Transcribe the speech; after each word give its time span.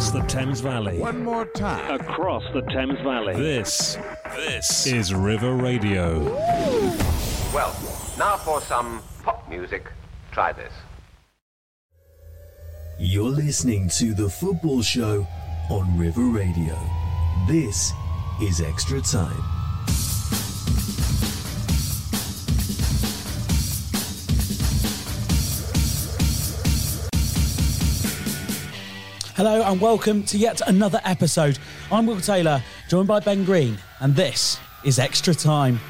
across 0.00 0.12
the 0.12 0.34
Thames 0.34 0.60
Valley. 0.60 0.98
One 0.98 1.22
more 1.24 1.44
time. 1.44 2.00
Across 2.00 2.44
the 2.54 2.62
Thames 2.62 2.98
Valley. 3.00 3.34
This, 3.34 3.98
this 4.34 4.86
is 4.86 5.12
River 5.12 5.54
Radio. 5.56 6.20
Well, 7.52 7.76
now 8.18 8.38
for 8.38 8.62
some 8.62 9.02
pop 9.22 9.46
music. 9.50 9.86
Try 10.32 10.52
this. 10.52 10.72
You're 12.98 13.28
listening 13.28 13.90
to 13.90 14.14
The 14.14 14.30
Football 14.30 14.80
Show 14.80 15.26
on 15.68 15.98
River 15.98 16.24
Radio. 16.24 16.78
This 17.46 17.92
is 18.40 18.62
Extra 18.62 19.02
Time. 19.02 19.59
Hello 29.42 29.62
and 29.62 29.80
welcome 29.80 30.22
to 30.24 30.36
yet 30.36 30.60
another 30.68 31.00
episode. 31.02 31.58
I'm 31.90 32.04
Will 32.04 32.20
Taylor, 32.20 32.62
joined 32.90 33.08
by 33.08 33.20
Ben 33.20 33.46
Green, 33.46 33.78
and 34.00 34.14
this 34.14 34.60
is 34.84 34.98
Extra 34.98 35.34
Time. 35.34 35.80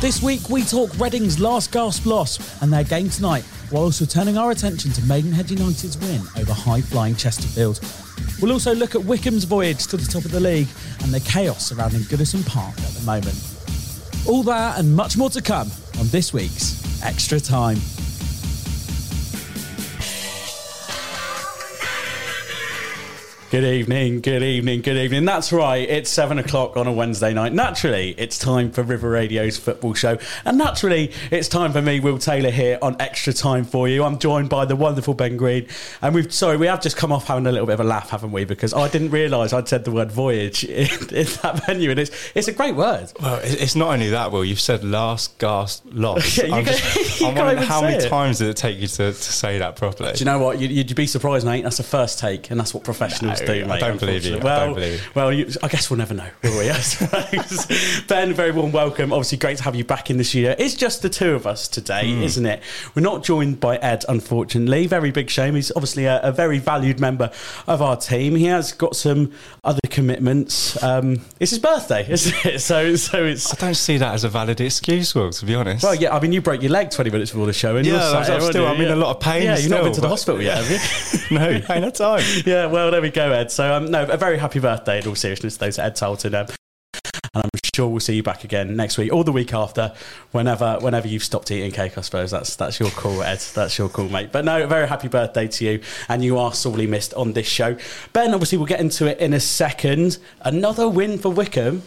This 0.00 0.22
week 0.22 0.48
we 0.48 0.62
talk 0.62 0.98
Reading's 0.98 1.38
last 1.38 1.70
gasp 1.70 2.06
loss 2.06 2.62
and 2.62 2.72
their 2.72 2.84
game 2.84 3.10
tonight, 3.10 3.44
while 3.68 3.82
also 3.82 4.06
turning 4.06 4.38
our 4.38 4.52
attention 4.52 4.90
to 4.92 5.02
Maidenhead 5.04 5.50
United's 5.50 5.98
win 5.98 6.22
over 6.38 6.54
high-flying 6.54 7.16
Chesterfield. 7.16 7.78
We'll 8.42 8.52
also 8.52 8.74
look 8.74 8.96
at 8.96 9.02
Wycombe's 9.02 9.44
voyage 9.44 9.86
to 9.86 9.96
the 9.96 10.04
top 10.04 10.24
of 10.24 10.32
the 10.32 10.40
league 10.40 10.66
and 11.04 11.14
the 11.14 11.20
chaos 11.20 11.68
surrounding 11.68 12.00
Goodison 12.00 12.44
Park 12.44 12.76
at 12.78 12.90
the 12.90 13.06
moment. 13.06 13.38
All 14.26 14.42
that 14.42 14.80
and 14.80 14.96
much 14.96 15.16
more 15.16 15.30
to 15.30 15.40
come 15.40 15.70
on 16.00 16.08
this 16.08 16.32
week's 16.32 17.02
Extra 17.04 17.38
Time. 17.38 17.78
Good 23.52 23.64
evening, 23.64 24.22
good 24.22 24.42
evening, 24.42 24.80
good 24.80 24.96
evening. 24.96 25.26
That's 25.26 25.52
right, 25.52 25.86
it's 25.86 26.08
seven 26.08 26.38
o'clock 26.38 26.78
on 26.78 26.86
a 26.86 26.92
Wednesday 26.92 27.34
night. 27.34 27.52
Naturally, 27.52 28.14
it's 28.16 28.38
time 28.38 28.70
for 28.72 28.82
River 28.82 29.10
Radio's 29.10 29.58
football 29.58 29.92
show. 29.92 30.16
And 30.46 30.56
naturally, 30.56 31.12
it's 31.30 31.48
time 31.48 31.70
for 31.74 31.82
me, 31.82 32.00
Will 32.00 32.16
Taylor, 32.16 32.50
here 32.50 32.78
on 32.80 32.96
Extra 32.98 33.34
Time 33.34 33.64
for 33.64 33.90
you. 33.90 34.04
I'm 34.04 34.18
joined 34.18 34.48
by 34.48 34.64
the 34.64 34.74
wonderful 34.74 35.12
Ben 35.12 35.36
Green. 35.36 35.66
And 36.00 36.14
we've, 36.14 36.32
sorry, 36.32 36.56
we 36.56 36.66
have 36.66 36.80
just 36.80 36.96
come 36.96 37.12
off 37.12 37.26
having 37.26 37.46
a 37.46 37.52
little 37.52 37.66
bit 37.66 37.74
of 37.74 37.80
a 37.80 37.84
laugh, 37.84 38.08
haven't 38.08 38.32
we? 38.32 38.46
Because 38.46 38.72
I 38.72 38.88
didn't 38.88 39.10
realise 39.10 39.52
I'd 39.52 39.68
said 39.68 39.84
the 39.84 39.92
word 39.92 40.10
voyage 40.10 40.64
in, 40.64 40.88
in 41.14 41.26
that 41.42 41.66
venue. 41.66 41.90
And 41.90 42.00
it's, 42.00 42.30
it's 42.34 42.48
a 42.48 42.52
great 42.52 42.74
word. 42.74 43.12
Well, 43.20 43.38
it's 43.42 43.76
not 43.76 43.88
only 43.92 44.08
that, 44.08 44.32
Will. 44.32 44.46
You've 44.46 44.60
said 44.60 44.82
last 44.82 45.36
gasp 45.38 45.84
loss. 45.92 46.38
Yeah, 46.42 46.54
I'm, 46.54 46.64
can't- 46.64 46.78
just, 46.78 47.22
I'm 47.22 47.34
wondering 47.34 47.58
how 47.58 47.82
many 47.82 48.02
it. 48.02 48.08
times 48.08 48.38
did 48.38 48.48
it 48.48 48.56
take 48.56 48.78
you 48.78 48.86
to, 48.86 49.12
to 49.12 49.12
say 49.12 49.58
that 49.58 49.76
properly? 49.76 50.14
Do 50.14 50.20
you 50.20 50.24
know 50.24 50.38
what? 50.38 50.58
You'd, 50.58 50.70
you'd 50.70 50.96
be 50.96 51.06
surprised, 51.06 51.44
mate. 51.44 51.64
That's 51.64 51.80
a 51.80 51.82
first 51.82 52.18
take, 52.18 52.50
and 52.50 52.58
that's 52.58 52.72
what 52.72 52.82
professionals 52.82 53.41
No, 53.46 53.54
do, 53.54 53.64
I 53.64 53.66
mate. 53.66 53.80
don't 53.80 54.00
believe 54.00 54.24
you. 54.24 54.36
I. 54.36 54.44
Well, 54.44 54.66
don't 54.66 54.74
believe 54.74 54.92
you. 54.94 55.10
well, 55.14 55.32
you, 55.32 55.48
I 55.62 55.68
guess 55.68 55.90
we'll 55.90 55.98
never 55.98 56.14
know, 56.14 56.28
will 56.42 56.58
we? 56.58 56.70
I 56.70 56.78
suppose. 56.80 58.02
ben, 58.08 58.32
very 58.34 58.50
warm 58.52 58.72
welcome. 58.72 59.12
Obviously, 59.12 59.38
great 59.38 59.58
to 59.58 59.62
have 59.64 59.74
you 59.74 59.84
back 59.84 60.10
in 60.10 60.16
this 60.16 60.34
year. 60.34 60.54
It's 60.58 60.74
just 60.74 61.02
the 61.02 61.08
two 61.08 61.34
of 61.34 61.46
us 61.46 61.68
today, 61.68 62.12
Hmm. 62.12 62.22
isn't 62.22 62.46
it? 62.46 62.62
We're 62.94 63.02
not 63.02 63.22
joined 63.24 63.60
by 63.60 63.76
Ed, 63.76 64.04
unfortunately. 64.08 64.86
Very 64.86 65.10
big 65.10 65.30
shame. 65.30 65.54
He's 65.54 65.70
obviously 65.72 66.04
a, 66.06 66.20
a 66.22 66.32
very 66.32 66.58
valued 66.58 67.00
member 67.00 67.30
of 67.66 67.82
our 67.82 67.96
team. 67.96 68.34
He 68.36 68.46
has 68.46 68.72
got 68.72 68.96
some 68.96 69.32
other 69.64 69.80
commitments. 69.90 70.82
Um, 70.82 71.20
it's 71.40 71.50
his 71.50 71.58
birthday, 71.60 72.06
isn't 72.10 72.44
it? 72.46 72.60
So, 72.60 72.96
so 72.96 73.24
it's. 73.24 73.52
I 73.52 73.56
don't 73.66 73.74
see 73.74 73.96
that 73.98 74.14
as 74.14 74.24
a 74.24 74.28
valid 74.28 74.60
excuse, 74.60 75.14
Will. 75.14 75.30
To 75.30 75.46
be 75.46 75.54
honest. 75.54 75.82
Well, 75.84 75.94
yeah, 75.94 76.14
I 76.14 76.20
mean, 76.20 76.32
you 76.32 76.40
broke 76.40 76.62
your 76.62 76.70
leg 76.72 76.90
20 76.90 77.10
minutes 77.10 77.30
before 77.30 77.46
the 77.46 77.52
show, 77.52 77.76
and 77.76 77.86
Yeah, 77.86 77.92
you're 77.94 78.00
I 78.02 78.18
was- 78.18 78.26
sat 78.26 78.36
I'm 78.42 78.50
still- 78.50 78.66
I'm 78.66 78.80
in 78.80 78.90
a 78.90 78.96
lot 78.96 79.16
of 79.16 79.20
pain 79.20 79.42
Yeah, 79.44 79.58
you've 79.58 79.70
not 79.70 79.84
been 79.84 79.92
to 79.94 80.00
the 80.00 80.08
hospital 80.08 80.40
yet, 80.42 80.58
have 80.64 80.70
you? 81.30 81.36
no, 81.38 81.48
ain't 81.48 81.64
had 81.66 81.94
time. 81.94 82.22
yeah, 82.46 82.66
well, 82.66 82.90
there 82.90 83.00
we 83.02 83.10
go, 83.10 83.31
Ed. 83.32 83.50
So, 83.50 83.74
um, 83.74 83.90
no, 83.90 84.04
a 84.04 84.16
very 84.16 84.38
happy 84.38 84.60
birthday 84.60 85.00
in 85.00 85.06
all 85.06 85.14
seriousness, 85.14 85.56
to 85.56 85.82
Ed 85.82 85.96
Talton. 85.96 86.34
Um, 86.34 86.46
and 87.34 87.44
I'm 87.44 87.60
sure 87.74 87.88
we'll 87.88 88.00
see 88.00 88.16
you 88.16 88.22
back 88.22 88.44
again 88.44 88.76
next 88.76 88.98
week 88.98 89.10
or 89.10 89.24
the 89.24 89.32
week 89.32 89.54
after, 89.54 89.94
whenever 90.32 90.76
whenever 90.80 91.08
you've 91.08 91.24
stopped 91.24 91.50
eating 91.50 91.70
cake. 91.70 91.96
I 91.96 92.02
suppose 92.02 92.30
that's 92.30 92.56
that's 92.56 92.78
your 92.78 92.90
call, 92.90 93.22
Ed. 93.22 93.38
That's 93.54 93.78
your 93.78 93.88
call, 93.88 94.08
mate. 94.10 94.30
But 94.32 94.44
no, 94.44 94.62
a 94.62 94.66
very 94.66 94.86
happy 94.86 95.08
birthday 95.08 95.48
to 95.48 95.64
you, 95.64 95.80
and 96.10 96.22
you 96.22 96.36
are 96.36 96.52
sorely 96.52 96.86
missed 96.86 97.14
on 97.14 97.32
this 97.32 97.46
show. 97.46 97.76
Ben, 98.12 98.34
obviously, 98.34 98.58
we'll 98.58 98.66
get 98.66 98.80
into 98.80 99.06
it 99.06 99.18
in 99.18 99.32
a 99.32 99.40
second. 99.40 100.18
Another 100.42 100.88
win 100.88 101.18
for 101.18 101.30
Wycombe. 101.30 101.82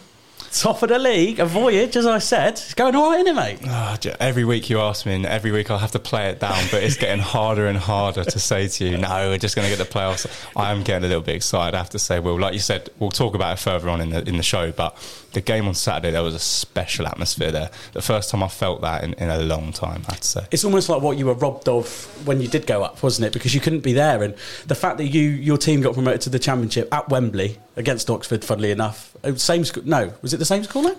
Top 0.59 0.81
of 0.83 0.89
the 0.89 0.99
league, 0.99 1.39
a 1.39 1.45
voyage, 1.45 1.97
as 1.97 2.05
I 2.05 2.19
said. 2.19 2.53
It's 2.53 2.73
going 2.73 2.95
all 2.95 3.09
right, 3.11 3.19
isn't 3.19 3.27
it, 3.27 3.35
mate? 3.35 3.59
Ah, 3.67 3.97
J- 3.99 4.15
every 4.21 4.45
week 4.45 4.69
you 4.69 4.79
ask 4.79 5.05
me, 5.05 5.13
and 5.13 5.25
every 5.25 5.51
week 5.51 5.69
I'll 5.69 5.77
have 5.77 5.91
to 5.91 5.99
play 5.99 6.29
it 6.29 6.39
down, 6.39 6.63
but 6.71 6.81
it's 6.81 6.95
getting 6.95 7.19
harder 7.21 7.67
and 7.67 7.77
harder 7.77 8.23
to 8.23 8.39
say 8.39 8.69
to 8.69 8.85
you, 8.85 8.97
no, 8.97 9.29
we're 9.29 9.37
just 9.37 9.55
going 9.57 9.69
to 9.69 9.75
get 9.75 9.85
the 9.85 9.91
playoffs. 9.91 10.25
I 10.55 10.71
am 10.71 10.83
getting 10.83 11.03
a 11.03 11.07
little 11.07 11.23
bit 11.23 11.35
excited, 11.35 11.75
I 11.75 11.79
have 11.79 11.89
to 11.89 11.99
say, 11.99 12.19
Will. 12.21 12.39
Like 12.39 12.53
you 12.53 12.59
said, 12.59 12.89
we'll 12.99 13.11
talk 13.11 13.35
about 13.35 13.53
it 13.57 13.59
further 13.59 13.89
on 13.89 13.99
in 13.99 14.11
the, 14.11 14.27
in 14.27 14.37
the 14.37 14.43
show, 14.43 14.71
but 14.71 14.95
the 15.35 15.41
game 15.41 15.67
on 15.67 15.75
Saturday, 15.75 16.11
there 16.11 16.23
was 16.23 16.33
a 16.33 16.39
special 16.39 17.05
atmosphere 17.05 17.51
there. 17.51 17.69
The 17.93 18.01
first 18.01 18.31
time 18.31 18.41
I 18.41 18.47
felt 18.47 18.81
that 18.81 19.03
in, 19.03 19.13
in 19.13 19.29
a 19.29 19.37
long 19.39 19.71
time, 19.71 20.03
I 20.07 20.13
have 20.13 20.21
to 20.21 20.27
say. 20.27 20.47
it's 20.49 20.65
almost 20.65 20.89
like 20.89 21.01
what 21.01 21.17
you 21.17 21.27
were 21.27 21.33
robbed 21.33 21.69
of 21.69 21.87
when 22.25 22.41
you 22.41 22.47
did 22.47 22.65
go 22.65 22.83
up, 22.83 23.03
wasn't 23.03 23.27
it? 23.27 23.33
Because 23.33 23.53
you 23.53 23.61
couldn't 23.61 23.81
be 23.81 23.93
there, 23.93 24.23
and 24.23 24.33
the 24.65 24.75
fact 24.75 24.97
that 24.97 25.05
you 25.05 25.21
your 25.21 25.57
team 25.57 25.81
got 25.81 25.93
promoted 25.93 26.21
to 26.21 26.29
the 26.29 26.39
championship 26.39 26.91
at 26.91 27.09
Wembley 27.09 27.59
against 27.75 28.09
Oxford, 28.09 28.43
funnily 28.43 28.71
enough, 28.71 29.15
uh, 29.23 29.35
same 29.35 29.63
school. 29.65 29.83
No, 29.85 30.13
was 30.21 30.33
it 30.33 30.37
the 30.37 30.45
same 30.45 30.63
school 30.63 30.83
line? 30.83 30.97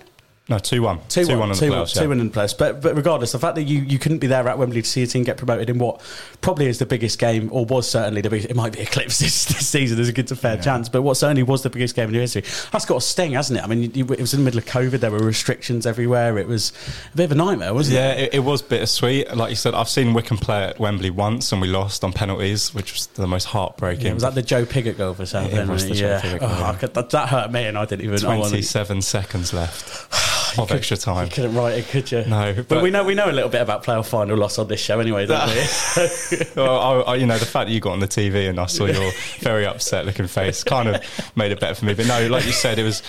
No, 0.49 0.57
2 0.57 0.81
1. 0.81 0.99
2 1.09 1.21
1, 1.21 1.27
2 1.27 1.31
1 1.31 1.39
one, 1.39 1.49
on 1.49 1.55
the 1.55 1.59
two, 1.59 1.69
one, 1.71 1.79
playoffs. 1.79 1.93
two 1.93 2.01
yeah. 2.01 2.07
one 2.07 2.19
in 2.21 2.29
the 2.29 2.33
playoffs. 2.33 2.57
But 2.57 2.81
but 2.81 2.95
regardless, 2.95 3.33
the 3.33 3.39
fact 3.39 3.55
that 3.55 3.63
you, 3.63 3.81
you 3.81 3.99
couldn't 3.99 4.19
be 4.19 4.27
there 4.27 4.47
at 4.47 4.57
Wembley 4.57 4.81
to 4.81 4.87
see 4.87 5.01
your 5.01 5.07
team 5.07 5.25
get 5.25 5.35
promoted 5.35 5.69
in 5.69 5.77
what 5.77 5.99
probably 6.39 6.67
is 6.67 6.79
the 6.79 6.85
biggest 6.85 7.19
game, 7.19 7.49
or 7.51 7.65
was 7.65 7.89
certainly 7.89 8.21
the 8.21 8.29
biggest. 8.29 8.49
It 8.49 8.55
might 8.55 8.71
be 8.71 8.79
eclipsed 8.79 9.19
this, 9.21 9.43
this 9.45 9.67
season. 9.67 9.97
There's 9.97 10.07
a 10.07 10.13
good 10.13 10.27
to 10.27 10.37
fair 10.37 10.55
chance, 10.57 10.87
but 10.87 11.01
what 11.01 11.17
certainly 11.17 11.43
was 11.43 11.63
the 11.63 11.69
biggest 11.69 11.95
game 11.95 12.07
in 12.07 12.13
your 12.13 12.21
history. 12.21 12.43
That's 12.71 12.85
got 12.85 12.97
a 12.97 13.01
sting, 13.01 13.33
hasn't 13.33 13.59
it? 13.59 13.63
I 13.63 13.67
mean, 13.67 13.83
you, 13.83 13.91
you- 13.93 14.13
it 14.13 14.21
was 14.21 14.33
in 14.33 14.39
the 14.39 14.45
middle 14.45 14.59
of 14.59 14.65
COVID. 14.65 14.99
There 15.01 15.11
were 15.11 15.19
restrictions 15.19 15.85
everywhere. 15.85 16.37
It 16.37 16.47
was 16.47 16.71
a 17.13 17.17
bit 17.17 17.25
of 17.25 17.33
a 17.33 17.35
nightmare, 17.35 17.73
wasn't 17.73 17.95
Yeah, 17.95 18.13
it? 18.13 18.19
it, 18.29 18.33
it 18.35 18.39
was 18.39 18.61
bittersweet. 18.61 19.35
Like 19.35 19.49
you 19.49 19.55
said, 19.57 19.73
I've 19.73 19.89
seen 19.89 20.13
Wycombe 20.13 20.37
play 20.37 20.63
at 20.63 20.79
Wembley 20.79 21.09
once 21.09 21.51
and 21.51 21.61
we 21.61 21.67
lost 21.67 22.05
on 22.05 22.13
penalties, 22.13 22.73
which 22.73 22.93
was 22.93 23.07
the 23.07 23.27
most 23.27 23.45
heartbreaking. 23.45 24.05
Yeah, 24.05 24.13
was 24.13 24.23
that 24.23 24.33
the 24.33 24.41
Joe 24.41 24.65
Pigott 24.65 24.97
goal 24.97 25.13
for 25.13 25.25
Southampton? 25.25 25.69
It 25.69 25.71
was 25.71 25.87
the 25.87 25.95
Joe 25.95 26.19
yeah. 26.23 26.37
Oh, 26.41 26.77
that, 26.87 27.09
that 27.09 27.29
hurt 27.29 27.51
me, 27.51 27.65
and 27.65 27.77
I 27.77 27.85
didn't 27.85 28.05
even. 28.05 28.25
I 28.25 28.37
27 28.37 29.01
seconds 29.01 29.53
left 29.53 30.36
of 30.59 30.71
extra 30.71 30.97
time. 30.97 31.25
You 31.25 31.31
couldn't 31.31 31.55
write 31.55 31.77
it, 31.77 31.87
could 31.87 32.11
you? 32.11 32.25
No, 32.25 32.53
but, 32.53 32.67
but- 32.67 32.83
we 32.83 32.89
know 32.91 33.03
we 33.03 33.15
know 33.15 33.29
a 33.29 33.31
little 33.31 33.49
bit 33.49 33.61
about 33.61 33.83
playoff 33.83 34.07
final 34.07 34.37
loss 34.37 34.57
on 34.57 34.67
this 34.67 34.79
show 34.79 34.99
anyway, 34.99 35.25
don't 35.25 35.47
we? 35.49 36.37
well, 36.55 36.79
I, 37.07 37.11
I, 37.11 37.15
you 37.15 37.25
know, 37.25 37.37
the 37.37 37.45
fact 37.45 37.67
that 37.67 37.73
you 37.73 37.79
got 37.79 37.93
on 37.93 37.99
the 37.99 38.07
TV 38.07 38.49
and 38.49 38.59
I 38.59 38.65
saw 38.65 38.85
your 38.85 39.11
very 39.39 39.65
upset 39.65 40.05
looking 40.05 40.27
face 40.27 40.63
kind 40.63 40.89
of 40.89 41.31
made 41.35 41.51
it 41.51 41.59
better 41.59 41.75
for 41.75 41.85
me. 41.85 41.93
But 41.93 42.07
no, 42.07 42.27
like 42.27 42.45
you 42.45 42.51
said, 42.51 42.79
it 42.79 42.83
was 42.83 43.01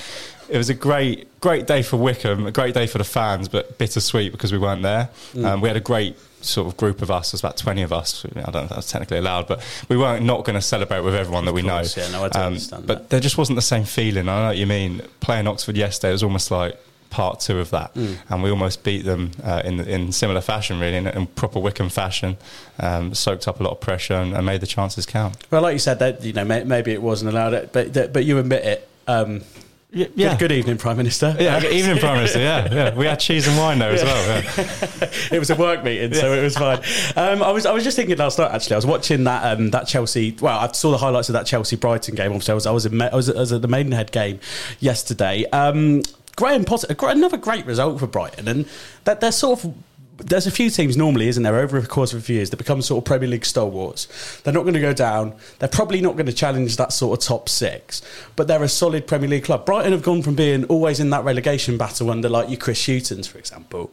it 0.48 0.56
was 0.56 0.70
a 0.70 0.74
great 0.74 1.28
great 1.40 1.66
day 1.66 1.82
for 1.82 1.96
Wycombe, 1.96 2.46
a 2.46 2.52
great 2.52 2.74
day 2.74 2.86
for 2.86 2.98
the 2.98 3.04
fans, 3.04 3.48
but 3.48 3.78
bittersweet 3.78 4.32
because 4.32 4.52
we 4.52 4.58
weren't 4.58 4.82
there. 4.82 5.10
Mm. 5.34 5.44
Um, 5.44 5.60
we 5.60 5.68
had 5.68 5.76
a 5.76 5.80
great 5.80 6.16
sort 6.40 6.66
of 6.68 6.76
group 6.76 7.02
of 7.02 7.10
us. 7.10 7.32
There's 7.32 7.40
about 7.40 7.56
20 7.56 7.82
of 7.82 7.92
us. 7.92 8.24
I 8.24 8.40
don't 8.42 8.52
know 8.54 8.62
if 8.62 8.68
that's 8.70 8.90
technically 8.90 9.18
allowed, 9.18 9.48
but 9.48 9.62
we 9.88 9.96
weren't 9.96 10.24
not 10.24 10.44
going 10.44 10.54
to 10.54 10.62
celebrate 10.62 11.00
with 11.00 11.14
everyone 11.14 11.44
that 11.46 11.52
we 11.52 11.62
course, 11.62 11.96
know. 11.96 12.02
yeah, 12.04 12.10
no, 12.10 12.24
I 12.24 12.28
don't 12.28 12.42
understand 12.42 12.86
But 12.86 12.98
that. 12.98 13.10
there 13.10 13.20
just 13.20 13.36
wasn't 13.36 13.56
the 13.56 13.62
same 13.62 13.84
feeling. 13.84 14.28
I 14.28 14.40
know 14.42 14.46
what 14.48 14.56
you 14.56 14.66
mean. 14.66 15.02
Playing 15.20 15.46
Oxford 15.48 15.76
yesterday 15.76 16.12
was 16.12 16.22
almost 16.22 16.50
like 16.50 16.78
part 17.10 17.40
two 17.40 17.58
of 17.58 17.70
that, 17.70 17.94
Mm. 17.94 18.16
and 18.28 18.42
we 18.42 18.50
almost 18.50 18.84
beat 18.84 19.04
them 19.04 19.30
uh, 19.42 19.62
in 19.64 19.80
in 19.80 20.12
similar 20.12 20.40
fashion, 20.40 20.78
really, 20.80 20.96
in, 20.96 21.06
in 21.06 21.26
proper 21.26 21.58
Wycombe 21.58 21.88
fashion. 21.88 22.36
Um, 22.78 23.14
soaked 23.14 23.48
up 23.48 23.60
a 23.60 23.62
lot 23.62 23.72
of 23.72 23.80
pressure 23.80 24.14
and, 24.14 24.34
and 24.34 24.44
made 24.46 24.60
the 24.60 24.66
chances 24.66 25.06
count. 25.06 25.36
well, 25.50 25.62
like 25.62 25.72
you 25.72 25.78
said, 25.78 25.98
that 26.00 26.22
you 26.24 26.32
know 26.32 26.44
may, 26.44 26.64
maybe 26.64 26.92
it 26.92 27.02
wasn't 27.02 27.30
allowed, 27.32 27.54
it, 27.54 27.72
but 27.72 27.92
that- 27.94 28.12
but 28.12 28.24
you 28.24 28.38
admit 28.38 28.64
it. 28.64 28.88
Um, 29.06 29.42
Yeah, 29.90 30.06
Good, 30.14 30.38
good 30.38 30.52
evening, 30.52 30.76
Prime 30.76 30.98
Minister. 30.98 31.34
Yeah, 31.40 31.64
evening 31.64 31.96
prime 31.98 32.16
minister. 32.16 32.40
Yeah, 32.40 32.68
yeah. 32.70 32.94
We 32.94 33.06
had 33.06 33.18
cheese 33.20 33.48
and 33.48 33.56
wine 33.56 33.78
there 33.78 33.90
as 33.92 34.02
well. 34.02 34.22
Yeah. 34.28 35.08
it 35.32 35.38
was 35.38 35.48
a 35.48 35.54
work 35.56 35.82
meeting, 35.82 36.12
so 36.12 36.30
it 36.34 36.42
was 36.42 36.54
fine. 36.58 36.80
Um, 37.16 37.42
I 37.42 37.50
was 37.52 37.64
I 37.64 37.72
was 37.72 37.84
just 37.84 37.96
thinking 37.96 38.18
last 38.18 38.38
night. 38.38 38.52
Actually, 38.52 38.74
I 38.74 38.76
was 38.76 38.84
watching 38.86 39.24
that 39.24 39.50
um, 39.50 39.70
that 39.70 39.86
Chelsea. 39.88 40.36
Well, 40.42 40.58
I 40.58 40.70
saw 40.72 40.90
the 40.90 40.98
highlights 40.98 41.30
of 41.30 41.32
that 41.32 41.46
Chelsea 41.46 41.76
Brighton 41.76 42.16
game. 42.16 42.32
Obviously, 42.32 42.52
I 42.52 42.54
was 42.54 42.66
I 42.66 42.70
was, 42.70 42.84
in, 42.84 43.00
I 43.00 43.14
was, 43.16 43.30
I 43.30 43.40
was 43.40 43.50
at 43.50 43.62
the 43.62 43.68
Maidenhead 43.68 44.12
game 44.12 44.40
yesterday. 44.78 45.46
Um, 45.52 46.02
Graham 46.38 46.64
Potter, 46.64 46.94
another 47.02 47.36
great 47.36 47.66
result 47.66 47.98
for 47.98 48.06
Brighton, 48.06 48.46
and 48.46 48.68
that 49.02 49.20
they're 49.20 49.32
sort 49.32 49.64
of. 49.64 49.74
There's 50.18 50.46
a 50.46 50.52
few 50.52 50.70
teams 50.70 50.96
normally, 50.96 51.26
isn't 51.26 51.42
there, 51.42 51.56
over 51.56 51.80
the 51.80 51.86
course 51.88 52.12
of 52.12 52.20
a 52.20 52.22
few 52.22 52.36
years 52.36 52.50
that 52.50 52.58
become 52.58 52.80
sort 52.80 53.02
of 53.02 53.06
Premier 53.06 53.28
League 53.28 53.44
stalwarts. 53.44 54.40
They're 54.42 54.54
not 54.54 54.62
going 54.62 54.74
to 54.74 54.80
go 54.80 54.92
down. 54.92 55.34
They're 55.58 55.68
probably 55.68 56.00
not 56.00 56.14
going 56.14 56.26
to 56.26 56.32
challenge 56.32 56.76
that 56.76 56.92
sort 56.92 57.18
of 57.18 57.26
top 57.26 57.48
six, 57.48 58.02
but 58.36 58.46
they're 58.46 58.62
a 58.62 58.68
solid 58.68 59.08
Premier 59.08 59.28
League 59.28 59.44
club. 59.44 59.66
Brighton 59.66 59.90
have 59.90 60.04
gone 60.04 60.22
from 60.22 60.36
being 60.36 60.64
always 60.66 61.00
in 61.00 61.10
that 61.10 61.24
relegation 61.24 61.76
battle 61.76 62.08
under 62.08 62.28
like 62.28 62.48
your 62.48 62.58
Chris 62.58 62.84
Hughtons, 62.86 63.26
for 63.26 63.38
example, 63.38 63.92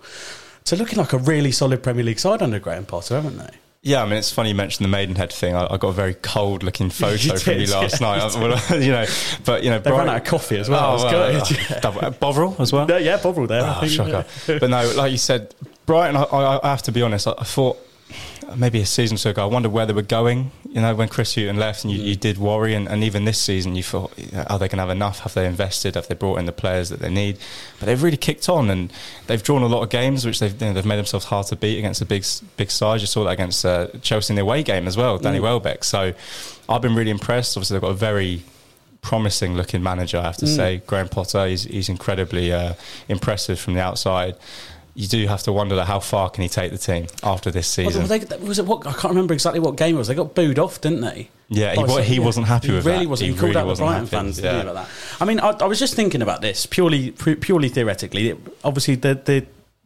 to 0.66 0.76
looking 0.76 1.00
like 1.00 1.14
a 1.14 1.18
really 1.18 1.52
solid 1.52 1.82
Premier 1.82 2.04
League 2.04 2.20
side 2.20 2.44
under 2.44 2.60
Graham 2.60 2.86
Potter, 2.86 3.16
haven't 3.16 3.38
they? 3.40 3.58
Yeah, 3.86 4.02
I 4.02 4.06
mean, 4.06 4.18
it's 4.18 4.32
funny 4.32 4.50
you 4.50 4.56
mentioned 4.56 4.84
the 4.84 4.90
Maidenhead 4.90 5.32
thing. 5.32 5.56
I, 5.56 5.68
I 5.72 5.78
got 5.78 5.90
a 5.90 5.94
very 5.94 6.16
cold 6.16 6.64
looking 6.64 6.90
photo 7.02 7.34
You 7.34 7.38
from 7.38 7.60
you 7.60 7.68
last 7.68 8.02
yeah, 8.02 8.18
night. 8.18 8.36
well, 8.70 8.82
you 8.82 8.92
know, 8.92 9.06
but 9.46 9.64
you 9.64 9.70
know, 9.70 9.78
They 9.78 9.92
ran 9.92 10.10
out 10.10 10.18
of 10.18 10.24
coffee 10.24 10.58
as 10.58 10.68
well. 10.68 11.00
Oh, 11.00 11.04
well, 11.06 11.46
good. 11.46 11.72
uh, 11.72 11.80
double- 11.82 12.04
uh, 12.04 12.10
Bovril 12.10 12.56
as 12.58 12.74
well. 12.74 12.88
No, 12.88 12.98
yeah, 12.98 13.18
Bovril 13.18 13.46
there. 13.46 13.62
Oh, 13.64 13.86
shocker. 13.86 14.26
but 14.48 14.72
no, 14.72 14.92
like 14.96 15.12
you 15.12 15.20
said, 15.20 15.54
Brighton, 15.86 16.16
I, 16.16 16.24
I, 16.24 16.66
I 16.66 16.70
have 16.72 16.82
to 16.84 16.92
be 16.92 17.04
honest, 17.04 17.28
I, 17.28 17.36
I 17.38 17.44
thought 17.44 17.78
maybe 18.56 18.80
a 18.82 18.86
season 18.86 19.16
or 19.16 19.18
so 19.18 19.30
ago, 19.32 19.44
I 19.44 19.46
wondered 19.46 19.72
where 19.72 19.86
they 19.86 19.94
were 19.94 20.02
going. 20.02 20.52
You 20.70 20.82
know, 20.82 20.94
when 20.94 21.08
Chris 21.08 21.36
Hughton 21.36 21.58
left 21.58 21.84
and 21.84 21.94
you, 21.94 22.02
you 22.02 22.16
did 22.16 22.38
worry, 22.38 22.74
and, 22.74 22.88
and 22.88 23.04
even 23.04 23.26
this 23.26 23.40
season, 23.40 23.76
you 23.76 23.84
thought, 23.84 24.12
are 24.50 24.60
they 24.60 24.68
going 24.68 24.78
to 24.78 24.84
have 24.84 24.90
enough? 24.90 25.20
Have 25.20 25.34
they 25.34 25.46
invested? 25.46 25.96
Have 25.96 26.08
they 26.08 26.16
brought 26.16 26.40
in 26.40 26.46
the 26.46 26.52
players 26.52 26.90
that 26.90 27.00
they 27.00 27.10
need? 27.10 27.38
But 27.80 27.88
they've 27.88 28.02
really 28.02 28.18
kicked 28.18 28.50
on 28.50 28.70
and 28.70 28.92
they've 29.28 29.42
drawn 29.42 29.62
a 29.62 29.68
lot 29.68 29.84
of 29.84 29.90
games, 29.90 30.26
which 30.26 30.40
they've, 30.40 30.60
you 30.62 30.68
know, 30.68 30.74
they've 30.74 30.86
made 30.86 30.98
themselves 30.98 31.26
hard 31.26 31.48
to 31.48 31.56
beat 31.56 31.80
against 31.80 32.00
the 32.00 32.06
big 32.06 32.26
big 32.58 32.72
sides. 32.72 33.02
You 33.02 33.08
saw 33.08 33.24
that 33.24 33.32
against 33.32 33.66
uh, 33.66 33.88
Chelsea 34.02 34.34
in 34.34 34.36
the 34.36 34.42
away 34.42 34.64
game 34.64 34.88
as 34.88 34.98
well, 34.98 35.18
Danny 35.18 35.40
Welbeck. 35.40 35.84
So 35.84 36.14
I've 36.68 36.82
been 36.82 36.96
really 36.96 37.12
impressed. 37.12 37.58
Obviously, 37.58 37.76
they've 37.76 37.82
got 37.82 37.92
a 37.92 37.94
very 37.94 38.44
promising 39.02 39.56
looking 39.56 39.84
manager, 39.84 40.18
I 40.18 40.24
have 40.24 40.38
to 40.38 40.48
say. 40.48 40.82
Graham 40.88 41.08
Potter, 41.08 41.46
he's, 41.46 41.64
he's 41.64 41.90
incredibly 41.90 42.52
uh, 42.52 42.74
impressive 43.08 43.60
from 43.60 43.76
the 43.76 43.82
outside. 43.82 44.36
You 44.98 45.08
do 45.08 45.28
have 45.28 45.44
to 45.44 45.52
wonder 45.52 45.84
how 45.84 46.00
far 46.00 46.30
can 46.30 46.42
he 46.44 46.48
take 46.50 46.72
the 46.72 46.78
team 46.78 47.08
after 47.22 47.52
this 47.52 47.78
Well, 47.78 47.92
season? 47.92 48.08
they, 48.08 48.38
was 48.38 48.60
it 48.60 48.66
what 48.66 48.88
I 48.88 48.94
can't 48.94 49.12
remember 49.14 49.34
exactly 49.34 49.60
what 49.60 49.76
game 49.76 49.96
it 49.96 49.98
was. 49.98 50.08
They 50.08 50.16
got 50.16 50.34
booed 50.34 50.58
off, 50.58 50.80
didn't 50.80 51.02
they? 51.02 51.30
Yeah, 51.50 51.74
he 51.74 51.80
wa- 51.84 52.02
so- 52.02 52.22
wasn't 52.22 52.48
happy 52.48 52.68
he 52.70 52.74
with 52.76 52.86
really 52.86 53.00
that. 53.06 53.10
Wasn't. 53.10 53.28
He 53.28 53.34
He, 53.34 53.40
called 53.40 53.56
really 53.56 53.62
out 53.72 53.76
the 53.76 53.82
Brighton 53.84 53.96
happy, 54.06 54.10
fans 54.10 54.38
he, 54.38 54.44
yeah. 54.46 54.62
about 54.62 54.74
that. 54.76 54.88
I 55.20 55.26
mean, 55.26 55.40
I, 55.42 55.50
I 55.50 55.66
was 55.66 55.80
just 55.80 55.94
thinking 55.96 56.22
about 56.22 56.42
this 56.42 56.66
purely 56.66 57.12
purely 57.12 57.68
theoretically. 57.70 58.36
Obviously, 58.64 58.96
the 58.96 59.16
the 59.16 59.46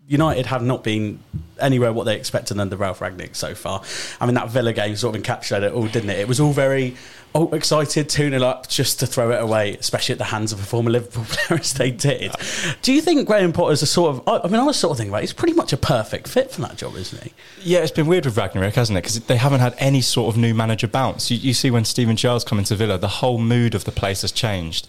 United 0.10 0.48
have 0.48 0.64
not 0.64 0.84
been 0.84 1.20
anywhere 1.60 1.94
what 1.94 2.06
they 2.06 2.16
expected 2.16 2.60
under 2.60 2.76
Ralf 2.76 3.00
Rangnick 3.00 3.36
so 3.36 3.54
far. 3.54 3.84
I 4.20 4.26
mean, 4.26 4.34
that 4.34 4.50
Villa 4.50 4.74
game 4.74 4.96
sort 4.96 5.16
of 5.16 5.22
encapsulated 5.22 5.68
it 5.68 5.74
all, 5.74 5.88
didn't 5.88 6.10
it? 6.10 6.18
It 6.18 6.28
was 6.28 6.40
all 6.40 6.52
very 6.52 6.96
oh, 7.36 7.48
excited, 7.54 8.10
2 8.10 8.32
0 8.32 8.42
up 8.42 8.68
just 8.68 9.00
to 9.02 9.06
throw 9.08 9.32
it 9.32 9.40
away, 9.40 9.76
especially 9.76 10.14
at 10.14 10.18
the 10.18 10.26
hands 10.26 10.52
of 10.52 10.60
a 10.60 10.64
former 10.64 10.90
Liverpool 10.90 11.26
player 11.28 11.60
as 11.60 11.74
they 11.74 11.92
did. 11.92 12.32
Do 12.82 12.92
you 12.92 13.02
think 13.02 13.28
Graham 13.28 13.54
Potter's 13.54 13.84
a 13.84 13.86
sort 13.86 14.16
of, 14.16 14.44
I 14.44 14.48
mean, 14.48 14.60
I 14.60 14.64
was 14.64 14.78
sort 14.78 14.92
of 14.92 14.98
thinking 14.98 15.12
about 15.12 15.20
it, 15.20 15.22
he's 15.24 15.34
pretty 15.34 15.54
much 15.54 15.74
a 15.74 15.78
perfect 15.78 16.28
fit 16.28 16.52
for 16.52 16.62
that 16.62 16.78
job, 16.78 16.96
isn't 16.96 17.24
he? 17.24 17.32
Yeah, 17.62 17.80
it's 17.80 17.92
been 17.92 18.08
weird 18.08 18.26
with 18.26 18.36
Rangnick, 18.36 18.74
hasn't 18.74 18.98
it? 18.98 19.02
Because 19.02 19.20
they 19.20 19.38
haven't 19.38 19.60
had 19.60 19.76
any 19.78 20.02
sort 20.02 20.34
of 20.34 20.42
new 20.42 20.56
manager 20.56 20.88
bounce. 20.88 21.30
You, 21.30 21.38
you 21.38 21.54
see 21.54 21.70
when 21.70 21.86
Steven 21.86 22.16
Gerrard 22.16 22.46
come 22.48 22.58
into 22.58 22.76
Villa, 22.76 22.98
the 22.98 23.08
whole 23.08 23.38
mood 23.38 23.76
of 23.76 23.86
the 23.86 23.92
place 23.92 24.24
has 24.24 24.32
changed. 24.32 24.88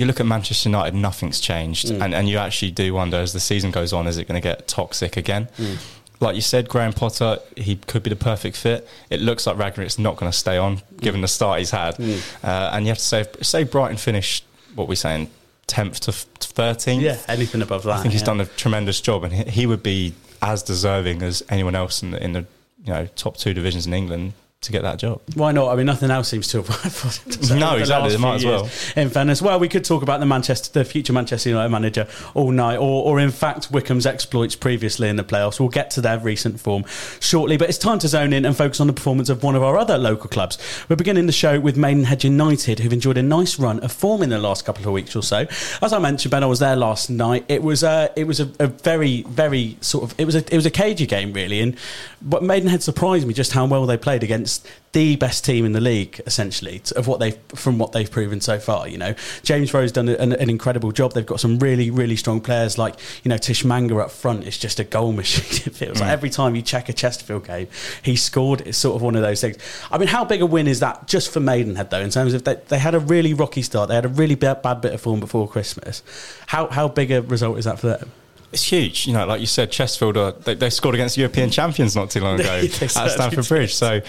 You 0.00 0.06
look 0.06 0.18
at 0.18 0.24
Manchester 0.24 0.70
United, 0.70 0.94
nothing's 0.94 1.40
changed, 1.40 1.88
mm. 1.88 2.00
and, 2.00 2.14
and 2.14 2.26
you 2.26 2.38
actually 2.38 2.70
do 2.70 2.94
wonder 2.94 3.18
as 3.18 3.34
the 3.34 3.38
season 3.38 3.70
goes 3.70 3.92
on, 3.92 4.06
is 4.06 4.16
it 4.16 4.26
going 4.26 4.40
to 4.40 4.48
get 4.48 4.66
toxic 4.66 5.18
again? 5.18 5.46
Mm. 5.58 5.76
Like 6.20 6.36
you 6.36 6.40
said, 6.40 6.70
Graham 6.70 6.94
Potter, 6.94 7.38
he 7.54 7.76
could 7.76 8.02
be 8.02 8.08
the 8.08 8.16
perfect 8.16 8.56
fit. 8.56 8.88
It 9.10 9.20
looks 9.20 9.46
like 9.46 9.56
Rangnick's 9.58 9.98
not 9.98 10.16
going 10.16 10.32
to 10.32 10.36
stay 10.36 10.56
on, 10.56 10.78
mm. 10.78 11.00
given 11.02 11.20
the 11.20 11.28
start 11.28 11.58
he's 11.58 11.72
had. 11.72 12.00
Uh, 12.42 12.70
and 12.72 12.86
you 12.86 12.88
have 12.88 12.96
to 12.96 13.04
say, 13.04 13.26
say 13.42 13.64
Brighton 13.64 13.98
finished, 13.98 14.46
what 14.74 14.88
we 14.88 14.96
saying, 14.96 15.28
tenth 15.66 16.00
to 16.00 16.12
thirteenth. 16.12 17.02
Yeah, 17.02 17.18
anything 17.28 17.60
above 17.60 17.82
that. 17.82 17.98
I 17.98 18.00
think 18.00 18.12
he's 18.12 18.22
yeah. 18.22 18.26
done 18.26 18.40
a 18.40 18.46
tremendous 18.46 19.02
job, 19.02 19.24
and 19.24 19.34
he, 19.34 19.44
he 19.50 19.66
would 19.66 19.82
be 19.82 20.14
as 20.40 20.62
deserving 20.62 21.22
as 21.22 21.42
anyone 21.50 21.74
else 21.74 22.02
in 22.02 22.12
the, 22.12 22.24
in 22.24 22.32
the 22.32 22.46
you 22.84 22.92
know 22.94 23.06
top 23.16 23.36
two 23.36 23.52
divisions 23.52 23.86
in 23.86 23.92
England 23.92 24.32
to 24.62 24.72
get 24.72 24.82
that 24.82 24.98
job. 24.98 25.22
Why 25.34 25.52
not? 25.52 25.72
I 25.72 25.76
mean, 25.76 25.86
nothing 25.86 26.10
else 26.10 26.28
seems 26.28 26.46
to 26.48 26.58
have 26.58 26.68
worked 26.84 26.94
for. 26.94 27.54
No, 27.54 27.76
exactly, 27.76 28.10
they 28.10 28.18
might 28.18 28.36
as 28.36 28.44
well. 28.44 28.68
In 28.94 29.08
fairness, 29.08 29.40
well, 29.40 29.58
we 29.58 29.68
could 29.68 29.86
talk 29.86 30.02
about 30.02 30.20
the 30.20 30.26
Manchester, 30.26 30.70
the 30.78 30.84
future 30.84 31.14
Manchester 31.14 31.48
United 31.48 31.70
manager 31.70 32.06
all 32.34 32.50
night, 32.50 32.76
or, 32.76 33.06
or 33.06 33.18
in 33.20 33.30
fact 33.30 33.72
Wycombe's 33.72 34.04
exploits 34.04 34.54
previously 34.54 35.08
in 35.08 35.16
the 35.16 35.24
playoffs. 35.24 35.58
We'll 35.58 35.70
get 35.70 35.90
to 35.92 36.02
their 36.02 36.18
recent 36.18 36.60
form 36.60 36.84
shortly, 37.20 37.56
but 37.56 37.70
it's 37.70 37.78
time 37.78 37.98
to 38.00 38.08
zone 38.08 38.34
in 38.34 38.44
and 38.44 38.54
focus 38.54 38.80
on 38.80 38.86
the 38.86 38.92
performance 38.92 39.30
of 39.30 39.42
one 39.42 39.56
of 39.56 39.62
our 39.62 39.78
other 39.78 39.96
local 39.96 40.28
clubs. 40.28 40.58
We're 40.90 40.96
beginning 40.96 41.24
the 41.24 41.32
show 41.32 41.58
with 41.58 41.78
Maidenhead 41.78 42.22
United, 42.22 42.80
who've 42.80 42.92
enjoyed 42.92 43.16
a 43.16 43.22
nice 43.22 43.58
run 43.58 43.80
of 43.80 43.92
form 43.92 44.22
in 44.22 44.28
the 44.28 44.38
last 44.38 44.66
couple 44.66 44.84
of 44.84 44.92
weeks 44.92 45.16
or 45.16 45.22
so. 45.22 45.46
As 45.80 45.94
I 45.94 45.98
mentioned, 45.98 46.32
Ben, 46.32 46.44
I 46.44 46.46
was 46.46 46.58
there 46.58 46.76
last 46.76 47.08
night. 47.08 47.46
It 47.48 47.62
was 47.62 47.82
a, 47.82 48.12
it 48.14 48.24
was 48.24 48.40
a, 48.40 48.50
a 48.58 48.66
very, 48.66 49.22
very 49.22 49.78
sort 49.80 50.04
of, 50.04 50.20
it 50.20 50.26
was 50.26 50.34
a, 50.34 50.44
it 50.52 50.56
was 50.56 50.66
a 50.66 50.70
cagey 50.70 51.06
game 51.06 51.32
really, 51.32 51.62
and 51.62 51.78
but 52.20 52.42
Maidenhead 52.42 52.82
surprised 52.82 53.26
me 53.26 53.32
just 53.32 53.52
how 53.52 53.64
well 53.64 53.86
they 53.86 53.96
played 53.96 54.22
against 54.22 54.49
the 54.92 55.14
best 55.16 55.44
team 55.44 55.64
in 55.64 55.72
the 55.72 55.80
league, 55.80 56.20
essentially, 56.26 56.82
of 56.96 57.06
what 57.06 57.20
they've 57.20 57.38
from 57.54 57.78
what 57.78 57.92
they've 57.92 58.10
proven 58.10 58.40
so 58.40 58.58
far. 58.58 58.88
You 58.88 58.98
know, 58.98 59.14
James 59.42 59.72
Rowe's 59.72 59.92
done 59.92 60.08
an, 60.08 60.32
an 60.32 60.50
incredible 60.50 60.90
job. 60.90 61.12
They've 61.12 61.24
got 61.24 61.38
some 61.38 61.58
really, 61.58 61.90
really 61.90 62.16
strong 62.16 62.40
players 62.40 62.76
like 62.76 62.96
you 63.22 63.28
know 63.28 63.36
Tshimanga 63.36 64.00
up 64.00 64.10
front 64.10 64.44
is 64.44 64.58
just 64.58 64.80
a 64.80 64.84
goal 64.84 65.12
machine. 65.20 65.66
It 65.66 65.76
feels 65.76 66.00
like 66.00 66.08
mm. 66.08 66.12
every 66.12 66.30
time 66.30 66.56
you 66.56 66.62
check 66.62 66.88
a 66.88 66.92
Chesterfield 66.92 67.46
game, 67.46 67.68
he 68.02 68.16
scored. 68.16 68.62
It's 68.62 68.78
sort 68.78 68.96
of 68.96 69.02
one 69.02 69.14
of 69.14 69.22
those 69.22 69.40
things. 69.40 69.56
I 69.90 69.98
mean, 69.98 70.08
how 70.08 70.24
big 70.24 70.42
a 70.42 70.46
win 70.46 70.66
is 70.66 70.80
that 70.80 71.06
just 71.06 71.30
for 71.30 71.40
Maidenhead 71.40 71.90
though? 71.90 72.00
In 72.00 72.10
terms 72.10 72.34
of 72.34 72.44
they, 72.44 72.56
they 72.68 72.78
had 72.78 72.94
a 72.94 73.00
really 73.00 73.34
rocky 73.34 73.62
start, 73.62 73.88
they 73.88 73.94
had 73.94 74.04
a 74.04 74.08
really 74.08 74.34
bad, 74.34 74.62
bad 74.62 74.80
bit 74.80 74.92
of 74.92 75.00
form 75.00 75.20
before 75.20 75.48
Christmas. 75.48 76.02
How 76.48 76.66
how 76.66 76.88
big 76.88 77.10
a 77.12 77.22
result 77.22 77.58
is 77.58 77.64
that 77.64 77.78
for 77.78 77.86
them? 77.86 78.10
It's 78.52 78.64
huge, 78.64 79.06
you 79.06 79.12
know. 79.12 79.26
Like 79.26 79.40
you 79.40 79.46
said, 79.46 79.70
Chesterfield 79.70 80.16
are, 80.16 80.32
they, 80.32 80.54
they 80.54 80.70
scored 80.70 80.94
against 80.96 81.16
European 81.16 81.50
champions 81.50 81.94
not 81.94 82.10
too 82.10 82.20
long 82.20 82.40
ago 82.40 82.52
at 82.80 82.90
Stamford. 82.90 83.46
Bridge. 83.48 83.74
So, 83.74 84.00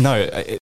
no, 0.00 0.14
it, 0.14 0.58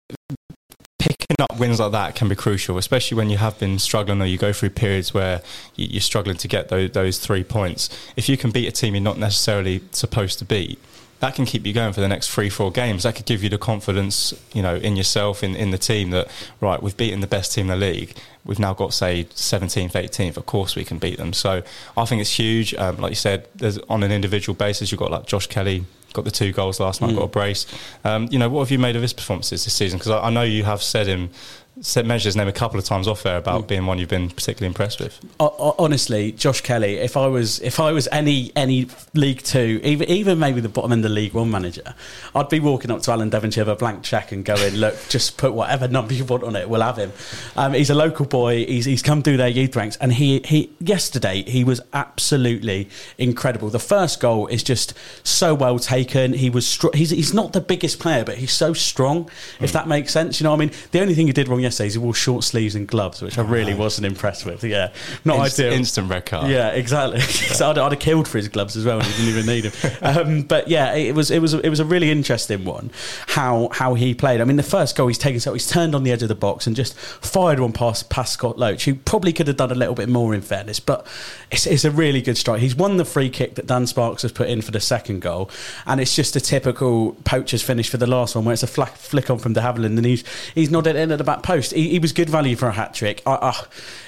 picking 0.98 1.36
up 1.40 1.56
wins 1.58 1.80
like 1.80 1.92
that 1.92 2.14
can 2.14 2.28
be 2.28 2.34
crucial, 2.34 2.76
especially 2.76 3.16
when 3.16 3.30
you 3.30 3.38
have 3.38 3.58
been 3.58 3.78
struggling 3.78 4.20
or 4.20 4.26
you 4.26 4.36
go 4.36 4.52
through 4.52 4.70
periods 4.70 5.14
where 5.14 5.40
you- 5.76 5.86
you're 5.92 6.00
struggling 6.00 6.36
to 6.36 6.48
get 6.48 6.68
those, 6.68 6.90
those 6.90 7.18
three 7.18 7.44
points. 7.44 7.88
If 8.16 8.28
you 8.28 8.36
can 8.36 8.50
beat 8.50 8.66
a 8.66 8.72
team 8.72 8.94
you're 8.94 9.02
not 9.02 9.18
necessarily 9.18 9.80
supposed 9.92 10.38
to 10.40 10.44
beat, 10.44 10.78
that 11.20 11.34
can 11.34 11.44
keep 11.44 11.66
you 11.66 11.72
going 11.74 11.92
for 11.92 12.00
the 12.00 12.08
next 12.08 12.30
three, 12.30 12.48
four 12.48 12.70
games. 12.72 13.02
That 13.02 13.14
could 13.14 13.26
give 13.26 13.42
you 13.42 13.50
the 13.50 13.58
confidence, 13.58 14.32
you 14.54 14.62
know, 14.62 14.76
in 14.76 14.96
yourself, 14.96 15.44
in, 15.44 15.54
in 15.54 15.70
the 15.70 15.76
team 15.78 16.10
that, 16.10 16.28
right, 16.62 16.82
we've 16.82 16.96
beaten 16.96 17.20
the 17.20 17.26
best 17.26 17.52
team 17.54 17.70
in 17.70 17.78
the 17.78 17.86
league. 17.86 18.16
We've 18.44 18.58
now 18.58 18.74
got, 18.74 18.94
say, 18.94 19.24
17th, 19.24 19.92
18th. 19.92 20.36
Of 20.36 20.46
course 20.46 20.74
we 20.74 20.84
can 20.84 20.98
beat 20.98 21.18
them. 21.18 21.32
So 21.32 21.62
I 21.96 22.04
think 22.04 22.20
it's 22.20 22.38
huge. 22.38 22.74
Um, 22.74 22.96
like 22.96 23.10
you 23.10 23.16
said, 23.16 23.46
there's 23.54 23.78
on 23.88 24.02
an 24.02 24.12
individual 24.12 24.54
basis, 24.54 24.90
you've 24.90 24.98
got 24.98 25.10
like 25.10 25.26
Josh 25.26 25.46
Kelly, 25.46 25.84
got 26.12 26.24
the 26.24 26.30
two 26.30 26.52
goals 26.52 26.80
last 26.80 27.00
night, 27.00 27.14
got 27.14 27.24
a 27.24 27.28
brace. 27.28 27.66
Um, 28.04 28.28
you 28.30 28.38
know, 28.38 28.48
what 28.48 28.60
have 28.60 28.70
you 28.70 28.78
made 28.78 28.96
of 28.96 29.02
his 29.02 29.12
performances 29.12 29.64
this 29.64 29.74
season? 29.74 29.98
Because 29.98 30.12
I, 30.12 30.26
I 30.26 30.30
know 30.30 30.42
you 30.42 30.64
have 30.64 30.82
said 30.82 31.06
him, 31.06 31.30
said 31.80 32.06
mentioned 32.06 32.26
his 32.26 32.36
name 32.36 32.48
a 32.48 32.52
couple 32.52 32.78
of 32.78 32.84
times 32.84 33.08
off 33.08 33.22
there 33.22 33.38
about 33.38 33.66
being 33.66 33.86
one 33.86 33.98
you've 33.98 34.08
been 34.08 34.28
particularly 34.28 34.66
impressed 34.66 35.00
with. 35.00 35.18
Honestly, 35.38 36.32
Josh 36.32 36.60
Kelly. 36.60 36.96
If 36.96 37.16
I 37.16 37.26
was, 37.26 37.60
if 37.60 37.80
I 37.80 37.92
was 37.92 38.06
any 38.12 38.52
any 38.54 38.88
League 39.14 39.42
Two, 39.42 39.80
even 39.82 40.08
even 40.08 40.38
maybe 40.38 40.60
the 40.60 40.68
bottom 40.68 40.92
end 40.92 41.04
of 41.04 41.10
League 41.10 41.32
One 41.32 41.50
manager, 41.50 41.94
I'd 42.34 42.48
be 42.48 42.60
walking 42.60 42.90
up 42.90 43.00
to 43.02 43.12
Alan 43.12 43.30
Devonshire 43.30 43.64
with 43.64 43.72
a 43.72 43.76
blank 43.76 44.02
check 44.02 44.32
and 44.32 44.44
going, 44.44 44.74
"Look, 44.74 44.94
just 45.08 45.38
put 45.38 45.54
whatever 45.54 45.88
number 45.88 46.12
you 46.12 46.24
want 46.24 46.44
on 46.44 46.54
it. 46.54 46.68
We'll 46.68 46.82
have 46.82 46.98
him." 46.98 47.12
Um, 47.56 47.72
he's 47.72 47.90
a 47.90 47.94
local 47.94 48.26
boy. 48.26 48.66
He's 48.66 48.84
he's 48.84 49.02
come 49.02 49.22
through 49.22 49.38
their 49.38 49.48
youth 49.48 49.74
ranks, 49.74 49.96
and 49.96 50.12
he 50.12 50.40
he 50.44 50.70
yesterday 50.80 51.42
he 51.42 51.64
was 51.64 51.80
absolutely 51.94 52.88
incredible. 53.16 53.70
The 53.70 53.78
first 53.78 54.20
goal 54.20 54.46
is 54.48 54.62
just 54.62 54.94
so 55.24 55.54
well 55.54 55.78
taken. 55.78 56.34
He 56.34 56.50
was 56.50 56.66
str- 56.66 56.94
he's 56.94 57.10
he's 57.10 57.32
not 57.32 57.54
the 57.54 57.60
biggest 57.60 57.98
player, 57.98 58.24
but 58.24 58.36
he's 58.36 58.52
so 58.52 58.74
strong. 58.74 59.30
If 59.60 59.72
that 59.72 59.88
makes 59.88 60.12
sense, 60.12 60.40
you 60.40 60.44
know. 60.44 60.50
what 60.50 60.56
I 60.56 60.66
mean, 60.66 60.72
the 60.90 61.00
only 61.00 61.14
thing 61.14 61.26
he 61.26 61.32
did 61.32 61.48
wrong 61.48 61.60
yesterday 61.60 61.69
is 61.78 61.94
he 61.94 61.98
wore 61.98 62.14
short 62.14 62.42
sleeves 62.42 62.74
and 62.74 62.88
gloves, 62.88 63.22
which 63.22 63.38
I 63.38 63.42
really 63.42 63.74
wasn't 63.74 64.06
impressed 64.06 64.46
with. 64.46 64.64
Yeah, 64.64 64.92
not 65.24 65.38
Inst- 65.38 65.60
ideal. 65.60 65.72
Instant 65.72 66.10
red 66.10 66.26
card. 66.26 66.50
Yeah, 66.50 66.70
exactly. 66.70 67.20
so 67.20 67.70
I'd, 67.70 67.78
I'd 67.78 67.92
have 67.92 68.00
killed 68.00 68.26
for 68.26 68.38
his 68.38 68.48
gloves 68.48 68.76
as 68.76 68.84
well, 68.84 68.98
and 68.98 69.06
he 69.06 69.24
didn't 69.24 69.38
even 69.38 69.46
need 69.46 69.64
them. 69.64 69.98
Um, 70.02 70.42
but 70.42 70.68
yeah, 70.68 70.94
it 70.94 71.14
was 71.14 71.30
it 71.30 71.40
was 71.40 71.54
it 71.54 71.68
was 71.68 71.80
a 71.80 71.84
really 71.84 72.10
interesting 72.10 72.64
one. 72.64 72.90
How 73.28 73.68
how 73.72 73.94
he 73.94 74.14
played. 74.14 74.40
I 74.40 74.44
mean, 74.44 74.56
the 74.56 74.62
first 74.62 74.96
goal 74.96 75.08
he's 75.08 75.18
taken, 75.18 75.40
so 75.40 75.52
he's 75.52 75.68
turned 75.68 75.94
on 75.94 76.04
the 76.04 76.12
edge 76.12 76.22
of 76.22 76.28
the 76.28 76.34
box 76.34 76.66
and 76.66 76.74
just 76.74 76.96
fired 76.96 77.60
one 77.60 77.72
past 77.72 78.10
past 78.10 78.32
Scott 78.32 78.58
Loach, 78.58 78.84
who 78.84 78.94
probably 78.94 79.32
could 79.32 79.46
have 79.46 79.56
done 79.56 79.70
a 79.70 79.74
little 79.74 79.94
bit 79.94 80.08
more 80.08 80.34
in 80.34 80.40
fairness, 80.40 80.80
but 80.80 81.06
it's, 81.50 81.66
it's 81.66 81.84
a 81.84 81.90
really 81.90 82.22
good 82.22 82.36
strike. 82.36 82.60
He's 82.60 82.74
won 82.74 82.96
the 82.96 83.04
free 83.04 83.30
kick 83.30 83.56
that 83.56 83.66
Dan 83.66 83.86
Sparks 83.86 84.22
has 84.22 84.32
put 84.32 84.48
in 84.48 84.62
for 84.62 84.70
the 84.70 84.80
second 84.80 85.20
goal, 85.20 85.50
and 85.86 86.00
it's 86.00 86.16
just 86.16 86.36
a 86.36 86.40
typical 86.40 87.12
poacher's 87.24 87.62
finish 87.62 87.88
for 87.88 87.96
the 87.96 88.06
last 88.06 88.34
one, 88.34 88.44
where 88.44 88.52
it's 88.52 88.62
a 88.62 88.68
flack, 88.68 88.96
flick 88.96 89.30
on 89.30 89.38
from 89.38 89.52
De 89.52 89.60
Havilland, 89.60 89.96
and 89.96 90.04
he's 90.04 90.24
he's 90.54 90.70
nodded 90.70 90.96
in 90.96 91.10
at 91.12 91.18
the 91.18 91.24
back 91.24 91.42
post. 91.42 91.59
He, 91.60 91.90
he 91.90 91.98
was 91.98 92.12
good 92.12 92.30
value 92.30 92.56
for 92.56 92.68
a 92.68 92.72
hat 92.72 92.94
trick. 92.94 93.22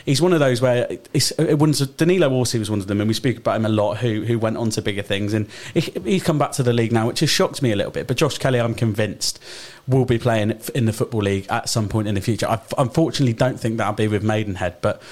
He's 0.06 0.22
one 0.22 0.32
of 0.32 0.40
those 0.40 0.60
where 0.60 0.86
it's, 1.12 1.30
it 1.32 1.58
wouldn't. 1.58 1.96
Danilo 1.96 2.30
Orsi 2.30 2.58
was 2.58 2.70
one 2.70 2.80
of 2.80 2.86
them, 2.86 3.00
and 3.00 3.08
we 3.08 3.14
speak 3.14 3.38
about 3.38 3.56
him 3.56 3.66
a 3.66 3.68
lot. 3.68 3.98
Who 3.98 4.24
who 4.24 4.38
went 4.38 4.56
on 4.56 4.70
to 4.70 4.82
bigger 4.82 5.02
things, 5.02 5.34
and 5.34 5.48
he, 5.74 5.80
he's 6.04 6.22
come 6.22 6.38
back 6.38 6.52
to 6.52 6.62
the 6.62 6.72
league 6.72 6.92
now, 6.92 7.06
which 7.06 7.20
has 7.20 7.30
shocked 7.30 7.62
me 7.62 7.72
a 7.72 7.76
little 7.76 7.92
bit. 7.92 8.06
But 8.06 8.16
Josh 8.16 8.38
Kelly, 8.38 8.60
I'm 8.60 8.74
convinced, 8.74 9.38
will 9.86 10.04
be 10.04 10.18
playing 10.18 10.60
in 10.74 10.86
the 10.86 10.92
football 10.92 11.22
league 11.22 11.46
at 11.50 11.68
some 11.68 11.88
point 11.88 12.08
in 12.08 12.14
the 12.14 12.20
future. 12.20 12.46
I 12.48 12.60
unfortunately 12.78 13.34
don't 13.34 13.58
think 13.60 13.76
that'll 13.76 13.94
be 13.94 14.08
with 14.08 14.22
Maidenhead, 14.22 14.76
but 14.80 15.02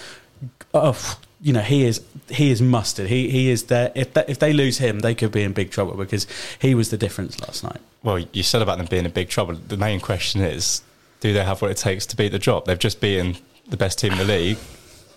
oh, 0.75 1.19
you 1.41 1.53
know 1.53 1.61
he 1.61 1.85
is 1.85 2.01
he 2.29 2.51
is 2.51 2.61
mustard. 2.61 3.09
He 3.09 3.31
he 3.31 3.51
is 3.51 3.65
there. 3.65 3.93
If 3.95 4.15
they, 4.15 4.25
if 4.29 4.39
they 4.39 4.53
lose 4.53 4.79
him, 4.79 5.01
they 5.01 5.15
could 5.15 5.33
be 5.33 5.43
in 5.43 5.53
big 5.53 5.71
trouble 5.71 5.95
because 5.95 6.27
he 6.59 6.75
was 6.75 6.91
the 6.91 6.99
difference 6.99 7.41
last 7.41 7.65
night. 7.65 7.81
Well, 8.03 8.19
you 8.19 8.43
said 8.43 8.63
about 8.63 8.79
them 8.79 8.87
being 8.87 9.05
in 9.05 9.11
big 9.11 9.29
trouble. 9.29 9.55
The 9.55 9.77
main 9.77 10.01
question 10.01 10.41
is, 10.41 10.83
do 11.21 11.33
they 11.33 11.45
have 11.45 11.63
what 11.63 11.71
it 11.71 11.77
takes 11.77 12.07
to 12.07 12.17
beat 12.17 12.33
the 12.33 12.39
drop? 12.39 12.65
They've 12.65 12.79
just 12.79 13.01
beaten 13.01 13.37
the 13.69 13.77
best 13.77 13.99
team 13.99 14.13
in 14.13 14.19
the 14.19 14.25
league. 14.25 14.59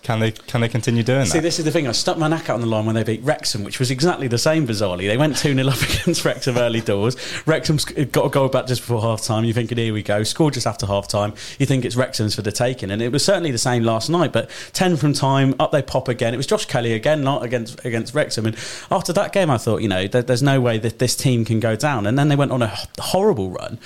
Can 0.04 0.20
they 0.20 0.32
can 0.32 0.60
they 0.60 0.68
continue 0.68 1.02
doing 1.02 1.24
See, 1.24 1.28
that? 1.28 1.32
See, 1.32 1.40
this 1.40 1.58
is 1.58 1.64
the 1.64 1.70
thing. 1.70 1.88
I 1.88 1.92
stuck 1.92 2.18
my 2.18 2.28
neck 2.28 2.50
out 2.50 2.56
on 2.56 2.60
the 2.60 2.66
line 2.66 2.84
when 2.84 2.94
they 2.94 3.04
beat 3.04 3.22
Wrexham, 3.22 3.64
which 3.64 3.78
was 3.78 3.90
exactly 3.90 4.28
the 4.28 4.36
same, 4.36 4.66
bizarrely. 4.66 5.08
They 5.08 5.16
went 5.16 5.34
2 5.34 5.54
0 5.54 5.66
up 5.66 5.80
against 6.02 6.26
Wrexham 6.26 6.58
early 6.58 6.82
doors. 6.82 7.16
Wrexham's 7.46 7.86
got 7.86 8.26
a 8.26 8.28
goal 8.28 8.48
back 8.48 8.66
just 8.66 8.82
before 8.82 9.00
half 9.00 9.22
time. 9.22 9.46
You're 9.46 9.54
thinking, 9.54 9.78
here 9.78 9.94
we 9.94 10.02
go. 10.02 10.22
Scored 10.22 10.52
just 10.52 10.66
after 10.66 10.84
half 10.86 11.08
time. 11.08 11.32
You 11.58 11.64
think 11.64 11.86
it's 11.86 11.96
Wrexham's 11.96 12.34
for 12.34 12.42
the 12.42 12.52
taking. 12.52 12.90
And 12.90 13.00
it 13.00 13.12
was 13.12 13.24
certainly 13.24 13.50
the 13.50 13.56
same 13.56 13.82
last 13.82 14.10
night. 14.10 14.30
But 14.30 14.50
10 14.74 14.98
from 14.98 15.14
time, 15.14 15.54
up 15.58 15.72
they 15.72 15.80
pop 15.80 16.08
again. 16.08 16.34
It 16.34 16.36
was 16.36 16.46
Josh 16.46 16.66
Kelly 16.66 16.92
again, 16.92 17.24
not 17.24 17.42
against 17.42 17.82
against 17.82 18.14
Wrexham. 18.14 18.44
And 18.44 18.56
after 18.90 19.14
that 19.14 19.32
game, 19.32 19.48
I 19.48 19.56
thought, 19.56 19.80
you 19.80 19.88
know, 19.88 20.06
there, 20.06 20.20
there's 20.20 20.42
no 20.42 20.60
way 20.60 20.76
that 20.76 20.98
this 20.98 21.16
team 21.16 21.46
can 21.46 21.60
go 21.60 21.76
down. 21.76 22.06
And 22.06 22.18
then 22.18 22.28
they 22.28 22.36
went 22.36 22.52
on 22.52 22.60
a 22.60 22.76
horrible 22.98 23.48
run. 23.52 23.78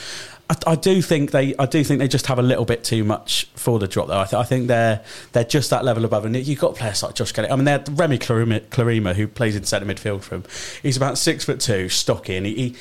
I, 0.50 0.57
I, 0.69 0.75
do 0.76 1.02
think 1.02 1.31
they, 1.31 1.55
I 1.57 1.67
do 1.67 1.85
think 1.85 1.99
they 1.99 2.09
just 2.09 2.26
have 2.26 2.38
a 2.38 2.43
little 2.43 2.64
bit 2.64 2.85
too 2.85 3.05
much 3.05 3.49
for 3.55 3.78
the 3.78 3.87
drop, 3.87 4.09
though. 4.09 4.21
I, 4.21 4.25
th- 4.25 4.40
I 4.40 4.45
think 4.45 4.69
they're 4.69 5.02
they're 5.33 5.45
just 5.45 5.71
that 5.71 5.85
level 5.85 6.05
above, 6.05 6.25
and 6.25 6.37
you've 6.37 6.59
got 6.59 6.75
players 6.75 7.02
like 7.02 7.14
Josh 7.14 7.33
Kelly. 7.33 7.50
I 7.50 7.57
mean, 7.57 7.64
they 7.64 7.73
had 7.73 7.99
Remy 7.99 8.19
Clerima, 8.19 8.61
Clerima 8.69 9.14
who 9.14 9.28
plays 9.28 9.57
in 9.57 9.64
centre 9.64 9.87
midfield 9.87 10.23
for 10.23 10.37
him. 10.37 10.45
He's 10.83 10.97
about 10.97 11.19
six 11.19 11.45
foot 11.45 11.61
two, 11.61 11.88
stocky, 11.88 12.37
and 12.37 12.47
he, 12.47 12.55
he 12.55 12.76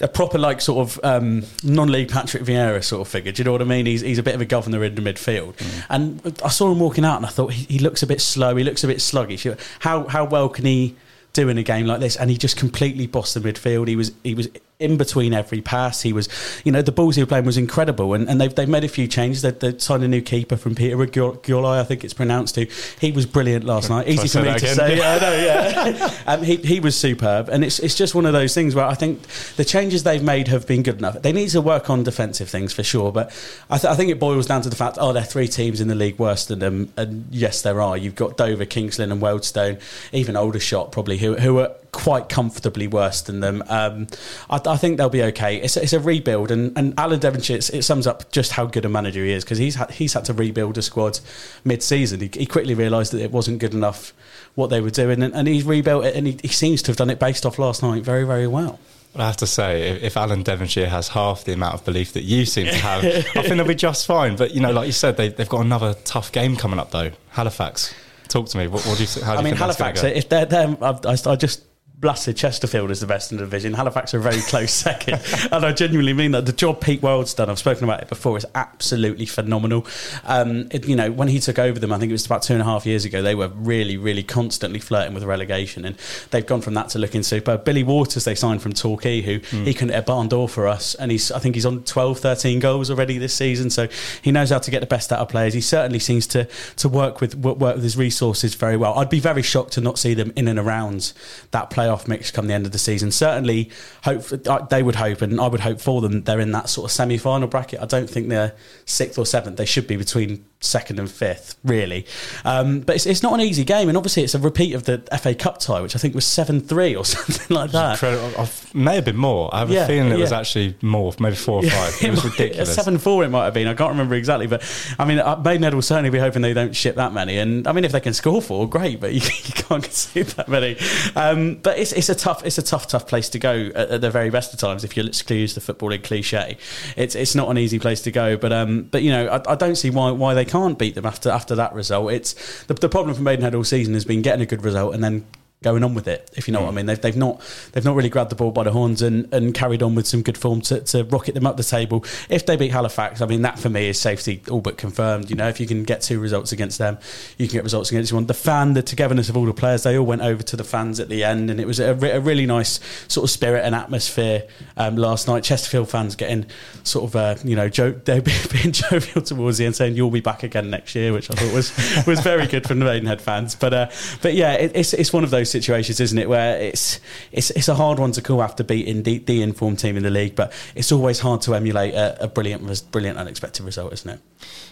a 0.00 0.08
proper 0.08 0.38
like 0.38 0.60
sort 0.60 0.86
of 0.86 1.04
um, 1.04 1.42
non-league 1.62 2.10
Patrick 2.10 2.42
Vieira 2.42 2.84
sort 2.84 3.00
of 3.00 3.08
figure. 3.08 3.32
Do 3.32 3.40
you 3.40 3.44
know 3.44 3.52
what 3.52 3.62
I 3.62 3.64
mean? 3.64 3.86
He's, 3.86 4.02
he's 4.02 4.18
a 4.18 4.22
bit 4.22 4.34
of 4.34 4.40
a 4.40 4.44
governor 4.44 4.84
in 4.84 4.94
the 4.94 5.00
midfield. 5.00 5.54
Mm. 5.54 5.86
And 5.88 6.40
I 6.44 6.48
saw 6.48 6.70
him 6.70 6.80
walking 6.80 7.04
out, 7.04 7.16
and 7.16 7.26
I 7.26 7.30
thought 7.30 7.52
he, 7.52 7.64
he, 7.64 7.78
looks 7.78 8.02
a 8.02 8.06
bit 8.06 8.20
slow. 8.20 8.56
He 8.56 8.64
looks 8.64 8.84
a 8.84 8.86
bit 8.86 9.00
sluggish. 9.00 9.46
How 9.80 10.06
how 10.06 10.24
well 10.24 10.48
can 10.48 10.66
he 10.66 10.96
do 11.32 11.48
in 11.48 11.56
a 11.56 11.62
game 11.62 11.86
like 11.86 12.00
this? 12.00 12.16
And 12.16 12.30
he 12.30 12.36
just 12.36 12.56
completely 12.56 13.06
bossed 13.06 13.34
the 13.34 13.40
midfield. 13.40 13.88
He 13.88 13.96
was 13.96 14.12
he 14.22 14.34
was 14.34 14.48
in 14.78 14.98
between 14.98 15.32
every 15.32 15.62
pass. 15.62 16.02
He 16.02 16.12
was, 16.12 16.28
you 16.64 16.70
know, 16.70 16.82
the 16.82 16.92
balls 16.92 17.16
he 17.16 17.22
was 17.22 17.28
playing 17.28 17.46
was 17.46 17.56
incredible. 17.56 18.12
And, 18.12 18.28
and 18.28 18.40
they've, 18.40 18.54
they've 18.54 18.68
made 18.68 18.84
a 18.84 18.88
few 18.88 19.08
changes. 19.08 19.42
They've, 19.42 19.58
they've 19.58 19.80
signed 19.80 20.04
a 20.04 20.08
new 20.08 20.20
keeper 20.20 20.56
from 20.56 20.74
Peter 20.74 20.96
Gulai, 20.96 21.80
I 21.80 21.84
think 21.84 22.04
it's 22.04 22.12
pronounced 22.12 22.56
to. 22.56 22.66
He 23.00 23.10
was 23.10 23.24
brilliant 23.24 23.64
last 23.64 23.88
night. 23.88 24.06
Easy 24.06 24.28
for 24.28 24.44
me 24.44 24.50
to 24.50 24.56
again. 24.56 24.74
say. 24.74 25.00
I 25.02 25.18
know, 25.18 25.34
yeah. 25.34 26.14
um, 26.26 26.42
he, 26.42 26.56
he 26.56 26.80
was 26.80 26.96
superb. 26.96 27.48
And 27.48 27.64
it's, 27.64 27.78
it's 27.78 27.94
just 27.94 28.14
one 28.14 28.26
of 28.26 28.34
those 28.34 28.54
things 28.54 28.74
where 28.74 28.84
I 28.84 28.94
think 28.94 29.22
the 29.56 29.64
changes 29.64 30.02
they've 30.02 30.22
made 30.22 30.48
have 30.48 30.66
been 30.66 30.82
good 30.82 30.98
enough. 30.98 31.22
They 31.22 31.32
need 31.32 31.48
to 31.50 31.62
work 31.62 31.88
on 31.88 32.02
defensive 32.02 32.50
things 32.50 32.74
for 32.74 32.82
sure. 32.82 33.12
But 33.12 33.28
I, 33.70 33.78
th- 33.78 33.90
I 33.90 33.96
think 33.96 34.10
it 34.10 34.20
boils 34.20 34.46
down 34.46 34.60
to 34.62 34.68
the 34.68 34.76
fact, 34.76 34.98
oh, 35.00 35.14
there 35.14 35.22
are 35.22 35.26
three 35.26 35.48
teams 35.48 35.80
in 35.80 35.88
the 35.88 35.94
league 35.94 36.18
worse 36.18 36.44
than 36.46 36.58
them. 36.58 36.92
And 36.98 37.26
yes, 37.30 37.62
there 37.62 37.80
are. 37.80 37.96
You've 37.96 38.14
got 38.14 38.36
Dover, 38.36 38.66
King's 38.66 38.98
Lynn, 38.98 39.10
and 39.10 39.22
Wealdstone, 39.22 39.80
even 40.12 40.36
Aldershot 40.36 40.92
probably, 40.92 41.16
who, 41.16 41.34
who 41.36 41.60
are 41.60 41.74
quite 41.96 42.28
comfortably 42.28 42.86
worse 42.86 43.22
than 43.22 43.40
them. 43.40 43.64
Um, 43.68 44.06
I, 44.50 44.60
I, 44.66 44.76
think 44.76 44.98
they'll 44.98 45.08
be 45.08 45.22
okay. 45.22 45.56
It's, 45.56 45.78
it's 45.78 45.94
a 45.94 45.98
rebuild, 45.98 46.50
and, 46.50 46.76
and 46.76 46.92
Alan 46.98 47.18
Devonshire, 47.18 47.56
it 47.56 47.84
sums 47.84 48.06
up 48.06 48.30
just 48.30 48.52
how 48.52 48.66
good 48.66 48.84
a 48.84 48.88
manager 48.90 49.24
he 49.24 49.32
is 49.32 49.44
because 49.44 49.56
he's 49.56 49.76
had, 49.76 49.90
he's 49.90 50.12
had 50.12 50.26
to 50.26 50.34
rebuild 50.34 50.76
a 50.76 50.82
squad 50.82 51.18
mid-season. 51.64 52.20
He, 52.20 52.30
he 52.34 52.44
quickly 52.44 52.74
realised 52.74 53.12
that 53.12 53.22
it 53.22 53.32
wasn't 53.32 53.60
good 53.60 53.72
enough 53.72 54.12
what 54.56 54.68
they 54.68 54.82
were 54.82 54.90
doing, 54.90 55.22
and, 55.22 55.34
and 55.34 55.48
he's 55.48 55.64
rebuilt 55.64 56.04
it, 56.04 56.14
and 56.14 56.26
he, 56.26 56.38
he 56.42 56.48
seems 56.48 56.82
to 56.82 56.90
have 56.90 56.98
done 56.98 57.08
it 57.08 57.18
based 57.18 57.46
off 57.46 57.58
last 57.58 57.82
night 57.82 58.04
very, 58.04 58.24
very 58.24 58.46
well. 58.46 58.78
I 59.14 59.24
have 59.24 59.38
to 59.38 59.46
say, 59.46 59.88
if, 59.88 60.02
if, 60.02 60.16
Alan 60.18 60.42
Devonshire 60.42 60.90
has 60.90 61.08
half 61.08 61.44
the 61.44 61.54
amount 61.54 61.72
of 61.72 61.84
belief 61.86 62.12
that 62.12 62.24
you 62.24 62.44
seem 62.44 62.66
to 62.66 62.76
have, 62.76 63.04
I 63.04 63.22
think 63.22 63.56
they'll 63.56 63.64
be 63.64 63.74
just 63.74 64.04
fine. 64.04 64.36
But 64.36 64.54
you 64.54 64.60
know, 64.60 64.70
like 64.72 64.84
you 64.84 64.92
said, 64.92 65.16
they, 65.16 65.30
have 65.30 65.48
got 65.48 65.64
another 65.64 65.94
tough 66.04 66.30
game 66.30 66.56
coming 66.56 66.78
up 66.78 66.90
though. 66.90 67.12
Halifax. 67.30 67.94
Talk 68.28 68.48
to 68.48 68.58
me. 68.58 68.66
What, 68.66 68.84
what 68.84 68.98
do 68.98 69.04
you? 69.04 69.22
How 69.22 69.34
do 69.34 69.38
I 69.38 69.42
mean, 69.42 69.54
Halifax. 69.56 70.02
If 70.02 70.28
they're, 70.28 70.46
they're 70.46 70.76
I, 70.82 71.16
I 71.26 71.36
just 71.36 71.64
blasted 71.98 72.36
Chesterfield 72.36 72.90
is 72.90 73.00
the 73.00 73.06
best 73.06 73.32
in 73.32 73.38
the 73.38 73.44
division. 73.44 73.72
Halifax 73.72 74.12
are 74.12 74.18
a 74.18 74.22
very 74.22 74.40
close 74.42 74.72
second. 74.72 75.20
and 75.50 75.64
I 75.64 75.72
genuinely 75.72 76.12
mean 76.12 76.32
that. 76.32 76.46
The 76.46 76.52
job 76.52 76.80
Pete 76.80 77.02
Wild's 77.02 77.34
done, 77.34 77.48
I've 77.48 77.58
spoken 77.58 77.84
about 77.84 78.02
it 78.02 78.08
before, 78.08 78.36
is 78.36 78.46
absolutely 78.54 79.26
phenomenal. 79.26 79.86
Um, 80.24 80.68
it, 80.70 80.86
you 80.86 80.94
know, 80.94 81.10
when 81.10 81.28
he 81.28 81.40
took 81.40 81.58
over 81.58 81.78
them, 81.78 81.92
I 81.92 81.98
think 81.98 82.10
it 82.10 82.12
was 82.12 82.26
about 82.26 82.42
two 82.42 82.52
and 82.52 82.62
a 82.62 82.64
half 82.64 82.84
years 82.84 83.04
ago, 83.04 83.22
they 83.22 83.34
were 83.34 83.48
really, 83.48 83.96
really 83.96 84.22
constantly 84.22 84.78
flirting 84.78 85.14
with 85.14 85.24
relegation. 85.24 85.84
And 85.84 85.96
they've 86.30 86.46
gone 86.46 86.60
from 86.60 86.74
that 86.74 86.90
to 86.90 86.98
looking 86.98 87.22
super. 87.22 87.56
Billy 87.56 87.82
Waters, 87.82 88.24
they 88.24 88.34
signed 88.34 88.62
from 88.62 88.74
Torquay, 88.74 89.22
who 89.22 89.40
mm. 89.40 89.66
he 89.66 89.72
can 89.72 89.88
hit 89.88 89.98
a 89.98 90.02
barn 90.02 90.28
door 90.28 90.48
for 90.48 90.68
us. 90.68 90.94
And 90.96 91.10
he's, 91.10 91.32
I 91.32 91.38
think 91.38 91.54
he's 91.54 91.66
on 91.66 91.82
12, 91.84 92.18
13 92.20 92.60
goals 92.60 92.90
already 92.90 93.16
this 93.16 93.34
season. 93.34 93.70
So 93.70 93.88
he 94.20 94.30
knows 94.32 94.50
how 94.50 94.58
to 94.58 94.70
get 94.70 94.80
the 94.80 94.86
best 94.86 95.12
out 95.12 95.20
of 95.20 95.28
players. 95.28 95.54
He 95.54 95.62
certainly 95.62 95.98
seems 95.98 96.26
to, 96.28 96.46
to 96.76 96.88
work 96.88 97.20
with 97.20 97.34
work 97.34 97.58
with 97.58 97.82
his 97.82 97.96
resources 97.96 98.54
very 98.54 98.76
well. 98.76 98.94
I'd 98.98 99.10
be 99.10 99.20
very 99.20 99.42
shocked 99.42 99.72
to 99.74 99.80
not 99.80 99.98
see 99.98 100.14
them 100.14 100.32
in 100.36 100.48
and 100.48 100.58
around 100.58 101.12
that 101.52 101.70
player 101.70 101.85
playoff 101.86 102.08
mix 102.08 102.30
come 102.30 102.46
the 102.46 102.54
end 102.54 102.66
of 102.66 102.72
the 102.72 102.78
season. 102.78 103.10
Certainly, 103.10 103.70
hope 104.02 104.24
uh, 104.46 104.58
they 104.66 104.82
would 104.82 104.96
hope, 104.96 105.22
and 105.22 105.40
I 105.40 105.48
would 105.48 105.60
hope 105.60 105.80
for 105.80 106.00
them. 106.00 106.22
They're 106.22 106.40
in 106.40 106.52
that 106.52 106.68
sort 106.68 106.86
of 106.86 106.92
semi-final 106.92 107.48
bracket. 107.48 107.80
I 107.80 107.86
don't 107.86 108.08
think 108.08 108.28
they're 108.28 108.54
sixth 108.84 109.18
or 109.18 109.26
seventh. 109.26 109.56
They 109.56 109.64
should 109.64 109.86
be 109.86 109.96
between 109.96 110.44
second 110.60 110.98
and 110.98 111.10
fifth, 111.10 111.56
really. 111.64 112.06
Um, 112.44 112.80
but 112.80 112.96
it's, 112.96 113.06
it's 113.06 113.22
not 113.22 113.34
an 113.34 113.40
easy 113.40 113.64
game, 113.64 113.88
and 113.88 113.96
obviously 113.96 114.22
it's 114.22 114.34
a 114.34 114.38
repeat 114.38 114.74
of 114.74 114.84
the 114.84 114.98
FA 115.20 115.34
Cup 115.34 115.58
tie, 115.58 115.80
which 115.80 115.94
I 115.94 115.98
think 115.98 116.14
was 116.14 116.24
seven 116.24 116.60
three 116.60 116.94
or 116.96 117.04
something 117.04 117.54
like 117.54 117.72
that. 117.72 117.94
Incredible. 117.94 118.40
I 118.40 118.48
may 118.74 118.94
have 118.96 119.04
been 119.04 119.16
more. 119.16 119.54
I 119.54 119.60
have 119.60 119.70
yeah, 119.70 119.84
a 119.84 119.86
feeling 119.86 120.12
it 120.12 120.16
yeah. 120.16 120.22
was 120.22 120.32
actually 120.32 120.76
more, 120.82 121.12
maybe 121.18 121.36
four 121.36 121.64
or 121.64 121.68
five. 121.68 121.94
It 122.06 122.10
was 122.10 122.24
ridiculous. 122.24 122.74
Seven 122.74 122.98
four, 122.98 123.24
it 123.24 123.28
might 123.28 123.44
have 123.44 123.54
been. 123.54 123.66
I 123.66 123.74
can't 123.74 123.90
remember 123.90 124.14
exactly, 124.14 124.46
but 124.46 124.62
I 124.98 125.04
mean, 125.04 125.18
uh, 125.18 125.36
Maidenhead 125.36 125.74
will 125.74 125.82
certainly 125.82 126.10
be 126.10 126.18
hoping 126.18 126.42
they 126.42 126.54
don't 126.54 126.74
ship 126.74 126.96
that 126.96 127.12
many. 127.12 127.38
And 127.38 127.66
I 127.66 127.72
mean, 127.72 127.84
if 127.84 127.92
they 127.92 128.00
can 128.00 128.14
score 128.14 128.40
four, 128.40 128.68
great, 128.68 129.00
but 129.00 129.12
you, 129.12 129.20
you 129.44 129.54
can't 129.54 129.82
concede 129.82 130.26
that 130.26 130.48
many. 130.48 130.76
Um, 131.16 131.56
but 131.56 131.78
it's 131.78 131.92
it's 131.92 132.08
a 132.08 132.14
tough 132.14 132.44
it's 132.44 132.58
a 132.58 132.62
tough 132.62 132.86
tough 132.86 133.06
place 133.06 133.28
to 133.30 133.38
go 133.38 133.70
at, 133.74 133.90
at 133.90 134.00
the 134.00 134.10
very 134.10 134.30
best 134.30 134.52
of 134.52 134.60
times. 134.60 134.84
If 134.84 134.96
you 134.96 135.02
use 135.04 135.54
the 135.54 135.60
footballing 135.60 136.02
cliche, 136.02 136.58
it's 136.96 137.14
it's 137.14 137.34
not 137.34 137.50
an 137.50 137.58
easy 137.58 137.78
place 137.78 138.02
to 138.02 138.10
go. 138.10 138.36
But 138.36 138.52
um, 138.52 138.84
but 138.84 139.02
you 139.02 139.10
know, 139.10 139.26
I, 139.26 139.52
I 139.52 139.54
don't 139.56 139.76
see 139.76 139.90
why 139.90 140.10
why 140.10 140.34
they 140.34 140.44
can't 140.46 140.78
beat 140.78 140.94
them 140.94 141.06
after 141.06 141.30
after 141.30 141.54
that 141.54 141.72
result. 141.74 142.12
It's 142.12 142.64
the, 142.64 142.74
the 142.74 142.88
problem 142.88 143.14
for 143.14 143.22
Maidenhead 143.22 143.54
all 143.54 143.64
season 143.64 143.94
has 143.94 144.04
been 144.04 144.22
getting 144.22 144.42
a 144.42 144.46
good 144.46 144.64
result 144.64 144.94
and 144.94 145.04
then 145.04 145.26
going 145.62 145.82
on 145.82 145.94
with 145.94 146.06
it, 146.06 146.30
if 146.34 146.46
you 146.46 146.52
know 146.52 146.60
what 146.60 146.68
I 146.68 146.72
mm. 146.72 146.76
mean. 146.76 146.86
They've, 146.86 147.00
they've 147.00 147.16
not 147.16 147.42
they've 147.72 147.84
not 147.84 147.96
really 147.96 148.10
grabbed 148.10 148.30
the 148.30 148.36
ball 148.36 148.50
by 148.50 148.62
the 148.62 148.72
horns 148.72 149.00
and, 149.02 149.32
and 149.32 149.54
carried 149.54 149.82
on 149.82 149.94
with 149.94 150.06
some 150.06 150.22
good 150.22 150.36
form 150.36 150.60
to, 150.62 150.80
to 150.80 151.04
rocket 151.04 151.34
them 151.34 151.46
up 151.46 151.56
the 151.56 151.64
table. 151.64 152.04
If 152.28 152.46
they 152.46 152.56
beat 152.56 152.72
Halifax, 152.72 153.20
I 153.20 153.26
mean 153.26 153.42
that 153.42 153.58
for 153.58 153.70
me 153.70 153.88
is 153.88 153.98
safety 153.98 154.42
all 154.50 154.60
but 154.60 154.76
confirmed. 154.76 155.30
You 155.30 155.36
know, 155.36 155.48
if 155.48 155.58
you 155.58 155.66
can 155.66 155.84
get 155.84 156.02
two 156.02 156.20
results 156.20 156.52
against 156.52 156.78
them, 156.78 156.98
you 157.38 157.48
can 157.48 157.54
get 157.54 157.64
results 157.64 157.90
against 157.90 158.12
one. 158.12 158.26
The 158.26 158.34
fan, 158.34 158.74
the 158.74 158.82
togetherness 158.82 159.28
of 159.28 159.36
all 159.36 159.46
the 159.46 159.54
players, 159.54 159.82
they 159.82 159.96
all 159.96 160.06
went 160.06 160.22
over 160.22 160.42
to 160.42 160.56
the 160.56 160.64
fans 160.64 161.00
at 161.00 161.08
the 161.08 161.24
end, 161.24 161.50
and 161.50 161.58
it 161.58 161.66
was 161.66 161.80
a, 161.80 161.92
a 161.92 162.20
really 162.20 162.46
nice 162.46 162.78
sort 163.08 163.24
of 163.24 163.30
spirit 163.30 163.64
and 163.64 163.74
atmosphere 163.74 164.46
um, 164.76 164.96
last 164.96 165.26
night. 165.26 165.42
Chesterfield 165.42 165.88
fans 165.88 166.16
getting 166.16 166.46
sort 166.84 167.06
of 167.06 167.16
uh, 167.16 167.34
you 167.44 167.56
know 167.56 167.68
jo- 167.68 167.92
they 168.04 168.20
being 168.20 168.72
jovial 168.72 169.22
towards 169.22 169.58
the 169.58 169.64
end, 169.64 169.74
saying 169.74 169.96
you'll 169.96 170.10
be 170.10 170.20
back 170.20 170.42
again 170.42 170.70
next 170.70 170.94
year, 170.94 171.12
which 171.12 171.30
I 171.30 171.34
thought 171.34 171.54
was 171.54 172.06
was 172.06 172.20
very 172.20 172.46
good 172.46 172.68
from 172.68 172.78
the 172.78 172.84
Maidenhead 172.84 173.22
fans. 173.22 173.54
But 173.54 173.72
uh, 173.72 173.90
but 174.20 174.34
yeah, 174.34 174.52
it, 174.52 174.72
it's 174.74 174.92
it's 174.92 175.12
one 175.12 175.24
of 175.24 175.30
those 175.30 175.45
situations, 175.46 176.00
isn't 176.00 176.18
it, 176.18 176.28
where 176.28 176.58
it's 176.60 177.00
it's 177.32 177.50
it's 177.50 177.68
a 177.68 177.74
hard 177.74 177.98
one 177.98 178.12
to 178.12 178.22
call 178.22 178.42
after 178.42 178.62
beating 178.64 179.02
the, 179.02 179.18
the 179.18 179.42
informed 179.42 179.78
team 179.78 179.96
in 179.96 180.02
the 180.02 180.10
league, 180.10 180.34
but 180.34 180.52
it's 180.74 180.92
always 180.92 181.20
hard 181.20 181.40
to 181.42 181.54
emulate 181.54 181.94
a, 181.94 182.24
a 182.24 182.28
brilliant, 182.28 182.90
brilliant, 182.90 183.18
unexpected 183.18 183.64
result, 183.64 183.92
isn't 183.92 184.10
it? 184.10 184.20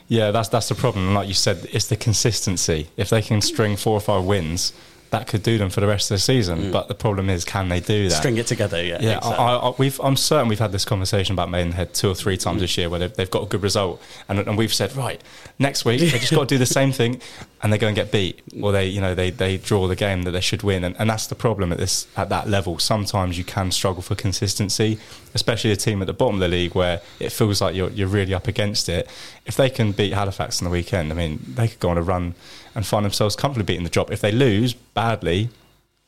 Yeah, 0.09 0.31
that's 0.31 0.49
that's 0.49 0.69
the 0.69 0.75
problem. 0.75 1.15
Like 1.15 1.29
you 1.29 1.35
said, 1.35 1.67
it's 1.73 1.89
the 1.89 1.97
consistency. 1.97 2.89
If 2.97 3.11
they 3.11 3.23
can 3.23 3.41
string 3.41 3.77
four 3.77 3.95
or 3.95 4.01
five 4.01 4.25
wins 4.25 4.73
that 5.15 5.27
could 5.29 5.43
do 5.43 5.59
them 5.59 5.71
for 5.71 5.81
the 5.81 5.87
rest 5.87 6.11
of 6.11 6.17
the 6.17 6.21
season. 6.21 6.59
Mm. 6.59 6.73
But 6.73 6.89
the 6.89 6.95
problem 6.95 7.31
is, 7.31 7.45
can 7.45 7.69
they 7.69 7.81
do 7.81 8.09
that? 8.09 8.15
String 8.17 8.37
it 8.37 8.47
together, 8.47 8.83
yeah. 8.83 8.99
Yeah, 9.01 9.19
exactly. 9.19 9.45
I, 9.45 9.57
I, 9.57 9.75
we've, 9.79 10.01
I'm 10.01 10.17
certain 10.17 10.49
we've 10.49 10.59
had 10.59 10.73
this 10.73 10.85
conversation 10.85 11.35
about 11.35 11.51
Maidenhead 11.51 11.95
two 11.95 12.11
or 12.11 12.15
three 12.15 12.37
times 12.37 12.59
mm. 12.59 12.61
this 12.61 12.77
year 12.77 12.91
where 12.91 13.01
they've, 13.01 13.15
they've, 13.15 13.31
got 13.31 13.45
a 13.45 13.47
good 13.47 13.63
result, 13.63 14.03
and, 14.29 14.39
and 14.41 14.59
we've 14.59 14.75
said, 14.75 14.95
right, 14.97 15.21
next 15.59 15.85
week 15.85 16.01
they 16.01 16.11
just 16.11 16.33
got 16.33 16.49
to 16.49 16.55
do 16.55 16.59
the 16.59 16.67
same 16.67 16.93
thing, 16.93 17.21
and 17.63 17.73
they 17.73 17.79
go 17.79 17.87
and 17.87 17.97
get 17.97 18.11
beat, 18.11 18.43
or 18.61 18.73
they, 18.73 18.87
you 18.87 19.01
know, 19.01 19.15
they, 19.15 19.31
they 19.31 19.57
draw 19.57 19.87
the 19.87 19.97
game 19.97 20.23
that 20.23 20.33
they 20.33 20.41
should 20.41 20.63
win, 20.63 20.85
and, 20.85 20.97
and 20.99 21.09
that's 21.09 21.27
the 21.27 21.35
problem 21.35 21.73
at 21.73 21.79
this 21.79 22.07
at 22.17 22.29
that 22.29 22.49
level. 22.49 22.79
Sometimes 22.79 23.39
you 23.39 23.45
can 23.45 23.71
struggle 23.71 24.03
for 24.03 24.15
consistency, 24.15 24.99
especially 25.35 25.71
a 25.71 25.77
team 25.77 26.01
at 26.01 26.07
the 26.07 26.13
bottom 26.13 26.37
of 26.37 26.41
the 26.41 26.49
league 26.49 26.75
where 26.75 27.01
it 27.21 27.31
feels 27.31 27.61
like 27.61 27.75
you're 27.75 27.91
you're 27.91 28.09
really 28.09 28.35
up 28.35 28.49
against 28.49 28.89
it. 28.89 29.09
If 29.47 29.57
they 29.57 29.71
can 29.71 29.93
beat 29.93 30.13
Halifax 30.13 30.61
on 30.61 30.65
the 30.65 30.71
weekend, 30.71 31.13
I 31.13 31.15
mean, 31.15 31.41
they 31.55 31.69
could 31.69 31.81
go 31.81 31.91
on 31.91 31.99
a 31.99 32.03
run 32.03 32.35
and 32.75 32.87
find 32.87 33.05
themselves 33.05 33.37
comfortably 33.37 33.65
beating 33.65 33.85
the 33.85 33.91
drop. 33.91 34.11
If 34.11 34.21
they 34.21 34.33
lose 34.33 34.75
badly, 34.75 35.51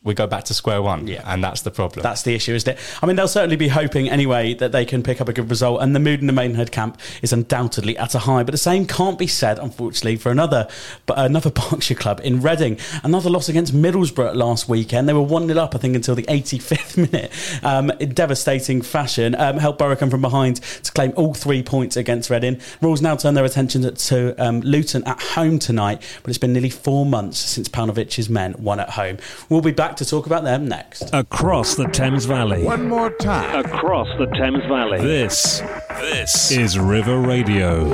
we 0.07 0.15
go 0.15 0.27
back 0.27 0.45
to 0.45 0.55
square 0.55 0.81
one. 0.81 1.07
Yeah. 1.07 1.23
And 1.27 1.43
that's 1.43 1.63
the 1.63 1.71
problem. 1.71 2.03
That's 2.03 2.23
the 2.23 2.35
issue, 2.35 2.55
isn't 2.55 2.75
it? 2.75 2.79
I 3.03 3.07
mean, 3.07 3.17
they'll 3.17 3.29
certainly 3.29 3.57
be 3.57 3.69
hoping 3.69 4.09
anyway 4.09 4.55
that 4.55 4.73
they 4.73 4.85
can 4.85 5.03
pick 5.03 5.21
up 5.21 5.29
a 5.29 5.33
good 5.33 5.51
result. 5.51 5.83
And 5.83 5.95
the 5.95 6.01
mood 6.01 6.21
in 6.21 6.29
the 6.29 6.33
Maidenhead 6.33 6.71
camp 6.71 7.01
is 7.23 7.33
undoubtedly 7.33 7.99
at 7.99 8.15
a 8.15 8.21
high. 8.21 8.45
But 8.45 8.53
the 8.53 8.59
same 8.59 8.87
can't 8.87 9.19
be 9.19 9.27
said, 9.27 9.59
unfortunately, 9.59 10.17
for 10.17 10.31
another 10.31 10.69
but 11.07 11.19
another 11.19 11.51
Berkshire 11.71 11.97
club 11.97 12.21
in 12.23 12.41
Reading. 12.41 12.79
Another 13.03 13.29
loss 13.29 13.49
against 13.49 13.75
Middlesbrough 13.75 14.37
last 14.37 14.69
weekend. 14.69 15.09
They 15.09 15.13
were 15.13 15.21
1 15.21 15.49
0 15.49 15.59
up, 15.59 15.75
I 15.75 15.79
think, 15.79 15.97
until 15.97 16.15
the 16.15 16.23
85th 16.25 16.97
minute 17.13 17.33
um, 17.65 17.91
in 17.99 18.15
devastating 18.15 18.83
fashion. 18.83 19.35
Um, 19.35 19.59
helped 19.59 19.81
Borough 19.81 19.97
come 19.97 20.11
from 20.11 20.23
behind 20.23 20.57
to 20.57 20.93
claim 20.93 21.13
all 21.17 21.35
three 21.35 21.63
points 21.65 21.97
against 21.97 22.31
Reading. 22.31 22.61
Rules 22.81 23.03
now 23.03 23.17
turn 23.17 23.35
their 23.35 23.45
attention 23.45 23.83
to 23.83 24.45
um, 24.45 24.61
Luton 24.61 25.03
at 25.05 25.21
home 25.21 25.59
tonight. 25.59 26.01
But 26.23 26.31
it's 26.31 26.39
been 26.39 26.53
nearly 26.53 26.71
four 26.71 27.05
months 27.05 27.39
since 27.39 27.69
Paunovic's 27.69 28.29
men 28.29 28.55
won 28.59 28.79
at 28.79 28.91
home. 28.91 29.19
We'll 29.49 29.61
be 29.61 29.73
back 29.73 29.96
to 29.97 30.05
talk 30.05 30.27
about 30.27 30.45
them 30.45 30.69
next. 30.69 31.11
Across 31.13 31.77
the 31.77 31.87
Thames 31.89 32.25
Valley. 32.25 32.65
One 32.65 32.89
more 32.89 33.11
time. 33.11 33.65
Across 33.65 34.09
the 34.19 34.27
Thames 34.27 34.65
Valley. 34.69 35.01
This, 35.01 35.61
this 36.01 36.51
is 36.51 36.79
River 36.79 37.21
Radio. 37.21 37.89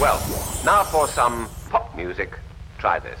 Well, 0.00 0.18
now 0.64 0.84
for 0.84 1.08
some 1.08 1.48
pop 1.70 1.96
music 1.96 2.38
Try 2.78 3.00
this. 3.00 3.18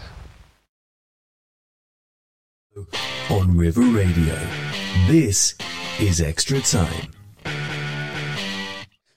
On 3.28 3.56
River 3.56 3.80
Radio, 3.80 4.38
this 5.08 5.56
is 5.98 6.20
Extra 6.20 6.60
Time. 6.60 7.17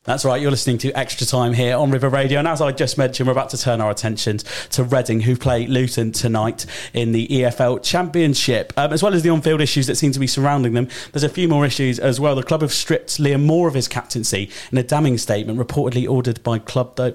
That's 0.04 0.26
right, 0.26 0.42
you're 0.42 0.50
listening 0.50 0.80
to 0.80 0.92
Extra 0.94 1.28
Time 1.28 1.54
here 1.54 1.78
on 1.78 1.92
River 1.92 2.10
Radio. 2.10 2.40
And 2.40 2.48
as 2.48 2.60
I 2.60 2.72
just 2.72 2.98
mentioned, 2.98 3.28
we're 3.28 3.34
about 3.34 3.52
to 3.52 3.58
turn 3.60 3.82
our 3.82 3.92
attentions 3.92 4.44
to 4.72 4.84
Reading, 4.84 5.22
who 5.22 5.38
play 5.38 5.68
Luton 5.68 6.12
tonight 6.12 6.66
in 6.92 7.12
the 7.12 7.28
EFL 7.28 7.84
Championship. 7.84 8.74
Um, 8.76 8.92
as 8.92 9.04
well 9.04 9.14
as 9.14 9.22
the 9.22 9.30
on 9.30 9.44
field 9.44 9.62
issues 9.62 9.86
that 9.86 9.98
seem 9.98 10.12
to 10.14 10.20
be 10.20 10.26
surrounding 10.26 10.74
them, 10.74 10.88
there's 11.12 11.24
a 11.24 11.30
few 11.30 11.48
more 11.48 11.68
issues 11.68 12.00
as 12.00 12.20
well. 12.20 12.34
The 12.34 12.42
club 12.42 12.62
have 12.62 12.74
stripped 12.74 13.20
Liam 13.20 13.46
Moore 13.46 13.68
of 13.68 13.76
his 13.76 13.88
captaincy 13.88 14.50
in 14.72 14.80
a 14.80 14.84
damning 14.84 15.20
statement 15.20 15.60
reportedly 15.60 16.10
ordered 16.10 16.42
by 16.42 16.58
club. 16.58 17.00
uh, 17.00 17.12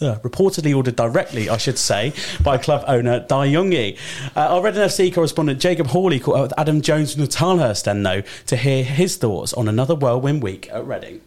reportedly 0.00 0.74
ordered 0.74 0.96
directly, 0.96 1.48
I 1.48 1.58
should 1.58 1.78
say, 1.78 2.12
by 2.42 2.58
club 2.58 2.82
owner 2.88 3.20
Dai 3.20 3.46
Yongge. 3.46 3.98
Uh, 4.34 4.40
our 4.40 4.64
Reading 4.64 4.82
FC 4.82 5.14
correspondent 5.14 5.60
Jacob 5.60 5.86
Hawley 5.86 6.18
caught 6.18 6.34
up 6.34 6.42
with 6.42 6.58
Adam 6.58 6.80
Jones 6.80 7.14
from 7.14 7.22
Tilehurst 7.22 7.84
then, 7.84 8.02
though, 8.02 8.22
to 8.46 8.56
hear 8.56 8.82
his 8.82 9.16
thoughts 9.16 9.52
on 9.52 9.68
another 9.68 9.94
whirlwind 9.94 10.42
week 10.42 10.68
at 10.72 10.84
Reading. 10.84 11.20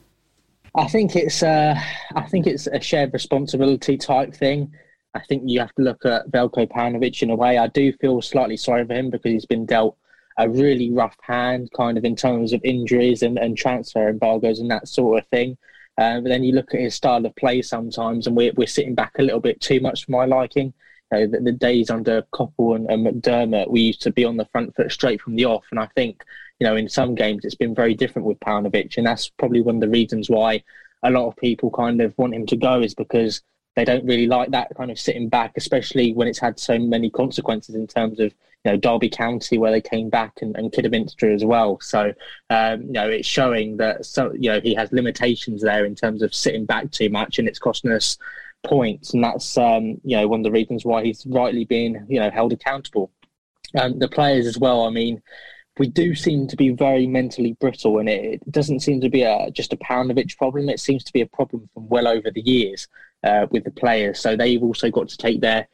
I 0.75 0.88
think 0.88 1.15
it's 1.15 1.43
uh, 1.43 1.79
I 2.15 2.21
think 2.23 2.47
it's 2.47 2.67
a 2.67 2.79
shared 2.79 3.13
responsibility 3.13 3.97
type 3.97 4.33
thing. 4.33 4.71
I 5.13 5.21
think 5.21 5.43
you 5.45 5.59
have 5.59 5.73
to 5.75 5.81
look 5.81 6.05
at 6.05 6.29
Veljko 6.31 6.69
Paunovic 6.69 7.21
in 7.23 7.31
a 7.31 7.35
way. 7.35 7.57
I 7.57 7.67
do 7.67 7.91
feel 7.93 8.21
slightly 8.21 8.57
sorry 8.57 8.85
for 8.85 8.93
him 8.93 9.09
because 9.09 9.31
he's 9.31 9.45
been 9.45 9.65
dealt 9.65 9.97
a 10.38 10.47
really 10.47 10.91
rough 10.91 11.17
hand, 11.21 11.69
kind 11.75 11.97
of 11.97 12.05
in 12.05 12.15
terms 12.15 12.53
of 12.53 12.61
injuries 12.63 13.23
and, 13.23 13.38
and 13.38 13.57
transfer 13.57 14.07
embargoes 14.07 14.59
and 14.59 14.71
that 14.71 14.88
sort 14.88 15.19
of 15.19 15.27
thing. 15.29 15.57
Uh, 15.97 16.21
but 16.21 16.29
then 16.29 16.43
you 16.43 16.53
look 16.53 16.73
at 16.73 16.79
his 16.79 16.95
style 16.95 17.25
of 17.25 17.35
play 17.35 17.61
sometimes, 17.61 18.25
and 18.25 18.35
we're, 18.35 18.53
we're 18.55 18.67
sitting 18.67 18.95
back 18.95 19.11
a 19.19 19.23
little 19.23 19.41
bit 19.41 19.59
too 19.59 19.81
much 19.81 20.05
for 20.05 20.11
my 20.11 20.23
liking. 20.23 20.73
You 21.11 21.19
know, 21.19 21.27
the, 21.27 21.39
the, 21.41 21.51
days 21.51 21.89
under 21.89 22.21
Coppell 22.33 22.75
and, 22.75 22.89
and 22.89 23.05
McDermott, 23.05 23.69
we 23.69 23.81
used 23.81 24.01
to 24.03 24.11
be 24.11 24.23
on 24.23 24.38
the 24.38 24.45
front 24.45 24.73
foot 24.75 24.91
straight 24.91 25.19
from 25.19 25.35
the 25.35 25.45
off. 25.45 25.65
And 25.71 25.79
I 25.79 25.88
think 25.88 26.23
you 26.59 26.67
know, 26.67 26.75
in 26.75 26.89
some 26.89 27.15
games 27.15 27.45
it's 27.45 27.55
been 27.55 27.75
very 27.75 27.95
different 27.95 28.27
with 28.27 28.39
Paunovic, 28.39 28.97
and 28.97 29.07
that's 29.07 29.29
probably 29.29 29.61
one 29.61 29.75
of 29.75 29.81
the 29.81 29.89
reasons 29.89 30.29
why 30.29 30.63
a 31.03 31.11
lot 31.11 31.27
of 31.27 31.35
people 31.37 31.71
kind 31.71 32.01
of 32.01 32.17
want 32.17 32.33
him 32.33 32.45
to 32.47 32.57
go 32.57 32.81
is 32.81 32.93
because 32.93 33.41
they 33.75 33.85
don't 33.85 34.05
really 34.05 34.27
like 34.27 34.51
that 34.51 34.75
kind 34.75 34.91
of 34.91 34.99
sitting 34.99 35.29
back, 35.29 35.53
especially 35.55 36.13
when 36.13 36.27
it's 36.27 36.39
had 36.39 36.59
so 36.59 36.77
many 36.77 37.09
consequences 37.09 37.75
in 37.75 37.87
terms 37.87 38.19
of 38.19 38.33
you 38.65 38.71
know 38.71 38.77
Derby 38.77 39.09
County 39.09 39.57
where 39.57 39.71
they 39.71 39.81
came 39.81 40.09
back 40.09 40.39
and, 40.41 40.55
and 40.57 40.71
Kidderminster 40.71 41.31
as 41.33 41.45
well. 41.45 41.79
So 41.79 42.13
um, 42.49 42.81
you 42.81 42.91
know 42.91 43.09
it's 43.09 43.27
showing 43.27 43.77
that 43.77 44.05
so 44.05 44.33
you 44.33 44.51
know 44.51 44.59
he 44.59 44.73
has 44.75 44.91
limitations 44.91 45.61
there 45.61 45.85
in 45.85 45.95
terms 45.95 46.21
of 46.21 46.35
sitting 46.35 46.65
back 46.65 46.91
too 46.91 47.09
much, 47.09 47.39
and 47.39 47.47
it's 47.47 47.59
costing 47.59 47.91
us 47.91 48.17
points, 48.63 49.13
and 49.13 49.23
that's 49.23 49.57
um, 49.57 50.01
you 50.03 50.17
know 50.17 50.27
one 50.27 50.41
of 50.41 50.43
the 50.43 50.51
reasons 50.51 50.83
why 50.83 51.03
he's 51.03 51.25
rightly 51.27 51.63
being 51.63 52.05
you 52.09 52.19
know 52.19 52.29
held 52.29 52.51
accountable. 52.51 53.11
Um, 53.79 53.99
the 53.99 54.07
players 54.07 54.47
as 54.47 54.57
well. 54.57 54.85
I 54.85 54.89
mean, 54.89 55.21
we 55.79 55.88
do 55.88 56.13
seem 56.13 56.45
to 56.48 56.57
be 56.57 56.69
very 56.69 57.07
mentally 57.07 57.53
brittle, 57.53 58.00
and 58.00 58.09
it, 58.09 58.41
it 58.45 58.51
doesn't 58.51 58.81
seem 58.81 59.00
to 59.01 59.09
be 59.09 59.24
a, 59.24 59.50
just 59.51 59.74
a 59.74 59.77
Paunovic 59.77 60.38
problem. 60.38 60.69
It 60.69 60.79
seems 60.79 61.03
to 61.05 61.13
be 61.13 61.21
a 61.21 61.25
problem 61.25 61.69
from 61.74 61.88
well 61.88 62.07
over 62.07 62.29
the 62.29 62.41
years 62.41 62.88
uh, 63.24 63.48
with 63.50 63.63
the 63.63 63.71
players. 63.71 64.19
So 64.19 64.36
they've 64.36 64.62
also 64.62 64.91
got 64.91 65.07
to 65.09 65.17
take 65.17 65.39
their 65.41 65.67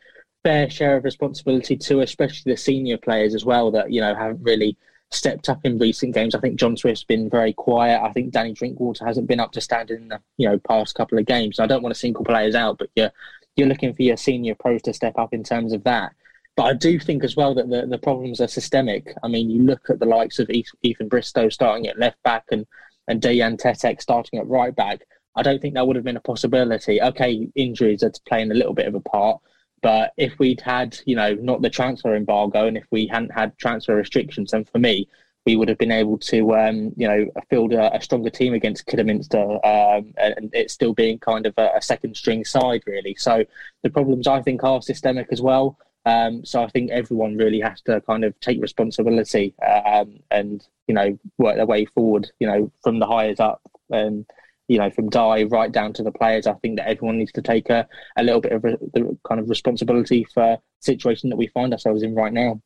fair 0.44 0.70
share 0.70 0.98
of 0.98 1.04
responsibility 1.04 1.76
too, 1.76 2.02
especially 2.02 2.54
the 2.54 2.58
senior 2.58 2.98
players 2.98 3.34
as 3.34 3.44
well 3.44 3.72
that 3.72 3.92
you 3.92 4.00
know 4.00 4.14
haven't 4.14 4.44
really 4.44 4.78
stepped 5.12 5.50
up 5.50 5.60
in 5.64 5.80
recent 5.80 6.14
games. 6.14 6.36
I 6.36 6.40
think 6.40 6.60
John 6.60 6.78
Swift's 6.78 7.04
been 7.04 7.30
very 7.30 7.54
quiet. 7.54 8.02
I 8.04 8.12
think 8.12 8.32
Danny 8.32 8.54
Drinkwater 8.54 9.06
hasn't 9.06 9.28
been 9.28 9.40
up 9.40 9.54
to 9.54 9.62
standard 9.62 10.00
in 10.00 10.10
the 10.10 10.22
you 10.38 10.48
know 10.48 10.60
past 10.60 10.94
couple 10.94 11.18
of 11.18 11.26
games. 11.26 11.60
I 11.60 11.66
don't 11.66 11.82
want 11.82 11.96
to 11.96 12.00
single 12.00 12.24
players 12.24 12.54
out, 12.54 12.78
but 12.78 12.90
you're 12.96 13.12
you're 13.56 13.68
looking 13.68 13.94
for 13.94 14.04
your 14.04 14.18
senior 14.18 14.54
pros 14.54 14.84
to 14.84 14.94
step 14.94 15.18
up 15.18 15.34
in 15.34 15.44
terms 15.44 15.74
of 15.74 15.84
that. 15.86 16.14
But 16.56 16.64
I 16.64 16.74
do 16.74 17.00
think 17.00 17.24
as 17.24 17.36
well 17.36 17.54
that 17.56 17.70
the, 17.70 17.86
the 17.86 17.98
problems 17.98 18.40
are 18.40 18.48
systemic. 18.48 19.14
I 19.24 19.28
mean, 19.28 19.50
you 19.50 19.64
look 19.64 19.90
at 19.90 20.00
the 20.00 20.06
likes 20.06 20.40
of 20.40 20.50
Ethan 20.50 21.10
Bristow 21.10 21.50
starting 21.50 21.88
at 21.88 22.00
left 22.00 22.22
back 22.24 22.46
and, 22.52 22.66
and 23.08 23.22
Dejan 23.22 23.60
Tetek 23.62 24.02
starting 24.02 24.40
at 24.40 24.48
right 24.48 24.76
back. 24.76 25.02
I 25.36 25.44
don't 25.44 25.62
think 25.62 25.74
that 25.74 25.86
would 25.86 25.98
have 25.98 26.06
been 26.06 26.16
a 26.16 26.22
possibility. 26.22 27.02
Okay, 27.02 27.50
injuries 27.56 28.04
are 28.04 28.12
playing 28.26 28.52
a 28.52 28.56
little 28.56 28.74
bit 28.74 28.88
of 28.88 28.96
a 28.96 29.02
part. 29.02 29.42
But 29.82 30.14
if 30.18 30.40
we'd 30.40 30.62
had, 30.62 30.98
you 31.06 31.16
know, 31.16 31.36
not 31.36 31.62
the 31.62 31.70
transfer 31.70 32.16
embargo 32.16 32.68
and 32.68 32.78
if 32.78 32.86
we 32.90 33.06
hadn't 33.06 33.34
had 33.34 33.58
transfer 33.58 33.96
restrictions, 33.96 34.52
then 34.52 34.64
for 34.64 34.80
me, 34.80 35.08
we 35.46 35.56
would 35.56 35.70
have 35.70 35.78
been 35.78 35.92
able 35.92 36.18
to, 36.18 36.56
um, 36.56 36.92
you 36.96 37.08
know, 37.08 37.26
field 37.50 37.74
a, 37.74 37.96
a, 37.96 38.02
stronger 38.02 38.32
team 38.32 38.56
against 38.56 38.88
Kidderminster 38.88 39.64
um, 39.64 40.12
and 40.18 40.50
it 40.54 40.72
still 40.72 40.94
being 40.94 41.20
kind 41.20 41.46
of 41.46 41.54
a, 41.58 41.70
a, 41.76 41.82
second 41.82 42.18
string 42.18 42.44
side, 42.44 42.82
really. 42.88 43.14
So 43.16 43.46
the 43.84 43.92
problems 43.92 44.26
I 44.26 44.42
think 44.42 44.64
are 44.64 44.82
systemic 44.82 45.28
as 45.32 45.42
well. 45.42 45.78
Um, 46.06 46.46
so 46.46 46.62
I 46.62 46.68
think 46.68 46.92
everyone 46.92 47.36
really 47.36 47.60
has 47.62 47.82
to 47.84 48.00
kind 48.02 48.24
of 48.24 48.40
take 48.40 48.62
responsibility 48.62 49.56
um, 49.66 50.20
and 50.30 50.66
you 50.88 50.94
know 50.94 51.18
work 51.38 51.56
their 51.56 51.66
way 51.66 51.86
forward. 51.86 52.32
You 52.40 52.48
know 52.48 52.72
from 52.84 53.00
the 53.00 53.08
hires 53.08 53.40
up 53.40 53.62
and 53.90 54.26
you 54.68 54.78
know 54.78 54.90
from 54.92 55.10
Dai 55.10 55.44
right 55.44 55.72
down 55.72 55.94
to 55.94 56.04
the 56.04 56.12
players. 56.12 56.48
I 56.48 56.54
think 56.54 56.78
that 56.78 56.88
everyone 56.88 57.18
needs 57.18 57.32
to 57.34 57.42
take 57.42 57.70
a, 57.70 57.88
a 58.18 58.24
little 58.24 58.42
bit 58.42 58.52
of 58.52 58.64
re- 58.64 58.78
the 58.94 59.18
kind 59.28 59.40
of 59.40 59.50
responsibility 59.50 60.26
for 60.34 60.58
situation 60.80 61.30
that 61.30 61.38
we 61.38 61.48
find 61.48 61.74
ourselves 61.74 62.04
in 62.04 62.14
right 62.14 62.34
now. 62.34 62.62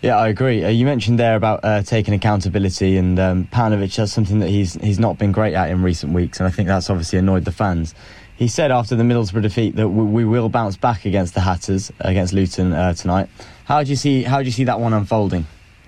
Yeah, 0.00 0.16
I 0.16 0.28
agree. 0.28 0.64
Uh, 0.64 0.68
you 0.68 0.84
mentioned 0.84 1.18
there 1.18 1.34
about 1.34 1.64
uh, 1.64 1.82
taking 1.82 2.14
accountability, 2.14 2.96
and 2.96 3.18
um, 3.18 3.48
Paunovic 3.52 3.96
has 3.96 4.12
something 4.12 4.38
that 4.38 4.48
he's 4.48 4.74
he's 4.74 5.00
not 5.00 5.18
been 5.18 5.32
great 5.32 5.54
at 5.54 5.70
in 5.70 5.82
recent 5.82 6.12
weeks, 6.12 6.38
and 6.38 6.46
I 6.46 6.50
think 6.50 6.68
that's 6.68 6.88
obviously 6.88 7.18
annoyed 7.18 7.44
the 7.44 7.52
fans. 7.52 7.94
He 8.38 8.46
said 8.46 8.70
after 8.70 8.94
the 8.94 9.02
Middlesbrough 9.02 9.42
defeat 9.42 9.74
that 9.74 9.88
we, 9.88 10.04
we 10.04 10.24
will 10.24 10.48
bounce 10.48 10.76
back 10.76 11.04
against 11.04 11.34
the 11.34 11.40
Hatters 11.40 11.90
against 11.98 12.32
Luton 12.32 12.72
uh, 12.72 12.94
tonight. 12.94 13.28
How 13.64 13.82
do 13.82 13.90
you 13.90 13.96
see 13.96 14.22
how 14.22 14.38
do 14.38 14.44
you 14.44 14.52
see 14.52 14.62
that 14.62 14.78
one 14.78 14.92
unfolding? 14.92 15.44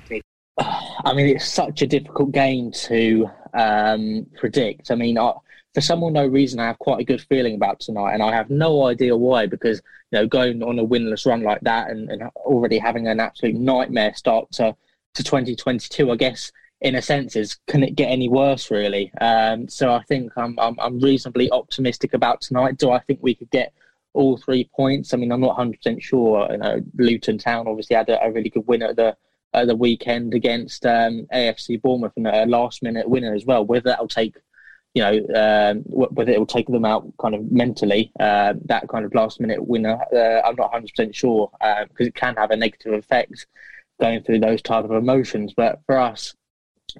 I 0.58 1.14
mean, 1.14 1.28
it's 1.28 1.48
such 1.48 1.80
a 1.82 1.86
difficult 1.86 2.32
game 2.32 2.72
to 2.72 3.30
um, 3.54 4.26
predict. 4.36 4.90
I 4.90 4.96
mean, 4.96 5.16
I, 5.16 5.32
for 5.74 5.80
some 5.80 6.02
or 6.02 6.10
no 6.10 6.26
reason, 6.26 6.58
I 6.58 6.66
have 6.66 6.78
quite 6.80 7.00
a 7.00 7.04
good 7.04 7.20
feeling 7.20 7.54
about 7.54 7.78
tonight, 7.78 8.14
and 8.14 8.22
I 8.22 8.34
have 8.34 8.50
no 8.50 8.84
idea 8.86 9.16
why. 9.16 9.46
Because 9.46 9.80
you 10.10 10.18
know, 10.18 10.26
going 10.26 10.60
on 10.64 10.80
a 10.80 10.84
winless 10.84 11.26
run 11.26 11.44
like 11.44 11.60
that, 11.60 11.88
and, 11.90 12.10
and 12.10 12.24
already 12.34 12.78
having 12.78 13.06
an 13.06 13.20
absolute 13.20 13.54
nightmare 13.54 14.12
start 14.14 14.50
to 14.54 14.74
to 15.14 15.22
2022, 15.22 16.10
I 16.10 16.16
guess 16.16 16.50
in 16.80 16.94
a 16.94 17.02
sense 17.02 17.36
is 17.36 17.58
can 17.66 17.82
it 17.82 17.94
get 17.94 18.06
any 18.06 18.28
worse 18.28 18.70
really? 18.70 19.12
Um, 19.20 19.68
so 19.68 19.92
i 19.92 20.02
think 20.04 20.32
I'm, 20.36 20.58
I'm, 20.58 20.76
I'm 20.80 20.98
reasonably 21.00 21.50
optimistic 21.50 22.14
about 22.14 22.40
tonight. 22.40 22.78
Do 22.78 22.90
i 22.90 22.98
think 23.00 23.20
we 23.22 23.34
could 23.34 23.50
get 23.50 23.72
all 24.14 24.36
three 24.36 24.68
points? 24.74 25.12
I 25.12 25.16
mean 25.16 25.32
i'm 25.32 25.40
not 25.40 25.58
100% 25.58 26.02
sure. 26.02 26.48
You 26.50 26.58
know 26.58 26.80
luton 26.96 27.38
town 27.38 27.68
obviously 27.68 27.96
had 27.96 28.08
a, 28.08 28.22
a 28.22 28.32
really 28.32 28.50
good 28.50 28.66
win 28.66 28.82
at 28.82 28.96
the 28.96 29.16
at 29.52 29.66
the 29.66 29.76
weekend 29.76 30.32
against 30.32 30.86
um, 30.86 31.26
afc 31.34 31.82
bournemouth 31.82 32.12
and 32.16 32.28
a 32.28 32.46
last 32.46 32.82
minute 32.82 33.08
winner 33.08 33.34
as 33.34 33.44
well. 33.44 33.64
Whether 33.64 33.90
that'll 33.90 34.08
take 34.08 34.36
you 34.94 35.02
know 35.02 35.14
um, 35.36 35.82
whether 35.86 36.32
it 36.32 36.38
will 36.38 36.46
take 36.46 36.66
them 36.66 36.84
out 36.84 37.12
kind 37.20 37.34
of 37.34 37.52
mentally 37.52 38.10
uh, 38.18 38.54
that 38.64 38.88
kind 38.88 39.04
of 39.04 39.14
last 39.14 39.38
minute 39.40 39.64
winner 39.64 39.98
uh, 40.12 40.40
i'm 40.46 40.56
not 40.56 40.72
100% 40.72 41.14
sure 41.14 41.48
because 41.60 42.06
uh, 42.06 42.08
it 42.08 42.14
can 42.14 42.34
have 42.36 42.50
a 42.50 42.56
negative 42.56 42.94
effect 42.94 43.46
going 44.00 44.22
through 44.22 44.40
those 44.40 44.62
type 44.62 44.84
of 44.84 44.90
emotions. 44.90 45.52
But 45.56 45.80
for 45.86 45.98
us 45.98 46.34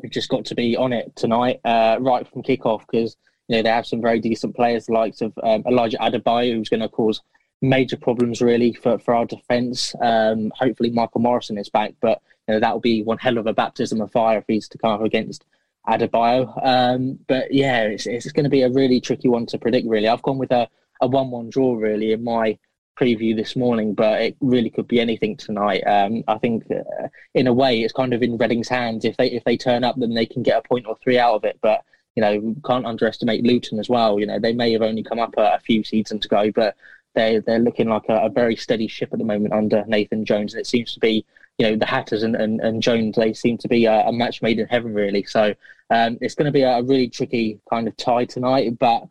we've 0.02 0.12
just 0.12 0.28
got 0.28 0.44
to 0.46 0.54
be 0.54 0.76
on 0.76 0.92
it 0.92 1.14
tonight, 1.16 1.60
uh, 1.64 1.96
right 2.00 2.26
from 2.26 2.42
kickoff, 2.42 2.80
because 2.80 3.16
you 3.48 3.56
know 3.56 3.62
they 3.62 3.68
have 3.68 3.86
some 3.86 4.00
very 4.00 4.20
decent 4.20 4.54
players, 4.54 4.86
the 4.86 4.92
likes 4.92 5.20
of 5.20 5.32
um, 5.42 5.62
Elijah 5.66 5.98
Adebayo, 5.98 6.54
who's 6.54 6.68
going 6.68 6.80
to 6.80 6.88
cause 6.88 7.20
major 7.62 7.96
problems 7.96 8.40
really 8.40 8.72
for, 8.72 8.98
for 8.98 9.14
our 9.14 9.26
defence. 9.26 9.94
Um, 10.00 10.52
hopefully, 10.56 10.90
Michael 10.90 11.20
Morrison 11.20 11.58
is 11.58 11.68
back, 11.68 11.94
but 12.00 12.20
you 12.48 12.54
know 12.54 12.60
that 12.60 12.72
will 12.72 12.80
be 12.80 13.02
one 13.02 13.18
hell 13.18 13.38
of 13.38 13.46
a 13.46 13.52
baptism 13.52 14.00
of 14.00 14.12
fire 14.12 14.38
if 14.38 14.44
he's 14.46 14.68
to 14.68 14.78
come 14.78 14.92
up 14.92 15.02
against 15.02 15.44
Adebayo. 15.86 16.66
Um, 16.66 17.18
but 17.26 17.52
yeah, 17.52 17.82
it's, 17.82 18.06
it's 18.06 18.32
going 18.32 18.44
to 18.44 18.50
be 18.50 18.62
a 18.62 18.70
really 18.70 19.00
tricky 19.00 19.28
one 19.28 19.46
to 19.46 19.58
predict. 19.58 19.86
Really, 19.88 20.08
I've 20.08 20.22
gone 20.22 20.38
with 20.38 20.52
a, 20.52 20.68
a 21.00 21.06
one-one 21.06 21.50
draw 21.50 21.74
really 21.74 22.12
in 22.12 22.24
my 22.24 22.58
preview 23.00 23.34
this 23.34 23.56
morning, 23.56 23.94
but 23.94 24.20
it 24.20 24.36
really 24.40 24.70
could 24.70 24.86
be 24.86 25.00
anything 25.00 25.36
tonight. 25.36 25.82
Um, 25.82 26.22
I 26.28 26.38
think, 26.38 26.64
uh, 26.70 27.08
in 27.34 27.46
a 27.46 27.52
way, 27.52 27.80
it's 27.80 27.92
kind 27.92 28.12
of 28.12 28.22
in 28.22 28.36
Reading's 28.36 28.68
hands. 28.68 29.04
If 29.04 29.16
they 29.16 29.30
if 29.30 29.44
they 29.44 29.56
turn 29.56 29.84
up, 29.84 29.96
then 29.98 30.14
they 30.14 30.26
can 30.26 30.42
get 30.42 30.58
a 30.58 30.68
point 30.68 30.86
or 30.86 30.96
three 31.02 31.18
out 31.18 31.34
of 31.34 31.44
it. 31.44 31.58
But 31.62 31.84
you 32.16 32.20
know, 32.20 32.54
can't 32.66 32.86
underestimate 32.86 33.44
Luton 33.44 33.78
as 33.78 33.88
well. 33.88 34.20
You 34.20 34.26
know, 34.26 34.38
they 34.38 34.52
may 34.52 34.72
have 34.72 34.82
only 34.82 35.02
come 35.02 35.18
up 35.18 35.34
a, 35.38 35.54
a 35.54 35.60
few 35.60 35.82
seasons 35.84 36.26
ago, 36.26 36.50
but 36.54 36.76
they 37.14 37.38
they're 37.38 37.58
looking 37.58 37.88
like 37.88 38.08
a, 38.08 38.26
a, 38.26 38.28
very 38.28 38.56
steady 38.56 38.86
ship 38.86 39.10
at 39.12 39.18
the 39.18 39.24
moment 39.24 39.54
under 39.54 39.84
Nathan 39.86 40.24
Jones, 40.24 40.54
and 40.54 40.60
it 40.60 40.66
seems 40.66 40.94
to 40.94 41.00
be. 41.00 41.24
You 41.58 41.68
know 41.68 41.76
the 41.76 41.84
Hatters 41.84 42.22
and, 42.22 42.36
and, 42.36 42.58
and 42.62 42.82
Jones. 42.82 43.16
They 43.16 43.34
seem 43.34 43.58
to 43.58 43.68
be 43.68 43.84
a, 43.84 44.06
a 44.06 44.12
match 44.12 44.40
made 44.40 44.58
in 44.58 44.66
heaven, 44.68 44.94
really. 44.94 45.24
So 45.24 45.54
um, 45.90 46.16
it's 46.22 46.34
going 46.34 46.46
to 46.46 46.52
be 46.52 46.62
a 46.62 46.80
really 46.82 47.10
tricky 47.10 47.60
kind 47.68 47.86
of 47.86 47.94
tie 47.98 48.24
tonight. 48.24 48.78
But 48.78 49.06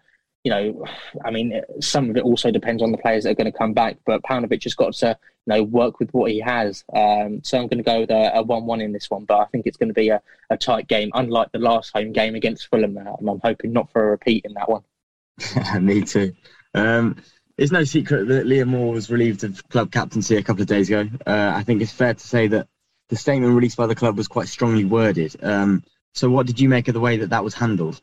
you 0.49 0.55
know, 0.55 0.85
I 1.23 1.29
mean, 1.29 1.61
some 1.79 2.09
of 2.09 2.17
it 2.17 2.23
also 2.23 2.49
depends 2.49 2.81
on 2.81 2.91
the 2.91 2.97
players 2.97 3.23
that 3.23 3.31
are 3.31 3.35
going 3.35 3.51
to 3.51 3.57
come 3.57 3.73
back. 3.73 3.97
But 4.03 4.23
Paunovic 4.23 4.63
has 4.63 4.73
got 4.73 4.93
to, 4.95 5.09
you 5.45 5.53
know, 5.53 5.63
work 5.63 5.99
with 5.99 6.09
what 6.11 6.31
he 6.31 6.39
has. 6.39 6.83
Um, 6.91 7.41
so 7.43 7.59
I'm 7.59 7.67
going 7.67 7.77
to 7.77 7.83
go 7.83 7.99
with 7.99 8.09
a, 8.09 8.39
a 8.39 8.43
1-1 8.43 8.83
in 8.83 8.91
this 8.91 9.11
one, 9.11 9.25
but 9.25 9.37
I 9.37 9.45
think 9.45 9.67
it's 9.67 9.77
going 9.77 9.89
to 9.89 9.93
be 9.93 10.09
a, 10.09 10.23
a 10.49 10.57
tight 10.57 10.87
game, 10.87 11.11
unlike 11.13 11.51
the 11.51 11.59
last 11.59 11.91
home 11.93 12.13
game 12.13 12.33
against 12.33 12.67
Fulham. 12.67 12.97
And 12.97 13.07
I'm 13.07 13.39
hoping 13.43 13.73
not 13.73 13.91
for 13.91 14.07
a 14.07 14.09
repeat 14.09 14.43
in 14.43 14.55
that 14.55 14.67
one. 14.67 14.81
Me 15.85 16.01
too. 16.01 16.33
Um, 16.73 17.17
it's 17.55 17.71
no 17.71 17.83
secret 17.83 18.27
that 18.29 18.47
Liam 18.47 18.69
Moore 18.69 18.93
was 18.93 19.11
relieved 19.11 19.43
of 19.43 19.67
club 19.69 19.91
captaincy 19.91 20.35
a 20.35 20.41
couple 20.43 20.63
of 20.63 20.67
days 20.67 20.89
ago. 20.89 21.07
Uh, 21.27 21.51
I 21.53 21.61
think 21.61 21.83
it's 21.83 21.91
fair 21.91 22.15
to 22.15 22.27
say 22.27 22.47
that 22.47 22.67
the 23.09 23.17
statement 23.17 23.53
released 23.53 23.77
by 23.77 23.85
the 23.85 23.95
club 23.95 24.17
was 24.17 24.27
quite 24.27 24.47
strongly 24.47 24.85
worded. 24.85 25.35
Um, 25.43 25.83
so, 26.15 26.27
what 26.29 26.47
did 26.47 26.59
you 26.59 26.69
make 26.69 26.87
of 26.87 26.95
the 26.95 26.99
way 26.99 27.17
that 27.17 27.29
that 27.29 27.43
was 27.43 27.53
handled? 27.53 28.01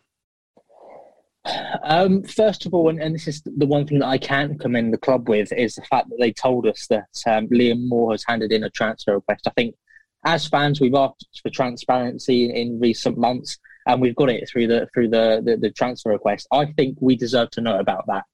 Um, 1.84 2.22
first 2.24 2.66
of 2.66 2.74
all, 2.74 2.88
and, 2.88 3.00
and, 3.00 3.14
this 3.14 3.28
is 3.28 3.42
the 3.44 3.66
one 3.66 3.86
thing 3.86 4.00
that 4.00 4.08
I 4.08 4.18
can 4.18 4.58
commend 4.58 4.92
the 4.92 4.98
club 4.98 5.28
with, 5.28 5.52
is 5.52 5.74
the 5.74 5.82
fact 5.82 6.08
that 6.08 6.16
they 6.18 6.32
told 6.32 6.66
us 6.66 6.86
that 6.88 7.08
um, 7.26 7.48
Liam 7.48 7.86
Moore 7.86 8.12
has 8.12 8.24
handed 8.26 8.52
in 8.52 8.64
a 8.64 8.70
transfer 8.70 9.14
request. 9.14 9.46
I 9.46 9.50
think 9.50 9.74
as 10.24 10.46
fans, 10.46 10.80
we've 10.80 10.94
asked 10.94 11.40
for 11.42 11.50
transparency 11.50 12.44
in, 12.44 12.50
in 12.56 12.80
recent 12.80 13.16
months, 13.16 13.58
and 13.86 14.00
we've 14.00 14.16
got 14.16 14.30
it 14.30 14.48
through 14.48 14.66
the 14.66 14.88
through 14.92 15.08
the, 15.08 15.40
the, 15.44 15.56
the 15.56 15.70
transfer 15.70 16.10
request. 16.10 16.48
I 16.52 16.66
think 16.66 16.98
we 17.00 17.16
deserve 17.16 17.50
to 17.52 17.60
know 17.60 17.78
about 17.78 18.06
that. 18.08 18.24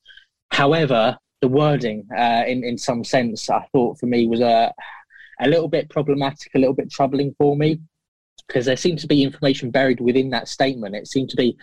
However, 0.51 1.18
the 1.42 1.48
wording, 1.48 2.07
uh, 2.16 2.44
in 2.46 2.64
in 2.64 2.79
some 2.79 3.05
sense, 3.05 3.51
I 3.51 3.66
thought 3.72 3.98
for 3.98 4.07
me 4.07 4.27
was 4.27 4.40
a 4.40 4.72
a 5.40 5.48
little 5.48 5.68
bit 5.68 5.90
problematic, 5.90 6.55
a 6.55 6.59
little 6.59 6.75
bit 6.75 6.90
troubling 6.90 7.35
for 7.37 7.57
me 7.57 7.81
because 8.46 8.66
there 8.66 8.77
seemed 8.77 8.98
to 9.01 9.07
be 9.07 9.22
information 9.22 9.70
buried 9.70 10.01
within 10.01 10.31
that 10.31 10.48
statement. 10.48 10.94
It 10.94 11.09
seemed 11.09 11.31
to 11.31 11.37
be, 11.37 11.57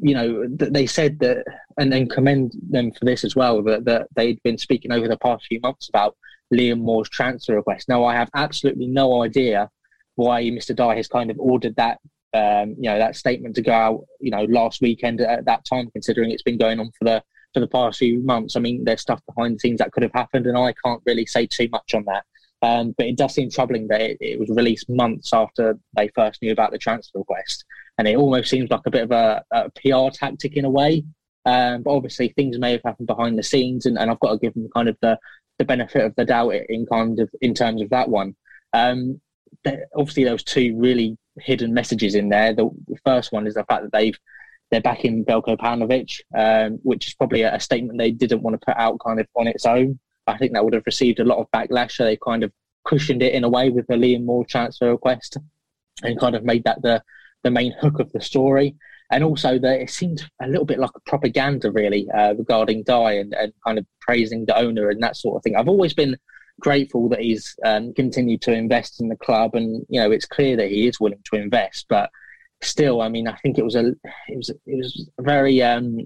you 0.00 0.14
know, 0.14 0.46
they 0.48 0.86
said 0.86 1.18
that, 1.20 1.44
and 1.78 1.92
then 1.92 2.08
commend 2.08 2.52
them 2.70 2.92
for 2.92 3.04
this 3.04 3.24
as 3.24 3.36
well, 3.36 3.62
that, 3.62 3.84
that 3.84 4.08
they'd 4.14 4.42
been 4.42 4.58
speaking 4.58 4.92
over 4.92 5.08
the 5.08 5.18
past 5.18 5.46
few 5.46 5.60
months 5.60 5.88
about 5.88 6.16
Liam 6.52 6.80
Moore's 6.80 7.08
transfer 7.08 7.54
request. 7.54 7.88
Now, 7.88 8.04
I 8.04 8.14
have 8.14 8.30
absolutely 8.34 8.86
no 8.86 9.22
idea 9.22 9.70
why 10.16 10.42
Mr. 10.44 10.74
Dai 10.74 10.96
has 10.96 11.08
kind 11.08 11.30
of 11.30 11.38
ordered 11.38 11.76
that, 11.76 11.98
um, 12.34 12.70
you 12.78 12.90
know, 12.90 12.98
that 12.98 13.16
statement 13.16 13.54
to 13.56 13.62
go 13.62 13.72
out, 13.72 14.04
you 14.20 14.30
know, 14.30 14.44
last 14.44 14.80
weekend 14.80 15.20
at 15.20 15.44
that 15.44 15.64
time, 15.64 15.90
considering 15.92 16.30
it's 16.30 16.42
been 16.42 16.58
going 16.58 16.80
on 16.80 16.90
for 16.98 17.04
the 17.04 17.22
for 17.54 17.60
the 17.60 17.68
past 17.68 17.98
few 17.98 18.22
months. 18.22 18.56
I 18.56 18.60
mean, 18.60 18.84
there's 18.84 19.00
stuff 19.00 19.22
behind 19.26 19.54
the 19.54 19.58
scenes 19.60 19.78
that 19.78 19.92
could 19.92 20.02
have 20.02 20.12
happened, 20.12 20.46
and 20.46 20.56
I 20.56 20.74
can't 20.84 21.02
really 21.06 21.26
say 21.26 21.46
too 21.46 21.68
much 21.70 21.94
on 21.94 22.04
that. 22.04 22.24
Um, 22.60 22.94
but 22.98 23.06
it 23.06 23.16
does 23.16 23.34
seem 23.34 23.50
troubling 23.50 23.86
that 23.88 24.00
it, 24.00 24.18
it, 24.20 24.40
was 24.40 24.50
released 24.50 24.90
months 24.90 25.32
after 25.32 25.78
they 25.96 26.08
first 26.08 26.42
knew 26.42 26.50
about 26.50 26.72
the 26.72 26.78
transfer 26.78 27.18
request. 27.18 27.64
And 27.98 28.06
it 28.06 28.16
almost 28.16 28.48
seems 28.48 28.70
like 28.70 28.82
a 28.86 28.90
bit 28.90 29.02
of 29.02 29.10
a, 29.10 29.44
a 29.50 29.70
PR 29.70 30.16
tactic 30.16 30.56
in 30.56 30.64
a 30.64 30.70
way. 30.70 31.04
Um, 31.44 31.82
but 31.82 31.92
obviously, 31.92 32.28
things 32.28 32.58
may 32.58 32.72
have 32.72 32.82
happened 32.84 33.06
behind 33.06 33.38
the 33.38 33.42
scenes, 33.42 33.86
and, 33.86 33.98
and 33.98 34.10
I've 34.10 34.20
got 34.20 34.32
to 34.32 34.38
give 34.38 34.54
them 34.54 34.68
kind 34.74 34.88
of 34.88 34.96
the, 35.00 35.18
the 35.58 35.64
benefit 35.64 36.04
of 36.04 36.14
the 36.16 36.24
doubt 36.24 36.54
in 36.68 36.86
kind 36.86 37.18
of 37.20 37.30
in 37.40 37.54
terms 37.54 37.82
of 37.82 37.90
that 37.90 38.08
one. 38.08 38.36
Um, 38.72 39.20
obviously, 39.96 40.24
there 40.24 40.32
was 40.32 40.44
two 40.44 40.76
really 40.76 41.16
hidden 41.40 41.72
messages 41.72 42.14
in 42.14 42.28
there. 42.28 42.52
The, 42.52 42.68
the, 42.86 42.98
first 43.04 43.32
one 43.32 43.46
is 43.46 43.54
the 43.54 43.64
fact 43.64 43.82
that 43.82 43.92
they've 43.92 44.18
they're 44.70 44.80
backing 44.82 45.24
Veljko 45.24 45.56
Paunovic, 45.56 46.20
um, 46.36 46.78
which 46.82 47.08
is 47.08 47.14
probably 47.14 47.42
a, 47.42 47.54
a 47.54 47.60
statement 47.60 47.98
they 47.98 48.10
didn't 48.10 48.42
want 48.42 48.60
to 48.60 48.64
put 48.64 48.76
out 48.76 48.98
kind 49.04 49.18
of 49.18 49.26
on 49.34 49.46
its 49.46 49.64
own. 49.64 49.98
I 50.26 50.36
think 50.36 50.52
that 50.52 50.64
would 50.64 50.74
have 50.74 50.84
received 50.84 51.20
a 51.20 51.24
lot 51.24 51.38
of 51.38 51.50
backlash. 51.50 51.92
So 51.92 52.04
they 52.04 52.18
kind 52.18 52.44
of 52.44 52.52
cushioned 52.84 53.22
it 53.22 53.32
in 53.32 53.44
a 53.44 53.48
way 53.48 53.70
with 53.70 53.86
the 53.86 53.94
Liam 53.94 54.24
Moore 54.24 54.44
transfer 54.44 54.90
request 54.90 55.38
and 56.02 56.20
kind 56.20 56.36
of 56.36 56.44
made 56.44 56.64
that 56.64 56.82
the, 56.82 57.02
the 57.44 57.50
main 57.50 57.72
hook 57.80 58.00
of 58.00 58.12
the 58.12 58.20
story. 58.20 58.76
And 59.10 59.24
also 59.24 59.58
that 59.58 59.80
it 59.80 59.90
seemed 59.90 60.28
a 60.42 60.48
little 60.48 60.66
bit 60.66 60.78
like 60.78 60.90
a 60.94 61.00
propaganda 61.10 61.70
really 61.70 62.06
uh, 62.10 62.34
regarding 62.34 62.82
Dai 62.82 63.12
and, 63.12 63.34
and 63.34 63.52
kind 63.66 63.78
of 63.78 63.86
praising 64.00 64.44
the 64.44 64.56
owner 64.56 64.90
and 64.90 65.02
that 65.02 65.16
sort 65.16 65.36
of 65.36 65.42
thing. 65.42 65.56
I've 65.56 65.68
always 65.68 65.94
been 65.94 66.16
grateful 66.60 67.08
that 67.08 67.20
he's 67.20 67.56
um, 67.64 67.94
continued 67.94 68.42
to 68.42 68.52
invest 68.52 69.00
in 69.00 69.08
the 69.08 69.16
club 69.16 69.54
and, 69.54 69.86
you 69.88 70.00
know, 70.00 70.10
it's 70.10 70.26
clear 70.26 70.56
that 70.56 70.70
he 70.70 70.86
is 70.86 71.00
willing 71.00 71.22
to 71.32 71.40
invest, 71.40 71.86
but 71.88 72.10
still, 72.60 73.00
I 73.00 73.08
mean, 73.08 73.28
I 73.28 73.36
think 73.36 73.56
it 73.56 73.64
was 73.64 73.76
a, 73.76 73.94
it 74.28 74.36
was, 74.36 74.50
it 74.50 74.76
was 74.76 75.08
very, 75.20 75.62
um, 75.62 76.00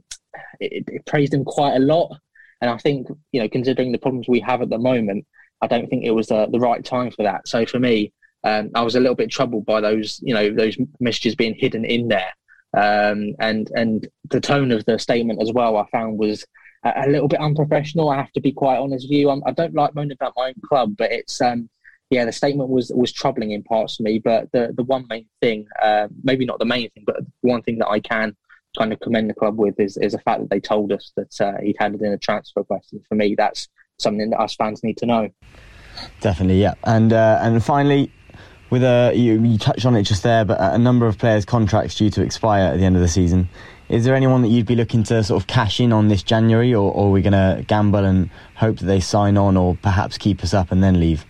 it, 0.60 0.84
it 0.86 1.06
praised 1.06 1.34
him 1.34 1.44
quite 1.44 1.74
a 1.74 1.80
lot 1.80 2.16
and 2.60 2.70
I 2.70 2.76
think, 2.76 3.08
you 3.32 3.40
know, 3.40 3.48
considering 3.48 3.90
the 3.90 3.98
problems 3.98 4.28
we 4.28 4.40
have 4.40 4.62
at 4.62 4.70
the 4.70 4.78
moment, 4.78 5.26
I 5.60 5.66
don't 5.66 5.88
think 5.88 6.04
it 6.04 6.12
was 6.12 6.30
uh, 6.30 6.46
the 6.46 6.60
right 6.60 6.84
time 6.84 7.10
for 7.10 7.24
that. 7.24 7.48
So 7.48 7.66
for 7.66 7.80
me, 7.80 8.12
um, 8.44 8.70
I 8.74 8.82
was 8.82 8.96
a 8.96 9.00
little 9.00 9.14
bit 9.14 9.30
troubled 9.30 9.66
by 9.66 9.80
those, 9.80 10.20
you 10.22 10.34
know, 10.34 10.50
those 10.50 10.76
messages 11.00 11.34
being 11.34 11.54
hidden 11.54 11.84
in 11.84 12.08
there. 12.08 12.32
Um, 12.74 13.34
and 13.38 13.70
and 13.74 14.08
the 14.30 14.40
tone 14.40 14.72
of 14.72 14.84
the 14.86 14.98
statement 14.98 15.42
as 15.42 15.52
well, 15.52 15.76
I 15.76 15.86
found 15.90 16.18
was 16.18 16.44
a, 16.84 17.08
little 17.08 17.28
bit 17.28 17.40
unprofessional. 17.40 18.08
I 18.08 18.16
have 18.16 18.32
to 18.32 18.40
be 18.40 18.52
quite 18.52 18.78
honest 18.78 19.06
with 19.06 19.12
you. 19.12 19.30
I'm, 19.30 19.42
I 19.46 19.52
do 19.52 19.64
not 19.64 19.74
like 19.74 19.94
moaning 19.94 20.12
about 20.12 20.32
my 20.36 20.48
own 20.48 20.54
club, 20.66 20.96
but 20.96 21.12
it's 21.12 21.40
um, 21.40 21.68
yeah, 22.10 22.24
the 22.24 22.32
statement 22.32 22.70
was 22.70 22.90
was 22.94 23.12
troubling 23.12 23.52
in 23.52 23.62
parts 23.62 23.96
for 23.96 24.02
me. 24.02 24.18
But 24.18 24.50
the 24.52 24.72
the 24.74 24.84
one 24.84 25.06
main 25.08 25.26
thing, 25.40 25.66
uh, 25.82 26.08
maybe 26.24 26.44
not 26.44 26.58
the 26.58 26.64
main 26.64 26.90
thing, 26.90 27.04
but 27.06 27.20
one 27.42 27.62
thing 27.62 27.78
that 27.78 27.88
I 27.88 28.00
can 28.00 28.36
kind 28.76 28.92
of 28.92 29.00
commend 29.00 29.28
the 29.28 29.34
club 29.34 29.58
with 29.58 29.78
is, 29.78 29.98
is 29.98 30.12
the 30.12 30.18
fact 30.18 30.40
that 30.40 30.48
they 30.48 30.60
told 30.60 30.92
us 30.92 31.12
that 31.16 31.40
uh, 31.40 31.60
he'd 31.62 31.76
handed 31.78 32.00
in 32.00 32.12
a 32.12 32.18
transfer 32.18 32.60
request. 32.60 32.94
For 33.06 33.14
me, 33.14 33.34
that's 33.34 33.68
something 33.98 34.30
that 34.30 34.40
us 34.40 34.54
fans 34.54 34.82
need 34.82 34.96
to 34.98 35.06
know. 35.06 35.28
Definitely, 36.20 36.60
yeah. 36.60 36.74
And 36.84 37.12
uh, 37.12 37.38
and 37.42 37.62
finally, 37.62 38.10
with 38.72 38.82
a 38.82 39.12
you, 39.14 39.38
you 39.42 39.58
touched 39.58 39.84
on 39.84 39.94
it 39.94 40.04
just 40.04 40.22
there, 40.22 40.46
but 40.46 40.58
a 40.58 40.78
number 40.78 41.06
of 41.06 41.18
players' 41.18 41.44
contracts 41.44 41.94
due 41.94 42.08
to 42.08 42.22
expire 42.22 42.72
at 42.72 42.78
the 42.78 42.84
end 42.86 42.96
of 42.96 43.02
the 43.02 43.08
season. 43.08 43.50
Is 43.90 44.06
there 44.06 44.14
anyone 44.14 44.40
that 44.40 44.48
you'd 44.48 44.64
be 44.64 44.74
looking 44.74 45.02
to 45.04 45.22
sort 45.22 45.42
of 45.42 45.46
cash 45.46 45.78
in 45.78 45.92
on 45.92 46.08
this 46.08 46.22
January, 46.22 46.74
or, 46.74 46.90
or 46.90 47.08
are 47.08 47.10
we 47.10 47.20
going 47.20 47.34
to 47.34 47.62
gamble 47.66 48.02
and 48.02 48.30
hope 48.56 48.78
that 48.78 48.86
they 48.86 48.98
sign 48.98 49.36
on, 49.36 49.58
or 49.58 49.76
perhaps 49.82 50.16
keep 50.16 50.42
us 50.42 50.54
up 50.54 50.72
and 50.72 50.82
then 50.82 50.98
leave? 50.98 51.26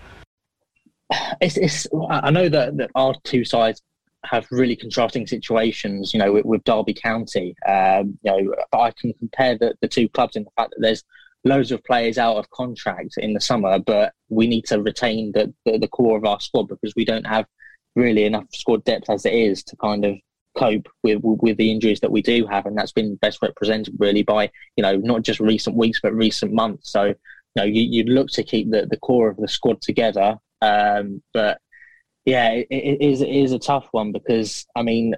It's, 1.40 1.56
it's 1.56 1.88
I 2.08 2.30
know 2.30 2.48
that, 2.48 2.76
that 2.76 2.90
our 2.94 3.16
two 3.24 3.44
sides 3.44 3.82
have 4.24 4.46
really 4.52 4.76
contrasting 4.76 5.26
situations, 5.26 6.14
you 6.14 6.20
know, 6.20 6.32
with, 6.32 6.44
with 6.44 6.62
Derby 6.62 6.94
County. 6.94 7.56
Um, 7.66 8.20
you 8.22 8.30
know, 8.30 8.54
but 8.70 8.78
I 8.78 8.92
can 8.92 9.14
compare 9.14 9.58
the, 9.58 9.74
the 9.80 9.88
two 9.88 10.08
clubs 10.08 10.36
in 10.36 10.44
the 10.44 10.50
fact 10.56 10.70
that 10.70 10.80
there's 10.80 11.02
loads 11.44 11.72
of 11.72 11.82
players 11.84 12.18
out 12.18 12.36
of 12.36 12.48
contract 12.50 13.14
in 13.18 13.32
the 13.32 13.40
summer, 13.40 13.78
but 13.78 14.12
we 14.28 14.46
need 14.46 14.64
to 14.66 14.80
retain 14.80 15.32
the, 15.32 15.52
the, 15.64 15.78
the 15.78 15.88
core 15.88 16.16
of 16.16 16.24
our 16.24 16.40
squad 16.40 16.68
because 16.68 16.94
we 16.96 17.04
don't 17.04 17.26
have 17.26 17.46
really 17.96 18.24
enough 18.24 18.46
squad 18.54 18.84
depth 18.84 19.10
as 19.10 19.26
it 19.26 19.34
is 19.34 19.62
to 19.64 19.76
kind 19.76 20.04
of 20.04 20.16
cope 20.56 20.88
with 21.02 21.18
with 21.22 21.56
the 21.56 21.70
injuries 21.70 22.00
that 22.00 22.12
we 22.12 22.22
do 22.22 22.46
have, 22.46 22.66
and 22.66 22.76
that's 22.76 22.92
been 22.92 23.16
best 23.16 23.40
represented 23.42 23.94
really 23.98 24.22
by 24.22 24.50
you 24.76 24.82
know 24.82 24.96
not 24.96 25.22
just 25.22 25.40
recent 25.40 25.76
weeks 25.76 26.00
but 26.02 26.14
recent 26.14 26.52
months. 26.52 26.92
So 26.92 27.04
you 27.04 27.14
know 27.56 27.64
you, 27.64 27.82
you'd 27.82 28.08
look 28.08 28.28
to 28.30 28.42
keep 28.42 28.70
the, 28.70 28.86
the 28.86 28.98
core 28.98 29.28
of 29.28 29.36
the 29.36 29.48
squad 29.48 29.80
together, 29.80 30.36
um, 30.60 31.22
but 31.32 31.58
yeah, 32.24 32.50
it, 32.50 32.66
it 32.70 33.00
is 33.00 33.20
it 33.20 33.28
is 33.28 33.52
a 33.52 33.58
tough 33.58 33.88
one 33.92 34.12
because 34.12 34.66
I 34.76 34.82
mean, 34.82 35.14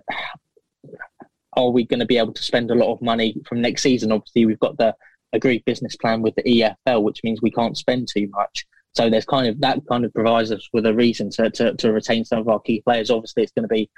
are 1.57 1.71
we 1.71 1.85
going 1.85 2.01
to 2.01 2.07
be 2.07 2.19
able 2.19 2.33
to 2.33 2.43
spend 2.43 2.71
a 2.71 2.75
lot 2.75 2.93
of 2.93 3.03
money 3.03 3.37
from 3.47 3.61
next 3.61 3.83
season? 3.83 4.13
Obviously, 4.13 4.47
we've 4.47 4.59
got 4.59 4.79
the 4.79 4.95
agreed 5.35 5.65
business 5.65 5.97
plan 5.97 6.23
with 6.23 6.35
the 6.37 6.43
EFL, 6.43 7.03
which 7.03 7.23
means 7.25 7.43
we 7.43 7.51
can't 7.51 7.77
spend 7.77 8.09
too 8.09 8.29
much. 8.29 8.67
So 8.95 9.11
there's 9.11 9.25
kind 9.25 9.49
of 9.49 9.61
that 9.61 9.81
kind 9.89 10.05
of 10.05 10.15
provides 10.15 10.53
us 10.53 10.69
with 10.73 10.87
a 10.87 10.95
reason 10.95 11.29
to, 11.31 11.51
to, 11.51 11.75
to 11.75 11.93
retain 11.93 12.25
some 12.25 12.39
of 12.39 12.49
our 12.49 12.61
key 12.61 12.81
players. 12.83 13.11
Obviously, 13.11 13.43
it's 13.43 13.53
going 13.53 13.69
to 13.69 13.75
be 13.75 13.91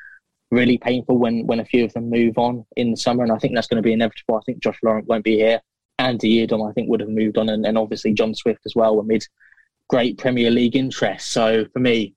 really 0.50 0.78
painful 0.78 1.18
when 1.18 1.46
when 1.46 1.60
a 1.60 1.64
few 1.64 1.84
of 1.84 1.92
them 1.92 2.08
move 2.08 2.38
on 2.38 2.64
in 2.76 2.90
the 2.90 2.96
summer, 2.96 3.22
and 3.22 3.32
I 3.32 3.38
think 3.38 3.54
that's 3.54 3.66
going 3.66 3.82
to 3.82 3.86
be 3.86 3.92
inevitable. 3.92 4.36
I 4.36 4.40
think 4.46 4.62
Josh 4.62 4.78
Laurent 4.82 5.06
won't 5.06 5.24
be 5.24 5.36
here. 5.36 5.60
Andy 5.98 6.46
Yiadom, 6.46 6.68
I 6.68 6.72
think, 6.72 6.88
would 6.88 7.00
have 7.00 7.08
moved 7.08 7.38
on, 7.38 7.48
and, 7.48 7.66
and 7.66 7.78
obviously 7.78 8.12
John 8.12 8.34
Swift 8.34 8.60
as 8.66 8.74
well 8.74 8.98
amid 8.98 9.24
great 9.88 10.18
Premier 10.18 10.50
League 10.50 10.76
interest. 10.76 11.30
So 11.30 11.66
for 11.72 11.78
me, 11.78 12.14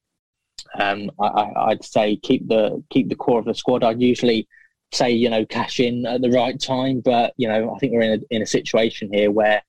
um, 0.79 1.11
I, 1.19 1.69
would 1.69 1.83
say 1.83 2.15
keep 2.17 2.47
the 2.47 2.83
keep 2.89 3.09
the 3.09 3.15
core 3.15 3.39
of 3.39 3.45
the 3.45 3.53
squad. 3.53 3.83
I'd 3.83 4.01
usually 4.01 4.47
say 4.91 5.11
you 5.11 5.29
know 5.29 5.45
cash 5.45 5.79
in 5.79 6.05
at 6.05 6.21
the 6.21 6.31
right 6.31 6.59
time, 6.59 7.01
but 7.03 7.33
you 7.37 7.47
know 7.47 7.73
I 7.73 7.79
think 7.79 7.93
we're 7.93 8.01
in 8.01 8.19
a 8.21 8.35
in 8.35 8.41
a 8.41 8.47
situation 8.47 9.09
here 9.13 9.31
where 9.31 9.61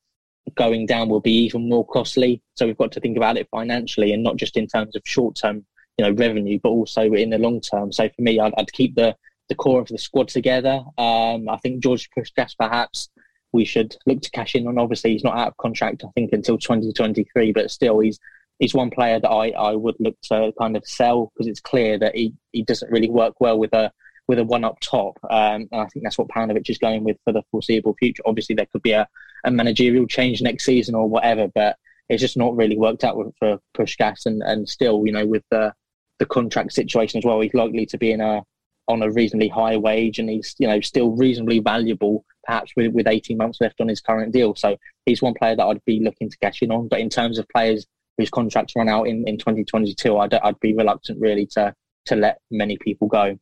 going 0.54 0.86
down 0.86 1.08
will 1.08 1.20
be 1.20 1.44
even 1.44 1.68
more 1.68 1.86
costly. 1.86 2.42
So 2.54 2.66
we've 2.66 2.78
got 2.78 2.92
to 2.92 3.00
think 3.00 3.16
about 3.16 3.36
it 3.36 3.48
financially 3.50 4.12
and 4.12 4.22
not 4.22 4.36
just 4.36 4.56
in 4.56 4.66
terms 4.66 4.96
of 4.96 5.02
short 5.04 5.36
term 5.36 5.64
you 5.98 6.04
know 6.04 6.12
revenue, 6.12 6.58
but 6.62 6.70
also 6.70 7.12
in 7.12 7.30
the 7.30 7.38
long 7.38 7.60
term. 7.60 7.92
So 7.92 8.08
for 8.08 8.22
me, 8.22 8.40
I'd, 8.40 8.54
I'd 8.56 8.72
keep 8.72 8.94
the 8.94 9.16
the 9.48 9.54
core 9.54 9.80
of 9.80 9.88
the 9.88 9.98
squad 9.98 10.28
together. 10.28 10.82
Um, 10.96 11.48
I 11.48 11.58
think 11.62 11.82
George 11.82 12.08
Puscas 12.16 12.54
perhaps 12.58 13.10
we 13.52 13.64
should 13.64 13.96
look 14.06 14.22
to 14.22 14.30
cash 14.30 14.54
in 14.54 14.66
on. 14.66 14.78
Obviously, 14.78 15.12
he's 15.12 15.24
not 15.24 15.36
out 15.36 15.48
of 15.48 15.56
contract, 15.56 16.04
I 16.04 16.08
think, 16.14 16.32
until 16.32 16.56
2023, 16.56 17.52
but 17.52 17.70
still, 17.70 17.98
he's 17.98 18.18
he's 18.60 18.74
one 18.74 18.90
player 18.90 19.18
that 19.18 19.28
I, 19.28 19.50
I 19.50 19.74
would 19.74 19.96
look 19.98 20.16
to 20.24 20.52
kind 20.58 20.76
of 20.76 20.86
sell 20.86 21.32
because 21.34 21.48
it's 21.48 21.60
clear 21.60 21.98
that 21.98 22.14
he, 22.14 22.34
he 22.52 22.62
doesn't 22.62 22.92
really 22.92 23.10
work 23.10 23.34
well 23.40 23.58
with 23.58 23.72
a 23.72 23.90
with 24.30 24.38
a 24.38 24.44
one 24.44 24.62
up 24.62 24.78
top. 24.78 25.18
Um, 25.28 25.68
and 25.72 25.80
I 25.80 25.86
think 25.86 26.04
that's 26.04 26.16
what 26.16 26.28
Paunovic 26.28 26.70
is 26.70 26.78
going 26.78 27.02
with 27.02 27.16
for 27.24 27.32
the 27.32 27.42
foreseeable 27.50 27.96
future. 27.98 28.22
Obviously, 28.24 28.54
there 28.54 28.68
could 28.70 28.82
be 28.82 28.92
a, 28.92 29.08
a 29.44 29.50
managerial 29.50 30.06
change 30.06 30.40
next 30.40 30.64
season 30.64 30.94
or 30.94 31.08
whatever, 31.08 31.48
but 31.52 31.76
it's 32.08 32.20
just 32.20 32.36
not 32.36 32.54
really 32.54 32.78
worked 32.78 33.02
out 33.02 33.16
with, 33.16 33.34
for 33.40 33.58
Puscas. 33.76 34.26
And, 34.26 34.40
and 34.44 34.68
still, 34.68 35.04
you 35.04 35.12
know, 35.12 35.26
with 35.26 35.42
the 35.50 35.74
the 36.20 36.26
contract 36.26 36.72
situation 36.72 37.18
as 37.18 37.24
well, 37.24 37.40
he's 37.40 37.54
likely 37.54 37.86
to 37.86 37.98
be 37.98 38.12
in 38.12 38.20
a 38.20 38.42
on 38.86 39.02
a 39.02 39.10
reasonably 39.10 39.48
high 39.48 39.76
wage, 39.76 40.20
and 40.20 40.30
he's 40.30 40.54
you 40.58 40.68
know 40.68 40.80
still 40.80 41.10
reasonably 41.16 41.58
valuable, 41.58 42.24
perhaps 42.44 42.70
with 42.76 42.92
with 42.92 43.08
18 43.08 43.36
months 43.36 43.60
left 43.60 43.80
on 43.80 43.88
his 43.88 44.00
current 44.00 44.32
deal. 44.32 44.54
So 44.54 44.76
he's 45.06 45.20
one 45.20 45.34
player 45.34 45.56
that 45.56 45.66
I'd 45.66 45.84
be 45.84 45.98
looking 45.98 46.30
to 46.30 46.38
cash 46.38 46.62
in 46.62 46.70
on. 46.70 46.86
But 46.86 47.00
in 47.00 47.10
terms 47.10 47.40
of 47.40 47.48
players 47.48 47.84
whose 48.16 48.30
contracts 48.30 48.76
run 48.76 48.88
out 48.88 49.08
in, 49.08 49.26
in 49.26 49.38
2022, 49.38 50.16
I'd, 50.18 50.34
I'd 50.34 50.60
be 50.60 50.74
reluctant 50.74 51.18
really 51.20 51.46
to, 51.46 51.74
to 52.06 52.16
let 52.16 52.38
many 52.50 52.76
people 52.76 53.08
go. 53.08 53.38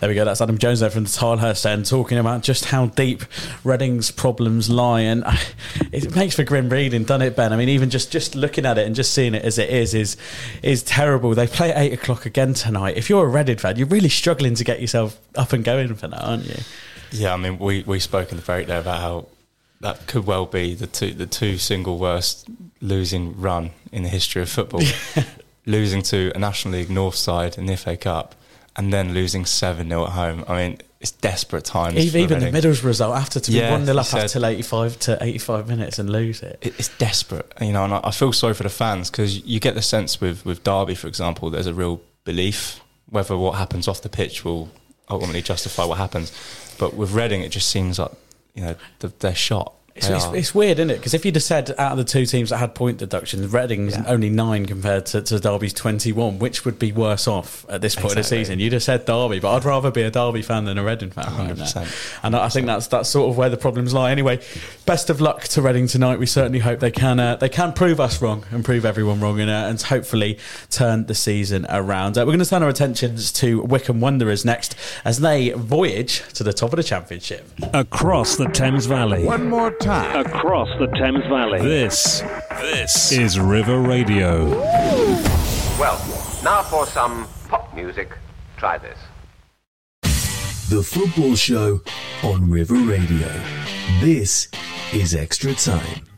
There 0.00 0.08
we 0.08 0.14
go. 0.14 0.24
That's 0.24 0.40
Adam 0.40 0.56
Jones 0.56 0.80
there 0.80 0.88
from 0.88 1.04
the 1.04 1.10
Tilehurst 1.10 1.66
end 1.66 1.84
talking 1.84 2.16
about 2.16 2.42
just 2.42 2.64
how 2.64 2.86
deep 2.86 3.22
Reading's 3.64 4.10
problems 4.10 4.70
lie, 4.70 5.02
and 5.02 5.22
uh, 5.24 5.36
it 5.92 6.16
makes 6.16 6.36
for 6.36 6.42
grim 6.42 6.70
reading, 6.70 7.04
doesn't 7.04 7.20
it, 7.20 7.36
Ben? 7.36 7.52
I 7.52 7.56
mean, 7.56 7.68
even 7.68 7.90
just, 7.90 8.10
just 8.10 8.34
looking 8.34 8.64
at 8.64 8.78
it 8.78 8.86
and 8.86 8.96
just 8.96 9.12
seeing 9.12 9.34
it 9.34 9.44
as 9.44 9.58
it 9.58 9.68
is 9.68 9.92
is 9.92 10.16
is 10.62 10.82
terrible. 10.82 11.34
They 11.34 11.46
play 11.46 11.70
at 11.70 11.76
eight 11.76 11.92
o'clock 11.92 12.24
again 12.24 12.54
tonight. 12.54 12.96
If 12.96 13.10
you're 13.10 13.26
a 13.26 13.28
Reading 13.28 13.58
fan, 13.58 13.76
you're 13.76 13.88
really 13.88 14.08
struggling 14.08 14.54
to 14.54 14.64
get 14.64 14.80
yourself 14.80 15.20
up 15.36 15.52
and 15.52 15.62
going 15.62 15.94
for 15.94 16.08
that, 16.08 16.22
aren't 16.22 16.46
you? 16.46 16.56
Yeah, 17.12 17.34
I 17.34 17.36
mean, 17.36 17.58
we 17.58 17.82
we 17.82 18.00
spoke 18.00 18.30
in 18.30 18.38
the 18.38 18.42
break 18.42 18.68
there 18.68 18.80
about 18.80 19.00
how 19.00 19.26
that 19.82 20.06
could 20.06 20.26
well 20.26 20.46
be 20.46 20.74
the 20.74 20.86
two 20.86 21.12
the 21.12 21.26
two 21.26 21.58
single 21.58 21.98
worst 21.98 22.48
losing 22.80 23.38
run 23.38 23.72
in 23.92 24.02
the 24.02 24.08
history 24.08 24.40
of 24.40 24.48
football. 24.48 24.82
losing 25.66 26.00
to 26.00 26.32
a 26.34 26.38
National 26.38 26.72
League 26.72 26.88
North 26.88 27.14
side 27.14 27.58
in 27.58 27.66
the 27.66 27.76
FA 27.76 27.94
Cup 27.94 28.34
and 28.76 28.92
then 28.92 29.12
losing 29.14 29.44
7 29.44 29.88
0 29.88 30.04
at 30.04 30.10
home. 30.12 30.44
I 30.48 30.56
mean, 30.56 30.78
it's 31.00 31.12
desperate 31.12 31.64
times. 31.64 31.96
Even, 31.96 32.20
even 32.20 32.40
the 32.40 32.52
Middles 32.52 32.82
result 32.84 33.16
after 33.16 33.40
to 33.40 33.50
be 33.50 33.56
Yeah, 33.58 33.70
1 33.72 33.86
0 33.86 33.98
up 33.98 34.06
said- 34.06 34.22
until 34.24 34.44
85 34.46 34.98
to 35.00 35.18
85 35.20 35.68
minutes 35.68 35.98
and 35.98 36.10
lose 36.10 36.42
it. 36.42 36.58
it- 36.60 36.74
it's 36.78 36.88
desperate, 36.98 37.50
you 37.60 37.72
know, 37.72 37.84
and 37.84 37.94
I 37.94 38.00
I 38.04 38.10
feel 38.10 38.32
sorry 38.32 38.54
for 38.54 38.62
the 38.64 38.68
fans 38.68 39.10
because 39.10 39.38
you 39.44 39.60
get 39.60 39.74
the 39.74 39.82
sense 39.82 40.20
with, 40.20 40.44
with 40.44 40.62
Derby, 40.62 40.94
for 40.94 41.06
example, 41.08 41.48
there's 41.50 41.66
a 41.66 41.74
real 41.74 42.00
belief 42.24 42.80
whether 43.08 43.36
what 43.36 43.56
happens 43.56 43.88
off 43.88 44.02
the 44.02 44.08
pitch 44.08 44.44
will 44.44 44.68
ultimately 45.08 45.42
justify 45.42 45.84
what 45.84 45.98
happens. 45.98 46.30
But 46.78 46.94
with 46.94 47.10
Reading, 47.12 47.42
it 47.42 47.48
just 47.50 47.68
seems 47.68 47.98
like, 47.98 48.12
you 48.54 48.62
know, 48.62 48.74
the, 49.00 49.08
they're 49.18 49.34
shot. 49.34 49.72
It's, 49.96 50.08
it's, 50.08 50.24
it's 50.26 50.54
weird, 50.54 50.78
isn't 50.78 50.90
it? 50.90 50.96
Because 50.98 51.14
if 51.14 51.24
you'd 51.24 51.34
have 51.34 51.42
said 51.42 51.74
out 51.76 51.92
of 51.92 51.98
the 51.98 52.04
two 52.04 52.24
teams 52.24 52.50
that 52.50 52.58
had 52.58 52.74
point 52.74 52.98
deductions, 52.98 53.52
Reading's 53.52 53.96
Yeah. 53.96 54.04
only 54.06 54.30
nine 54.30 54.64
compared 54.66 55.04
to, 55.06 55.20
to 55.22 55.38
Derby's 55.38 55.74
21, 55.74 56.38
which 56.38 56.64
would 56.64 56.78
be 56.78 56.92
worse 56.92 57.26
off 57.28 57.66
at 57.68 57.80
this 57.82 57.94
point 57.96 58.12
of 58.12 58.16
the 58.16 58.24
season? 58.24 58.60
You'd 58.60 58.72
have 58.72 58.82
said 58.82 59.04
Derby, 59.04 59.40
but 59.40 59.54
I'd 59.54 59.64
rather 59.64 59.90
be 59.90 60.02
a 60.02 60.10
Derby 60.10 60.42
fan 60.42 60.64
than 60.64 60.78
a 60.78 60.84
Reading 60.84 61.10
fan 61.10 61.24
100%. 61.26 62.20
And 62.22 62.34
I 62.34 62.48
think 62.48 62.66
that's 62.66 62.86
that's 62.86 63.08
sort 63.10 63.28
of 63.30 63.36
where 63.36 63.50
the 63.50 63.56
problems 63.58 63.92
lie. 63.92 64.10
Anyway, 64.10 64.40
best 64.86 65.10
of 65.10 65.20
luck 65.20 65.42
to 65.44 65.60
Reading 65.60 65.86
tonight. 65.86 66.18
We 66.18 66.26
certainly 66.26 66.60
hope 66.60 66.80
they 66.80 66.90
can 66.90 67.20
uh, 67.20 67.36
they 67.36 67.48
can 67.50 67.72
prove 67.72 68.00
us 68.00 68.22
wrong 68.22 68.44
and 68.50 68.64
prove 68.64 68.84
everyone 68.86 69.20
wrong 69.20 69.38
and, 69.40 69.50
uh, 69.50 69.66
and 69.68 69.80
hopefully 69.82 70.38
turn 70.70 71.06
the 71.06 71.14
season 71.14 71.66
around. 71.68 72.16
Uh, 72.16 72.22
we're 72.22 72.26
going 72.32 72.38
to 72.38 72.48
turn 72.48 72.62
our 72.62 72.68
attentions 72.70 73.32
to 73.32 73.60
Wycombe 73.62 74.00
Wanderers 74.00 74.44
next 74.44 74.76
as 75.04 75.20
they 75.20 75.50
voyage 75.50 76.22
to 76.34 76.42
the 76.44 76.52
top 76.54 76.72
of 76.72 76.76
the 76.78 76.82
championship. 76.84 77.46
Across 77.74 78.36
the 78.36 78.46
Thames 78.46 78.86
Valley. 78.86 79.24
One 79.24 79.48
more 79.50 79.70
time. 79.72 79.89
Across 79.90 80.68
the 80.78 80.86
Thames 80.86 81.26
Valley. 81.26 81.60
This, 81.60 82.20
this 82.60 83.10
is 83.10 83.40
River 83.40 83.80
Radio. 83.80 84.48
Well, 85.80 85.98
now 86.44 86.62
for 86.62 86.86
some 86.86 87.26
pop 87.48 87.74
music. 87.74 88.16
Try 88.56 88.78
this. 88.78 88.98
The 90.68 90.84
Football 90.84 91.34
Show 91.34 91.80
on 92.22 92.48
River 92.48 92.76
Radio. 92.76 93.28
This 94.00 94.46
is 94.92 95.16
Extra 95.16 95.54
Time. 95.54 96.09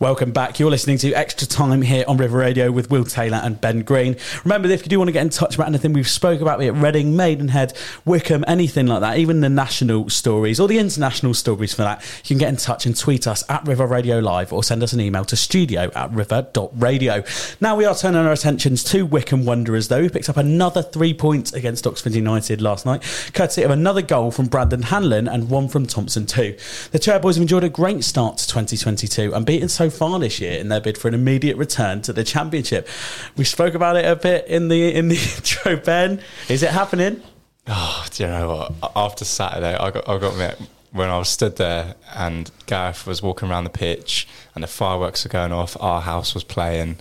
Welcome 0.00 0.32
back. 0.32 0.58
You're 0.58 0.70
listening 0.70 0.96
to 0.96 1.12
Extra 1.12 1.46
Time 1.46 1.82
here 1.82 2.06
on 2.08 2.16
River 2.16 2.38
Radio 2.38 2.72
with 2.72 2.90
Will 2.90 3.04
Taylor 3.04 3.36
and 3.36 3.60
Ben 3.60 3.82
Green. 3.82 4.16
Remember, 4.44 4.66
if 4.66 4.82
you 4.82 4.88
do 4.88 4.98
want 4.98 5.08
to 5.08 5.12
get 5.12 5.20
in 5.20 5.28
touch 5.28 5.56
about 5.56 5.66
anything 5.66 5.92
we've 5.92 6.08
spoke 6.08 6.40
about, 6.40 6.58
be 6.58 6.68
it 6.68 6.72
Reading, 6.72 7.14
Maidenhead, 7.16 7.74
Wycombe, 8.06 8.42
anything 8.48 8.86
like 8.86 9.00
that, 9.00 9.18
even 9.18 9.42
the 9.42 9.50
national 9.50 10.08
stories 10.08 10.58
or 10.58 10.68
the 10.68 10.78
international 10.78 11.34
stories 11.34 11.74
for 11.74 11.82
that, 11.82 12.02
you 12.24 12.28
can 12.28 12.38
get 12.38 12.48
in 12.48 12.56
touch 12.56 12.86
and 12.86 12.96
tweet 12.96 13.26
us 13.26 13.44
at 13.50 13.68
River 13.68 13.86
Radio 13.86 14.20
Live 14.20 14.54
or 14.54 14.64
send 14.64 14.82
us 14.82 14.94
an 14.94 15.02
email 15.02 15.22
to 15.26 15.36
studio 15.36 15.90
at 15.94 16.10
river.radio. 16.12 17.22
Now 17.60 17.76
we 17.76 17.84
are 17.84 17.94
turning 17.94 18.24
our 18.24 18.32
attentions 18.32 18.82
to 18.84 19.04
Wycombe 19.04 19.44
Wanderers, 19.44 19.88
though, 19.88 20.00
who 20.00 20.08
picked 20.08 20.30
up 20.30 20.38
another 20.38 20.80
three 20.80 21.12
points 21.12 21.52
against 21.52 21.86
Oxford 21.86 22.14
United 22.14 22.62
last 22.62 22.86
night, 22.86 23.02
courtesy 23.34 23.64
of 23.64 23.70
another 23.70 24.00
goal 24.00 24.30
from 24.30 24.46
Brandon 24.46 24.84
Hanlan 24.84 25.30
and 25.30 25.50
one 25.50 25.68
from 25.68 25.84
Thompson 25.84 26.24
too. 26.24 26.56
The 26.90 26.98
Chairboys 26.98 27.34
have 27.34 27.42
enjoyed 27.42 27.64
a 27.64 27.68
great 27.68 28.02
start 28.02 28.38
to 28.38 28.48
2022 28.48 29.34
and 29.34 29.44
beaten 29.44 29.68
so 29.68 29.89
far 29.90 30.18
this 30.18 30.40
year 30.40 30.58
in 30.58 30.68
their 30.68 30.80
bid 30.80 30.96
for 30.96 31.08
an 31.08 31.14
immediate 31.14 31.56
return 31.56 32.02
to 32.02 32.12
the 32.12 32.24
Championship. 32.24 32.88
We 33.36 33.44
spoke 33.44 33.74
about 33.74 33.96
it 33.96 34.04
a 34.04 34.16
bit 34.16 34.46
in 34.46 34.68
the 34.68 34.94
in 34.94 35.08
the 35.08 35.16
intro, 35.36 35.76
Ben. 35.76 36.20
Is 36.48 36.62
it 36.62 36.70
happening? 36.70 37.22
Oh, 37.66 38.06
do 38.10 38.22
you 38.24 38.28
know 38.28 38.48
what? 38.80 38.92
After 38.96 39.24
Saturday, 39.24 39.74
I 39.76 39.90
got 39.90 40.08
I 40.08 40.18
got 40.18 40.36
met 40.36 40.60
when 40.92 41.08
I 41.08 41.18
was 41.18 41.28
stood 41.28 41.56
there 41.56 41.94
and 42.14 42.50
Gareth 42.66 43.06
was 43.06 43.22
walking 43.22 43.48
around 43.48 43.64
the 43.64 43.70
pitch 43.70 44.26
and 44.54 44.64
the 44.64 44.68
fireworks 44.68 45.24
were 45.24 45.30
going 45.30 45.52
off. 45.52 45.76
Our 45.80 46.00
house 46.00 46.34
was 46.34 46.42
playing. 46.44 46.96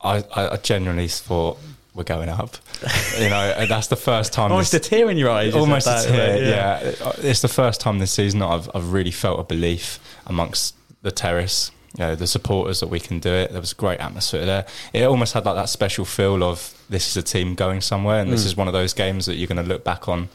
I, 0.00 0.24
I, 0.34 0.48
I 0.50 0.56
genuinely 0.56 1.08
thought 1.08 1.58
we're 1.94 2.04
going 2.04 2.28
up. 2.28 2.56
you 3.18 3.28
know, 3.28 3.54
and 3.56 3.70
that's 3.70 3.88
the 3.88 3.96
first 3.96 4.32
time. 4.32 4.50
Almost 4.52 4.74
a 4.74 4.78
tear 4.80 5.10
in 5.10 5.16
your 5.16 5.30
eyes. 5.30 5.54
almost 5.54 5.86
a 5.86 6.02
tear. 6.08 6.42
yeah. 6.42 6.82
Yeah. 6.82 7.12
it's 7.18 7.42
the 7.42 7.48
first 7.48 7.80
time 7.80 7.98
this 7.98 8.12
season 8.12 8.40
that 8.40 8.46
I've, 8.46 8.70
I've 8.74 8.92
really 8.92 9.10
felt 9.10 9.40
a 9.40 9.44
belief 9.44 9.98
amongst 10.26 10.74
the 11.02 11.10
terrace. 11.10 11.70
You 11.96 12.04
know, 12.04 12.14
the 12.14 12.26
supporters 12.26 12.80
that 12.80 12.88
we 12.88 13.00
can 13.00 13.18
do 13.18 13.30
it. 13.30 13.50
There 13.50 13.60
was 13.60 13.72
a 13.72 13.76
great 13.76 13.98
atmosphere 13.98 14.44
there. 14.44 14.66
It 14.92 15.04
almost 15.04 15.32
had 15.32 15.46
like 15.46 15.56
that 15.56 15.68
special 15.68 16.04
feel 16.04 16.44
of 16.44 16.78
this 16.88 17.08
is 17.08 17.16
a 17.16 17.22
team 17.22 17.54
going 17.54 17.80
somewhere, 17.80 18.20
and 18.20 18.32
this 18.32 18.42
mm. 18.42 18.46
is 18.46 18.56
one 18.56 18.66
of 18.66 18.74
those 18.74 18.92
games 18.92 19.26
that 19.26 19.36
you're 19.36 19.48
going 19.48 19.62
to 19.62 19.68
look 19.68 19.84
back 19.84 20.08
on. 20.08 20.28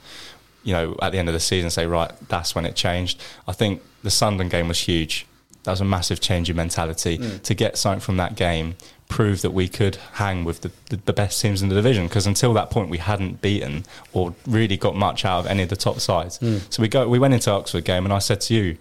You 0.64 0.74
know, 0.74 0.98
at 1.02 1.12
the 1.12 1.20
end 1.20 1.28
of 1.28 1.34
the 1.34 1.42
season, 1.42 1.66
and 1.66 1.74
say 1.74 1.86
right, 1.86 2.12
that's 2.30 2.56
when 2.56 2.66
it 2.66 2.76
changed. 2.76 3.22
I 3.48 3.52
think 3.52 3.82
the 4.02 4.10
Sunderland 4.10 4.50
game 4.52 4.68
was 4.68 4.80
huge. 4.80 5.26
That 5.64 5.72
was 5.72 5.82
a 5.82 5.86
massive 5.86 6.20
change 6.20 6.50
in 6.50 6.56
mentality 6.56 7.18
mm. 7.18 7.42
to 7.42 7.54
get 7.54 7.78
something 7.78 8.02
from 8.02 8.18
that 8.18 8.36
game. 8.36 8.76
Prove 9.08 9.42
that 9.42 9.52
we 9.52 9.68
could 9.68 9.98
hang 10.14 10.44
with 10.44 10.62
the, 10.62 10.72
the, 10.90 10.98
the 10.98 11.14
best 11.14 11.42
teams 11.42 11.62
in 11.62 11.70
the 11.70 11.76
division 11.76 12.08
because 12.08 12.26
until 12.26 12.54
that 12.54 12.70
point 12.70 12.90
we 12.90 12.98
hadn't 12.98 13.42
beaten 13.42 13.86
or 14.12 14.34
really 14.48 14.76
got 14.76 14.96
much 14.96 15.24
out 15.24 15.40
of 15.40 15.48
any 15.48 15.64
of 15.64 15.70
the 15.70 15.76
top 15.76 16.00
sides. 16.00 16.40
Mm. 16.40 16.62
So 16.74 16.82
we 16.82 16.88
go, 16.88 17.08
we 17.08 17.20
went 17.20 17.34
into 17.34 17.52
Oxford 17.52 17.86
game, 17.86 18.06
and 18.06 18.14
I 18.14 18.20
said 18.20 18.42
to 18.42 18.54
you, 18.54 18.78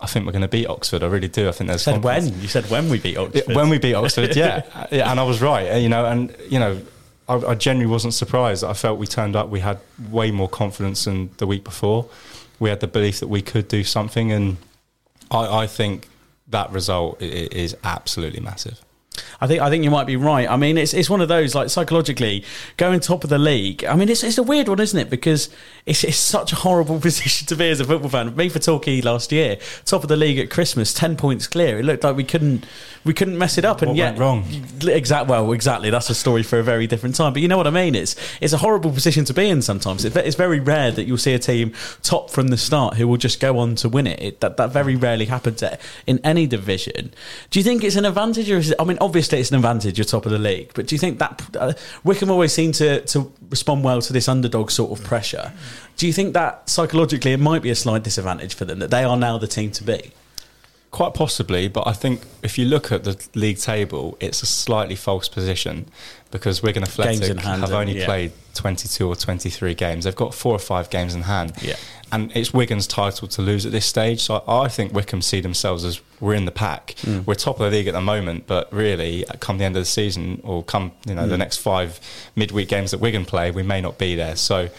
I 0.00 0.06
think 0.06 0.26
we're 0.26 0.32
going 0.32 0.42
to 0.42 0.48
beat 0.48 0.66
Oxford. 0.66 1.02
I 1.02 1.06
really 1.06 1.28
do. 1.28 1.48
I 1.48 1.52
think 1.52 1.68
there's 1.68 1.82
Said 1.82 2.02
confidence. 2.02 2.30
when? 2.30 2.40
You 2.42 2.48
said 2.48 2.70
when 2.70 2.88
we 2.90 2.98
beat 2.98 3.16
Oxford. 3.16 3.54
When 3.54 3.70
we 3.70 3.78
beat 3.78 3.94
Oxford, 3.94 4.36
yeah, 4.36 4.62
uh, 4.74 4.86
yeah, 4.90 5.10
and 5.10 5.18
I 5.18 5.22
was 5.22 5.40
right, 5.40 5.72
uh, 5.72 5.76
you 5.76 5.88
know, 5.88 6.04
and 6.04 6.36
you 6.48 6.58
know, 6.58 6.80
I, 7.28 7.34
I 7.34 7.54
genuinely 7.54 7.90
wasn't 7.90 8.14
surprised. 8.14 8.62
I 8.62 8.74
felt 8.74 8.98
we 8.98 9.06
turned 9.06 9.36
up, 9.36 9.48
we 9.48 9.60
had 9.60 9.78
way 10.10 10.30
more 10.30 10.48
confidence 10.48 11.04
than 11.04 11.30
the 11.38 11.46
week 11.46 11.64
before. 11.64 12.08
We 12.58 12.70
had 12.70 12.80
the 12.80 12.86
belief 12.86 13.20
that 13.20 13.28
we 13.28 13.42
could 13.42 13.68
do 13.68 13.84
something, 13.84 14.32
and 14.32 14.58
I, 15.30 15.62
I 15.62 15.66
think 15.66 16.08
that 16.48 16.70
result 16.70 17.20
is 17.20 17.76
absolutely 17.82 18.40
massive. 18.40 18.80
I 19.40 19.46
think 19.46 19.60
I 19.62 19.70
think 19.70 19.84
you 19.84 19.90
might 19.90 20.06
be 20.06 20.16
right. 20.16 20.48
I 20.50 20.56
mean, 20.56 20.78
it's 20.78 20.94
it's 20.94 21.10
one 21.10 21.20
of 21.20 21.28
those 21.28 21.54
like 21.54 21.70
psychologically 21.70 22.44
going 22.76 23.00
top 23.00 23.24
of 23.24 23.30
the 23.30 23.38
league. 23.38 23.84
I 23.84 23.94
mean, 23.96 24.08
it's 24.08 24.22
it's 24.24 24.38
a 24.38 24.42
weird 24.42 24.68
one, 24.68 24.80
isn't 24.80 24.98
it? 24.98 25.10
Because 25.10 25.48
it's 25.84 26.04
it's 26.04 26.16
such 26.16 26.52
a 26.52 26.56
horrible 26.56 27.00
position 27.08 27.46
to 27.48 27.56
be 27.56 27.68
as 27.70 27.80
a 27.80 27.84
football 27.84 28.10
fan. 28.10 28.34
Me 28.36 28.48
for 28.48 28.58
Torquay 28.58 29.00
last 29.00 29.32
year, 29.32 29.58
top 29.84 30.02
of 30.02 30.08
the 30.08 30.16
league 30.16 30.38
at 30.38 30.50
Christmas, 30.50 30.92
ten 30.94 31.16
points 31.16 31.46
clear. 31.46 31.78
It 31.78 31.84
looked 31.84 32.04
like 32.04 32.16
we 32.16 32.24
couldn't 32.24 32.64
we 33.04 33.14
couldn't 33.14 33.38
mess 33.38 33.56
it 33.58 33.64
up. 33.64 33.82
And 33.82 33.90
What 33.90 33.96
yet, 33.96 34.06
went 34.16 34.18
wrong? 34.18 34.44
Exactly. 34.86 35.30
Well, 35.30 35.52
exactly. 35.52 35.90
That's 35.90 36.10
a 36.10 36.14
story 36.14 36.42
for 36.42 36.58
a 36.58 36.62
very 36.62 36.86
different 36.86 37.14
time. 37.14 37.32
But 37.32 37.42
you 37.42 37.48
know 37.48 37.56
what 37.56 37.66
I 37.66 37.70
mean? 37.70 37.94
It's 37.94 38.16
it's 38.40 38.52
a 38.52 38.58
horrible 38.58 38.90
position 38.90 39.24
to 39.26 39.34
be 39.34 39.48
in. 39.48 39.62
Sometimes 39.62 40.04
It- 40.04 40.16
it's 40.16 40.36
very 40.36 40.60
rare 40.60 40.90
that 40.90 41.04
you'll 41.06 41.18
see 41.18 41.34
a 41.34 41.38
team 41.38 41.72
top 42.02 42.30
from 42.30 42.48
the 42.48 42.56
start 42.56 42.96
who 42.96 43.06
will 43.06 43.16
just 43.16 43.38
go 43.40 43.58
on 43.58 43.74
to 43.76 43.88
win 43.88 44.06
it. 44.06 44.20
it 44.20 44.40
that 44.40 44.56
that 44.56 44.72
very 44.72 44.96
rarely 44.96 45.26
happens 45.26 45.62
in 46.06 46.18
any 46.24 46.46
division. 46.46 47.12
Do 47.50 47.58
you 47.58 47.62
think 47.64 47.84
it's 47.84 47.96
an 47.96 48.04
advantage, 48.04 48.50
or 48.50 48.58
is 48.58 48.70
it? 48.70 48.76
I 48.80 48.84
mean, 48.84 48.98
obviously 49.06 49.40
it's 49.40 49.50
an 49.50 49.56
advantage. 49.56 49.96
You're 49.96 50.04
top 50.04 50.26
of 50.26 50.32
the 50.32 50.38
league, 50.38 50.72
but 50.74 50.86
do 50.86 50.94
you 50.94 50.98
think 50.98 51.18
that 51.20 51.56
uh, 51.56 51.72
Wycombe 52.04 52.30
always 52.30 52.52
seem 52.52 52.72
to 52.72 53.00
to 53.00 53.32
respond 53.48 53.84
well 53.84 54.02
to 54.02 54.12
this 54.12 54.28
underdog 54.28 54.70
sort 54.70 54.98
of 54.98 55.04
pressure? 55.04 55.52
Do 55.96 56.06
you 56.06 56.12
think 56.12 56.34
that 56.34 56.68
psychologically 56.68 57.32
it 57.32 57.40
might 57.40 57.62
be 57.62 57.70
a 57.70 57.74
slight 57.74 58.02
disadvantage 58.02 58.54
for 58.54 58.66
them 58.66 58.80
that 58.80 58.90
they 58.90 59.04
are 59.04 59.16
now 59.16 59.38
the 59.38 59.46
team 59.46 59.70
to 59.72 59.84
be? 59.84 60.12
Quite 60.96 61.12
possibly, 61.12 61.68
but 61.68 61.86
I 61.86 61.92
think 61.92 62.22
if 62.42 62.56
you 62.56 62.64
look 62.64 62.90
at 62.90 63.04
the 63.04 63.22
league 63.34 63.58
table, 63.58 64.16
it's 64.18 64.42
a 64.42 64.46
slightly 64.46 64.96
false 64.96 65.28
position 65.28 65.84
because 66.30 66.62
Wigan 66.62 66.84
Athletic 66.84 67.20
Games 67.20 67.28
in 67.28 67.36
hand, 67.36 67.60
have 67.60 67.72
only 67.72 67.98
yeah. 67.98 68.06
played 68.06 68.32
22 68.54 69.06
or 69.06 69.14
23 69.14 69.74
games. 69.74 70.04
They've 70.04 70.16
got 70.16 70.32
four 70.32 70.54
or 70.54 70.58
five 70.58 70.88
games 70.88 71.14
in 71.14 71.20
hand. 71.20 71.52
Yeah. 71.60 71.76
And 72.10 72.34
it's 72.34 72.54
Wigan's 72.54 72.86
title 72.86 73.28
to 73.28 73.42
lose 73.42 73.66
at 73.66 73.72
this 73.72 73.84
stage. 73.84 74.22
So 74.22 74.42
I 74.48 74.62
I 74.62 74.68
think 74.68 74.94
Wycombe 74.94 75.20
see 75.20 75.42
themselves 75.42 75.84
as 75.84 76.00
we're 76.18 76.32
in 76.32 76.46
the 76.46 76.50
pack. 76.50 76.94
Mm. 77.02 77.26
We're 77.26 77.34
top 77.34 77.60
of 77.60 77.70
the 77.70 77.76
league 77.76 77.88
at 77.88 77.92
the 77.92 78.00
moment, 78.00 78.46
but 78.46 78.72
really, 78.72 79.26
come 79.38 79.58
the 79.58 79.64
end 79.64 79.76
of 79.76 79.82
the 79.82 79.84
season 80.00 80.40
or 80.44 80.64
come 80.64 80.92
you 81.06 81.14
know 81.14 81.24
Mm. 81.24 81.28
the 81.28 81.36
next 81.36 81.58
five 81.58 82.00
midweek 82.36 82.70
games 82.70 82.92
that 82.92 83.00
Wigan 83.00 83.26
play, 83.26 83.50
we 83.50 83.62
may 83.62 83.82
not 83.82 83.98
be 83.98 84.16
there. 84.16 84.36
So 84.36 84.70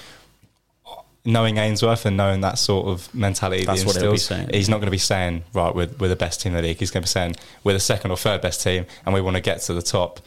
knowing 1.27 1.57
Ainsworth 1.57 2.05
and 2.05 2.15
knowing 2.15 2.39
that 2.41 2.57
sort 2.57 2.87
of 2.87 3.13
mentality 3.13 3.65
That's 3.65 3.83
what 3.83 3.95
instills, 3.95 4.25
saying. 4.25 4.49
he's 4.53 4.69
not 4.69 4.77
going 4.77 4.87
to 4.87 4.91
be 4.91 4.97
saying, 4.97 5.43
right, 5.53 5.75
we're, 5.75 5.89
we're 5.99 6.07
the 6.07 6.15
best 6.15 6.41
team 6.41 6.55
in 6.55 6.61
the 6.61 6.67
league. 6.69 6.77
He's 6.77 6.89
going 6.89 7.03
to 7.03 7.05
be 7.05 7.09
saying, 7.09 7.35
we're 7.65 7.73
the 7.73 7.81
second 7.81 8.11
or 8.11 8.17
third 8.17 8.39
best 8.41 8.61
team 8.61 8.85
and 9.05 9.13
we 9.13 9.19
want 9.19 9.35
to 9.35 9.41
get 9.41 9.59
to 9.63 9.73
the 9.73 9.81
top 9.81 10.21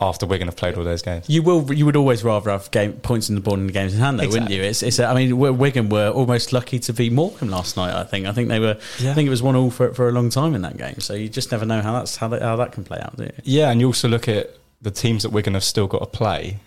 after 0.00 0.26
Wigan 0.26 0.46
have 0.46 0.56
played 0.56 0.76
all 0.76 0.84
those 0.84 1.02
games. 1.02 1.28
You 1.28 1.42
will. 1.42 1.72
You 1.72 1.86
would 1.86 1.96
always 1.96 2.22
rather 2.22 2.50
have 2.50 2.70
game 2.70 2.92
points 2.94 3.28
in 3.28 3.34
the 3.34 3.40
board 3.40 3.58
and 3.58 3.68
the 3.68 3.72
games 3.72 3.94
in 3.94 4.00
hand, 4.00 4.18
though, 4.18 4.28
wouldn't 4.28 4.50
you? 4.50 4.62
It's. 4.62 4.82
it's 4.82 5.00
I 5.00 5.14
mean, 5.14 5.38
Wigan 5.38 5.88
were 5.88 6.10
almost 6.10 6.52
lucky 6.52 6.78
to 6.80 6.92
beat 6.92 7.12
Morecambe 7.12 7.50
last 7.50 7.76
night. 7.76 7.94
I 7.94 8.04
think. 8.04 8.26
I 8.26 8.32
think 8.32 8.48
they 8.48 8.58
were. 8.58 8.76
I 9.00 9.14
think 9.14 9.26
it 9.26 9.30
was 9.30 9.42
one 9.42 9.56
all 9.56 9.70
for, 9.70 9.94
for 9.94 10.08
a 10.08 10.12
long 10.12 10.30
time 10.30 10.54
in 10.54 10.62
that 10.62 10.76
game. 10.76 10.98
So 10.98 11.14
you 11.14 11.28
just 11.28 11.52
never 11.52 11.64
know 11.64 11.80
how 11.80 11.92
that's 11.92 12.16
how 12.16 12.28
that, 12.28 12.42
how 12.42 12.56
that 12.56 12.72
can 12.72 12.82
play 12.82 12.98
out. 12.98 13.16
Do 13.16 13.24
you? 13.24 13.32
Yeah, 13.44 13.70
and 13.70 13.80
you 13.80 13.86
also 13.86 14.08
look 14.08 14.28
at 14.28 14.50
the 14.82 14.90
teams 14.90 15.22
that 15.22 15.30
Wigan 15.30 15.54
have 15.54 15.64
still 15.64 15.86
got 15.86 16.00
to 16.00 16.06
play. 16.06 16.58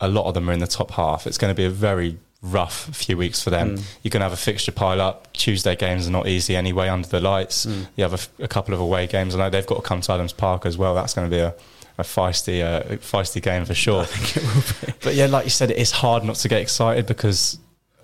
a 0.00 0.08
lot 0.08 0.26
of 0.26 0.34
them 0.34 0.48
are 0.48 0.52
in 0.52 0.60
the 0.60 0.66
top 0.66 0.92
half. 0.92 1.26
It's 1.26 1.38
going 1.38 1.50
to 1.50 1.56
be 1.56 1.64
a 1.64 1.70
very 1.70 2.18
rough 2.52 2.94
few 2.94 3.16
weeks 3.16 3.42
for 3.42 3.50
them. 3.50 3.76
Mm. 3.76 3.82
You're 4.02 4.10
going 4.10 4.20
to 4.20 4.24
have 4.24 4.32
a 4.32 4.36
fixture 4.36 4.72
pile 4.72 5.00
up. 5.00 5.32
Tuesday 5.32 5.76
games 5.76 6.06
are 6.06 6.10
not 6.10 6.26
easy 6.26 6.56
anyway 6.56 6.88
under 6.88 7.08
the 7.08 7.20
lights. 7.20 7.66
Mm. 7.66 7.86
You 7.96 8.04
have 8.04 8.14
a, 8.38 8.44
a, 8.44 8.48
couple 8.48 8.74
of 8.74 8.80
away 8.80 9.06
games. 9.06 9.34
I 9.34 9.38
know 9.38 9.50
they've 9.50 9.66
got 9.66 9.76
to 9.76 9.82
come 9.82 10.00
to 10.00 10.12
Adams 10.12 10.32
Park 10.32 10.66
as 10.66 10.78
well. 10.78 10.94
That's 10.94 11.14
going 11.14 11.30
to 11.30 11.34
be 11.34 11.40
a, 11.40 11.54
a 11.98 12.02
feisty, 12.02 12.62
uh, 12.62 12.96
feisty 12.96 13.42
game 13.42 13.64
for 13.64 13.74
sure. 13.74 14.00
I 14.02 14.06
think 14.06 14.36
it 14.36 14.42
will 14.42 14.92
be. 14.92 14.98
But 15.02 15.14
yeah, 15.14 15.26
like 15.26 15.44
you 15.44 15.50
said, 15.50 15.70
it's 15.70 15.90
hard 15.90 16.24
not 16.24 16.36
to 16.36 16.48
get 16.48 16.60
excited 16.60 17.06
because 17.06 17.58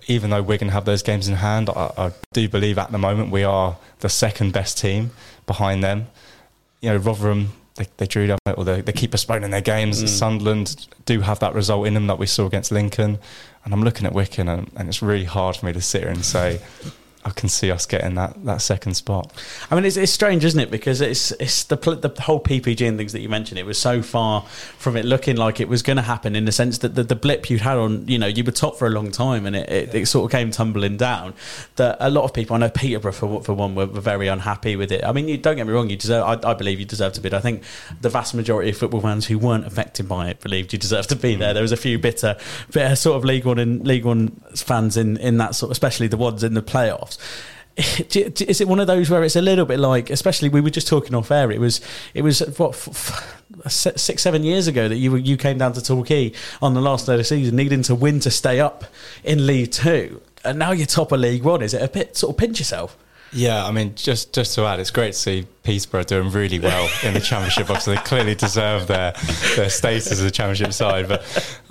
even 0.06 0.30
though 0.30 0.42
we're 0.42 0.58
going 0.58 0.68
to 0.68 0.74
have 0.74 0.84
those 0.84 1.02
games 1.02 1.28
in 1.28 1.34
hand, 1.36 1.70
I, 1.70 1.92
I 1.96 2.12
do 2.32 2.48
believe 2.48 2.78
at 2.78 2.92
the 2.92 2.98
moment 2.98 3.30
we 3.30 3.44
are 3.44 3.76
the 4.00 4.08
second 4.08 4.52
best 4.52 4.78
team 4.78 5.10
behind 5.46 5.82
them. 5.82 6.08
You 6.80 6.90
know, 6.90 6.96
Rotherham 6.96 7.52
they, 7.76 7.86
they 7.96 8.06
drew 8.06 8.30
up 8.30 8.40
or 8.56 8.64
they, 8.64 8.80
they 8.80 8.92
keep 8.92 9.12
postponing 9.12 9.50
their 9.50 9.60
games. 9.60 10.02
Mm. 10.02 10.08
Sunderland 10.08 10.86
do 11.04 11.20
have 11.20 11.38
that 11.40 11.54
result 11.54 11.86
in 11.86 11.94
them 11.94 12.06
that 12.06 12.18
we 12.18 12.26
saw 12.26 12.46
against 12.46 12.70
Lincoln. 12.72 13.18
And 13.64 13.72
I'm 13.72 13.82
looking 13.82 14.06
at 14.06 14.12
Wycombe 14.12 14.48
and, 14.48 14.70
and 14.76 14.88
it's 14.88 15.02
really 15.02 15.24
hard 15.24 15.56
for 15.56 15.66
me 15.66 15.72
to 15.72 15.80
sit 15.80 16.02
here 16.02 16.10
and 16.10 16.24
say 16.24 16.60
I 17.24 17.30
can 17.30 17.48
see 17.48 17.70
us 17.70 17.86
getting 17.86 18.16
that, 18.16 18.44
that 18.44 18.62
second 18.62 18.94
spot. 18.94 19.32
I 19.70 19.76
mean, 19.76 19.84
it's, 19.84 19.96
it's 19.96 20.10
strange, 20.10 20.44
isn't 20.44 20.58
it? 20.58 20.72
Because 20.72 21.00
it's 21.00 21.30
it's 21.32 21.62
the 21.64 21.76
the 21.76 22.12
whole 22.22 22.40
PPG 22.40 22.88
and 22.88 22.98
things 22.98 23.12
that 23.12 23.20
you 23.20 23.28
mentioned. 23.28 23.60
It 23.60 23.66
was 23.66 23.78
so 23.78 24.02
far 24.02 24.42
from 24.78 24.96
it 24.96 25.04
looking 25.04 25.36
like 25.36 25.60
it 25.60 25.68
was 25.68 25.82
going 25.82 25.98
to 25.98 26.02
happen 26.02 26.34
in 26.34 26.46
the 26.46 26.52
sense 26.52 26.78
that 26.78 26.96
the, 26.96 27.04
the 27.04 27.14
blip 27.14 27.48
you'd 27.48 27.60
had 27.60 27.78
on, 27.78 28.08
you 28.08 28.18
know, 28.18 28.26
you 28.26 28.42
were 28.42 28.50
top 28.50 28.76
for 28.76 28.88
a 28.88 28.90
long 28.90 29.12
time, 29.12 29.46
and 29.46 29.54
it, 29.54 29.70
it, 29.70 29.94
it, 29.94 30.06
sort 30.06 30.24
of 30.24 30.36
came 30.36 30.50
tumbling 30.50 30.96
down. 30.96 31.32
That 31.76 31.96
a 32.00 32.10
lot 32.10 32.24
of 32.24 32.34
people, 32.34 32.56
I 32.56 32.58
know 32.58 32.70
Peterborough 32.70 33.12
for 33.12 33.42
for 33.44 33.54
one, 33.54 33.76
were, 33.76 33.86
were 33.86 34.00
very 34.00 34.26
unhappy 34.26 34.74
with 34.74 34.90
it. 34.90 35.04
I 35.04 35.12
mean, 35.12 35.28
you, 35.28 35.38
don't 35.38 35.54
get 35.54 35.66
me 35.68 35.72
wrong, 35.72 35.90
you 35.90 35.96
deserve. 35.96 36.24
I, 36.24 36.50
I, 36.50 36.54
believe 36.54 36.80
you 36.80 36.86
deserve 36.86 37.12
to 37.12 37.20
be. 37.20 37.28
There. 37.28 37.38
I 37.38 37.42
think 37.42 37.62
the 38.00 38.10
vast 38.10 38.34
majority 38.34 38.70
of 38.70 38.76
football 38.76 39.00
fans 39.00 39.26
who 39.26 39.38
weren't 39.38 39.64
affected 39.64 40.08
by 40.08 40.28
it 40.28 40.40
believed 40.40 40.72
you 40.72 40.78
deserved 40.78 41.08
to 41.10 41.16
be 41.16 41.36
mm. 41.36 41.38
there. 41.38 41.54
There 41.54 41.62
was 41.62 41.72
a 41.72 41.76
few 41.76 42.00
bitter, 42.00 42.36
bitter 42.72 42.96
sort 42.96 43.16
of 43.16 43.24
League 43.24 43.44
One 43.44 43.60
and 43.60 43.86
League 43.86 44.04
One 44.04 44.30
fans 44.56 44.96
in 44.96 45.18
in 45.18 45.36
that 45.36 45.54
sort, 45.54 45.70
especially 45.70 46.08
the 46.08 46.16
ones 46.16 46.42
in 46.42 46.54
the 46.54 46.62
playoffs 46.62 47.11
is 47.76 48.60
it 48.60 48.68
one 48.68 48.80
of 48.80 48.86
those 48.86 49.08
where 49.08 49.24
it's 49.24 49.36
a 49.36 49.40
little 49.40 49.64
bit 49.64 49.78
like, 49.80 50.10
especially 50.10 50.50
we 50.50 50.60
were 50.60 50.70
just 50.70 50.86
talking 50.86 51.14
off 51.14 51.30
air. 51.30 51.50
It 51.50 51.58
was, 51.58 51.80
it 52.12 52.20
was 52.22 52.40
what 52.58 52.74
six, 53.68 54.22
seven 54.22 54.44
years 54.44 54.66
ago 54.66 54.88
that 54.88 54.96
you 54.96 55.16
you 55.16 55.36
came 55.36 55.58
down 55.58 55.72
to 55.74 55.82
Torquay 55.82 56.32
on 56.60 56.74
the 56.74 56.80
last 56.80 57.06
day 57.06 57.12
of 57.12 57.18
the 57.18 57.24
season, 57.24 57.56
needing 57.56 57.82
to 57.84 57.94
win 57.94 58.20
to 58.20 58.30
stay 58.30 58.60
up 58.60 58.84
in 59.24 59.46
League 59.46 59.72
Two, 59.72 60.20
and 60.44 60.58
now 60.58 60.72
you're 60.72 60.86
top 60.86 61.12
of 61.12 61.20
League 61.20 61.42
One. 61.42 61.62
Is 61.62 61.72
it 61.72 61.82
a 61.82 61.88
bit 61.88 62.16
sort 62.16 62.34
of 62.34 62.38
pinch 62.38 62.58
yourself? 62.58 62.96
Yeah, 63.32 63.64
I 63.64 63.70
mean, 63.70 63.94
just 63.94 64.34
just 64.34 64.54
to 64.56 64.62
add, 64.64 64.78
it's 64.78 64.90
great 64.90 65.14
to 65.14 65.18
see 65.18 65.46
Peterborough 65.62 66.04
doing 66.04 66.30
really 66.30 66.58
well 66.58 66.90
in 67.02 67.14
the 67.14 67.20
Championship. 67.20 67.70
Obviously, 67.70 67.94
they 67.96 68.02
clearly 68.02 68.34
deserve 68.34 68.86
their 68.86 69.12
their 69.56 69.70
status 69.70 70.12
as 70.12 70.20
a 70.20 70.30
Championship 70.30 70.72
side, 70.72 71.08
but 71.08 71.22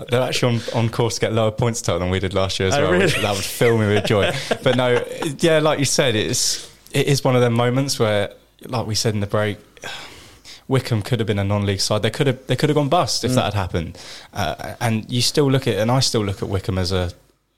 they're 0.10 0.22
actually 0.22 0.56
on, 0.56 0.62
on 0.74 0.90
course 0.90 1.16
to 1.16 1.22
get 1.22 1.34
lower 1.34 1.52
points 1.52 1.82
total 1.82 2.00
than 2.00 2.10
we 2.10 2.20
did 2.20 2.34
last 2.34 2.60
year 2.60 2.70
as 2.70 2.76
oh, 2.76 2.82
well. 2.82 2.92
Really? 2.92 3.22
that 3.22 3.36
would 3.36 3.44
fill 3.44 3.78
me 3.78 3.88
with 3.88 4.06
joy. 4.06 4.32
But 4.64 4.76
no, 4.76 5.04
yeah, 5.40 5.60
like 5.60 5.78
you 5.78 5.86
said, 5.86 6.16
it's 6.16 6.72
it 6.92 7.08
is 7.08 7.24
one 7.24 7.36
of 7.36 7.42
them 7.42 7.54
moments 7.54 8.00
where, 8.00 8.34
like 8.66 8.88
we 8.88 8.96
said 8.96 9.14
in 9.14 9.20
the 9.20 9.28
break. 9.28 9.58
Wycombe 10.68 11.02
could 11.02 11.20
have 11.20 11.28
been 11.28 11.40
a 11.40 11.44
non-league 11.44 11.82
side. 11.82 12.02
They 12.02 12.10
could 12.10 12.28
have 12.28 12.48
they 12.48 12.56
could 12.56 12.70
have 12.70 12.76
gone 12.76 12.88
bust 12.88 13.26
if 13.26 13.32
mm. 13.32 13.36
that 13.36 13.46
had 13.46 13.54
happened. 13.56 14.00
Uh, 14.34 14.76
and 14.80 15.12
you 15.12 15.22
still 15.22 15.52
look 15.52 15.68
at, 15.68 15.76
and 15.76 15.92
I 15.92 16.00
still 16.00 16.24
look 16.24 16.42
at 16.42 16.48
Wycombe 16.48 16.78
as 16.78 16.94
a 16.94 17.12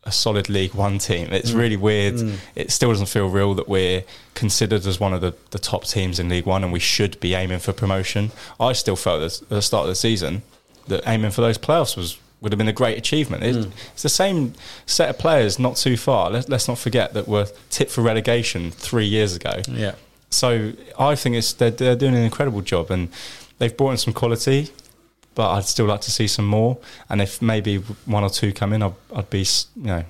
a 0.05 0.11
solid 0.11 0.49
League 0.49 0.73
One 0.73 0.97
team. 0.97 1.29
It's 1.31 1.51
mm. 1.51 1.59
really 1.59 1.77
weird. 1.77 2.15
Mm. 2.15 2.37
It 2.55 2.71
still 2.71 2.89
doesn't 2.89 3.07
feel 3.07 3.29
real 3.29 3.53
that 3.55 3.69
we're 3.69 4.03
considered 4.33 4.85
as 4.85 4.99
one 4.99 5.13
of 5.13 5.21
the, 5.21 5.33
the 5.51 5.59
top 5.59 5.85
teams 5.85 6.19
in 6.19 6.29
League 6.29 6.45
One 6.45 6.63
and 6.63 6.73
we 6.73 6.79
should 6.79 7.19
be 7.19 7.33
aiming 7.33 7.59
for 7.59 7.73
promotion. 7.73 8.31
I 8.59 8.73
still 8.73 8.95
felt 8.95 9.23
at 9.23 9.49
the 9.49 9.61
start 9.61 9.83
of 9.83 9.89
the 9.89 9.95
season 9.95 10.43
that 10.87 11.03
aiming 11.07 11.31
for 11.31 11.41
those 11.41 11.57
playoffs 11.57 11.95
was 11.95 12.19
would 12.41 12.51
have 12.51 12.57
been 12.57 12.67
a 12.67 12.73
great 12.73 12.97
achievement. 12.97 13.41
Mm. 13.41 13.71
It's 13.93 14.03
the 14.03 14.09
same 14.09 14.53
set 14.85 15.09
of 15.09 15.17
players, 15.17 15.57
not 15.57 15.77
too 15.77 15.95
far. 15.95 16.29
Let, 16.29 16.51
us 16.51 16.67
not 16.67 16.77
forget 16.77 17.13
that 17.13 17.25
were 17.25 17.47
tipped 17.69 17.89
for 17.89 18.01
relegation 18.01 18.69
three 18.69 19.05
years 19.05 19.33
ago. 19.33 19.61
Yeah. 19.69 19.95
So 20.29 20.73
I 20.99 21.15
think 21.15 21.37
it's 21.37 21.53
they're, 21.53 21.71
they're 21.71 21.95
doing 21.95 22.15
an 22.15 22.23
incredible 22.23 22.61
job 22.61 22.91
and 22.91 23.07
they've 23.59 23.75
brought 23.75 23.91
in 23.91 23.97
some 23.97 24.11
quality 24.13 24.71
but 25.35 25.51
I'd 25.51 25.65
still 25.65 25.85
like 25.85 26.01
to 26.01 26.11
see 26.11 26.27
some 26.27 26.45
more. 26.45 26.77
And 27.09 27.21
if 27.21 27.41
maybe 27.41 27.77
one 28.05 28.23
or 28.23 28.29
two 28.29 28.53
come 28.53 28.73
in, 28.73 28.83
I'd, 28.83 28.93
I'd 29.15 29.29
be, 29.29 29.45
you 29.75 29.83
know, 29.83 30.03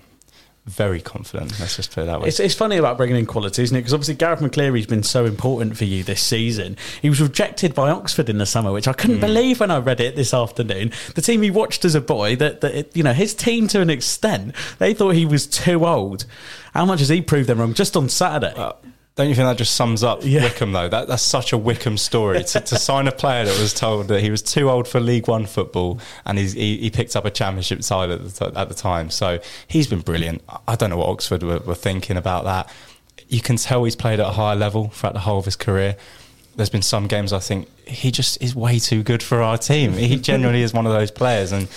very 0.65 1.01
confident. 1.01 1.59
Let's 1.59 1.75
just 1.75 1.91
put 1.91 2.03
it 2.03 2.05
that 2.05 2.21
way. 2.21 2.29
It's, 2.29 2.39
it's 2.39 2.55
funny 2.55 2.77
about 2.77 2.95
bringing 2.95 3.17
in 3.17 3.25
quality, 3.25 3.63
isn't 3.63 3.75
it? 3.75 3.81
Because 3.81 3.93
obviously 3.93 4.15
Garath 4.15 4.39
McCleary's 4.39 4.85
been 4.85 5.03
so 5.03 5.25
important 5.25 5.77
for 5.77 5.83
you 5.83 6.03
this 6.03 6.21
season. 6.21 6.77
He 7.01 7.09
was 7.09 7.21
rejected 7.21 7.75
by 7.75 7.89
Oxford 7.89 8.29
in 8.29 8.37
the 8.37 8.45
summer, 8.45 8.71
which 8.71 8.87
I 8.87 8.93
couldn't 8.93 9.17
mm. 9.17 9.21
believe 9.21 9.59
when 9.59 9.71
I 9.71 9.79
read 9.79 9.99
it 9.99 10.15
this 10.15 10.33
afternoon. 10.33 10.93
The 11.15 11.21
team 11.21 11.41
he 11.41 11.51
watched 11.51 11.83
as 11.83 11.95
a 11.95 12.01
boy, 12.01 12.37
that, 12.37 12.61
that 12.61 12.95
you 12.95 13.03
know, 13.03 13.11
his 13.11 13.33
team 13.33 13.67
to 13.69 13.81
an 13.81 13.89
extent, 13.89 14.55
they 14.79 14.93
thought 14.93 15.15
he 15.15 15.25
was 15.25 15.47
too 15.47 15.85
old. 15.85 16.25
How 16.73 16.85
much 16.85 16.99
has 16.99 17.09
he 17.09 17.21
proved 17.21 17.49
them 17.49 17.59
wrong 17.59 17.73
just 17.73 17.97
on 17.97 18.07
Saturday? 18.07 18.53
Uh, 18.55 18.73
don't 19.15 19.29
you 19.29 19.35
think 19.35 19.45
that 19.45 19.57
just 19.57 19.75
sums 19.75 20.03
up 20.03 20.21
yeah. 20.23 20.41
Wycombe 20.41 20.71
though? 20.71 20.89
That, 20.89 21.07
that's 21.07 21.21
such 21.21 21.53
a 21.53 21.57
Wycombe 21.57 21.97
story 21.97 22.43
to, 22.43 22.59
to, 22.59 22.75
sign 22.77 23.07
a 23.07 23.11
player 23.11 23.45
that 23.45 23.59
was 23.59 23.71
told 23.73 24.07
that 24.07 24.21
he 24.21 24.31
was 24.31 24.41
too 24.41 24.71
old 24.71 24.87
for 24.87 24.99
League 24.99 25.27
One 25.27 25.45
football, 25.45 25.99
and 26.25 26.39
he, 26.39 26.77
he 26.77 26.89
picked 26.89 27.15
up 27.15 27.23
a 27.23 27.29
Championship 27.29 27.83
side 27.83 28.09
at 28.09 28.27
the, 28.27 28.51
at 28.55 28.69
the, 28.69 28.75
time. 28.75 29.11
So 29.11 29.39
he's 29.67 29.85
been 29.85 29.99
brilliant. 29.99 30.41
I 30.67 30.75
don't 30.75 30.89
know 30.89 30.97
what 30.97 31.09
Oxford 31.09 31.43
were, 31.43 31.59
were 31.59 31.75
thinking 31.75 32.17
about 32.17 32.45
that. 32.45 32.73
You 33.27 33.39
can 33.39 33.57
tell 33.57 33.83
he's 33.83 33.95
played 33.95 34.19
at 34.19 34.27
a 34.27 34.31
higher 34.31 34.55
level 34.55 34.89
throughout 34.89 35.13
the 35.13 35.19
whole 35.19 35.37
of 35.37 35.45
his 35.45 35.55
career. 35.55 35.95
There's 36.55 36.71
been 36.71 36.81
some 36.81 37.07
games 37.07 37.33
I 37.33 37.39
think 37.39 37.69
he 37.87 38.09
just 38.11 38.41
is 38.41 38.55
way 38.55 38.79
too 38.79 39.03
good 39.03 39.21
for 39.21 39.43
our 39.43 39.59
team. 39.59 39.93
He 39.93 40.17
genuinely 40.17 40.63
is 40.63 40.73
one 40.73 40.87
of 40.87 40.93
those 40.93 41.11
players, 41.11 41.51
and 41.51 41.67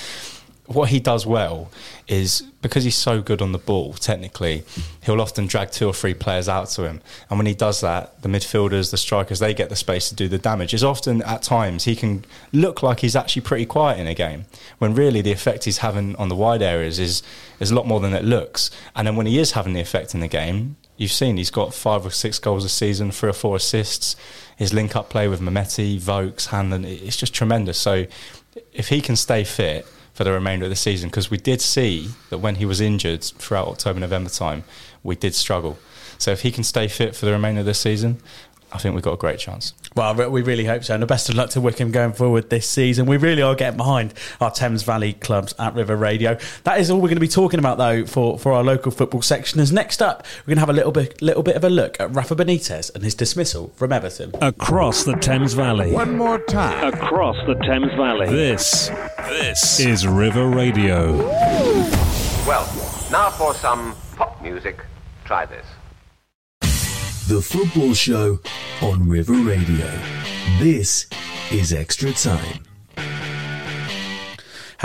what 0.67 0.89
he 0.89 1.01
does 1.01 1.27
well 1.27 1.71
is 2.09 2.43
because 2.63 2.85
he's 2.85 2.97
so 2.97 3.21
good 3.21 3.43
on 3.43 3.53
the 3.53 3.59
ball, 3.59 3.93
technically, 3.95 4.65
he'll 5.03 5.21
often 5.21 5.47
drag 5.47 5.71
two 5.73 5.87
or 5.87 5.93
three 5.93 6.15
players 6.15 6.49
out 6.49 6.69
to 6.69 6.85
him. 6.85 7.01
And 7.29 7.39
when 7.39 7.47
he 7.47 7.55
does 7.55 7.81
that, 7.81 8.23
the 8.23 8.29
midfielders, 8.29 8.91
the 8.91 8.97
strikers, 8.97 9.41
they 9.41 9.55
get 9.55 9.71
the 9.71 9.77
space 9.77 10.09
to 10.09 10.15
do 10.15 10.29
the 10.29 10.39
damage. 10.39 10.73
Is 10.73 10.85
often 10.85 11.23
at 11.23 11.43
times 11.43 11.85
he 11.85 11.97
can 11.97 12.25
look 12.53 12.83
like 12.83 13.01
he's 13.01 13.17
actually 13.17 13.43
pretty 13.43 13.67
quiet 13.67 13.99
in 13.99 14.07
a 14.07 14.15
game, 14.15 14.45
when 14.79 14.95
really 14.95 15.21
the 15.21 15.33
effect 15.33 15.65
he's 15.65 15.79
having 15.79 16.15
on 16.17 16.29
the 16.29 16.37
wide 16.37 16.63
areas 16.63 16.99
is 16.99 17.23
is 17.59 17.71
a 17.71 17.75
lot 17.75 17.87
more 17.87 18.01
than 18.01 18.15
it 18.15 18.25
looks. 18.25 18.71
And 18.95 19.07
then 19.07 19.17
when 19.17 19.27
he 19.27 19.39
is 19.39 19.53
having 19.53 19.73
the 19.73 19.81
effect 19.81 20.15
in 20.15 20.21
the 20.21 20.29
game, 20.29 20.77
you've 20.97 21.13
seen 21.13 21.37
he's 21.37 21.51
got 21.51 21.75
five 21.75 22.07
or 22.07 22.11
six 22.11 22.39
goals 22.39 22.65
a 22.65 22.69
season, 22.69 23.11
three 23.11 23.31
or 23.31 23.35
four 23.35 23.57
assists. 23.57 24.17
His 24.57 24.73
link 24.73 24.95
up 24.95 25.11
play 25.11 25.29
with 25.29 25.41
Mehmeti, 25.41 25.99
Vokes, 25.99 26.49
Hanlan, 26.49 26.85
it's 26.85 27.17
just 27.17 27.35
tremendous. 27.35 27.79
So 27.79 28.07
if 28.73 28.89
he 28.89 29.01
can 29.01 29.17
stay 29.17 29.45
fit 29.45 29.87
for 30.17 30.25
the 30.25 30.33
remainder 30.33 30.65
of 30.65 30.71
the 30.71 30.77
season 30.77 31.11
because 31.11 31.31
we 31.31 31.37
did 31.37 31.61
see 31.61 32.09
that 32.31 32.39
when 32.39 32.55
he 32.55 32.65
was 32.65 32.81
injured 32.81 33.23
throughout 33.23 33.69
October, 33.69 34.01
November 34.01 34.31
time, 34.31 34.65
we 35.03 35.15
did 35.15 35.35
struggle. 35.35 35.79
So 36.17 36.31
if 36.31 36.41
he 36.41 36.51
can 36.51 36.65
stay 36.65 36.89
fit 36.89 37.15
for 37.15 37.27
the 37.27 37.33
remainder 37.33 37.61
of 37.61 37.67
the 37.67 37.75
season, 37.75 38.17
I 38.77 38.79
think 38.79 38.95
we've 38.95 39.03
got 39.03 39.15
a 39.15 39.17
great 39.17 39.39
chance. 39.39 39.73
Well, 39.95 40.15
we 40.31 40.43
really 40.43 40.67
hope 40.67 40.85
so. 40.85 40.93
And 40.93 41.03
the 41.03 41.07
best 41.07 41.31
of 41.31 41.35
luck 41.35 41.49
to 41.51 41.63
Wycombe 41.63 41.91
going 41.91 42.13
forward 42.13 42.51
this 42.51 42.69
season. 42.69 43.07
We 43.07 43.17
really 43.17 43.41
are 43.41 43.55
getting 43.55 43.79
behind 43.79 44.13
our 44.39 44.51
Thames 44.51 44.83
Valley 44.83 45.15
clubs 45.15 45.55
at 45.59 45.75
River 45.75 45.97
Radio. 45.97 46.37
That 46.65 46.79
is 46.79 46.91
all 46.91 46.99
we're 46.99 47.09
going 47.09 47.17
to 47.17 47.21
be 47.21 47.27
talking 47.27 47.59
about, 47.59 47.79
though, 47.79 48.05
for, 48.05 48.39
for 48.39 48.53
our 48.53 48.63
local 48.63 48.93
football 48.93 49.23
section. 49.23 49.61
As 49.61 49.73
next 49.73 50.03
up, 50.03 50.27
we're 50.43 50.51
going 50.51 50.57
to 50.57 50.61
have 50.61 50.69
a 50.69 50.75
little 50.75 50.93
bit, 50.93 51.23
little 51.23 51.43
bit 51.43 51.57
of 51.57 51.65
a 51.65 51.71
look 51.71 51.99
at 51.99 52.15
Rafa 52.15 52.37
Benitez 52.37 52.95
and 52.95 53.03
his 53.03 53.15
dismissal 53.15 53.73
from 53.77 53.93
Everton. 53.95 54.33
Across 54.43 55.05
the 55.05 55.15
Thames 55.15 55.55
Valley. 55.55 55.93
One 55.93 56.19
more 56.19 56.39
time. 56.41 56.93
Across 56.93 57.47
the 57.47 57.55
Thames 57.55 57.95
Valley. 57.95 58.29
This, 58.29 58.89
this 59.29 59.81
is 59.81 60.07
River 60.07 60.49
Radio. 60.49 61.17
Well, 62.47 62.67
now 63.11 63.31
for 63.31 63.55
some 63.55 63.97
pop 64.17 64.43
music. 64.43 64.85
Try 65.25 65.47
this. 65.47 65.65
The 67.29 67.43
Football 67.43 67.93
Show 67.93 68.39
on 68.81 69.09
River 69.09 69.33
Radio. 69.33 69.91
This 70.61 71.09
is 71.51 71.73
Extra 71.73 72.13
Time. 72.13 72.63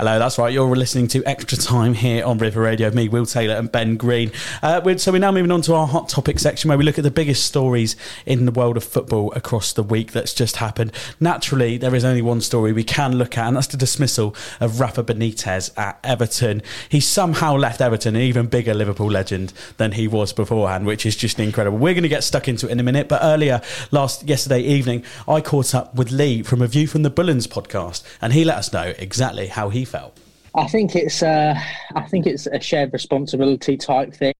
Hello, 0.02 0.18
that's 0.18 0.36
right. 0.36 0.52
You're 0.52 0.74
listening 0.74 1.06
to 1.06 1.22
Extra 1.24 1.56
Time 1.56 1.94
here 1.94 2.24
on 2.24 2.36
River 2.38 2.60
Radio. 2.60 2.90
Me, 2.90 3.08
Will 3.08 3.24
Taylor, 3.24 3.54
and 3.54 3.70
Ben 3.70 3.96
Green. 3.96 4.32
Uh, 4.60 4.96
so 4.96 5.12
we're 5.12 5.20
now 5.20 5.30
moving 5.30 5.52
on 5.52 5.62
to 5.62 5.74
our 5.74 5.86
hot 5.86 6.08
topic 6.08 6.40
section 6.40 6.70
where 6.70 6.76
we 6.76 6.82
look 6.82 6.98
at 6.98 7.04
the 7.04 7.10
biggest 7.12 7.44
stories 7.44 7.94
in 8.26 8.44
the 8.44 8.50
world 8.50 8.76
of 8.76 8.82
football 8.82 9.32
across 9.34 9.72
the 9.72 9.82
week 9.84 10.10
that's 10.10 10.34
just 10.34 10.56
happened. 10.56 10.90
Naturally, 11.20 11.76
there 11.76 11.94
is 11.94 12.04
only 12.04 12.20
one 12.20 12.40
story 12.40 12.72
we 12.72 12.82
can 12.82 13.16
look 13.16 13.38
at, 13.38 13.46
and 13.46 13.56
that's 13.56 13.68
the 13.68 13.76
dismissal 13.76 14.34
of 14.58 14.80
Rafa 14.80 15.04
Benitez 15.04 15.70
at 15.78 16.00
Everton. 16.02 16.62
He 16.88 16.98
somehow 16.98 17.54
left 17.54 17.80
Everton 17.80 18.16
an 18.16 18.22
even 18.22 18.48
bigger 18.48 18.74
Liverpool 18.74 19.08
legend 19.08 19.52
than 19.76 19.92
he 19.92 20.08
was 20.08 20.32
beforehand, 20.32 20.84
which 20.84 21.06
is 21.06 21.14
just 21.14 21.38
incredible. 21.38 21.78
We're 21.78 21.94
going 21.94 22.02
to 22.02 22.08
get 22.08 22.24
stuck 22.24 22.48
into 22.48 22.66
it 22.66 22.72
in 22.72 22.80
a 22.80 22.82
minute, 22.82 23.06
but 23.06 23.20
earlier, 23.22 23.62
last 23.92 24.24
yesterday 24.24 24.62
evening, 24.62 25.04
I 25.28 25.40
caught 25.40 25.76
up 25.76 25.94
with 25.94 26.10
Lee 26.10 26.42
from 26.42 26.60
A 26.60 26.66
View 26.66 26.88
from 26.88 27.04
the 27.04 27.10
Bullens 27.10 27.46
podcast, 27.46 28.02
and 28.20 28.32
he 28.32 28.44
let 28.44 28.56
us 28.56 28.72
know 28.72 28.94
exactly 28.98 29.46
how 29.46 29.68
he 29.68 29.84
felt? 29.92 30.18
I 30.54 30.66
think 30.68 30.96
it's 30.96 31.22
uh, 31.22 31.54
I 31.94 32.02
think 32.08 32.26
it's 32.26 32.46
a 32.46 32.60
shared 32.60 32.92
responsibility 32.92 33.76
type 33.76 34.12
thing. 34.14 34.34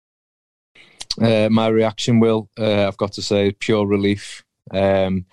Uh, 1.20 1.48
my 1.50 1.68
reaction, 1.68 2.20
will 2.20 2.48
uh, 2.58 2.86
I've 2.88 2.96
got 2.96 3.12
to 3.12 3.22
say, 3.22 3.52
pure 3.52 3.86
relief. 3.86 4.42
Um, 4.70 5.26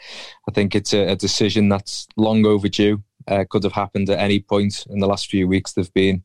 I 0.47 0.51
think 0.51 0.75
it's 0.75 0.93
a, 0.93 1.11
a, 1.11 1.15
decision 1.15 1.69
that's 1.69 2.07
long 2.17 2.45
overdue. 2.45 3.01
uh, 3.27 3.45
could 3.49 3.63
have 3.63 3.73
happened 3.73 4.09
at 4.09 4.19
any 4.19 4.39
point 4.41 4.85
in 4.89 4.99
the 4.99 5.07
last 5.07 5.29
few 5.29 5.47
weeks. 5.47 5.71
There've 5.71 5.93
been 5.93 6.23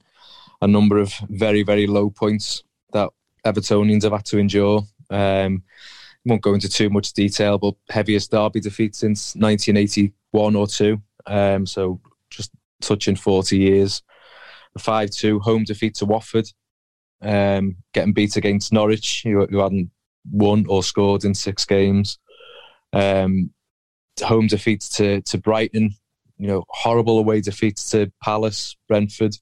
a 0.61 0.67
number 0.67 0.99
of 0.99 1.13
very, 1.29 1.63
very 1.63 1.87
low 1.87 2.11
points 2.11 2.65
that 2.93 3.11
Evertonians 3.47 4.03
have 4.03 4.13
had 4.13 4.25
to 4.27 4.39
endure. 4.39 4.83
Um, 5.11 5.63
won't 6.25 6.43
go 6.43 6.55
into 6.55 6.69
too 6.69 6.91
much 6.91 7.13
detail, 7.13 7.59
but 7.59 7.75
heaviest 7.91 8.31
derby 8.31 8.61
defeat 8.61 8.97
since 8.97 9.37
1981 9.37 10.57
or 10.57 10.67
two. 10.67 11.01
Um, 11.27 11.67
so 11.67 12.01
just 12.31 12.51
touching 12.87 13.17
40 13.17 13.59
years. 13.59 14.03
A 14.77 14.79
5 14.79 15.11
2 15.11 15.41
home 15.41 15.65
defeat 15.65 15.95
to 15.97 16.05
Watford, 16.05 16.47
um, 17.23 17.77
getting 17.93 18.13
beat 18.13 18.37
against 18.37 18.73
Norwich, 18.73 19.23
who, 19.23 19.47
who, 19.47 19.59
hadn't 19.59 19.91
won 20.31 20.67
or 20.69 20.83
scored 20.83 21.25
in 21.25 21.35
six 21.35 21.65
games. 21.65 22.19
Um, 22.93 23.51
home 24.23 24.47
defeat 24.47 24.81
to, 24.95 25.21
to 25.23 25.39
Brighton, 25.39 25.95
you 26.39 26.49
know, 26.49 26.65
horrible 26.69 27.19
away 27.19 27.41
defeats 27.41 27.91
to 27.91 28.13
Palace, 28.23 28.77
Brentford. 28.89 29.37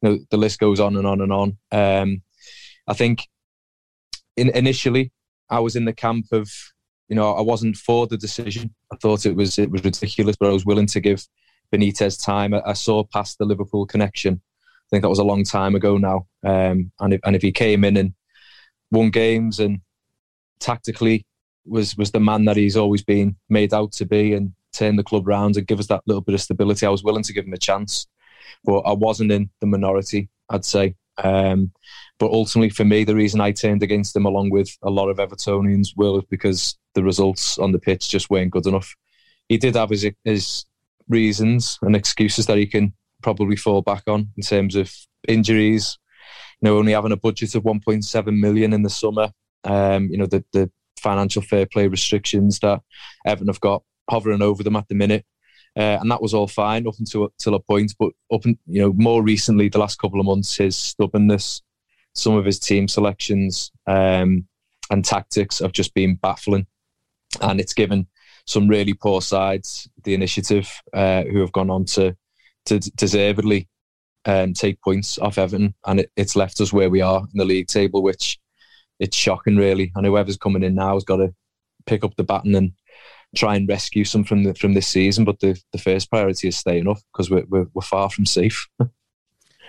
You 0.00 0.08
know, 0.08 0.18
the 0.30 0.36
list 0.36 0.58
goes 0.58 0.80
on 0.80 0.96
and 0.96 1.06
on 1.06 1.20
and 1.20 1.32
on. 1.32 1.58
Um, 1.72 2.22
I 2.86 2.94
think 2.94 3.26
in, 4.36 4.48
initially 4.50 5.12
I 5.50 5.60
was 5.60 5.76
in 5.76 5.84
the 5.84 5.92
camp 5.92 6.26
of, 6.32 6.50
you 7.08 7.16
know, 7.16 7.34
I 7.34 7.42
wasn't 7.42 7.76
for 7.76 8.06
the 8.06 8.16
decision. 8.16 8.74
I 8.92 8.96
thought 8.96 9.26
it 9.26 9.36
was 9.36 9.58
it 9.58 9.70
was 9.70 9.84
ridiculous, 9.84 10.36
but 10.36 10.48
I 10.48 10.52
was 10.52 10.66
willing 10.66 10.86
to 10.86 11.00
give 11.00 11.26
Benitez 11.72 12.22
time. 12.22 12.54
I, 12.54 12.72
saw 12.72 13.04
past 13.04 13.38
the 13.38 13.44
Liverpool 13.44 13.86
connection. 13.86 14.34
I 14.34 14.88
think 14.90 15.02
that 15.02 15.08
was 15.08 15.18
a 15.18 15.24
long 15.24 15.44
time 15.44 15.74
ago 15.74 15.98
now. 15.98 16.26
Um, 16.44 16.92
and 17.00 17.14
if, 17.14 17.20
and 17.24 17.36
if 17.36 17.42
he 17.42 17.52
came 17.52 17.84
in 17.84 17.96
and 17.96 18.14
won 18.90 19.10
games 19.10 19.60
and 19.60 19.80
tactically 20.60 21.24
was 21.66 21.96
was 21.96 22.10
the 22.10 22.20
man 22.20 22.46
that 22.46 22.56
he's 22.56 22.76
always 22.76 23.04
been 23.04 23.36
made 23.48 23.74
out 23.74 23.92
to 23.92 24.06
be 24.06 24.32
and 24.32 24.52
turn 24.72 24.96
the 24.96 25.04
club 25.04 25.26
round 25.26 25.56
and 25.56 25.66
give 25.66 25.78
us 25.78 25.86
that 25.88 26.02
little 26.06 26.22
bit 26.22 26.34
of 26.34 26.40
stability. 26.40 26.86
I 26.86 26.90
was 26.90 27.04
willing 27.04 27.22
to 27.24 27.32
give 27.32 27.44
him 27.44 27.52
a 27.52 27.58
chance, 27.58 28.06
but 28.64 28.78
I 28.80 28.92
wasn't 28.92 29.32
in 29.32 29.50
the 29.60 29.66
minority. 29.66 30.28
I'd 30.50 30.64
say. 30.64 30.94
Um, 31.22 31.72
but 32.18 32.30
ultimately, 32.30 32.70
for 32.70 32.84
me, 32.84 33.04
the 33.04 33.14
reason 33.14 33.40
I 33.40 33.52
turned 33.52 33.82
against 33.82 34.14
him, 34.14 34.24
along 34.24 34.50
with 34.50 34.76
a 34.82 34.90
lot 34.90 35.08
of 35.08 35.18
Evertonians, 35.18 35.96
was 35.96 36.24
because 36.30 36.78
the 36.94 37.02
results 37.02 37.58
on 37.58 37.72
the 37.72 37.78
pitch 37.78 38.08
just 38.08 38.30
weren't 38.30 38.50
good 38.50 38.66
enough. 38.66 38.96
He 39.48 39.58
did 39.58 39.76
have 39.76 39.90
his, 39.90 40.08
his 40.24 40.64
reasons 41.08 41.78
and 41.82 41.96
excuses 41.96 42.46
that 42.46 42.58
he 42.58 42.66
can 42.66 42.92
probably 43.22 43.56
fall 43.56 43.82
back 43.82 44.02
on 44.06 44.28
in 44.36 44.42
terms 44.42 44.76
of 44.76 44.92
injuries. 45.26 45.98
You 46.60 46.68
know, 46.68 46.78
only 46.78 46.92
having 46.92 47.12
a 47.12 47.16
budget 47.16 47.54
of 47.54 47.62
1.7 47.62 48.38
million 48.38 48.72
in 48.72 48.82
the 48.82 48.90
summer. 48.90 49.30
Um, 49.64 50.08
you 50.08 50.16
know, 50.16 50.26
the 50.26 50.44
the 50.52 50.70
financial 50.98 51.42
fair 51.42 51.66
play 51.66 51.86
restrictions 51.86 52.58
that 52.60 52.80
Everton 53.26 53.48
have 53.48 53.60
got 53.60 53.82
hovering 54.10 54.42
over 54.42 54.62
them 54.62 54.76
at 54.76 54.88
the 54.88 54.94
minute. 54.94 55.24
Uh, 55.76 55.98
and 56.00 56.10
that 56.10 56.20
was 56.20 56.34
all 56.34 56.48
fine 56.48 56.86
up 56.88 56.94
until, 56.98 57.24
until 57.24 57.54
a 57.54 57.60
point. 57.60 57.94
But 57.98 58.12
up, 58.32 58.44
in, 58.46 58.58
you 58.66 58.80
know, 58.80 58.92
more 58.94 59.22
recently, 59.22 59.68
the 59.68 59.78
last 59.78 60.00
couple 60.00 60.18
of 60.18 60.26
months, 60.26 60.56
his 60.56 60.76
stubbornness, 60.76 61.62
some 62.14 62.34
of 62.34 62.44
his 62.44 62.58
team 62.58 62.88
selections 62.88 63.70
um, 63.86 64.46
and 64.90 65.04
tactics 65.04 65.60
have 65.60 65.72
just 65.72 65.94
been 65.94 66.16
baffling. 66.16 66.66
And 67.40 67.60
it's 67.60 67.74
given 67.74 68.08
some 68.48 68.66
really 68.66 68.94
poor 68.94 69.20
sides 69.20 69.88
the 70.04 70.14
initiative 70.14 70.72
uh, 70.94 71.22
who 71.24 71.40
have 71.40 71.52
gone 71.52 71.68
on 71.68 71.84
to, 71.84 72.16
to 72.64 72.78
deservedly 72.96 73.68
um, 74.24 74.54
take 74.54 74.80
points 74.80 75.18
off 75.18 75.36
Everton. 75.36 75.74
And 75.86 76.00
it, 76.00 76.10
it's 76.16 76.34
left 76.34 76.60
us 76.62 76.72
where 76.72 76.88
we 76.88 77.02
are 77.02 77.20
in 77.20 77.38
the 77.38 77.44
league 77.44 77.66
table, 77.66 78.02
which 78.02 78.38
it's 78.98 79.16
shocking, 79.16 79.56
really. 79.56 79.92
And 79.94 80.06
whoever's 80.06 80.38
coming 80.38 80.62
in 80.62 80.74
now 80.74 80.94
has 80.94 81.04
got 81.04 81.18
to 81.18 81.34
pick 81.84 82.04
up 82.04 82.16
the 82.16 82.24
baton 82.24 82.54
and 82.54 82.72
try 83.36 83.54
and 83.54 83.68
rescue 83.68 84.04
some 84.04 84.24
from 84.24 84.44
the, 84.44 84.54
from 84.54 84.72
this 84.72 84.88
season. 84.88 85.26
But 85.26 85.40
the, 85.40 85.60
the 85.72 85.78
first 85.78 86.08
priority 86.08 86.48
is 86.48 86.56
staying 86.56 86.88
up 86.88 86.98
because 87.12 87.30
we're, 87.30 87.44
we're, 87.48 87.66
we're 87.74 87.82
far 87.82 88.08
from 88.08 88.24
safe. 88.24 88.66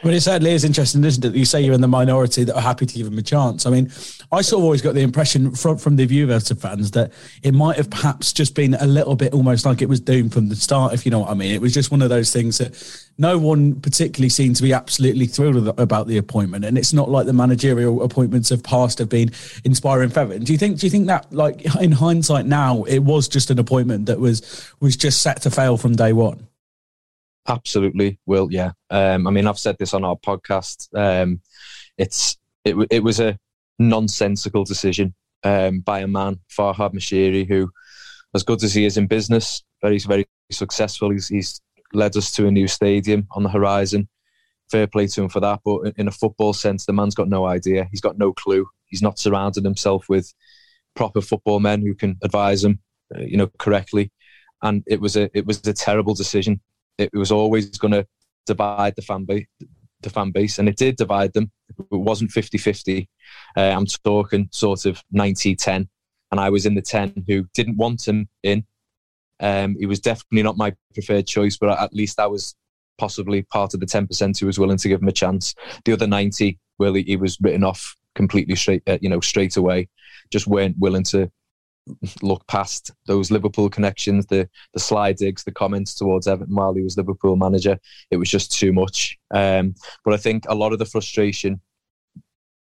Well, 0.01 0.13
it 0.13 0.21
certainly 0.21 0.51
is 0.53 0.63
interesting, 0.63 1.03
isn't 1.03 1.25
it? 1.25 1.35
You 1.35 1.43
say 1.43 1.59
you're 1.61 1.73
in 1.73 1.81
the 1.81 1.87
minority 1.87 2.45
that 2.45 2.55
are 2.55 2.61
happy 2.61 2.85
to 2.85 2.93
give 2.95 3.07
him 3.07 3.17
a 3.17 3.21
chance. 3.21 3.65
I 3.65 3.69
mean, 3.69 3.91
I 4.31 4.41
sort 4.41 4.61
of 4.61 4.63
always 4.63 4.81
got 4.81 4.95
the 4.95 5.01
impression 5.01 5.51
from, 5.51 5.77
from 5.77 5.97
the 5.97 6.21
of 6.21 6.61
fans 6.61 6.91
that 6.91 7.11
it 7.43 7.53
might 7.53 7.75
have 7.75 7.89
perhaps 7.89 8.31
just 8.31 8.55
been 8.55 8.75
a 8.75 8.87
little 8.87 9.17
bit 9.17 9.33
almost 9.33 9.65
like 9.65 9.81
it 9.81 9.89
was 9.89 9.99
doomed 9.99 10.31
from 10.31 10.47
the 10.47 10.55
start, 10.55 10.93
if 10.93 11.05
you 11.05 11.11
know 11.11 11.19
what 11.19 11.29
I 11.29 11.33
mean. 11.33 11.53
It 11.53 11.59
was 11.59 11.73
just 11.73 11.91
one 11.91 12.01
of 12.01 12.07
those 12.07 12.31
things 12.31 12.59
that 12.59 13.09
no 13.17 13.37
one 13.37 13.81
particularly 13.81 14.29
seemed 14.29 14.55
to 14.55 14.63
be 14.63 14.71
absolutely 14.71 15.25
thrilled 15.25 15.67
about 15.77 16.07
the 16.07 16.17
appointment, 16.17 16.63
and 16.63 16.77
it's 16.77 16.93
not 16.93 17.09
like 17.09 17.25
the 17.25 17.33
managerial 17.33 18.01
appointments 18.01 18.51
of 18.51 18.63
past 18.63 18.99
have 18.99 19.09
been 19.09 19.31
inspiring 19.65 20.09
for 20.11 20.21
Everton. 20.21 20.45
Do 20.45 20.53
you 20.53 20.59
think? 20.59 20.79
Do 20.79 20.85
you 20.85 20.91
think 20.91 21.07
that, 21.07 21.31
like 21.33 21.75
in 21.75 21.91
hindsight, 21.91 22.45
now 22.45 22.83
it 22.83 22.99
was 22.99 23.27
just 23.27 23.51
an 23.51 23.59
appointment 23.59 24.05
that 24.05 24.19
was 24.19 24.71
was 24.79 24.95
just 24.95 25.21
set 25.21 25.41
to 25.41 25.51
fail 25.51 25.75
from 25.75 25.97
day 25.97 26.13
one? 26.13 26.47
Absolutely, 27.47 28.19
will 28.25 28.49
yeah. 28.51 28.71
Um, 28.89 29.27
I 29.27 29.31
mean, 29.31 29.47
I've 29.47 29.59
said 29.59 29.77
this 29.79 29.93
on 29.93 30.03
our 30.03 30.15
podcast. 30.15 30.87
Um, 30.95 31.41
it's 31.97 32.37
it, 32.63 32.75
it 32.91 33.03
was 33.03 33.19
a 33.19 33.37
nonsensical 33.79 34.63
decision 34.63 35.15
um, 35.43 35.79
by 35.79 35.99
a 35.99 36.07
man, 36.07 36.39
Farhad 36.49 36.93
Moshiri, 36.93 37.47
who, 37.47 37.71
as 38.35 38.43
good 38.43 38.63
as 38.63 38.73
he 38.73 38.85
is 38.85 38.97
in 38.97 39.07
business, 39.07 39.63
very 39.81 39.99
very 39.99 40.25
successful. 40.51 41.09
He's, 41.09 41.27
he's 41.27 41.61
led 41.93 42.15
us 42.17 42.31
to 42.33 42.47
a 42.47 42.51
new 42.51 42.67
stadium 42.67 43.27
on 43.31 43.43
the 43.43 43.49
horizon. 43.49 44.07
Fair 44.69 44.85
play 44.85 45.07
to 45.07 45.23
him 45.23 45.29
for 45.29 45.39
that. 45.39 45.61
But 45.65 45.93
in 45.97 46.07
a 46.07 46.11
football 46.11 46.53
sense, 46.53 46.85
the 46.85 46.93
man's 46.93 47.15
got 47.15 47.29
no 47.29 47.45
idea. 47.45 47.87
He's 47.89 48.01
got 48.01 48.19
no 48.19 48.33
clue. 48.33 48.67
He's 48.85 49.01
not 49.01 49.17
surrounded 49.17 49.63
himself 49.63 50.07
with 50.09 50.31
proper 50.95 51.21
football 51.21 51.59
men 51.59 51.81
who 51.81 51.95
can 51.95 52.17
advise 52.21 52.63
him, 52.63 52.79
uh, 53.15 53.21
you 53.21 53.37
know, 53.37 53.49
correctly. 53.57 54.11
And 54.61 54.83
it 54.85 55.01
was 55.01 55.15
a 55.15 55.29
it 55.35 55.47
was 55.47 55.65
a 55.65 55.73
terrible 55.73 56.13
decision 56.13 56.61
it 56.99 57.13
was 57.13 57.31
always 57.31 57.77
going 57.77 57.93
to 57.93 58.05
divide 58.45 58.95
the 58.95 59.01
fan 59.01 59.25
base, 59.25 59.45
the 60.01 60.09
fan 60.09 60.31
base, 60.31 60.59
and 60.59 60.67
it 60.67 60.77
did 60.77 60.95
divide 60.95 61.33
them. 61.33 61.51
It 61.69 61.85
wasn't 61.91 62.31
50-50. 62.31 63.07
Uh, 63.55 63.61
I'm 63.61 63.85
talking 63.85 64.49
sort 64.51 64.85
of 64.85 65.01
90-10, 65.13 65.87
and 66.31 66.39
I 66.39 66.49
was 66.49 66.65
in 66.65 66.75
the 66.75 66.81
10 66.81 67.25
who 67.27 67.45
didn't 67.53 67.77
want 67.77 68.07
him 68.07 68.27
in. 68.43 68.65
Um, 69.39 69.75
he 69.79 69.85
was 69.85 69.99
definitely 69.99 70.43
not 70.43 70.57
my 70.57 70.73
preferred 70.93 71.27
choice, 71.27 71.57
but 71.57 71.79
at 71.79 71.93
least 71.93 72.19
I 72.19 72.27
was 72.27 72.55
possibly 72.97 73.43
part 73.43 73.73
of 73.73 73.79
the 73.79 73.85
10% 73.85 74.39
who 74.39 74.45
was 74.45 74.59
willing 74.59 74.77
to 74.77 74.89
give 74.89 75.01
him 75.01 75.07
a 75.07 75.13
chance. 75.13 75.55
The 75.85 75.93
other 75.93 76.07
90, 76.07 76.59
well, 76.77 76.93
he, 76.93 77.03
he 77.03 77.15
was 77.15 77.37
written 77.41 77.63
off 77.63 77.95
completely 78.15 78.55
straight, 78.55 78.83
uh, 78.87 78.97
you 79.01 79.09
know, 79.09 79.21
straight 79.21 79.55
away. 79.55 79.87
Just 80.31 80.47
weren't 80.47 80.77
willing 80.77 81.03
to 81.05 81.31
look 82.21 82.45
past 82.47 82.91
those 83.05 83.31
Liverpool 83.31 83.69
connections, 83.69 84.25
the 84.27 84.49
the 84.73 84.79
sly 84.79 85.13
digs, 85.13 85.43
the 85.43 85.51
comments 85.51 85.93
towards 85.93 86.27
Everton 86.27 86.55
while 86.55 86.73
he 86.73 86.81
was 86.81 86.97
Liverpool 86.97 87.35
manager. 87.35 87.79
It 88.11 88.17
was 88.17 88.29
just 88.29 88.51
too 88.51 88.73
much. 88.73 89.17
Um, 89.31 89.75
but 90.03 90.13
I 90.13 90.17
think 90.17 90.45
a 90.47 90.55
lot 90.55 90.73
of 90.73 90.79
the 90.79 90.85
frustration 90.85 91.61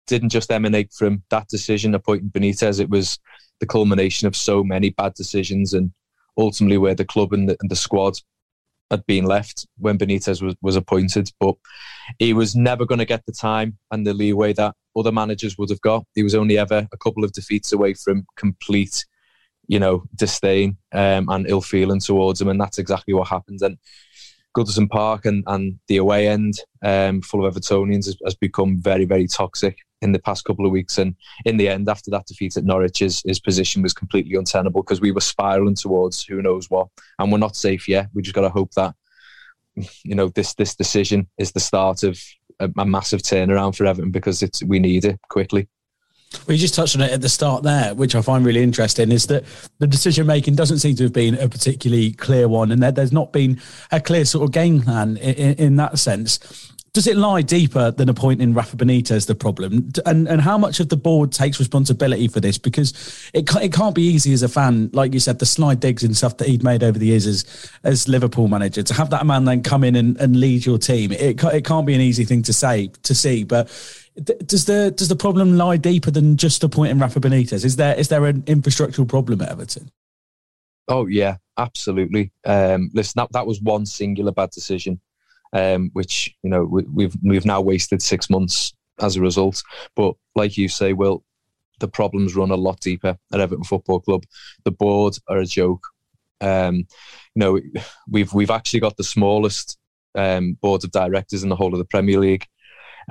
didn't 0.08 0.30
just 0.30 0.52
emanate 0.52 0.94
from 0.94 1.24
that 1.30 1.48
decision 1.48 1.96
appointing 1.96 2.30
Benitez. 2.30 2.80
It 2.80 2.90
was 2.90 3.20
the 3.60 3.66
culmination 3.66 4.28
of 4.28 4.36
so 4.36 4.64
many 4.64 4.90
bad 4.92 5.14
decisions 5.14 5.74
and 5.74 5.92
ultimately 6.38 6.78
where 6.78 6.96
the 6.96 7.06
club 7.06 7.34
and 7.34 7.50
the, 7.50 7.58
and 7.62 7.70
the 7.70 7.76
squad 7.76 8.16
had 8.92 9.06
been 9.08 9.26
left 9.26 9.66
when 9.78 9.98
Benitez 9.98 10.42
was, 10.42 10.56
was 10.62 10.76
appointed. 10.76 11.32
But 11.40 11.56
he 12.20 12.34
was 12.34 12.56
never 12.56 12.86
going 12.86 13.00
to 13.00 13.06
get 13.06 13.26
the 13.26 13.32
time 13.32 13.78
and 13.92 14.06
the 14.06 14.14
leeway 14.14 14.54
that 14.54 14.76
other 14.96 15.12
managers 15.12 15.58
would 15.58 15.70
have 15.70 15.82
got. 15.82 16.06
He 16.14 16.24
was 16.24 16.36
only 16.36 16.58
ever 16.58 16.88
a 16.92 16.98
couple 16.98 17.24
of 17.24 17.34
defeats 17.34 17.72
away 17.72 17.94
from 17.94 18.26
complete 18.38 19.06
you 19.68 19.80
know, 19.80 20.04
disdain 20.16 20.78
um, 20.94 21.30
and 21.30 21.50
ill 21.50 21.62
feeling 21.62 22.00
towards 22.00 22.42
him, 22.42 22.50
and 22.50 22.60
that's 22.60 22.78
exactly 22.78 23.14
what 23.14 23.28
happened. 23.28 23.60
And 23.62 23.78
Goodison 24.56 24.90
Park 24.90 25.26
and, 25.26 25.44
and 25.48 25.80
the 25.88 25.98
away 25.98 26.30
end, 26.30 26.54
um, 26.84 27.22
full 27.22 27.46
of 27.46 27.54
Evertonians, 27.54 28.06
has, 28.06 28.18
has, 28.24 28.36
become 28.36 28.78
very, 28.78 29.04
very 29.04 29.28
toxic 29.28 29.78
in 30.02 30.14
the 30.14 30.20
past 30.20 30.46
couple 30.46 30.66
of 30.66 30.72
weeks. 30.72 30.98
And 30.98 31.16
in 31.44 31.58
the 31.58 31.68
end, 31.68 31.90
after 31.90 32.10
that 32.12 32.26
defeat 32.26 32.56
at 32.56 32.64
Norwich, 32.64 33.00
his, 33.00 33.22
his 33.26 33.40
position 33.40 33.82
was 33.82 33.94
completely 33.94 34.36
untenable 34.36 34.82
because 34.82 35.02
we 35.02 35.12
were 35.12 35.22
spiraling 35.22 35.76
towards 35.76 36.24
who 36.24 36.42
knows 36.42 36.70
what, 36.70 36.88
and 37.20 37.32
we're 37.32 37.38
not 37.38 37.58
safe 37.58 37.90
yet. 37.90 38.08
We 38.14 38.22
just 38.22 38.36
got 38.36 38.42
to 38.42 38.50
hope 38.50 38.72
that 38.76 38.96
you 40.04 40.16
know 40.16 40.30
this 40.30 40.54
this 40.54 40.74
decision 40.74 41.28
is 41.38 41.52
the 41.52 41.60
start 41.60 42.04
of 42.04 42.18
a, 42.60 42.70
a 42.78 42.86
massive 42.86 43.22
turnaround 43.22 43.76
for 43.76 43.86
Everton 43.86 44.12
because 44.12 44.42
it's 44.42 44.64
we 44.64 44.80
need 44.80 45.06
it 45.06 45.20
quickly. 45.30 45.68
We 46.48 46.58
just 46.58 46.76
touched 46.76 46.96
on 46.96 47.02
it 47.02 47.12
at 47.12 47.22
the 47.22 47.30
start 47.30 47.64
there, 47.64 47.94
which 47.94 48.16
I 48.16 48.22
find 48.22 48.46
really 48.46 48.64
interesting, 48.64 49.12
is 49.12 49.28
that 49.28 49.44
the 49.80 49.88
decision 49.88 50.28
making 50.28 50.56
doesn't 50.56 50.80
seem 50.80 50.96
to 50.98 51.04
have 51.04 51.14
been 51.14 51.36
a 51.36 51.50
particularly 51.50 52.12
clear 52.12 52.48
one, 52.48 52.72
and 52.72 52.82
there's 52.82 53.12
not 53.12 53.32
been 53.32 53.62
a 53.92 54.00
clear 54.00 54.26
sort 54.26 54.44
of 54.44 54.52
game 54.52 54.82
plan 54.82 55.18
in, 55.18 55.56
in 55.56 55.76
that 55.78 56.00
sense. 56.00 56.72
Does 56.96 57.08
it 57.08 57.18
lie 57.18 57.42
deeper 57.42 57.92
than 57.92 58.08
appointing 58.08 58.54
Rafa 58.54 58.78
Benitez 58.78 59.28
the 59.28 59.36
problem? 59.36 59.92
And 60.06 60.30
and 60.30 60.40
how 60.40 60.58
much 60.58 60.80
of 60.80 60.88
the 60.88 60.96
board 60.96 61.34
takes 61.34 61.60
responsibility 61.60 62.30
for 62.30 62.40
this? 62.40 62.58
Because 62.58 62.94
it 63.34 63.54
it 63.58 63.74
can't 63.74 63.94
be 63.94 64.04
easy 64.04 64.32
as 64.32 64.44
a 64.44 64.48
fan, 64.48 64.90
like 64.94 65.14
you 65.14 65.20
said, 65.20 65.40
the 65.40 65.46
slide 65.46 65.82
digs 65.82 66.04
and 66.04 66.16
stuff 66.16 66.38
that 66.38 66.48
he'd 66.48 66.64
made 66.64 66.84
over 66.84 66.98
the 66.98 67.08
years 67.08 67.28
as 67.28 67.70
as 67.84 68.08
Liverpool 68.08 68.48
manager 68.48 68.82
to 68.82 68.94
have 68.94 69.10
that 69.10 69.26
man 69.26 69.44
then 69.44 69.62
come 69.62 69.84
in 69.84 69.98
and, 69.98 70.16
and 70.22 70.40
lead 70.40 70.66
your 70.66 70.78
team. 70.78 71.12
It 71.12 71.44
it 71.44 71.66
can't 71.66 71.86
be 71.86 71.96
an 71.96 72.02
easy 72.02 72.24
thing 72.24 72.44
to 72.44 72.54
say 72.54 72.90
to 73.04 73.14
see, 73.14 73.44
but 73.44 73.68
does 74.24 74.66
the 74.66 74.92
does 74.92 75.10
the 75.10 75.16
problem 75.16 75.58
lie 75.58 75.78
deeper 75.78 76.12
than 76.12 76.38
just 76.38 76.64
appointing 76.64 77.00
Rafa 77.00 77.20
Benitez? 77.20 77.66
Is 77.66 77.76
there 77.76 77.96
is 77.96 78.08
there 78.08 78.26
an 78.26 78.44
infrastructural 78.44 79.08
problem 79.08 79.42
at 79.42 79.50
Everton? 79.50 79.92
Oh 80.88 81.08
yeah, 81.08 81.38
absolutely. 81.58 82.32
Um, 82.46 82.90
listen, 82.94 83.20
that 83.20 83.32
that 83.34 83.48
was 83.48 83.62
one 83.62 83.86
singular 83.86 84.32
bad 84.32 84.52
decision, 84.52 85.02
um, 85.54 85.90
which 85.94 86.34
you 86.44 86.50
know 86.50 86.64
we, 86.64 86.84
we've 86.84 87.16
we've 87.24 87.46
now 87.46 87.62
wasted 87.62 88.02
six 88.02 88.30
months 88.30 88.74
as 89.00 89.16
a 89.16 89.22
result. 89.22 89.62
But 89.96 90.16
like 90.36 90.58
you 90.58 90.70
say, 90.70 90.94
Will, 90.94 91.24
the 91.80 91.88
problems 91.88 92.36
run 92.36 92.52
a 92.52 92.56
lot 92.56 92.80
deeper 92.80 93.18
at 93.34 93.40
Everton 93.42 93.64
Football 93.64 94.00
Club. 94.00 94.24
The 94.64 94.72
board 94.72 95.18
are 95.28 95.40
a 95.40 95.46
joke. 95.46 95.86
Um, 96.40 96.76
you 96.76 96.86
know, 97.36 97.60
we've 98.08 98.34
we've 98.34 98.52
actually 98.52 98.80
got 98.80 98.96
the 98.96 99.04
smallest 99.04 99.78
um, 100.16 100.54
board 100.62 100.84
of 100.86 100.92
directors 100.92 101.44
in 101.44 101.50
the 101.50 101.56
whole 101.56 101.74
of 101.74 101.80
the 101.80 101.86
Premier 101.86 102.20
League. 102.20 102.46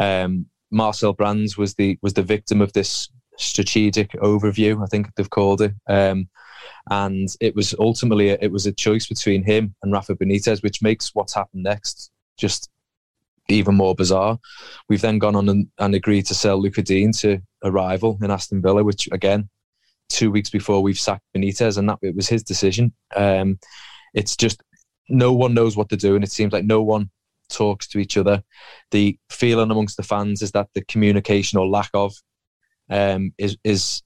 Um, 0.01 0.47
Marcel 0.75 1.13
Brands 1.13 1.57
was 1.57 1.75
the 1.75 1.99
was 2.03 2.15
the 2.15 2.23
victim 2.23 2.61
of 2.61 2.73
this 2.73 3.09
strategic 3.39 4.13
overview. 4.13 4.83
I 4.83 4.87
think 4.87 5.15
they've 5.15 5.31
called 5.31 5.63
it, 5.63 5.73
um, 5.89 6.29
and 6.91 7.29
it 7.41 7.55
was 7.55 7.75
ultimately 7.79 8.31
a, 8.31 8.39
it 8.41 8.53
was 8.53 8.67
a 8.67 8.73
choice 8.73 9.07
between 9.07 9.45
him 9.45 9.75
and 9.83 9.93
Rafa 9.93 10.15
Benitez, 10.15 10.63
which 10.63 10.83
makes 10.83 11.15
what's 11.15 11.35
happened 11.35 11.63
next 11.63 12.11
just 12.37 12.69
even 13.49 13.75
more 13.75 13.95
bizarre. 13.95 14.39
We've 14.89 15.01
then 15.01 15.19
gone 15.19 15.37
on 15.37 15.49
and, 15.49 15.69
and 15.79 15.95
agreed 15.95 16.27
to 16.27 16.35
sell 16.35 16.61
Lucas 16.61 16.85
Digne 16.85 17.13
to 17.19 17.41
a 17.63 17.71
rival 17.71 18.19
in 18.23 18.31
Aston 18.31 18.63
Villa, 18.63 18.83
which 18.83 19.09
again, 19.13 19.49
two 20.09 20.31
weeks 20.31 20.51
before 20.51 20.83
we've 20.83 20.99
sacked 20.99 21.25
Benitez, 21.37 21.79
and 21.79 21.89
that 21.89 21.99
it 22.03 22.17
was 22.17 22.29
his 22.29 22.43
decision. 22.43 22.93
Um, 23.15 23.59
it's 24.15 24.37
just 24.37 24.63
no 25.09 25.33
one 25.33 25.55
knows 25.55 25.77
what 25.77 25.89
to 25.91 25.97
do, 25.97 26.15
and 26.15 26.25
it 26.25 26.33
seems 26.33 26.53
like 26.53 26.65
no 26.65 26.83
one 26.83 27.11
talks 27.49 27.87
to 27.89 27.99
each 27.99 28.17
other. 28.17 28.43
The 28.91 29.19
feeling 29.31 29.71
amongst 29.71 29.97
the 29.97 30.03
fans 30.03 30.43
is 30.43 30.53
that 30.53 30.69
the 30.75 30.85
communication 30.85 31.59
or 31.59 31.67
lack 31.67 31.91
of 31.95 32.15
um, 32.91 33.33
is 33.39 33.57
is 33.65 34.03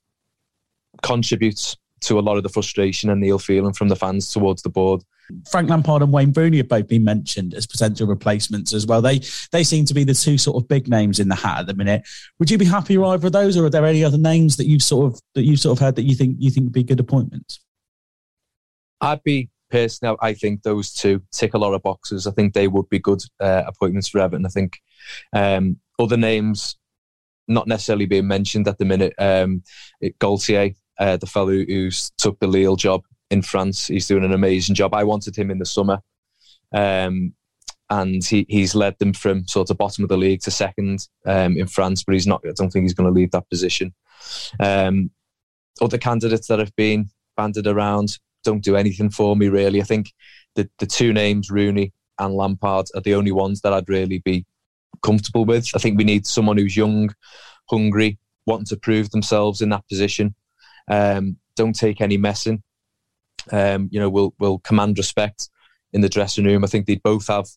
contributes 1.01 1.77
to 2.01 2.19
a 2.19 2.21
lot 2.21 2.37
of 2.37 2.43
the 2.43 2.49
frustration 2.49 3.09
and 3.09 3.23
the 3.23 3.29
ill 3.29 3.39
feeling 3.39 3.73
from 3.73 3.89
the 3.89 3.95
fans 3.95 4.31
towards 4.31 4.61
the 4.61 4.69
board. 4.69 5.03
Frank 5.51 5.69
Lampard 5.69 6.01
and 6.01 6.11
Wayne 6.11 6.31
Rooney 6.31 6.57
have 6.57 6.69
both 6.69 6.87
been 6.87 7.03
mentioned 7.03 7.53
as 7.53 7.67
potential 7.67 8.07
replacements 8.07 8.73
as 8.73 8.87
well. 8.87 9.01
They 9.01 9.21
they 9.51 9.63
seem 9.63 9.85
to 9.85 9.93
be 9.93 10.03
the 10.03 10.13
two 10.13 10.37
sort 10.37 10.61
of 10.61 10.67
big 10.67 10.87
names 10.87 11.19
in 11.19 11.29
the 11.29 11.35
hat 11.35 11.59
at 11.59 11.67
the 11.67 11.75
minute. 11.75 12.07
Would 12.39 12.49
you 12.49 12.57
be 12.57 12.65
happy 12.65 12.97
with 12.97 13.07
either 13.07 13.27
of 13.27 13.33
those, 13.33 13.55
or 13.55 13.65
are 13.65 13.69
there 13.69 13.85
any 13.85 14.03
other 14.03 14.17
names 14.17 14.57
that 14.57 14.65
you've 14.65 14.81
sort 14.81 15.13
of 15.13 15.21
that 15.35 15.43
you've 15.43 15.59
sort 15.59 15.77
of 15.77 15.83
heard 15.83 15.95
that 15.97 16.03
you 16.03 16.15
think 16.15 16.37
you 16.39 16.49
think 16.49 16.65
would 16.65 16.73
be 16.73 16.83
good 16.83 16.99
appointments? 16.99 17.59
I'd 19.01 19.23
be 19.23 19.49
personally. 19.69 20.17
I 20.21 20.33
think 20.33 20.63
those 20.63 20.93
two 20.93 21.21
tick 21.31 21.53
a 21.53 21.57
lot 21.57 21.73
of 21.73 21.83
boxes. 21.83 22.27
I 22.27 22.31
think 22.31 22.53
they 22.53 22.67
would 22.67 22.89
be 22.89 22.99
good 22.99 23.21
uh, 23.39 23.63
appointments 23.67 24.09
for 24.09 24.19
Everton. 24.19 24.45
I 24.45 24.49
think 24.49 24.79
um, 25.33 25.77
other 25.97 26.17
names 26.17 26.77
not 27.47 27.67
necessarily 27.67 28.05
being 28.05 28.27
mentioned 28.27 28.67
at 28.67 28.77
the 28.77 28.85
minute. 28.85 29.13
Um, 29.17 29.63
Galtier, 30.19 30.75
uh, 30.99 31.17
the 31.17 31.25
fellow 31.25 31.51
who's 31.51 32.11
took 32.17 32.39
the 32.39 32.47
Lille 32.47 32.75
job 32.75 33.03
in 33.29 33.41
France. 33.41 33.87
He's 33.87 34.07
doing 34.07 34.23
an 34.23 34.33
amazing 34.33 34.75
job. 34.75 34.93
I 34.93 35.03
wanted 35.03 35.35
him 35.35 35.51
in 35.51 35.59
the 35.59 35.65
summer. 35.65 35.99
Um, 36.71 37.33
and 37.89 38.23
he, 38.23 38.45
he's 38.47 38.75
led 38.75 38.97
them 38.99 39.13
from 39.13 39.47
sort 39.47 39.71
of 39.71 39.77
bottom 39.77 40.03
of 40.03 40.09
the 40.09 40.17
league 40.17 40.41
to 40.41 40.51
second 40.51 41.07
um, 41.25 41.57
in 41.57 41.65
France, 41.65 42.03
but 42.03 42.13
he's 42.13 42.27
not. 42.27 42.41
I 42.45 42.51
don't 42.55 42.69
think 42.69 42.83
he's 42.83 42.93
going 42.93 43.11
to 43.11 43.19
leave 43.19 43.31
that 43.31 43.49
position. 43.49 43.93
Um, 44.59 45.09
other 45.81 45.97
candidates 45.97 46.47
that 46.47 46.59
have 46.59 46.75
been 46.75 47.09
banded 47.35 47.65
around 47.65 48.19
don't 48.43 48.63
do 48.63 48.75
anything 48.75 49.09
for 49.09 49.35
me 49.35 49.47
really. 49.49 49.81
I 49.81 49.85
think 49.85 50.13
the 50.55 50.69
the 50.79 50.85
two 50.85 51.13
names 51.13 51.49
Rooney 51.49 51.93
and 52.17 52.33
Lampard 52.33 52.87
are 52.95 53.01
the 53.01 53.15
only 53.15 53.31
ones 53.31 53.61
that 53.61 53.73
I'd 53.73 53.89
really 53.89 54.19
be 54.19 54.45
comfortable 55.03 55.45
with. 55.45 55.69
I 55.75 55.79
think 55.79 55.97
we 55.97 56.03
need 56.03 56.27
someone 56.27 56.57
who's 56.57 56.75
young, 56.75 57.13
hungry, 57.69 58.17
wanting 58.45 58.65
to 58.65 58.77
prove 58.77 59.09
themselves 59.11 59.61
in 59.61 59.69
that 59.69 59.87
position. 59.87 60.35
Um, 60.89 61.37
don't 61.55 61.73
take 61.73 62.01
any 62.01 62.17
messing 62.17 62.63
um, 63.51 63.89
you 63.91 63.99
know, 63.99 64.09
will 64.09 64.33
will 64.39 64.59
command 64.59 64.97
respect 64.97 65.49
in 65.93 66.01
the 66.01 66.09
dressing 66.09 66.45
room. 66.45 66.63
I 66.63 66.67
think 66.67 66.85
they 66.85 66.95
both 66.95 67.27
have 67.27 67.47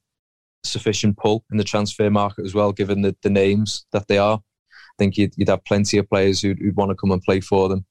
sufficient 0.64 1.16
pull 1.18 1.44
in 1.50 1.58
the 1.58 1.64
transfer 1.64 2.10
market 2.10 2.44
as 2.44 2.54
well, 2.54 2.72
given 2.72 3.02
the, 3.02 3.16
the 3.22 3.30
names 3.30 3.84
that 3.92 4.08
they 4.08 4.18
are. 4.18 4.38
I 4.38 4.94
think 4.98 5.16
you'd, 5.16 5.34
you'd 5.36 5.48
have 5.48 5.64
plenty 5.64 5.98
of 5.98 6.08
players 6.08 6.40
who'd, 6.40 6.58
who'd, 6.58 6.76
want 6.76 6.90
to 6.90 6.94
come 6.94 7.10
and 7.10 7.22
play 7.22 7.40
for 7.40 7.68
them. 7.68 7.84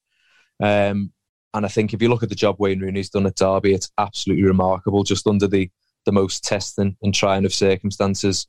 Um, 0.60 1.12
and 1.54 1.64
I 1.66 1.68
think 1.68 1.92
if 1.92 2.00
you 2.00 2.08
look 2.08 2.22
at 2.22 2.28
the 2.28 2.34
job 2.34 2.56
Wayne 2.58 2.80
Rooney's 2.80 3.10
done 3.10 3.26
at 3.26 3.36
Derby, 3.36 3.74
it's 3.74 3.90
absolutely 3.98 4.44
remarkable. 4.44 5.04
Just 5.04 5.26
under 5.26 5.46
the 5.46 5.70
the 6.04 6.12
most 6.12 6.42
testing 6.42 6.96
and 7.02 7.14
trying 7.14 7.44
of 7.44 7.54
circumstances, 7.54 8.48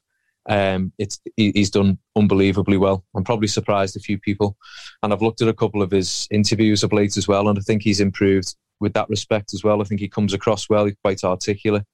um, 0.49 0.91
it's 0.97 1.19
he's 1.35 1.69
done 1.69 1.97
unbelievably 2.15 2.77
well. 2.77 3.05
I'm 3.15 3.23
probably 3.23 3.47
surprised 3.47 3.95
a 3.95 4.01
few 4.01 4.17
people, 4.17 4.57
and 5.01 5.13
I've 5.13 5.21
looked 5.21 5.41
at 5.41 5.47
a 5.47 5.53
couple 5.53 5.81
of 5.81 5.91
his 5.91 6.27
interviews 6.31 6.83
of 6.83 6.93
late 6.93 7.17
as 7.17 7.27
well, 7.27 7.47
and 7.47 7.57
I 7.57 7.61
think 7.61 7.81
he's 7.83 7.99
improved 7.99 8.55
with 8.79 8.93
that 8.93 9.09
respect 9.09 9.53
as 9.53 9.63
well. 9.63 9.81
I 9.81 9.85
think 9.85 10.01
he 10.01 10.09
comes 10.09 10.33
across 10.33 10.69
well. 10.69 10.85
He's 10.85 10.95
quite 11.03 11.23
articulate, 11.23 11.85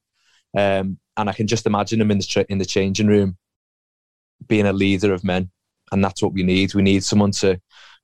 um, 0.57 0.99
and 1.18 1.30
I 1.30 1.34
can 1.34 1.47
just 1.47 1.66
imagine 1.66 2.01
him 2.01 2.12
in 2.12 2.20
the 2.20 2.26
tra- 2.26 2.45
in 2.49 2.57
the 2.57 2.66
changing 2.66 3.07
room 3.07 3.38
being 4.47 4.66
a 4.66 4.74
leader 4.74 5.14
of 5.14 5.24
men, 5.24 5.51
and 5.91 6.03
that's 6.03 6.22
what 6.22 6.34
we 6.34 6.43
need. 6.43 6.74
We 6.74 6.82
need 6.82 7.03
someone 7.03 7.32
to 7.32 7.60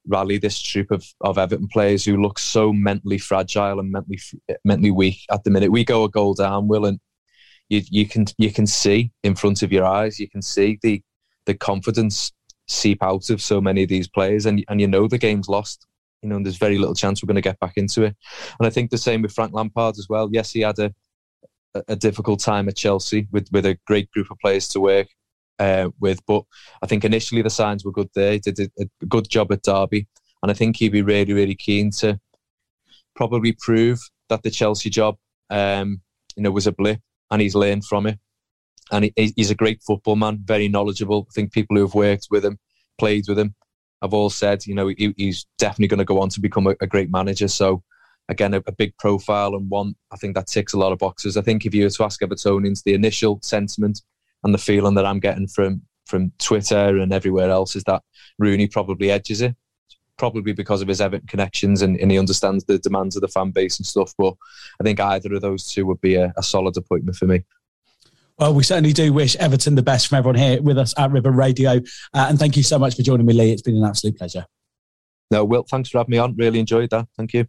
rally 0.08 0.38
this 0.38 0.62
troop 0.62 0.92
of, 0.92 1.06
of 1.22 1.38
Everton 1.38 1.68
players 1.68 2.06
who 2.06 2.22
look 2.22 2.40
so 2.40 2.72
mentally 2.72 3.18
fragile 3.18 3.80
and 3.80 3.92
mentally 3.92 4.20
mentally 4.64 4.92
weak 4.92 5.20
at 5.32 5.44
the 5.44 5.52
minute. 5.52 5.72
We 5.72 5.84
go 5.84 6.04
a 6.04 6.10
goal 6.10 6.34
down, 6.34 6.68
Will, 6.68 6.86
and 6.86 7.00
you 7.70 7.82
you 7.90 8.08
can 8.08 8.26
you 8.38 8.52
can 8.52 8.68
see 8.68 9.12
in 9.24 9.36
front 9.36 9.64
of 9.64 9.72
your 9.72 9.86
eyes, 9.86 10.20
you 10.20 10.30
can 10.30 10.42
see 10.42 10.80
the 10.82 11.02
the 11.46 11.54
confidence 11.54 12.32
seep 12.68 13.04
out 13.04 13.30
of 13.30 13.42
so 13.42 13.62
many 13.62 13.84
of 13.84 13.90
these 13.90 14.08
players, 14.08 14.46
and 14.46 14.64
and 14.70 14.82
you 14.82 14.88
know 14.88 15.08
the 15.08 15.18
game's 15.18 15.50
lost 15.50 15.86
you 16.22 16.30
know, 16.30 16.42
there's 16.42 16.58
very 16.58 16.80
little 16.80 16.96
chance 16.96 17.22
we're 17.22 17.28
going 17.28 17.36
to 17.36 17.42
get 17.42 17.60
back 17.60 17.74
into 17.76 18.02
it. 18.02 18.16
And 18.60 18.66
I 18.66 18.72
think 18.72 18.90
the 18.90 18.98
same 18.98 19.22
with 19.22 19.32
Frank 19.32 19.54
Lampard 19.54 20.00
as 20.00 20.08
well. 20.10 20.28
Yes, 20.32 20.52
he 20.52 20.62
had 20.62 20.80
a 20.80 20.92
a 21.90 21.96
difficult 21.96 22.40
time 22.40 22.68
at 22.70 22.76
Chelsea 22.76 23.28
with 23.32 23.48
with 23.52 23.66
a 23.66 23.78
great 23.86 24.10
group 24.12 24.32
of 24.32 24.40
players 24.40 24.68
to 24.70 24.80
work 24.80 25.08
uh, 25.60 25.90
with, 26.00 26.26
but 26.26 26.44
I 26.82 26.88
think 26.88 27.06
initially 27.06 27.42
the 27.42 27.50
signs 27.50 27.86
were 27.86 27.92
good 27.92 28.10
there. 28.14 28.34
He 28.34 28.40
did 28.40 28.72
a 28.80 29.06
good 29.06 29.30
job 29.30 29.52
at 29.52 29.64
Derby, 29.64 30.08
and 30.42 30.52
I 30.52 30.54
think 30.54 30.78
he'd 30.78 30.92
be 30.92 31.02
really 31.02 31.34
really 31.34 31.56
keen 31.56 31.92
to 32.00 32.20
probably 33.16 33.54
prove 33.54 34.00
that 34.30 34.44
the 34.44 34.52
Chelsea 34.52 34.90
job, 34.90 35.18
um, 35.50 36.02
you 36.36 36.44
know, 36.44 36.52
was 36.52 36.68
a 36.68 36.72
blip, 36.72 37.00
and 37.32 37.42
he's 37.42 37.56
learned 37.56 37.86
from 37.86 38.08
it. 38.08 38.20
And 38.92 39.06
he, 39.06 39.34
he's 39.36 39.50
a 39.50 39.56
great 39.56 39.82
football 39.82 40.16
man, 40.16 40.40
very 40.44 40.68
knowledgeable. 40.68 41.28
I 41.30 41.34
think 41.34 41.52
people 41.52 41.76
who 41.76 41.84
have 41.84 41.96
worked 41.96 42.28
with 42.30 42.46
him, 42.46 42.60
played 43.00 43.26
with 43.28 43.40
him, 43.40 43.56
have 44.02 44.14
all 44.14 44.30
said, 44.30 44.66
you 44.66 44.76
know, 44.76 44.88
he, 44.88 45.14
he's 45.18 45.46
definitely 45.58 45.88
going 45.88 46.00
to 46.00 46.06
go 46.06 46.20
on 46.20 46.30
to 46.30 46.40
become 46.40 46.68
a, 46.68 46.76
a 46.82 46.88
great 46.88 47.10
manager. 47.10 47.48
So, 47.48 47.82
again, 48.30 48.54
a, 48.54 48.62
a, 48.68 48.72
big 48.72 48.96
profile 48.98 49.56
and 49.56 49.70
one 49.70 49.96
I 50.12 50.18
think 50.18 50.36
that 50.36 50.48
ticks 50.48 50.74
a 50.74 50.78
lot 50.78 50.92
of 50.92 51.00
boxes. 51.00 51.38
I 51.38 51.42
think 51.42 51.66
if 51.66 51.74
you 51.74 51.84
were 51.84 51.90
to 51.90 52.04
ask 52.04 52.22
Evertonians, 52.22 52.84
the 52.84 52.94
initial 52.94 53.40
sentiment 53.42 54.02
and 54.44 54.54
the 54.54 54.60
feeling 54.60 54.96
that 54.96 55.06
I'm 55.06 55.20
getting 55.20 55.48
from 55.48 55.82
from 56.06 56.32
Twitter 56.38 57.00
and 57.00 57.12
everywhere 57.12 57.50
else 57.50 57.76
is 57.76 57.84
that 57.86 58.04
Rooney 58.38 58.68
probably 58.68 59.10
edges 59.12 59.42
it. 59.42 59.56
Probably 60.18 60.54
because 60.54 60.82
of 60.82 60.88
his 60.88 61.02
Everton 61.02 61.28
connections 61.28 61.82
and, 61.82 62.00
and 62.00 62.10
he 62.10 62.18
understands 62.18 62.64
the 62.64 62.78
demands 62.78 63.18
of 63.18 63.22
the 63.22 63.28
fan 63.28 63.52
base 63.52 63.78
and 63.80 63.86
stuff. 63.86 64.14
But 64.18 64.36
I 64.80 64.84
think 64.84 65.00
either 65.00 65.34
of 65.34 65.42
those 65.42 65.66
two 65.66 65.86
would 65.88 66.00
be 66.00 66.16
a, 66.16 66.32
a 66.38 66.44
solid 66.44 66.78
appointment 66.78 67.18
for 67.18 67.26
me. 67.26 67.44
Well, 68.38 68.54
we 68.54 68.64
certainly 68.64 68.94
do 68.94 69.12
wish 69.12 69.36
Everton 69.38 69.76
the 69.76 69.82
best 69.82 70.08
from 70.08 70.18
everyone 70.18 70.36
here 70.36 70.62
with 70.62 70.78
us 70.78 70.94
at 70.98 71.12
River 71.12 71.32
Radio. 71.32 71.82
Uh, 72.14 72.28
and 72.30 72.38
thank 72.38 72.56
you 72.56 72.64
so 72.64 72.78
much 72.78 72.96
for 72.96 73.02
joining 73.02 73.26
me, 73.26 73.34
Lee. 73.34 73.52
It's 73.52 73.62
been 73.62 73.78
an 73.78 73.84
absolute 73.84 74.18
pleasure. 74.18 74.46
No, 75.32 75.44
Will, 75.44 75.64
thanks 75.64 75.90
for 75.90 75.98
having 75.98 76.12
me 76.12 76.18
on. 76.18 76.36
Really 76.36 76.60
enjoyed 76.60 76.92
that. 76.92 77.08
Thank 77.18 77.34
you. 77.34 77.48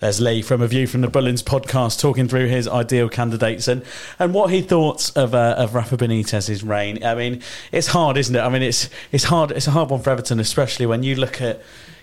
There's 0.00 0.20
Lee 0.20 0.42
from 0.42 0.62
A 0.62 0.68
View 0.68 0.86
from 0.86 1.00
the 1.00 1.08
Bullens 1.08 1.42
podcast 1.42 1.98
talking 1.98 2.28
through 2.28 2.46
his 2.46 2.68
ideal 2.68 3.08
candidates 3.08 3.66
and, 3.66 3.82
and 4.20 4.32
what 4.32 4.52
he 4.52 4.62
thought 4.62 5.10
of 5.16 5.34
uh, 5.34 5.56
of 5.58 5.74
Rafa 5.74 5.96
Benitez's 5.96 6.62
reign. 6.62 7.02
I 7.02 7.16
mean, 7.16 7.42
it's 7.72 7.88
hard, 7.88 8.16
isn't 8.16 8.36
it? 8.36 8.38
I 8.38 8.48
mean, 8.48 8.62
it's 8.62 8.88
it's 9.10 9.24
hard. 9.24 9.50
It's 9.50 9.66
a 9.66 9.72
hard 9.72 9.90
one 9.90 10.00
for 10.00 10.10
Everton, 10.10 10.38
especially 10.38 10.86
when 10.86 11.02
you 11.02 11.16
look 11.16 11.42
at 11.42 11.60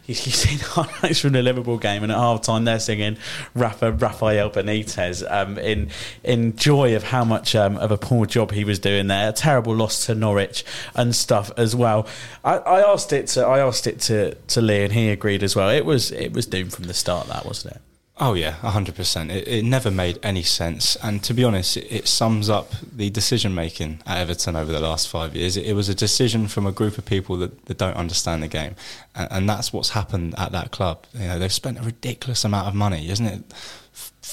you, 0.07 0.13
have 0.13 0.23
seen 0.35 0.59
highlights 0.59 1.21
from 1.21 1.31
the 1.31 1.41
Liverpool 1.41 1.77
game, 1.77 2.03
and 2.03 2.11
at 2.11 2.17
half 2.17 2.41
time 2.41 2.65
they're 2.65 2.81
singing 2.81 3.15
Rafa 3.53 3.93
Rafael 3.93 4.49
Benitez 4.49 5.25
um, 5.31 5.57
in 5.57 5.89
in 6.21 6.57
joy 6.57 6.97
of 6.97 7.03
how 7.03 7.23
much 7.23 7.55
um, 7.55 7.77
of 7.77 7.91
a 7.91 7.97
poor 7.97 8.25
job 8.25 8.51
he 8.51 8.65
was 8.65 8.77
doing 8.77 9.07
there. 9.07 9.29
A 9.29 9.31
terrible 9.31 9.73
loss 9.73 10.05
to 10.07 10.15
Norwich 10.15 10.65
and 10.95 11.15
stuff 11.15 11.49
as 11.55 11.73
well. 11.73 12.07
I, 12.43 12.57
I 12.57 12.91
asked 12.91 13.13
it 13.13 13.27
to 13.27 13.45
I 13.45 13.59
asked 13.59 13.87
it 13.87 14.01
to 14.01 14.35
to 14.35 14.59
Lee, 14.59 14.83
and 14.83 14.91
he 14.91 15.09
agreed 15.11 15.43
as 15.43 15.55
well. 15.55 15.69
It 15.69 15.85
was 15.85 16.11
it 16.11 16.33
was 16.33 16.45
doomed 16.45 16.73
from 16.73 16.85
the 16.85 16.93
start. 16.93 17.27
That 17.27 17.45
wasn't 17.45 17.77
it. 17.77 17.81
Oh 18.17 18.33
yeah, 18.33 18.51
hundred 18.51 18.95
percent. 18.95 19.29
It, 19.29 19.65
never 19.65 19.91
made 19.91 20.19
any 20.23 20.41
sense, 20.41 20.95
and 21.03 21.21
to 21.25 21.33
be 21.33 21.43
honest, 21.43 21.75
it, 21.75 21.91
it 21.91 22.07
sums 22.07 22.49
up 22.49 22.71
the 22.81 23.09
decision 23.09 23.53
making 23.53 24.01
at 24.05 24.19
Everton 24.19 24.55
over 24.55 24.71
the 24.71 24.79
last 24.79 25.09
five 25.09 25.35
years. 25.35 25.57
It, 25.57 25.65
it, 25.65 25.73
was 25.73 25.89
a 25.89 25.95
decision 25.95 26.47
from 26.47 26.65
a 26.65 26.71
group 26.71 26.97
of 26.97 27.03
people 27.03 27.35
that, 27.37 27.65
that 27.65 27.77
don't 27.77 27.97
understand 27.97 28.41
the 28.41 28.47
game, 28.47 28.75
and, 29.15 29.27
and, 29.31 29.49
that's 29.49 29.73
what's 29.73 29.89
happened 29.89 30.33
at 30.37 30.53
that 30.53 30.71
club. 30.71 31.05
You 31.13 31.27
know, 31.27 31.39
they've 31.39 31.51
spent 31.51 31.77
a 31.77 31.81
ridiculous 31.81 32.45
amount 32.45 32.69
of 32.69 32.73
money, 32.73 33.09
isn't 33.09 33.25
it? 33.25 33.53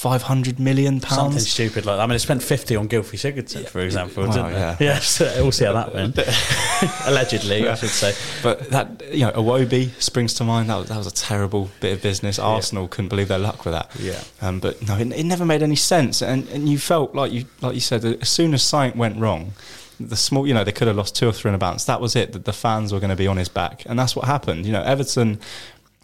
Five 0.03 0.23
hundred 0.23 0.59
million 0.59 0.99
pounds. 0.99 1.15
Something 1.15 1.39
stupid 1.39 1.87
like 1.87 1.97
that. 1.97 2.03
I 2.03 2.07
mean, 2.09 2.17
it 2.17 2.19
spent 2.19 2.43
fifty 2.43 2.75
on 2.75 2.89
Gylfi 2.89 3.15
Sigurdsson, 3.17 3.69
for 3.69 3.79
example. 3.79 4.25
Well, 4.25 4.33
didn't 4.33 4.51
yeah. 4.51 4.73
it? 4.73 4.81
yeah. 4.81 4.99
So 4.99 5.27
we'll 5.37 5.53
see 5.53 5.65
how 5.65 5.75
that 5.75 5.95
went. 5.95 6.19
Allegedly, 7.07 7.69
I 7.69 7.77
should 7.77 7.89
say. 7.89 8.13
But 8.43 8.69
that 8.71 9.01
you 9.13 9.21
know, 9.21 9.31
Iwobi 9.31 9.91
springs 10.03 10.35
to 10.35 10.43
mind. 10.43 10.71
That 10.71 10.79
was, 10.79 10.89
that 10.89 10.99
was 10.99 11.07
a 11.07 11.15
terrible 11.15 11.71
bit 11.79 11.93
of 11.93 12.03
business. 12.03 12.41
Arsenal 12.41 12.89
couldn't 12.89 13.11
believe 13.11 13.29
their 13.29 13.39
luck 13.39 13.65
with 13.65 13.75
that. 13.75 13.95
Yeah. 13.97 14.21
Um, 14.41 14.59
but 14.59 14.85
no, 14.85 14.97
it, 14.97 15.13
it 15.13 15.25
never 15.25 15.47
made 15.47 15.63
any 15.63 15.77
sense. 15.77 16.21
And 16.21 16.49
and 16.49 16.69
you 16.69 16.79
felt 16.79 17.15
like 17.15 17.31
you 17.31 17.45
like 17.61 17.75
you 17.75 17.81
said, 17.81 18.05
as 18.05 18.29
soon 18.29 18.55
as 18.55 18.65
something 18.65 18.99
went 18.99 19.19
wrong, 19.19 19.53
the 20.01 20.17
small 20.17 20.47
you 20.47 20.55
know 20.55 20.65
they 20.65 20.73
could 20.73 20.89
have 20.89 20.97
lost 20.97 21.15
two 21.15 21.29
or 21.29 21.33
three 21.33 21.51
in 21.51 21.55
a 21.55 21.59
bounce. 21.59 21.85
That 21.85 22.01
was 22.01 22.17
it. 22.17 22.33
That 22.33 22.45
the 22.45 22.53
fans 22.53 22.93
were 22.93 22.99
going 23.01 23.11
to 23.11 23.17
be 23.17 23.27
on 23.27 23.37
his 23.37 23.49
back, 23.49 23.85
and 23.87 23.99
that's 23.99 24.17
what 24.17 24.25
happened. 24.25 24.67
You 24.67 24.73
know, 24.73 24.83
Everton 24.83 25.39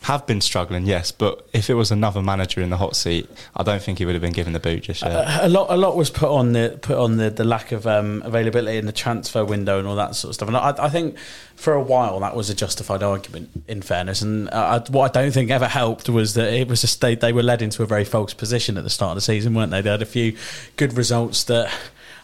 have 0.03 0.27
been 0.27 0.41
struggling, 0.41 0.87
yes, 0.87 1.11
but 1.11 1.47
if 1.53 1.69
it 1.69 1.75
was 1.75 1.91
another 1.91 2.23
manager 2.23 2.61
in 2.61 2.71
the 2.71 2.77
hot 2.77 2.95
seat, 2.95 3.29
I 3.57 3.63
don't 3.63 3.83
think 3.83 3.99
he 3.99 4.07
would 4.07 4.15
have 4.15 4.23
been 4.23 4.33
given 4.33 4.53
the 4.53 4.61
boot 4.61 4.85
just 4.85 5.03
yet. 5.03 5.45
a 5.45 5.49
lot, 5.49 5.67
a 5.71 5.77
lot 5.77 5.97
was 5.97 6.09
put 6.09 6.31
on 6.31 6.53
the 6.53 6.79
put 6.81 6.97
on 6.97 7.17
the, 7.17 7.31
the 7.31 7.45
lack 7.45 7.73
of 7.73 7.87
um, 7.87 8.23
availability 8.25 8.79
in 8.79 8.87
the 8.87 8.93
transfer 8.93 9.45
window 9.45 9.79
and 9.79 9.89
all 9.89 9.97
that 9.97 10.15
sort 10.15 10.31
of 10.31 10.35
stuff. 10.37 10.49
And 10.49 10.57
I, 10.57 10.75
I 10.79 10.89
think 10.89 11.19
for 11.57 11.75
a 11.75 11.83
while 11.83 12.21
that 12.21 12.37
was 12.37 12.49
a 12.49 12.55
justified 12.55 13.03
argument. 13.03 13.51
In 13.67 13.83
fairness, 13.83 14.23
and 14.23 14.49
I, 14.51 14.79
what 14.89 15.17
I 15.17 15.23
don't 15.23 15.33
think 15.33 15.51
ever 15.51 15.69
helped 15.69 16.09
was 16.09 16.35
that 16.35 16.53
it 16.53 16.69
was 16.69 16.85
a 16.85 16.87
state 16.87 17.21
they 17.21 17.33
were 17.33 17.43
led 17.43 17.61
into 17.61 17.83
a 17.83 17.87
very 17.87 18.05
false 18.05 18.33
position 18.33 18.79
at 18.79 18.85
the 18.85 18.91
start 18.91 19.11
of 19.11 19.17
the 19.17 19.21
season, 19.21 19.55
weren't 19.55 19.73
they? 19.73 19.81
They 19.81 19.91
had 19.91 20.03
a 20.03 20.07
few 20.07 20.37
good 20.77 20.97
results 20.97 21.45
that. 21.45 21.73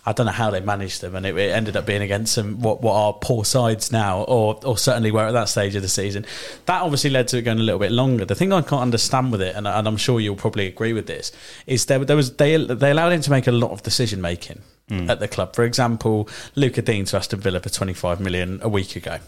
I 0.07 0.13
don't 0.13 0.27
know 0.27 0.33
how 0.33 0.51
they 0.51 0.61
managed 0.61 1.01
them, 1.01 1.15
and 1.15 1.25
it, 1.25 1.37
it 1.37 1.51
ended 1.51 1.77
up 1.77 1.87
being 1.87 2.03
against 2.03 2.35
some 2.35 2.61
what, 2.61 2.83
what 2.83 2.95
are 2.95 3.13
poor 3.15 3.45
sides 3.45 3.91
now, 3.91 4.23
or 4.23 4.59
or 4.65 4.77
certainly 4.77 5.11
were 5.11 5.27
at 5.27 5.33
that 5.33 5.49
stage 5.49 5.75
of 5.75 5.83
the 5.83 5.89
season. 5.89 6.27
That 6.67 6.83
obviously 6.83 7.11
led 7.11 7.29
to 7.29 7.39
it 7.39 7.43
going 7.43 7.59
a 7.59 7.63
little 7.63 7.79
bit 7.79 7.93
longer. 7.93 8.25
The 8.25 8.35
thing 8.35 8.53
I 8.53 8.61
can't 8.61 8.83
understand 8.83 9.33
with 9.33 9.41
it, 9.41 9.57
and, 9.57 9.67
and 9.67 9.89
I'm 9.89 9.97
sure 9.97 10.21
you'll 10.21 10.37
probably 10.37 10.67
agree 10.67 10.93
with 10.93 11.07
this, 11.07 11.33
is 11.67 11.87
there, 11.87 11.99
there 12.05 12.17
was 12.17 12.37
they 12.37 12.57
they 12.57 12.91
allowed 12.91 13.13
him 13.13 13.23
to 13.23 13.31
make 13.31 13.47
a 13.47 13.53
lot 13.53 13.71
of 13.71 13.83
decision 13.83 14.21
making 14.21 14.61
mm. 14.89 15.09
at 15.09 15.21
the 15.21 15.29
club. 15.29 15.55
For 15.55 15.65
example, 15.65 16.29
Lucas 16.55 16.85
Digne 16.85 17.05
to 17.07 17.17
Aston 17.17 17.41
Villa 17.41 17.61
for 17.61 17.69
25 17.69 18.21
million 18.21 18.61
a 18.63 18.69
week 18.69 18.97
ago. 18.97 19.19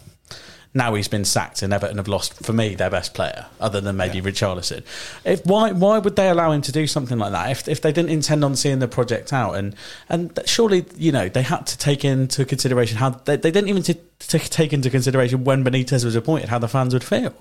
Now 0.74 0.94
he's 0.94 1.08
been 1.08 1.24
sacked, 1.24 1.62
and 1.62 1.72
Everton 1.72 1.96
have 1.96 2.08
lost 2.08 2.34
for 2.34 2.52
me 2.52 2.74
their 2.74 2.90
best 2.90 3.14
player, 3.14 3.46
other 3.60 3.80
than 3.80 3.96
maybe 3.96 4.20
Richarlison. 4.20 4.82
If 5.24 5.44
why 5.46 5.72
why 5.72 5.98
would 5.98 6.16
they 6.16 6.28
allow 6.28 6.52
him 6.52 6.62
to 6.62 6.72
do 6.72 6.86
something 6.86 7.18
like 7.18 7.32
that 7.32 7.50
if, 7.50 7.68
if 7.68 7.80
they 7.80 7.92
didn't 7.92 8.10
intend 8.10 8.44
on 8.44 8.56
seeing 8.56 8.78
the 8.78 8.88
project 8.88 9.32
out? 9.32 9.54
And 9.54 9.74
and 10.08 10.38
surely 10.44 10.84
you 10.96 11.12
know 11.12 11.28
they 11.28 11.42
had 11.42 11.66
to 11.68 11.78
take 11.78 12.04
into 12.04 12.44
consideration 12.44 12.98
how 12.98 13.10
they, 13.10 13.36
they 13.36 13.50
didn't 13.50 13.68
even 13.68 13.82
t- 13.82 14.00
t- 14.18 14.38
take 14.38 14.72
into 14.72 14.90
consideration 14.90 15.44
when 15.44 15.64
Benitez 15.64 16.04
was 16.04 16.14
appointed 16.14 16.48
how 16.48 16.58
the 16.58 16.68
fans 16.68 16.92
would 16.92 17.04
feel. 17.04 17.34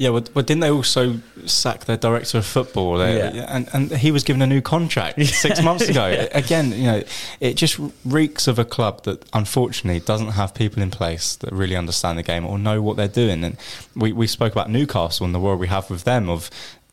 Yeah, 0.00 0.08
well, 0.08 0.24
but 0.32 0.46
didn't 0.46 0.62
they 0.62 0.70
also 0.70 1.18
sack 1.44 1.84
their 1.84 1.98
director 1.98 2.38
of 2.38 2.46
football? 2.46 2.96
They, 2.96 3.18
Yeah. 3.18 3.44
and, 3.54 3.68
and 3.74 3.92
he 3.92 4.10
was 4.10 4.24
given 4.24 4.40
a 4.40 4.46
new 4.46 4.62
contract 4.62 5.22
six 5.26 5.62
months 5.62 5.90
ago. 5.90 6.26
Again, 6.32 6.72
you 6.72 6.84
know, 6.84 7.02
it 7.38 7.52
just 7.52 7.78
reeks 8.06 8.48
of 8.48 8.58
a 8.58 8.64
club 8.64 9.02
that 9.04 9.22
unfortunately 9.34 10.00
doesn't 10.00 10.28
have 10.30 10.54
people 10.54 10.82
in 10.82 10.90
place 10.90 11.36
that 11.36 11.52
really 11.52 11.76
understand 11.76 12.18
the 12.18 12.22
game 12.22 12.46
or 12.46 12.58
know 12.58 12.80
what 12.80 12.96
they're 12.96 13.08
doing. 13.08 13.44
And 13.44 13.58
we, 13.94 14.14
we 14.14 14.26
spoke 14.26 14.52
about 14.52 14.70
Newcastle 14.70 15.26
and 15.26 15.34
the 15.34 15.38
war 15.38 15.54
we 15.54 15.66
have 15.68 15.90
with 15.90 16.04
them 16.04 16.30
of 16.30 16.48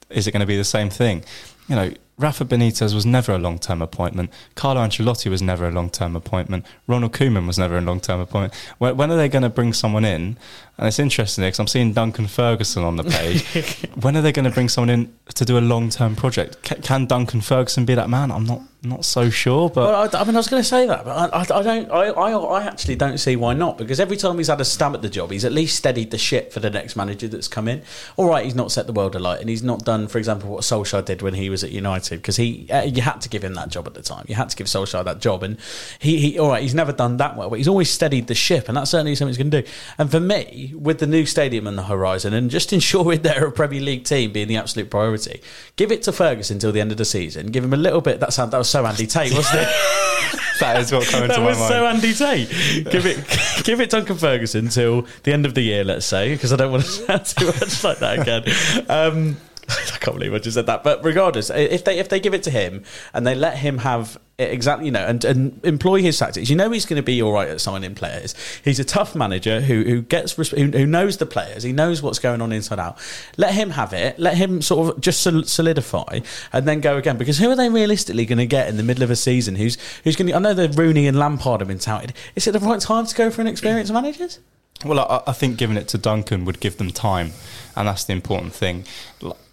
is 0.10 0.28
it 0.28 0.34
going 0.34 0.42
to 0.42 0.46
be 0.46 0.58
the 0.58 0.66
same 0.66 0.90
thing? 0.90 1.24
You 1.70 1.76
know, 1.78 1.94
Rafa 2.18 2.44
Benitez 2.44 2.94
was 2.94 3.06
never 3.06 3.32
a 3.32 3.38
long 3.38 3.58
term 3.58 3.82
appointment. 3.82 4.32
Carlo 4.56 4.82
Ancelotti 4.82 5.30
was 5.30 5.42
never 5.42 5.66
a 5.66 5.72
long 5.72 5.90
term 5.90 6.14
appointment. 6.16 6.66
Ronald 6.88 7.14
Koeman 7.14 7.48
was 7.48 7.58
never 7.58 7.78
a 7.78 7.82
long 7.82 8.02
term 8.02 8.20
appointment. 8.20 8.54
When, 8.80 8.98
when 8.98 9.12
are 9.12 9.18
they 9.18 9.30
going 9.30 9.44
to 9.44 9.50
bring 9.50 9.72
someone 9.72 10.04
in? 10.04 10.38
And 10.78 10.88
it's 10.88 11.00
interesting 11.00 11.44
because 11.44 11.60
I'm 11.60 11.68
seeing 11.68 11.94
Duncan 11.94 12.28
Ferguson 12.28 12.84
on 12.84 12.98
the 12.98 13.04
page. 13.04 13.44
when 14.02 14.16
are 14.16 14.22
they 14.22 14.32
going 14.32 14.46
to 14.46 14.52
bring 14.52 14.70
someone 14.70 14.90
in 14.92 15.14
to 15.34 15.44
do 15.44 15.58
a 15.58 15.60
long 15.60 15.90
term 15.90 16.16
project? 16.16 16.62
Can, 16.62 16.82
can 16.82 17.06
Duncan 17.08 17.42
Ferguson 17.42 17.84
be 17.86 17.96
that 17.96 18.10
man? 18.10 18.32
I'm 18.32 18.46
not 18.46 18.62
not 18.84 19.06
so 19.06 19.30
sure, 19.30 19.70
but 19.70 19.84
Well, 19.84 20.10
I, 20.16 20.22
I 20.22 20.24
mean, 20.24 20.36
I 20.36 20.40
was 20.40 20.48
going 20.48 20.62
to 20.62 20.68
say 20.68 20.86
that, 20.86 21.04
but 21.04 21.34
I, 21.34 21.40
I, 21.40 21.60
I 21.60 21.64
don't. 21.64 21.92
I, 21.92 22.08
I, 22.10 22.32
I 22.32 22.64
actually 22.64 22.96
don't 22.96 23.18
see 23.18 23.36
why 23.36 23.54
not. 23.54 23.78
Because 23.78 24.00
every 24.00 24.18
time 24.18 24.38
he's 24.38 24.48
had 24.48 24.62
a 24.62 24.66
stab 24.66 24.94
at 24.94 25.02
the 25.02 25.10
job, 25.10 25.32
he's 25.32 25.46
at 25.46 25.52
least 25.52 25.76
steadied 25.78 26.12
the 26.12 26.18
ship 26.18 26.54
for 26.54 26.60
the 26.60 26.70
next 26.70 26.96
manager 26.96 27.28
that's 27.28 27.48
come 27.48 27.68
in. 27.68 27.82
All 28.18 28.30
right, 28.30 28.46
he's 28.46 28.56
not 28.56 28.72
set 28.72 28.86
the 28.86 28.94
world 28.94 29.16
alight, 29.16 29.42
and 29.42 29.50
he's 29.50 29.64
not 29.64 29.84
done, 29.84 30.08
for 30.08 30.20
example, 30.20 30.50
what 30.50 30.62
Solskjaer 30.62 31.04
did 31.04 31.22
when 31.22 31.34
he 31.34 31.50
was 31.50 31.64
at 31.64 31.72
United. 31.72 32.18
Because 32.18 32.38
he, 32.38 32.70
uh, 32.70 32.84
you 32.84 33.02
had 33.02 33.20
to 33.22 33.30
give 33.30 33.44
him 33.44 33.56
that 33.56 33.70
job 33.70 33.88
at 33.88 33.96
the 33.96 34.04
time. 34.04 34.26
You 34.28 34.36
had 34.36 34.50
to 34.50 34.56
give 34.56 34.68
Solskjaer 34.68 35.04
that 35.06 35.20
job, 35.20 35.44
and 35.44 35.58
he, 36.00 36.20
he, 36.20 36.40
all 36.40 36.50
right, 36.50 36.62
he's 36.62 36.76
never 36.76 36.92
done 36.92 37.18
that 37.18 37.36
well, 37.36 37.50
but 37.50 37.58
he's 37.58 37.68
always 37.68 37.90
steadied 37.90 38.28
the 38.28 38.36
ship, 38.36 38.68
and 38.68 38.78
that's 38.78 38.92
certainly 38.92 39.16
something 39.16 39.30
he's 39.30 39.38
going 39.38 39.52
to 39.52 39.62
do. 39.64 39.70
And 39.98 40.12
for 40.12 40.20
me, 40.20 40.67
with 40.76 41.00
the 41.00 41.08
new 41.08 41.26
stadium 41.26 41.68
on 41.68 41.76
the 41.76 41.84
horizon, 41.84 42.34
and 42.34 42.50
just 42.50 42.74
ensuring 42.74 43.22
they're 43.24 43.48
a 43.48 43.52
Premier 43.52 43.82
League 43.82 44.04
team 44.04 44.32
being 44.32 44.48
the 44.48 44.58
absolute 44.58 44.90
priority, 44.90 45.42
give 45.76 45.92
it 45.92 46.04
to 46.04 46.12
Ferguson 46.12 46.56
until 46.56 46.72
the 46.72 46.82
end 46.82 46.92
of 46.92 46.98
the 46.98 47.06
season. 47.06 47.48
Give 47.48 47.64
him 47.64 47.74
a 47.74 47.78
little 47.78 48.02
bit. 48.02 48.20
That 48.20 48.34
sound 48.34 48.52
that 48.52 48.58
was 48.58 48.70
so 48.70 48.86
Andy 48.86 49.08
Tate, 49.08 49.34
wasn't 49.34 49.62
it? 49.62 49.68
that 50.60 50.78
is 50.80 50.92
what 50.92 51.08
coming 51.08 51.28
that 51.30 51.36
to 51.36 51.42
my 51.42 51.48
was 51.48 51.60
mind. 51.60 51.70
so 51.70 51.86
Andy 51.86 52.14
Tate. 52.14 52.50
Give 52.92 53.06
it, 53.06 53.64
give 53.64 53.80
it 53.82 53.90
Duncan 53.90 54.18
Ferguson 54.18 54.70
till 54.70 55.06
the 55.24 55.34
end 55.34 55.46
of 55.46 55.54
the 55.54 55.62
year, 55.62 55.84
let's 55.84 56.06
say, 56.06 56.34
because 56.34 56.52
I 56.54 56.56
don't 56.56 56.72
want 56.72 56.84
to 56.86 56.90
sound 56.90 57.26
too 57.26 57.46
much 57.48 57.84
like 57.84 58.00
that 58.00 58.20
again. 58.20 58.86
Um, 58.90 59.38
I 59.70 59.98
can't 60.00 60.18
believe 60.18 60.34
I 60.34 60.40
just 60.40 60.56
said 60.56 60.66
that. 60.68 60.84
But 60.84 61.04
regardless, 61.04 61.50
if 61.50 61.84
they 61.84 62.00
if 62.00 62.08
they 62.08 62.20
give 62.20 62.34
it 62.34 62.44
to 62.44 62.52
him 62.52 62.84
and 63.14 63.28
they 63.28 63.36
let 63.36 63.58
him 63.58 63.80
have 63.80 64.18
it 64.38 64.52
exactly, 64.52 64.86
you 64.86 64.92
know, 64.92 65.06
and, 65.06 65.26
and 65.26 65.60
employ 65.66 66.02
his 66.02 66.18
tactics, 66.18 66.50
you 66.50 66.56
know, 66.56 66.70
he's 66.70 66.86
going 66.86 66.98
to 66.98 67.04
be 67.04 67.22
all 67.22 67.34
right 67.34 67.50
at 67.50 67.60
signing 67.60 67.94
players. 67.94 68.34
He's 68.64 68.80
a 68.80 68.86
tough 68.86 69.14
manager 69.14 69.60
who 69.60 69.84
who 69.84 70.02
gets 70.04 70.34
who, 70.34 70.72
who 70.72 70.86
knows 70.86 71.18
the 71.18 71.26
players. 71.26 71.64
He 71.64 71.74
knows 71.74 72.02
what's 72.02 72.20
going 72.20 72.42
on 72.42 72.54
inside 72.54 72.80
out. 72.80 72.98
Let 73.36 73.54
him 73.54 73.72
have 73.72 73.92
it. 73.92 74.18
Let 74.18 74.38
him 74.38 74.62
sort 74.62 74.96
of 74.96 75.02
just 75.02 75.22
solidify 75.22 76.20
and 76.54 76.66
then 76.66 76.80
go 76.80 76.98
again. 76.98 77.18
Because 77.18 77.38
who 77.40 77.50
are 77.50 77.56
they 77.56 77.70
realistically 77.70 78.26
going 78.26 78.38
to 78.38 78.46
get 78.46 78.70
in 78.70 78.78
the 78.78 78.84
middle 78.84 79.04
of 79.04 79.12
a 79.12 79.18
season? 79.18 79.56
Who's 79.56 79.78
who's 80.04 80.16
going? 80.16 80.28
to... 80.28 80.36
I 80.36 80.40
know 80.40 80.54
that 80.54 80.78
Rooney 80.78 81.08
and 81.08 81.20
Lampard 81.20 81.60
have 81.60 81.68
been 81.68 81.80
touted. 81.80 82.14
Is 82.36 82.48
it 82.48 82.52
the 82.52 82.60
right 82.60 82.80
time 82.80 83.06
to 83.06 83.16
go 83.16 83.30
for 83.30 83.42
an 83.42 83.48
experienced 83.48 83.92
managers? 83.92 84.40
Well, 84.86 85.00
I, 85.00 85.32
I 85.32 85.34
think 85.34 85.58
giving 85.58 85.78
it 85.78 85.88
to 85.90 85.98
Duncan 85.98 86.46
would 86.46 86.60
give 86.60 86.78
them 86.78 86.92
time, 86.92 87.32
and 87.76 87.88
that's 87.88 88.06
the 88.06 88.14
important 88.14 88.54
thing. 88.54 88.86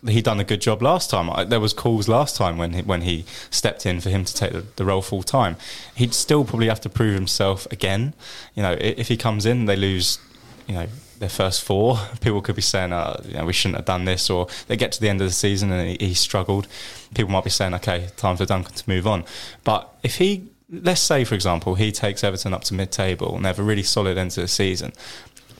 He 0.06 0.20
done 0.22 0.40
a 0.40 0.44
good 0.44 0.60
job 0.60 0.82
last 0.82 1.10
time. 1.10 1.30
I, 1.30 1.44
there 1.44 1.60
was 1.60 1.72
calls 1.72 2.08
last 2.08 2.36
time 2.36 2.58
when 2.58 2.72
he, 2.74 2.82
when 2.82 3.02
he 3.02 3.24
stepped 3.50 3.86
in 3.86 4.00
for 4.00 4.10
him 4.10 4.24
to 4.24 4.34
take 4.34 4.52
the, 4.52 4.64
the 4.76 4.84
role 4.84 5.02
full 5.02 5.22
time. 5.22 5.56
He'd 5.94 6.14
still 6.14 6.44
probably 6.44 6.68
have 6.68 6.80
to 6.82 6.88
prove 6.90 7.14
himself 7.14 7.66
again. 7.72 8.14
You 8.54 8.62
know, 8.62 8.72
i- 8.72 8.76
if 8.98 9.08
he 9.08 9.16
comes 9.16 9.46
in, 9.46 9.64
they 9.66 9.76
lose. 9.76 10.18
You 10.66 10.74
know. 10.74 10.86
Their 11.20 11.28
first 11.28 11.62
four, 11.62 11.96
people 12.20 12.42
could 12.42 12.56
be 12.56 12.60
saying, 12.60 12.92
uh, 12.92 13.22
you 13.24 13.34
know, 13.34 13.44
we 13.44 13.52
shouldn't 13.52 13.76
have 13.76 13.84
done 13.86 14.04
this, 14.04 14.28
or 14.28 14.48
they 14.66 14.76
get 14.76 14.90
to 14.92 15.00
the 15.00 15.08
end 15.08 15.20
of 15.20 15.28
the 15.28 15.32
season 15.32 15.70
and 15.70 15.88
he, 16.00 16.08
he 16.08 16.12
struggled. 16.14 16.66
People 17.14 17.30
might 17.30 17.44
be 17.44 17.50
saying, 17.50 17.72
okay, 17.74 18.08
time 18.16 18.36
for 18.36 18.44
Duncan 18.44 18.74
to 18.74 18.90
move 18.90 19.06
on. 19.06 19.24
But 19.62 19.94
if 20.02 20.16
he 20.16 20.48
let's 20.70 21.00
say, 21.00 21.22
for 21.24 21.34
example, 21.36 21.76
he 21.76 21.92
takes 21.92 22.24
Everton 22.24 22.52
up 22.52 22.64
to 22.64 22.74
mid-table 22.74 23.36
and 23.36 23.44
they 23.44 23.48
have 23.48 23.60
a 23.60 23.62
really 23.62 23.82
solid 23.84 24.18
end 24.18 24.32
to 24.32 24.40
the 24.40 24.48
season. 24.48 24.92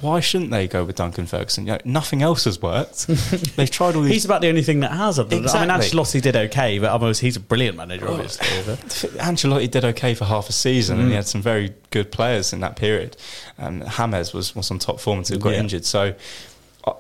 Why 0.05 0.21
shouldn't 0.21 0.51
they 0.51 0.69
go 0.69 0.85
with 0.85 0.97
Duncan 0.97 1.25
Ferguson? 1.27 1.67
You 1.67 1.73
know, 1.73 1.79
nothing 1.87 2.21
else 2.23 2.45
has 2.45 2.61
worked. 2.61 3.07
They've 3.57 3.71
tried 3.71 3.97
all 3.97 4.03
these. 4.03 4.13
He's 4.13 4.25
about 4.27 4.43
the 4.43 4.49
only 4.49 4.63
thing 4.63 4.81
that 4.81 4.93
has. 4.93 5.19
Other 5.19 5.31
than, 5.31 5.39
I 5.39 5.41
mean, 5.41 5.45
Exactly. 5.71 5.99
Ancelotti 5.99 6.21
did 6.23 6.37
okay, 6.37 6.79
but 6.79 6.91
almost 6.91 7.23
he's 7.23 7.37
a 7.37 7.41
brilliant 7.41 7.77
manager, 7.79 8.09
obviously. 8.09 8.47
but- 8.67 8.79
Ancelotti 9.19 9.71
did 9.71 9.85
okay 9.85 10.15
for 10.15 10.27
half 10.27 10.49
a 10.51 10.53
season, 10.53 10.99
and 10.99 11.07
Mm. 11.07 11.11
he 11.11 11.15
had 11.17 11.27
some 11.27 11.41
very 11.41 11.73
good 11.91 12.13
players 12.13 12.53
in 12.53 12.61
that 12.61 12.77
period. 12.77 13.17
Um, 13.59 13.83
James 13.97 14.35
was, 14.35 14.55
was 14.55 14.71
on 14.71 14.79
top 14.79 15.01
form 15.01 15.19
until 15.21 15.37
he 15.39 15.43
got 15.43 15.53
Yeah. 15.55 15.61
injured. 15.61 15.85
So 15.87 16.15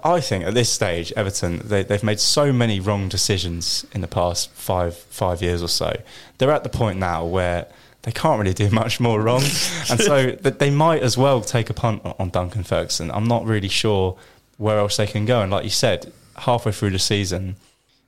I- 0.04 0.20
think 0.20 0.44
at 0.44 0.54
this 0.54 0.70
stage, 0.70 1.12
Everton 1.14 1.60
they, 1.62 1.82
they've 1.82 2.02
made 2.02 2.20
so 2.20 2.54
many 2.54 2.80
wrong 2.80 3.10
decisions 3.10 3.84
in 3.92 4.00
the 4.00 4.08
past 4.08 4.50
five 4.52 4.96
five 4.96 5.42
years 5.42 5.62
or 5.62 5.68
so. 5.68 5.94
They're 6.38 6.50
at 6.52 6.62
the 6.62 6.70
point 6.70 6.98
now 6.98 7.26
where 7.26 7.66
they 8.04 8.12
can't 8.12 8.38
really 8.40 8.54
do 8.54 8.70
much 8.82 9.00
more 9.00 9.20
wrong, 9.20 9.42
and 9.90 10.00
so 10.00 10.30
that 10.42 10.58
they 10.58 10.70
might 10.70 11.02
as 11.02 11.18
well 11.18 11.40
take 11.40 11.68
a 11.68 11.74
punt 11.74 12.02
on- 12.04 12.14
on 12.18 12.30
Duncan 12.30 12.62
Ferguson. 12.62 13.10
I'm 13.10 13.26
not 13.26 13.44
really 13.44 13.68
sure 13.68 14.16
where 14.56 14.78
else 14.78 14.96
they 14.96 15.06
can 15.06 15.24
go. 15.24 15.42
And 15.42 15.50
like 15.50 15.64
you 15.64 15.70
said, 15.70 16.12
halfway 16.36 16.72
through 16.72 16.90
the 16.90 16.98
season, 16.98 17.56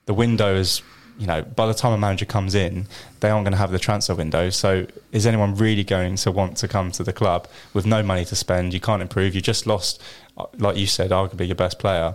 the 0.07 0.15
window 0.15 0.55
is, 0.55 0.83
you 1.19 1.27
know, 1.27 1.43
by 1.43 1.67
the 1.67 1.75
time 1.75 1.93
a 1.93 1.99
manager 1.99 2.25
comes 2.25 2.55
in, 2.55 2.87
they 3.21 3.31
aren't 3.31 3.45
going 3.45 3.53
to 3.53 3.59
have 3.59 3.73
the 3.73 3.79
transfer 3.79 4.15
window. 4.15 4.51
So 4.51 4.87
is 5.13 5.27
anyone 5.27 5.57
really 5.57 5.83
going 5.83 6.17
to 6.17 6.31
want 6.31 6.57
to 6.59 6.69
come 6.69 6.93
to 6.93 7.03
the 7.03 7.13
club 7.13 7.49
with 7.75 7.87
no 7.87 8.03
money 8.03 8.25
to 8.27 8.37
spend? 8.37 8.75
You 8.75 8.81
can't 8.81 9.03
improve. 9.03 9.35
You 9.35 9.41
just 9.41 9.67
lost, 9.67 10.01
uh, 10.37 10.47
like 10.59 10.77
you 10.77 10.87
said, 10.87 11.11
arguably 11.11 11.47
your 11.47 11.57
best 11.57 11.79
player. 11.79 12.15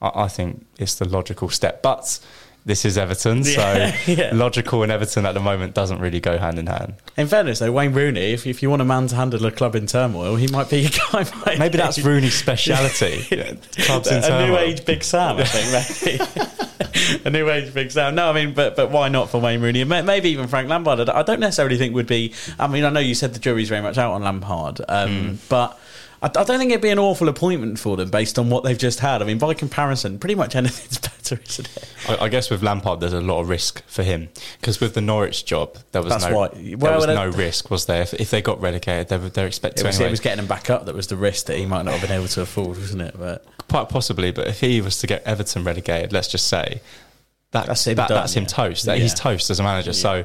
I, 0.00 0.24
I 0.24 0.28
think 0.28 0.64
it's 0.78 0.94
the 0.94 1.06
logical 1.06 1.48
step. 1.50 1.82
But 1.82 2.18
this 2.66 2.84
is 2.84 2.98
Everton, 2.98 3.42
so 3.44 3.60
Yeah, 3.60 3.96
yeah. 4.06 4.30
logical 4.34 4.82
and 4.82 4.92
Everton 4.92 5.24
at 5.24 5.32
the 5.32 5.40
moment 5.40 5.72
doesn't 5.72 6.00
really 6.00 6.20
go 6.20 6.36
hand 6.36 6.58
in 6.58 6.66
hand. 6.66 6.94
In 7.16 7.28
fairness, 7.28 7.60
though, 7.60 7.72
Wayne 7.72 7.92
Rooney, 7.94 8.32
if, 8.32 8.46
if 8.46 8.60
you 8.62 8.68
want 8.68 8.82
a 8.82 8.84
man 8.84 9.06
to 9.06 9.14
handle 9.16 9.46
a 9.46 9.50
club 9.52 9.74
in 9.76 9.86
turmoil, 9.86 10.36
he 10.36 10.48
might 10.48 10.68
be 10.68 10.80
your 10.80 10.90
guy. 11.12 11.24
Maybe 11.58 11.78
that's 11.78 11.98
Rooney's 12.00 12.34
speciality. 12.34 13.22
Clubs 13.78 14.08
in 14.10 14.22
a 14.24 14.46
new 14.46 14.56
age 14.58 14.84
Big 14.84 15.02
Sam, 15.04 15.36
I 15.38 15.44
think. 15.44 16.20
Maybe 16.20 17.20
a 17.24 17.30
new 17.30 17.48
age 17.50 17.72
Big 17.72 17.90
Sam. 17.90 18.14
No, 18.14 18.28
I 18.28 18.32
mean, 18.32 18.52
but 18.52 18.74
but 18.76 18.90
why 18.90 19.08
not 19.08 19.30
for 19.30 19.40
Wayne 19.40 19.60
Rooney? 19.60 19.80
And 19.82 19.88
Maybe 20.06 20.30
even 20.30 20.48
Frank 20.48 20.68
Lampard. 20.68 21.08
I 21.08 21.22
don't 21.22 21.40
necessarily 21.40 21.78
think 21.78 21.94
would 21.94 22.06
be. 22.06 22.34
I 22.58 22.66
mean, 22.66 22.84
I 22.84 22.90
know 22.90 23.00
you 23.00 23.14
said 23.14 23.32
the 23.32 23.38
jury's 23.38 23.68
very 23.68 23.82
much 23.82 23.96
out 23.96 24.12
on 24.12 24.22
Lampard, 24.22 24.80
um, 24.88 25.28
Hmm. 25.28 25.34
but. 25.48 25.78
I, 26.22 26.26
I 26.26 26.28
don't 26.28 26.58
think 26.58 26.70
it'd 26.70 26.80
be 26.82 26.88
an 26.90 26.98
awful 26.98 27.28
appointment 27.28 27.78
for 27.78 27.96
them 27.96 28.10
based 28.10 28.38
on 28.38 28.48
what 28.50 28.64
they've 28.64 28.78
just 28.78 29.00
had. 29.00 29.22
I 29.22 29.24
mean, 29.24 29.38
by 29.38 29.52
comparison, 29.54 30.18
pretty 30.18 30.34
much 30.34 30.54
anything's 30.56 30.98
better, 31.28 31.40
isn't 31.46 31.68
it? 31.76 31.88
I, 32.08 32.24
I 32.24 32.28
guess 32.28 32.50
with 32.50 32.62
Lampard, 32.62 33.00
there's 33.00 33.12
a 33.12 33.20
lot 33.20 33.40
of 33.40 33.48
risk 33.48 33.84
for 33.86 34.02
him 34.02 34.28
because 34.60 34.80
with 34.80 34.94
the 34.94 35.00
Norwich 35.00 35.44
job, 35.44 35.76
there 35.92 36.02
was 36.02 36.10
That's 36.12 36.26
no 36.26 36.36
why- 36.36 36.48
there 36.48 36.76
well, 36.78 36.96
was 36.96 37.06
no 37.06 37.28
risk, 37.28 37.70
was 37.70 37.86
there? 37.86 38.02
If, 38.02 38.14
if 38.14 38.30
they 38.30 38.40
got 38.42 38.60
relegated, 38.60 39.08
they 39.08 39.18
were 39.18 39.28
they're 39.28 39.46
expected 39.46 39.80
It 39.80 39.82
to 39.82 39.86
was, 39.88 39.96
anyway. 39.96 40.08
it 40.08 40.10
was 40.12 40.20
getting 40.20 40.38
him 40.38 40.46
back 40.48 40.70
up 40.70 40.86
that 40.86 40.94
was 40.94 41.06
the 41.08 41.16
risk 41.16 41.46
that 41.46 41.56
he 41.58 41.66
might 41.66 41.84
not 41.84 41.94
have 41.94 42.02
been 42.08 42.16
able 42.16 42.28
to 42.28 42.42
afford, 42.42 42.78
wasn't 42.78 43.02
it? 43.02 43.14
But 43.18 43.44
Quite 43.68 43.88
possibly, 43.88 44.30
but 44.30 44.46
if 44.46 44.60
he 44.60 44.80
was 44.80 44.98
to 45.00 45.06
get 45.06 45.22
Everton 45.24 45.64
relegated, 45.64 46.12
let's 46.12 46.28
just 46.28 46.46
say 46.46 46.80
that, 47.50 47.66
That's 47.66 47.86
him 47.86 47.96
that- 47.96 48.08
done, 48.08 48.16
that's 48.18 48.34
him 48.34 48.44
yeah. 48.44 48.48
toast. 48.48 48.86
That 48.86 48.98
He's 48.98 49.12
toast 49.14 49.50
as 49.50 49.60
a 49.60 49.62
manager. 49.62 49.92
So 49.92 50.24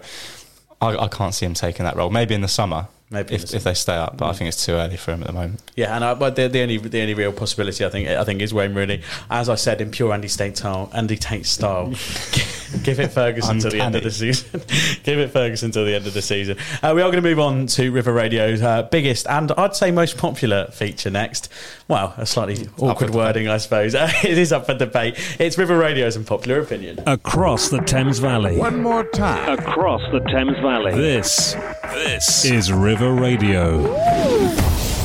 I, 0.81 0.95
I 0.97 1.07
can't 1.07 1.33
see 1.33 1.45
him 1.45 1.53
taking 1.53 1.83
that 1.85 1.95
role. 1.95 2.09
Maybe 2.09 2.33
in 2.35 2.41
the 2.41 2.47
summer, 2.47 2.87
Maybe 3.11 3.35
if, 3.35 3.53
if 3.53 3.65
they 3.65 3.73
stay 3.73 3.95
up, 3.95 4.15
but 4.15 4.29
I 4.29 4.33
think 4.33 4.47
it's 4.47 4.65
too 4.65 4.71
early 4.73 4.95
for 4.95 5.11
him 5.11 5.21
at 5.21 5.27
the 5.27 5.33
moment. 5.33 5.61
Yeah, 5.75 5.93
and 5.93 6.05
I, 6.05 6.13
but 6.13 6.37
the, 6.37 6.47
the 6.47 6.61
only 6.61 6.77
the 6.77 7.01
only 7.01 7.13
real 7.13 7.33
possibility 7.33 7.83
I 7.83 7.89
think 7.89 8.07
I 8.07 8.23
think 8.23 8.41
is 8.41 8.53
Wayne 8.53 8.73
Rooney. 8.73 9.01
As 9.29 9.49
I 9.49 9.55
said 9.55 9.81
in 9.81 9.91
pure 9.91 10.13
Andy 10.13 10.29
Tate 10.29 10.55
style, 10.55 10.89
Andy 10.93 11.17
Tate 11.17 11.45
style, 11.45 11.87
give 12.83 13.01
it 13.01 13.09
Ferguson 13.09 13.59
till 13.59 13.71
the 13.71 13.81
end 13.81 13.95
of 13.95 14.03
the 14.03 14.11
season. 14.11 14.61
give 15.03 15.19
it 15.19 15.31
Ferguson 15.31 15.71
till 15.71 15.83
the 15.83 15.93
end 15.93 16.07
of 16.07 16.13
the 16.13 16.21
season. 16.21 16.57
Uh, 16.81 16.93
we 16.95 17.01
are 17.01 17.11
going 17.11 17.21
to 17.21 17.29
move 17.29 17.39
on 17.39 17.67
to 17.67 17.91
River 17.91 18.13
Radio's 18.13 18.61
uh, 18.61 18.83
biggest 18.83 19.27
and 19.27 19.51
I'd 19.53 19.75
say 19.75 19.91
most 19.91 20.17
popular 20.17 20.67
feature 20.67 21.09
next. 21.09 21.49
Well, 21.89 22.13
a 22.17 22.25
slightly 22.25 22.69
awkward 22.79 23.11
for 23.11 23.17
wording, 23.17 23.49
I 23.49 23.57
suppose. 23.57 23.93
it 23.97 24.37
is 24.37 24.53
up 24.53 24.67
for 24.67 24.73
debate. 24.73 25.17
It's 25.37 25.57
River 25.57 25.77
Radio's 25.77 26.15
unpopular 26.15 26.61
opinion. 26.61 26.99
Across 27.05 27.69
the 27.69 27.79
Thames 27.79 28.19
Valley. 28.19 28.57
One 28.57 28.81
more 28.81 29.03
time. 29.03 29.59
Across 29.59 30.11
the 30.13 30.21
Thames 30.21 30.57
Valley. 30.59 30.93
This, 30.93 31.55
this 31.83 32.45
is 32.45 32.71
River 32.71 33.00
Radio. 33.09 33.81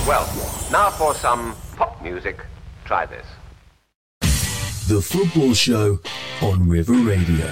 Well, 0.06 0.26
now 0.70 0.90
for 0.90 1.14
some 1.14 1.56
pop 1.76 2.02
music. 2.02 2.44
Try 2.84 3.06
this. 3.06 3.26
The 4.88 5.00
Football 5.00 5.54
Show 5.54 6.00
on 6.42 6.68
River 6.68 6.92
Radio. 6.92 7.50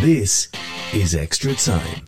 This 0.00 0.50
is 0.92 1.14
Extra 1.14 1.54
Time. 1.54 2.07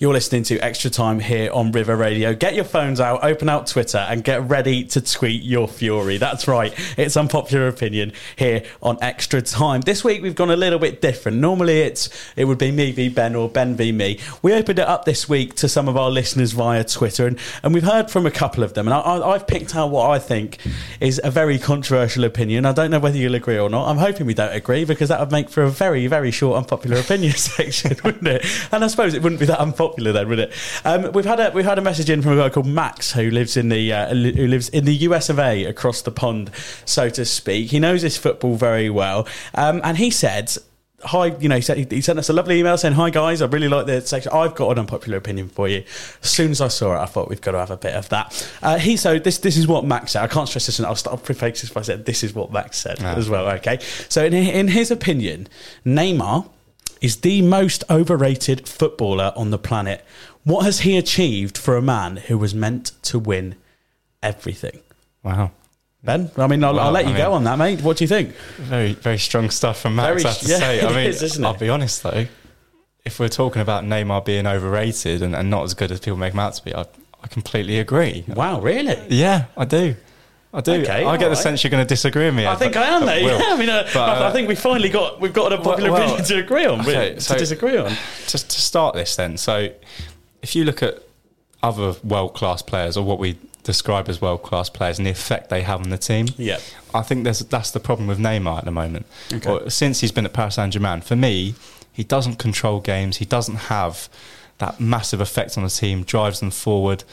You're 0.00 0.12
listening 0.12 0.44
to 0.44 0.60
Extra 0.60 0.90
Time 0.90 1.18
here 1.18 1.50
on 1.50 1.72
River 1.72 1.96
Radio. 1.96 2.32
Get 2.32 2.54
your 2.54 2.62
phones 2.62 3.00
out, 3.00 3.24
open 3.24 3.48
out 3.48 3.66
Twitter, 3.66 3.98
and 3.98 4.22
get 4.22 4.48
ready 4.48 4.84
to 4.84 5.00
tweet 5.00 5.42
your 5.42 5.66
fury. 5.66 6.18
That's 6.18 6.46
right, 6.46 6.72
it's 6.96 7.16
unpopular 7.16 7.66
opinion 7.66 8.12
here 8.36 8.62
on 8.80 8.96
Extra 9.02 9.42
Time. 9.42 9.80
This 9.80 10.04
week 10.04 10.22
we've 10.22 10.36
gone 10.36 10.52
a 10.52 10.56
little 10.56 10.78
bit 10.78 11.02
different. 11.02 11.38
Normally 11.38 11.80
it's 11.80 12.10
it 12.36 12.44
would 12.44 12.58
be 12.58 12.70
me 12.70 12.92
v 12.92 13.08
Ben 13.08 13.34
or 13.34 13.48
Ben 13.48 13.74
v 13.74 13.90
me. 13.90 14.20
We 14.40 14.54
opened 14.54 14.78
it 14.78 14.86
up 14.86 15.04
this 15.04 15.28
week 15.28 15.56
to 15.56 15.68
some 15.68 15.88
of 15.88 15.96
our 15.96 16.10
listeners 16.10 16.52
via 16.52 16.84
Twitter, 16.84 17.26
and, 17.26 17.36
and 17.64 17.74
we've 17.74 17.82
heard 17.82 18.08
from 18.08 18.24
a 18.24 18.30
couple 18.30 18.62
of 18.62 18.74
them. 18.74 18.86
And 18.86 18.94
I, 18.94 19.00
I've 19.00 19.48
picked 19.48 19.74
out 19.74 19.90
what 19.90 20.10
I 20.10 20.20
think 20.20 20.58
is 21.00 21.20
a 21.24 21.32
very 21.32 21.58
controversial 21.58 22.22
opinion. 22.22 22.66
I 22.66 22.72
don't 22.72 22.92
know 22.92 23.00
whether 23.00 23.18
you'll 23.18 23.34
agree 23.34 23.58
or 23.58 23.68
not. 23.68 23.88
I'm 23.88 23.98
hoping 23.98 24.26
we 24.26 24.34
don't 24.34 24.54
agree 24.54 24.84
because 24.84 25.08
that 25.08 25.18
would 25.18 25.32
make 25.32 25.50
for 25.50 25.64
a 25.64 25.70
very, 25.70 26.06
very 26.06 26.30
short 26.30 26.56
unpopular 26.56 26.98
opinion 27.00 27.32
section, 27.36 27.96
wouldn't 28.04 28.28
it? 28.28 28.46
And 28.70 28.84
I 28.84 28.86
suppose 28.86 29.14
it 29.14 29.22
wouldn't 29.22 29.40
be 29.40 29.46
that 29.46 29.58
unpopular 29.58 29.87
then, 29.96 30.28
would 30.28 30.38
it? 30.38 30.52
Um, 30.84 31.12
we've 31.12 31.24
had 31.24 31.40
a 31.40 31.50
we've 31.50 31.64
had 31.64 31.78
a 31.78 31.82
message 31.82 32.10
in 32.10 32.22
from 32.22 32.32
a 32.32 32.36
guy 32.36 32.48
called 32.48 32.66
Max 32.66 33.12
who 33.12 33.30
lives 33.30 33.56
in 33.56 33.68
the 33.68 33.92
uh, 33.92 34.08
who 34.14 34.46
lives 34.46 34.68
in 34.68 34.84
the 34.84 34.94
US 34.94 35.28
of 35.28 35.38
A 35.38 35.64
across 35.64 36.02
the 36.02 36.10
pond, 36.10 36.50
so 36.84 37.08
to 37.10 37.24
speak. 37.24 37.70
He 37.70 37.78
knows 37.80 38.02
his 38.02 38.16
football 38.16 38.54
very 38.56 38.90
well, 38.90 39.26
um, 39.54 39.80
and 39.84 39.96
he 39.98 40.10
said. 40.10 40.52
Hi, 41.04 41.26
you 41.26 41.48
know, 41.48 41.54
he, 41.54 41.62
said, 41.62 41.92
he 41.92 42.00
sent 42.00 42.18
us 42.18 42.28
a 42.28 42.32
lovely 42.32 42.58
email 42.58 42.76
saying, 42.76 42.94
Hi 42.94 43.10
guys, 43.10 43.40
I 43.40 43.46
really 43.46 43.68
like 43.68 43.86
the 43.86 44.00
section. 44.00 44.32
I've 44.34 44.56
got 44.56 44.72
an 44.72 44.80
unpopular 44.80 45.16
opinion 45.16 45.48
for 45.48 45.68
you. 45.68 45.84
As 46.24 46.28
soon 46.28 46.50
as 46.50 46.60
I 46.60 46.66
saw 46.66 46.96
it, 46.96 46.98
I 46.98 47.06
thought 47.06 47.28
we've 47.28 47.40
got 47.40 47.52
to 47.52 47.58
have 47.58 47.70
a 47.70 47.76
bit 47.76 47.94
of 47.94 48.08
that. 48.08 48.50
Uh, 48.60 48.78
he 48.78 48.96
so 48.96 49.16
this 49.16 49.38
this 49.38 49.56
is 49.56 49.68
what 49.68 49.84
Max 49.84 50.10
said. 50.10 50.24
I 50.24 50.26
can't 50.26 50.48
stress 50.48 50.66
this, 50.66 50.80
enough. 50.80 50.88
I'll 50.88 50.96
start 50.96 51.22
preface 51.22 51.60
this 51.60 51.70
by 51.70 51.82
saying 51.82 52.02
this 52.02 52.24
is 52.24 52.34
what 52.34 52.50
Max 52.50 52.78
said 52.78 52.98
Ah. 53.00 53.14
as 53.14 53.30
well. 53.30 53.48
Okay, 53.48 53.78
so 54.08 54.24
in, 54.24 54.34
in 54.34 54.66
his 54.66 54.90
opinion, 54.90 55.46
Neymar 55.86 56.48
is 57.00 57.16
the 57.20 57.42
most 57.42 57.84
overrated 57.90 58.68
footballer 58.68 59.32
on 59.36 59.50
the 59.50 59.58
planet. 59.58 60.04
What 60.44 60.64
has 60.64 60.80
he 60.80 60.96
achieved 60.96 61.58
for 61.58 61.76
a 61.76 61.82
man 61.82 62.16
who 62.16 62.38
was 62.38 62.54
meant 62.54 62.92
to 63.02 63.18
win 63.18 63.56
everything? 64.22 64.80
Wow. 65.22 65.50
Ben, 66.02 66.30
I 66.36 66.46
mean, 66.46 66.62
I'll, 66.62 66.74
Well, 66.74 66.86
I'll 66.86 66.92
let 66.92 67.06
I 67.06 67.10
you 67.10 67.16
go 67.16 67.32
on 67.32 67.44
that, 67.44 67.58
mate. 67.58 67.82
What 67.82 67.96
do 67.96 68.04
you 68.04 68.08
think? 68.08 68.34
Very, 68.56 68.94
very 68.94 69.18
strong 69.18 69.50
stuff 69.50 69.80
from 69.80 69.96
Max, 69.96 70.22
Very- 70.22 70.24
I 70.24 70.28
have 70.28 70.38
to 70.40 70.48
yeah, 70.48 70.58
say. 70.58 70.80
I 70.86 70.88
mean, 70.90 71.06
is, 71.08 71.40
I'll 71.40 71.54
be 71.54 71.68
honest 71.68 72.02
though, 72.02 72.26
if 73.04 73.18
we're 73.18 73.28
talking 73.28 73.62
about 73.62 73.84
Neymar 73.84 74.24
being 74.24 74.46
overrated 74.46 75.22
and, 75.22 75.34
and 75.34 75.50
not 75.50 75.64
as 75.64 75.74
good 75.74 75.90
as 75.90 76.00
people 76.00 76.16
make 76.16 76.32
him 76.34 76.38
out 76.40 76.54
to 76.54 76.64
be, 76.64 76.74
I, 76.74 76.82
I 77.22 77.26
completely 77.26 77.78
agree. 77.78 78.24
Wow, 78.28 78.60
really? 78.60 78.96
Yeah, 79.08 79.46
I 79.56 79.64
do. 79.64 79.96
I 80.52 80.60
do. 80.62 80.72
Okay, 80.82 81.04
I 81.04 81.16
get 81.18 81.28
the 81.28 81.36
sense 81.36 81.62
you're 81.62 81.70
going 81.70 81.84
to 81.84 81.88
disagree 81.88 82.24
with 82.24 82.34
me. 82.34 82.46
I 82.46 82.54
Ed, 82.54 82.56
think 82.56 82.76
I 82.76 82.86
am, 82.86 83.00
but 83.00 83.06
mate. 83.06 83.22
Yeah, 83.22 83.38
I 83.48 83.56
mean, 83.58 83.68
uh, 83.68 83.82
But, 83.92 83.96
I, 83.96 84.14
I 84.14 84.26
uh, 84.28 84.32
think 84.32 84.48
we 84.48 84.54
finally 84.54 84.88
got 84.88 85.20
we've 85.20 85.32
got 85.32 85.52
a 85.52 85.58
popular 85.58 85.92
well, 85.92 86.02
opinion 86.02 86.24
to 86.24 86.38
agree 86.38 86.64
on. 86.64 86.80
okay, 86.80 87.14
to 87.14 87.20
so- 87.20 87.36
disagree 87.36 87.76
on. 87.76 87.90
Just 88.26 88.50
to 88.50 88.60
start 88.60 88.94
this, 88.94 89.14
then, 89.16 89.36
so 89.36 89.68
if 90.42 90.56
you 90.56 90.64
look 90.64 90.82
at 90.82 91.02
other 91.62 91.94
world 92.04 92.34
class 92.34 92.62
players 92.62 92.96
or 92.96 93.04
what 93.04 93.18
we 93.18 93.36
describe 93.64 94.08
as 94.08 94.22
world 94.22 94.42
class 94.42 94.70
players 94.70 94.98
and 94.98 95.06
the 95.06 95.10
effect 95.10 95.50
they 95.50 95.60
have 95.62 95.80
on 95.82 95.90
the 95.90 95.98
team, 95.98 96.28
Yeah. 96.38 96.58
I 96.94 97.02
think 97.02 97.24
there's 97.24 97.40
that's 97.40 97.70
the 97.72 97.80
problem 97.80 98.08
with 98.08 98.18
Neymar 98.18 98.58
at 98.58 98.64
the 98.64 98.70
moment. 98.70 99.04
Okay. 99.32 99.50
Or 99.50 99.68
since 99.68 100.00
he's 100.00 100.12
been 100.12 100.24
at 100.24 100.32
Paris 100.32 100.54
Saint 100.54 100.72
Germain, 100.72 101.02
for 101.02 101.16
me, 101.16 101.54
he 101.92 102.04
doesn't 102.04 102.36
control 102.36 102.80
games. 102.80 103.18
He 103.18 103.24
doesn't 103.26 103.56
have 103.56 104.08
that 104.58 104.80
massive 104.80 105.20
effect 105.20 105.58
on 105.58 105.64
the 105.64 105.68
team. 105.70 106.04
Drives 106.04 106.40
them 106.40 106.50
forward. 106.50 107.04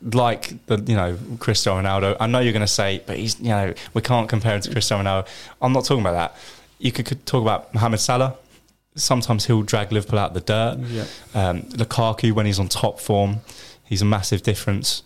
Like 0.00 0.66
the 0.66 0.78
you 0.86 0.94
know 0.94 1.18
Cristiano 1.40 1.82
Ronaldo. 1.82 2.16
I 2.20 2.26
know 2.26 2.38
you're 2.38 2.52
going 2.52 2.60
to 2.60 2.66
say, 2.66 3.02
but 3.06 3.16
he's 3.16 3.40
you 3.40 3.48
know 3.48 3.74
we 3.94 4.02
can't 4.02 4.28
compare 4.28 4.54
him 4.54 4.60
to 4.62 4.70
Cristiano 4.70 5.02
Ronaldo. 5.02 5.28
I'm 5.60 5.72
not 5.72 5.84
talking 5.84 6.02
about 6.02 6.12
that. 6.12 6.36
You 6.78 6.92
could, 6.92 7.06
could 7.06 7.26
talk 7.26 7.42
about 7.42 7.74
Mohamed 7.74 8.00
Salah. 8.00 8.36
Sometimes 8.94 9.46
he'll 9.46 9.62
drag 9.62 9.90
Liverpool 9.92 10.18
out 10.18 10.34
the 10.34 10.40
dirt. 10.40 10.78
Yeah. 10.86 11.04
Um, 11.34 11.62
Lukaku 11.62 12.32
when 12.32 12.46
he's 12.46 12.60
on 12.60 12.68
top 12.68 13.00
form, 13.00 13.40
he's 13.84 14.02
a 14.02 14.04
massive 14.04 14.42
difference. 14.42 15.02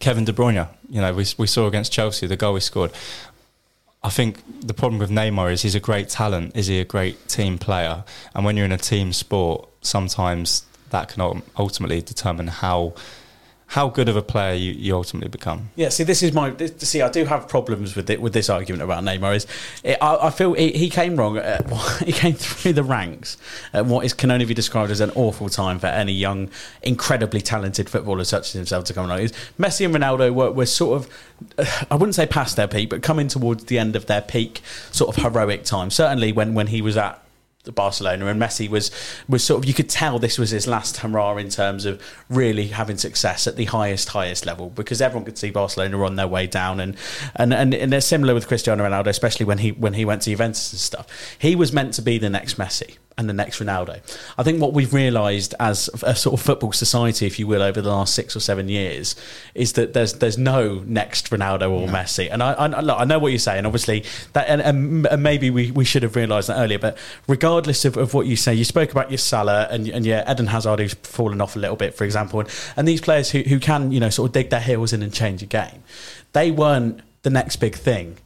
Kevin 0.00 0.24
De 0.24 0.32
Bruyne, 0.32 0.68
you 0.88 1.00
know, 1.00 1.12
we, 1.12 1.26
we 1.36 1.46
saw 1.46 1.66
against 1.66 1.92
Chelsea 1.92 2.26
the 2.26 2.36
goal 2.36 2.54
he 2.54 2.60
scored. 2.60 2.92
I 4.02 4.08
think 4.08 4.42
the 4.66 4.72
problem 4.72 4.98
with 4.98 5.10
Neymar 5.10 5.52
is 5.52 5.62
he's 5.62 5.74
a 5.74 5.80
great 5.80 6.08
talent. 6.08 6.56
Is 6.56 6.68
he 6.68 6.80
a 6.80 6.86
great 6.86 7.28
team 7.28 7.58
player? 7.58 8.04
And 8.34 8.44
when 8.44 8.56
you're 8.56 8.64
in 8.64 8.72
a 8.72 8.78
team 8.78 9.12
sport, 9.12 9.68
sometimes 9.82 10.64
that 10.88 11.08
can 11.08 11.42
ultimately 11.58 12.00
determine 12.00 12.48
how 12.48 12.94
how 13.70 13.88
good 13.88 14.08
of 14.08 14.16
a 14.16 14.22
player 14.22 14.52
you, 14.52 14.72
you 14.72 14.96
ultimately 14.96 15.28
become. 15.28 15.70
Yeah, 15.76 15.90
see, 15.90 16.02
this 16.02 16.24
is 16.24 16.32
my. 16.32 16.50
This, 16.50 16.72
see, 16.78 17.02
I 17.02 17.08
do 17.08 17.24
have 17.24 17.48
problems 17.48 17.94
with 17.94 18.10
it 18.10 18.20
with 18.20 18.32
this 18.32 18.50
argument 18.50 18.82
about 18.82 19.04
Neymar. 19.04 19.36
Is 19.36 19.46
it, 19.84 19.96
I, 20.02 20.26
I 20.26 20.30
feel 20.30 20.54
he, 20.54 20.72
he 20.72 20.90
came 20.90 21.14
wrong. 21.14 21.38
At, 21.38 21.70
he 22.00 22.10
came 22.10 22.34
through 22.34 22.72
the 22.72 22.82
ranks 22.82 23.36
at 23.72 23.86
what 23.86 24.04
is 24.04 24.12
can 24.12 24.32
only 24.32 24.44
be 24.44 24.54
described 24.54 24.90
as 24.90 25.00
an 25.00 25.12
awful 25.14 25.48
time 25.48 25.78
for 25.78 25.86
any 25.86 26.12
young, 26.12 26.50
incredibly 26.82 27.40
talented 27.40 27.88
footballer 27.88 28.24
such 28.24 28.48
as 28.48 28.52
himself 28.54 28.84
to 28.86 28.92
come 28.92 29.04
along. 29.04 29.20
Is 29.20 29.32
Messi 29.56 29.84
and 29.84 29.94
Ronaldo 29.94 30.34
were, 30.34 30.50
were 30.50 30.66
sort 30.66 30.96
of, 30.96 31.86
I 31.92 31.94
wouldn't 31.94 32.16
say 32.16 32.26
past 32.26 32.56
their 32.56 32.66
peak, 32.66 32.90
but 32.90 33.02
coming 33.02 33.28
towards 33.28 33.66
the 33.66 33.78
end 33.78 33.94
of 33.94 34.06
their 34.06 34.20
peak, 34.20 34.62
sort 34.90 35.16
of 35.16 35.22
heroic 35.22 35.62
time. 35.62 35.90
Certainly 35.90 36.32
when 36.32 36.54
when 36.54 36.66
he 36.66 36.82
was 36.82 36.96
at 36.96 37.22
Barcelona 37.66 38.26
and 38.26 38.40
Messi 38.40 38.68
was 38.68 38.90
was 39.28 39.44
sort 39.44 39.62
of 39.62 39.68
you 39.68 39.74
could 39.74 39.90
tell 39.90 40.18
this 40.18 40.38
was 40.38 40.50
his 40.50 40.66
last 40.66 40.98
hurrah 40.98 41.36
in 41.36 41.50
terms 41.50 41.84
of 41.84 42.02
really 42.30 42.68
having 42.68 42.96
success 42.96 43.46
at 43.46 43.56
the 43.56 43.66
highest 43.66 44.08
highest 44.08 44.46
level 44.46 44.70
because 44.70 45.02
everyone 45.02 45.26
could 45.26 45.36
see 45.36 45.50
Barcelona 45.50 46.02
on 46.02 46.16
their 46.16 46.26
way 46.26 46.46
down. 46.46 46.80
And 46.80 46.96
and 47.36 47.52
and, 47.52 47.74
and 47.74 47.92
they're 47.92 48.00
similar 48.00 48.32
with 48.32 48.48
Cristiano 48.48 48.88
Ronaldo 48.88 49.08
especially 49.08 49.44
when 49.44 49.58
he 49.58 49.72
when 49.72 49.92
he 49.92 50.06
went 50.06 50.22
to 50.22 50.30
Juventus 50.30 50.72
and 50.72 50.80
stuff. 50.80 51.36
He 51.38 51.54
was 51.54 51.70
meant 51.70 51.92
to 51.94 52.02
be 52.02 52.16
the 52.16 52.30
next 52.30 52.56
Messi 52.56 52.96
and 53.20 53.28
the 53.28 53.34
next 53.34 53.60
Ronaldo. 53.60 54.00
I 54.38 54.42
think 54.42 54.62
what 54.62 54.72
we've 54.72 54.94
realised 54.94 55.54
as 55.60 55.90
a 56.02 56.14
sort 56.14 56.40
of 56.40 56.44
football 56.44 56.72
society 56.72 57.26
if 57.26 57.38
you 57.38 57.46
will 57.46 57.60
over 57.60 57.82
the 57.82 57.90
last 57.90 58.14
six 58.14 58.34
or 58.34 58.40
seven 58.40 58.68
years 58.68 59.14
is 59.54 59.74
that 59.74 59.92
there's 59.92 60.14
there's 60.14 60.38
no 60.38 60.82
next 60.86 61.28
Ronaldo 61.30 61.70
or 61.70 61.86
Messi. 61.86 62.28
And 62.32 62.42
I 62.42 62.54
I, 62.54 62.80
look, 62.80 62.98
I 62.98 63.04
know 63.04 63.18
what 63.18 63.28
you're 63.28 63.38
saying 63.38 63.66
obviously 63.66 64.04
that 64.32 64.48
and, 64.48 64.62
and, 64.62 65.06
and 65.06 65.22
maybe 65.22 65.50
we, 65.50 65.70
we 65.70 65.84
should 65.84 66.02
have 66.02 66.16
realised 66.16 66.48
that 66.48 66.58
earlier 66.58 66.78
but 66.78 66.96
regardless 67.28 67.84
of, 67.84 67.98
of 67.98 68.14
what 68.14 68.26
you 68.26 68.36
say 68.36 68.54
you 68.54 68.64
spoke 68.64 68.90
about 68.90 69.10
your 69.10 69.18
Salah 69.18 69.68
and, 69.70 69.86
and 69.88 70.06
yeah 70.06 70.30
Eden 70.32 70.46
Hazard 70.46 70.80
who's 70.80 70.94
fallen 70.94 71.42
off 71.42 71.56
a 71.56 71.58
little 71.58 71.76
bit 71.76 71.94
for 71.94 72.04
example 72.04 72.40
and, 72.40 72.48
and 72.74 72.88
these 72.88 73.02
players 73.02 73.30
who, 73.30 73.40
who 73.40 73.60
can 73.60 73.92
you 73.92 74.00
know 74.00 74.08
sort 74.08 74.30
of 74.30 74.32
dig 74.32 74.48
their 74.48 74.60
heels 74.60 74.94
in 74.94 75.02
and 75.02 75.12
change 75.12 75.42
a 75.42 75.46
game. 75.46 75.82
They 76.32 76.50
weren't 76.50 77.02
the 77.22 77.30
next 77.30 77.56
big 77.56 77.74
thing 77.74 78.16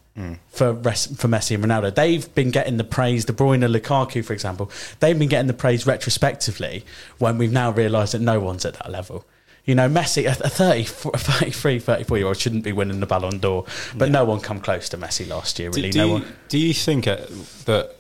for 0.48 0.74
for 0.74 1.28
Messi 1.28 1.54
and 1.54 1.64
Ronaldo. 1.64 1.94
They've 1.94 2.32
been 2.34 2.50
getting 2.50 2.76
the 2.76 2.84
praise. 2.84 3.24
De 3.24 3.32
Bruyne, 3.32 3.68
Lukaku, 3.68 4.24
for 4.24 4.32
example, 4.32 4.70
they've 5.00 5.18
been 5.18 5.28
getting 5.28 5.48
the 5.48 5.54
praise 5.54 5.86
retrospectively 5.86 6.84
when 7.18 7.38
we've 7.38 7.52
now 7.52 7.70
realised 7.70 8.14
that 8.14 8.20
no 8.20 8.38
one's 8.40 8.64
at 8.64 8.74
that 8.74 8.90
level. 8.90 9.24
You 9.64 9.74
know, 9.74 9.88
Messi, 9.88 10.26
a 10.26 10.44
a 10.44 10.48
30, 10.48 10.82
a 10.82 11.18
33, 11.18 11.78
34 11.78 12.18
year 12.18 12.26
old 12.26 12.36
shouldn't 12.36 12.64
be 12.64 12.72
winning 12.72 13.00
the 13.00 13.06
Ballon 13.06 13.38
d'Or, 13.38 13.64
but 13.96 14.10
no 14.10 14.24
one 14.24 14.40
come 14.40 14.60
close 14.60 14.88
to 14.90 14.98
Messi 14.98 15.26
last 15.28 15.58
year, 15.58 15.70
really. 15.70 15.90
do 15.90 15.98
no 15.98 16.06
you, 16.06 16.12
one. 16.12 16.36
do 16.48 16.58
you 16.58 16.74
think 16.74 17.08
uh, 17.08 17.16
that 17.64 17.96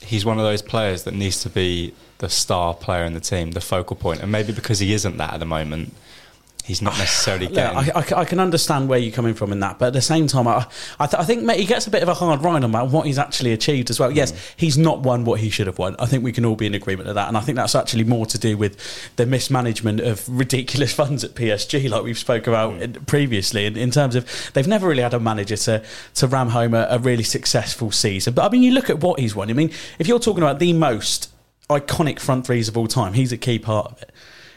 he's 0.00 0.24
one 0.24 0.38
of 0.38 0.44
those 0.44 0.62
players 0.62 1.04
that 1.04 1.14
needs 1.14 1.42
to 1.42 1.50
be 1.50 1.92
the 2.18 2.28
star 2.28 2.72
player 2.72 3.04
in 3.04 3.14
the 3.14 3.20
team, 3.20 3.50
the 3.50 3.60
focal 3.60 3.96
point, 3.96 4.20
and 4.20 4.30
maybe 4.30 4.52
because 4.52 4.78
he 4.78 4.92
isn't 4.94 5.16
that 5.16 5.34
at 5.34 5.40
the 5.40 5.46
moment, 5.46 5.92
he's 6.64 6.80
not 6.80 6.96
necessarily 6.98 7.46
Yeah, 7.46 7.72
getting. 7.74 7.92
I, 7.92 8.00
I, 8.16 8.20
I 8.20 8.24
can 8.24 8.38
understand 8.38 8.88
where 8.88 8.98
you're 8.98 9.12
coming 9.12 9.34
from 9.34 9.50
in 9.52 9.60
that, 9.60 9.78
but 9.78 9.86
at 9.86 9.92
the 9.94 10.00
same 10.02 10.26
time, 10.28 10.46
I, 10.46 10.66
I, 11.00 11.06
th- 11.06 11.20
I 11.20 11.24
think 11.24 11.50
he 11.50 11.64
gets 11.64 11.86
a 11.86 11.90
bit 11.90 12.02
of 12.02 12.08
a 12.08 12.14
hard 12.14 12.42
ride 12.42 12.62
on 12.64 12.72
what 12.90 13.06
he's 13.06 13.18
actually 13.18 13.52
achieved 13.52 13.90
as 13.90 13.98
well. 13.98 14.10
Yes, 14.10 14.32
Mm. 14.32 14.38
he's 14.56 14.78
not 14.78 15.00
won 15.00 15.24
what 15.24 15.40
he 15.40 15.50
should 15.50 15.66
have 15.66 15.78
won. 15.78 15.96
I 15.98 16.06
think 16.06 16.22
we 16.22 16.30
can 16.32 16.44
all 16.44 16.54
be 16.56 16.66
in 16.66 16.74
agreement 16.74 17.08
of 17.08 17.14
that, 17.16 17.28
and 17.28 17.36
I 17.36 17.40
think 17.40 17.56
that's 17.56 17.74
actually 17.74 18.04
more 18.04 18.26
to 18.26 18.38
do 18.38 18.56
with 18.56 18.76
the 19.16 19.26
mismanagement 19.26 20.00
of 20.00 20.28
ridiculous 20.28 20.92
funds 21.00 21.24
at 21.24 21.34
PSG, 21.34 21.90
like 21.90 22.04
we've 22.04 22.18
spoke 22.18 22.46
about 22.46 22.72
Mm. 22.74 23.06
previously. 23.06 23.66
In, 23.66 23.76
in 23.76 23.90
terms 23.90 24.14
of 24.14 24.26
they've 24.54 24.68
never 24.68 24.86
really 24.88 25.02
had 25.02 25.14
a 25.14 25.20
manager 25.20 25.56
to 25.56 25.82
to 26.14 26.26
ram 26.26 26.50
home 26.50 26.74
a, 26.74 26.86
a 26.90 26.98
really 26.98 27.24
successful 27.24 27.90
season. 27.90 28.34
But 28.34 28.44
I 28.44 28.48
mean, 28.50 28.62
you 28.62 28.70
look 28.72 28.88
at 28.88 29.00
what 29.00 29.18
he's 29.18 29.34
won. 29.34 29.50
I 29.50 29.52
mean, 29.52 29.70
if 29.98 30.06
you're 30.06 30.18
talking 30.20 30.42
about 30.42 30.58
the 30.60 30.72
most 30.72 31.30
iconic 31.68 32.20
front 32.20 32.46
threes 32.46 32.68
of 32.68 32.76
all 32.76 32.86
time, 32.86 33.14
he's 33.14 33.32
a 33.32 33.36
key 33.36 33.58
part 33.58 33.86
of 33.92 34.02
it. 34.02 34.10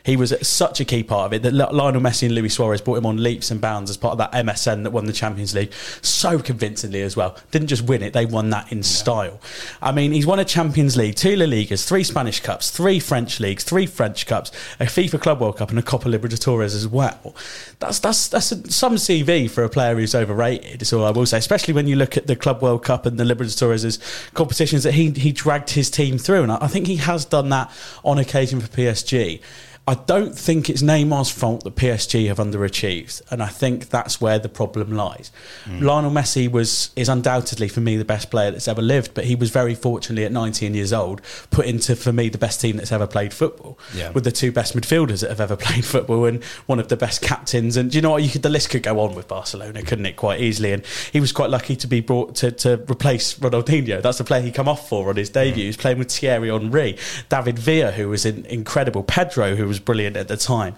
He 0.05 0.15
was 0.15 0.33
such 0.47 0.79
a 0.79 0.85
key 0.85 1.01
part 1.01 1.25
of 1.25 1.33
it 1.33 1.41
that 1.41 1.53
Lionel 1.73 1.99
Messi 1.99 2.27
and 2.27 2.35
Luis 2.35 2.53
Suarez 2.53 2.79
brought 2.79 2.97
him 2.97 3.07
on 3.07 3.23
leaps 3.23 3.49
and 3.49 3.59
bounds 3.59 3.89
as 3.89 3.97
part 3.97 4.11
of 4.11 4.17
that 4.19 4.31
MSN 4.33 4.83
that 4.83 4.91
won 4.91 5.05
the 5.05 5.13
Champions 5.13 5.55
League 5.55 5.73
so 6.01 6.37
convincingly 6.37 7.01
as 7.01 7.17
well. 7.17 7.35
Didn't 7.49 7.69
just 7.69 7.81
win 7.81 8.03
it, 8.03 8.13
they 8.13 8.27
won 8.27 8.51
that 8.51 8.71
in 8.71 8.83
style. 8.83 9.41
I 9.81 9.91
mean, 9.91 10.11
he's 10.11 10.27
won 10.27 10.39
a 10.39 10.45
Champions 10.45 10.95
League, 10.95 11.15
two 11.15 11.35
La 11.35 11.45
Ligas, 11.45 11.87
three 11.87 12.03
Spanish 12.03 12.39
Cups, 12.39 12.69
three 12.69 12.99
French 12.99 13.39
Leagues, 13.39 13.63
three 13.63 13.87
French 13.87 14.27
Cups, 14.27 14.51
a 14.79 14.85
FIFA 14.85 15.21
Club 15.21 15.41
World 15.41 15.57
Cup, 15.57 15.71
and 15.71 15.79
a 15.79 15.81
Copa 15.81 16.07
Libertadores 16.07 16.75
as 16.75 16.87
well. 16.87 17.35
That's 17.79 17.99
that's 17.99 18.27
that's 18.27 18.51
a, 18.51 18.71
some 18.71 18.95
CV 18.95 19.49
for 19.49 19.63
a 19.63 19.69
player 19.69 19.95
who's 19.95 20.13
overrated. 20.13 20.83
Is 20.83 20.93
all 20.93 21.05
I 21.05 21.11
will 21.11 21.25
say, 21.25 21.39
especially 21.39 21.73
when 21.73 21.87
you 21.87 21.95
look 21.95 22.15
at 22.15 22.27
the 22.27 22.35
Club 22.35 22.61
World 22.61 22.83
Cup 22.83 23.07
and 23.07 23.17
the 23.17 23.23
Libertadores 23.23 23.83
as 23.83 23.99
competitions 24.35 24.83
that 24.83 24.93
he 24.93 25.09
he 25.09 25.31
dragged 25.31 25.71
his 25.71 25.89
team 25.89 26.19
through, 26.19 26.43
and 26.43 26.51
I, 26.51 26.59
I 26.61 26.67
think 26.67 26.85
he 26.85 26.97
has 26.97 27.25
done 27.25 27.49
that 27.49 27.71
on 28.03 28.19
occasion 28.19 28.61
for 28.61 28.67
PSG. 28.67 29.41
I 29.87 29.93
don't 29.93 30.35
think 30.35 30.67
it's 30.67 30.81
Neymar's 30.81 31.29
fault 31.29 31.63
that 31.63 31.75
PSG 31.75 32.25
have 32.27 32.37
underachieved, 32.37 33.21
and 33.29 33.43
I 33.43 33.47
think 33.49 33.89
that's 33.89 34.19
where 34.19 34.39
the 34.39 34.49
problem 34.49 34.93
lies. 34.93 35.31
Hmm. 35.65 35.79
Lionel 35.79 36.09
Messi 36.09 36.49
was 36.49 36.89
is 36.95 37.07
undoubtedly 37.07 37.67
for 37.67 37.81
me 37.81 37.95
the 37.95 38.03
best 38.03 38.31
player 38.31 38.49
that's 38.49 38.67
ever 38.67 38.81
lived, 38.81 39.13
but 39.13 39.25
he 39.25 39.35
was 39.35 39.51
very 39.51 39.75
fortunately 39.75 40.25
at 40.25 40.31
19 40.31 40.73
years 40.73 40.91
old 40.91 41.21
put 41.51 41.67
into 41.67 41.95
for 41.95 42.11
me 42.11 42.29
the 42.29 42.39
best 42.39 42.61
team 42.61 42.77
that's 42.77 42.91
ever 42.91 43.05
played 43.05 43.31
football, 43.31 43.77
Yeah. 43.95 44.09
with 44.09 44.23
the 44.23 44.31
two 44.31 44.51
best 44.51 44.75
midfielders 44.75 45.21
that 45.21 45.29
have 45.29 45.39
ever 45.39 45.55
played 45.65 45.85
football 45.85 46.25
and 46.25 46.43
one 46.65 46.79
of 46.79 46.87
the 46.87 46.97
best 46.97 47.21
captains. 47.21 47.77
And 47.77 47.91
do 47.91 47.97
you 47.99 48.01
know 48.01 48.09
what? 48.09 48.23
You 48.23 48.29
could 48.29 48.41
the 48.41 48.49
list 48.49 48.71
could 48.71 48.81
go 48.81 48.99
on 49.01 49.13
with 49.13 49.27
Barcelona, 49.27 49.83
couldn't 49.83 50.07
it? 50.07 50.15
Quite 50.15 50.41
easily, 50.41 50.71
and 50.73 50.83
he 51.13 51.19
was 51.19 51.31
quite 51.31 51.51
lucky 51.51 51.75
to 51.75 51.85
be 51.85 51.99
brought 51.99 52.33
to, 52.37 52.51
to 52.51 52.77
replace 52.89 53.35
Ronaldinho. 53.35 54.01
That's 54.01 54.17
the 54.17 54.23
player 54.23 54.41
he 54.41 54.51
come 54.51 54.67
off 54.67 54.89
for 54.89 55.09
on 55.09 55.15
his 55.17 55.29
debut. 55.29 55.61
He 55.61 55.67
was 55.67 55.77
playing 55.77 55.99
with 55.99 56.11
Thierry 56.11 56.49
Henry, 56.49 56.97
David 57.29 57.59
Villa, 57.59 57.91
who 57.91 58.09
was 58.09 58.25
in, 58.25 58.47
incredible, 58.47 59.03
Pedro, 59.03 59.55
who 59.55 59.67
was 59.67 59.74
brilliant 59.79 60.17
at 60.17 60.27
the 60.27 60.37
time. 60.37 60.75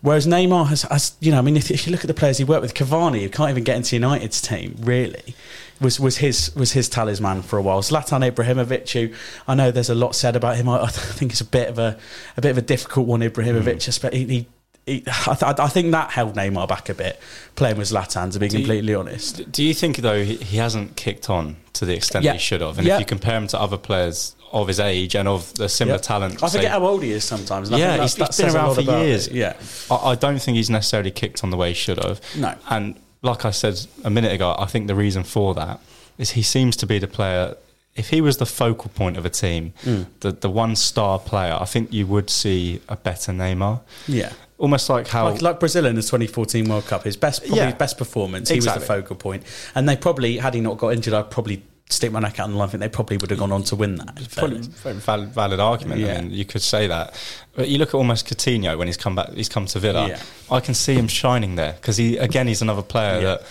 Whereas 0.00 0.26
Neymar 0.26 0.68
has, 0.68 0.82
has 0.82 1.16
you 1.20 1.32
know, 1.32 1.38
I 1.38 1.40
mean, 1.40 1.56
if, 1.56 1.70
if 1.70 1.86
you 1.86 1.90
look 1.92 2.02
at 2.02 2.06
the 2.06 2.14
players 2.14 2.38
he 2.38 2.44
worked 2.44 2.62
with, 2.62 2.74
Cavani, 2.74 3.20
who 3.20 3.28
can't 3.28 3.50
even 3.50 3.64
get 3.64 3.76
into 3.76 3.96
United's 3.96 4.40
team, 4.40 4.76
really, 4.80 5.34
was 5.80 5.98
was 5.98 6.18
his 6.18 6.54
was 6.54 6.72
his 6.72 6.88
talisman 6.88 7.42
for 7.42 7.58
a 7.58 7.62
while. 7.62 7.82
Zlatan 7.82 8.28
Ibrahimovic, 8.30 8.90
who 8.92 9.12
I 9.48 9.54
know 9.56 9.70
there's 9.72 9.90
a 9.90 9.94
lot 9.96 10.14
said 10.14 10.36
about 10.36 10.56
him. 10.56 10.68
I, 10.68 10.82
I 10.82 10.86
think 10.88 11.32
it's 11.32 11.40
a 11.40 11.44
bit 11.44 11.68
of 11.68 11.78
a 11.80 11.98
a 12.36 12.40
bit 12.40 12.50
of 12.50 12.58
a 12.58 12.62
difficult 12.62 13.08
one. 13.08 13.20
Ibrahimovic, 13.20 13.84
hmm. 13.84 14.02
but 14.02 14.14
he. 14.14 14.24
he 14.24 14.46
he, 14.86 15.04
I, 15.06 15.34
th- 15.34 15.58
I 15.58 15.68
think 15.68 15.90
that 15.92 16.12
held 16.12 16.34
Neymar 16.34 16.66
back 16.66 16.88
a 16.88 16.94
bit, 16.94 17.20
playing 17.56 17.76
with 17.76 17.88
Zlatan. 17.90 18.32
To 18.32 18.38
be 18.38 18.48
Do 18.48 18.56
you- 18.56 18.64
completely 18.64 18.94
honest, 18.94 19.52
Do 19.52 19.62
you 19.62 19.74
think 19.74 19.98
though 19.98 20.24
he, 20.24 20.36
he 20.36 20.56
hasn't 20.56 20.96
kicked 20.96 21.28
on 21.28 21.56
to 21.74 21.84
the 21.84 21.94
extent 21.94 22.24
Yeah. 22.24 22.32
he 22.32 22.38
should 22.38 22.62
have? 22.62 22.78
And 22.78 22.86
Yeah. 22.86 22.94
if 22.94 23.00
you 23.00 23.04
compare 23.04 23.36
him 23.36 23.46
to 23.48 23.60
other 23.60 23.76
players 23.76 24.34
of 24.52 24.68
his 24.68 24.80
age 24.80 25.14
and 25.14 25.28
of 25.28 25.52
the 25.54 25.68
similar 25.68 25.96
Yeah. 25.96 26.02
talent, 26.02 26.34
I 26.42 26.48
forget 26.48 26.64
say- 26.64 26.68
how 26.68 26.86
old 26.86 27.02
he 27.02 27.12
is 27.12 27.24
sometimes. 27.24 27.70
yeah, 27.70 28.00
he's, 28.02 28.14
he's 28.16 28.36
been 28.38 28.54
around 28.54 28.74
for 28.74 28.80
years. 28.82 29.26
it. 29.28 29.34
Yeah, 29.34 29.54
I, 29.90 30.10
I 30.10 30.14
don't 30.14 30.40
think 30.40 30.56
he's 30.56 30.70
necessarily 30.70 31.10
kicked 31.10 31.42
on 31.44 31.50
the 31.50 31.56
way 31.56 31.68
he 31.68 31.74
should 31.74 32.02
have. 32.02 32.20
No. 32.36 32.54
and 32.70 32.96
like 33.22 33.44
I 33.44 33.50
said 33.50 33.78
a 34.04 34.10
minute 34.10 34.32
ago, 34.32 34.54
I 34.58 34.66
think 34.66 34.86
the 34.86 34.94
reason 34.94 35.24
for 35.24 35.54
that 35.54 35.80
is 36.18 36.30
he 36.32 36.42
seems 36.42 36.76
to 36.76 36.86
be 36.86 36.98
the 36.98 37.08
player. 37.08 37.56
If 37.96 38.10
he 38.10 38.20
was 38.20 38.36
the 38.36 38.46
focal 38.46 38.90
point 38.90 39.16
of 39.16 39.26
a 39.26 39.30
team, 39.30 39.72
Mm. 39.84 40.06
the 40.20 40.30
the 40.30 40.48
one 40.50 40.76
star 40.76 41.18
player, 41.18 41.56
I 41.60 41.64
think 41.64 41.92
you 41.92 42.06
would 42.06 42.30
see 42.30 42.80
a 42.88 42.96
better 42.96 43.32
Neymar. 43.32 43.80
yeah. 44.06 44.32
Almost 44.56 44.88
like 44.88 45.06
how 45.08 45.30
Like, 45.30 45.42
like 45.42 45.60
Brazil 45.60 45.86
in 45.86 45.94
the 45.94 46.02
2014 46.02 46.68
World 46.68 46.86
Cup, 46.86 47.04
his 47.04 47.16
best, 47.16 47.42
probably 47.42 47.58
Yeah. 47.58 47.72
best 47.72 47.96
performance. 47.98 48.48
He 48.48 48.56
Exactly. 48.56 48.80
was 48.80 48.88
the 48.88 48.94
focal 48.94 49.14
point, 49.16 49.44
and 49.76 49.88
they 49.88 49.94
probably, 49.96 50.38
had 50.38 50.54
he 50.54 50.60
not 50.60 50.78
got 50.78 50.88
injured, 50.94 51.14
I'd 51.14 51.30
probably 51.30 51.62
stick 51.90 52.12
my 52.12 52.20
neck 52.20 52.38
out 52.38 52.44
on 52.44 52.52
the 52.52 52.58
line. 52.58 52.68
I 52.68 52.70
think 52.70 52.80
they 52.80 52.88
probably 52.88 53.16
would 53.16 53.30
have 53.30 53.38
gone 53.38 53.52
on 53.52 53.62
to 53.64 53.76
win 53.76 53.96
that. 53.96 54.28
Probably 54.36 54.60
very 54.60 54.96
valid, 54.96 55.30
valid 55.30 55.60
argument. 55.60 56.00
Yeah. 56.00 56.18
I 56.18 56.20
mean, 56.20 56.30
you 56.30 56.44
could 56.44 56.62
say 56.62 56.86
that. 56.86 57.14
But 57.54 57.68
you 57.68 57.78
look 57.78 57.88
at 57.90 57.94
almost 57.94 58.26
Coutinho 58.26 58.76
when 58.76 58.86
he's 58.88 58.96
come 58.96 59.14
back, 59.16 59.30
he's 59.32 59.48
come 59.48 59.66
to 59.66 59.78
Villa. 59.78 60.08
Yeah. 60.08 60.22
I 60.50 60.60
can 60.60 60.74
see 60.74 60.94
him 60.94 61.08
shining 61.08 61.56
there 61.56 61.72
because 61.72 61.96
he 61.96 62.16
again 62.18 62.46
he's 62.46 62.62
another 62.62 62.82
player 62.82 63.14
Yeah. 63.20 63.20
that 63.20 63.42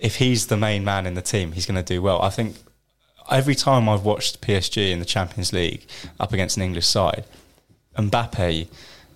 if 0.00 0.16
he's 0.16 0.46
the 0.46 0.56
main 0.56 0.84
man 0.84 1.06
in 1.06 1.14
the 1.14 1.22
team, 1.22 1.52
he's 1.52 1.66
going 1.66 1.82
to 1.82 1.94
do 1.94 2.02
well. 2.02 2.20
I 2.22 2.30
think 2.30 2.56
every 3.30 3.54
time 3.54 3.88
I've 3.88 4.04
watched 4.04 4.40
PSG 4.40 4.90
in 4.90 4.98
the 4.98 5.04
Champions 5.04 5.52
League 5.52 5.86
up 6.18 6.32
against 6.32 6.56
an 6.56 6.62
English 6.62 6.86
side, 6.86 7.24
Mbappe 7.96 8.68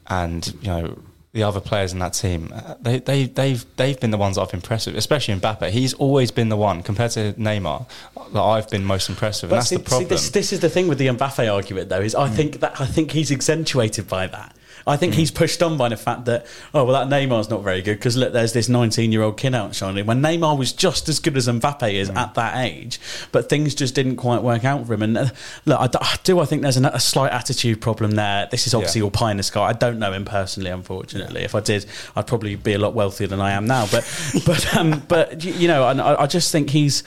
and 0.08 0.46
you 0.60 0.68
know. 0.68 0.98
The 1.36 1.42
other 1.42 1.60
players 1.60 1.92
in 1.92 1.98
that 1.98 2.14
team, 2.14 2.50
uh, 2.50 2.76
they, 2.80 2.98
they, 2.98 3.26
they've, 3.26 3.62
they've 3.76 4.00
been 4.00 4.10
the 4.10 4.16
ones 4.16 4.36
that 4.36 4.42
I've 4.42 4.54
impressed 4.54 4.86
with, 4.86 4.96
especially 4.96 5.38
Mbappe. 5.38 5.68
He's 5.68 5.92
always 5.92 6.30
been 6.30 6.48
the 6.48 6.56
one, 6.56 6.82
compared 6.82 7.10
to 7.10 7.34
Neymar, 7.34 7.86
that 8.32 8.40
I've 8.40 8.70
been 8.70 8.86
most 8.86 9.10
impressed 9.10 9.42
with. 9.42 9.52
And 9.52 9.58
that's 9.58 9.68
see, 9.68 9.76
the 9.76 9.82
problem. 9.82 10.08
See, 10.08 10.14
this, 10.14 10.30
this 10.30 10.52
is 10.54 10.60
the 10.60 10.70
thing 10.70 10.88
with 10.88 10.96
the 10.96 11.08
Mbappe 11.08 11.52
argument, 11.52 11.90
though, 11.90 12.00
is 12.00 12.14
I 12.14 12.30
think 12.30 12.60
that 12.60 12.80
I 12.80 12.86
think 12.86 13.10
he's 13.10 13.30
accentuated 13.30 14.08
by 14.08 14.28
that. 14.28 14.56
I 14.88 14.96
think 14.96 15.14
he's 15.14 15.30
pushed 15.32 15.62
on 15.62 15.76
by 15.76 15.88
the 15.88 15.96
fact 15.96 16.26
that 16.26 16.46
oh 16.72 16.84
well 16.84 16.92
that 17.06 17.08
Neymar's 17.12 17.50
not 17.50 17.62
very 17.64 17.82
good 17.82 17.98
because 17.98 18.16
look 18.16 18.32
there's 18.32 18.52
this 18.52 18.68
19 18.68 19.10
year 19.10 19.22
old 19.22 19.36
kid 19.36 19.54
outshining 19.54 20.06
when 20.06 20.22
Neymar 20.22 20.56
was 20.56 20.72
just 20.72 21.08
as 21.08 21.18
good 21.18 21.36
as 21.36 21.48
Mbappe 21.48 21.92
is 21.92 22.08
at 22.10 22.34
that 22.34 22.56
age 22.64 23.00
but 23.32 23.48
things 23.48 23.74
just 23.74 23.94
didn't 23.96 24.16
quite 24.16 24.42
work 24.42 24.64
out 24.64 24.86
for 24.86 24.94
him. 24.94 25.02
And 25.02 25.18
uh, 25.18 25.26
look 25.64 25.80
I 25.96 26.16
do 26.22 26.38
I 26.38 26.44
think 26.44 26.62
there's 26.62 26.76
an, 26.76 26.84
a 26.84 27.00
slight 27.00 27.32
attitude 27.32 27.80
problem 27.80 28.12
there. 28.12 28.46
This 28.50 28.66
is 28.66 28.74
obviously 28.74 29.00
Yeah. 29.00 29.06
all 29.06 29.10
pie 29.10 29.30
in 29.32 29.36
the 29.38 29.42
sky. 29.42 29.64
I 29.64 29.72
don't 29.72 29.98
know 29.98 30.12
him 30.12 30.24
personally 30.24 30.70
unfortunately. 30.70 31.42
If 31.42 31.54
I 31.54 31.60
did 31.60 31.86
I'd 32.14 32.26
probably 32.26 32.54
be 32.56 32.74
a 32.74 32.78
lot 32.78 32.94
wealthier 32.94 33.26
than 33.26 33.40
I 33.40 33.52
am 33.52 33.66
now. 33.66 33.86
But 33.90 34.04
but 34.46 34.76
um, 34.76 35.02
but 35.08 35.42
you 35.44 35.52
you 35.52 35.68
know 35.68 35.82
I, 35.82 36.22
I 36.22 36.26
just 36.26 36.52
think 36.52 36.70
he's 36.70 37.02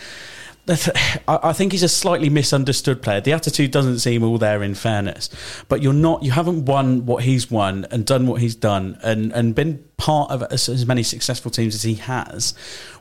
I 1.27 1.53
think 1.53 1.71
he's 1.71 1.83
a 1.83 1.89
slightly 1.89 2.29
misunderstood 2.29 3.01
player. 3.01 3.21
The 3.21 3.33
attitude 3.33 3.71
doesn't 3.71 3.99
seem 3.99 4.23
all 4.23 4.37
there, 4.37 4.61
in 4.61 4.75
fairness. 4.75 5.29
But 5.67 5.81
you're 5.81 5.93
not. 5.93 6.21
You 6.21 6.31
haven't 6.31 6.65
won 6.65 7.07
what 7.07 7.23
he's 7.23 7.49
won 7.49 7.87
and 7.89 8.05
done 8.05 8.27
what 8.27 8.41
he's 8.41 8.55
done, 8.55 8.99
and 9.01 9.31
and 9.33 9.55
been 9.55 9.83
part 9.97 10.29
of 10.29 10.43
as, 10.43 10.69
as 10.69 10.85
many 10.85 11.01
successful 11.01 11.49
teams 11.49 11.73
as 11.73 11.81
he 11.81 11.95
has, 11.95 12.53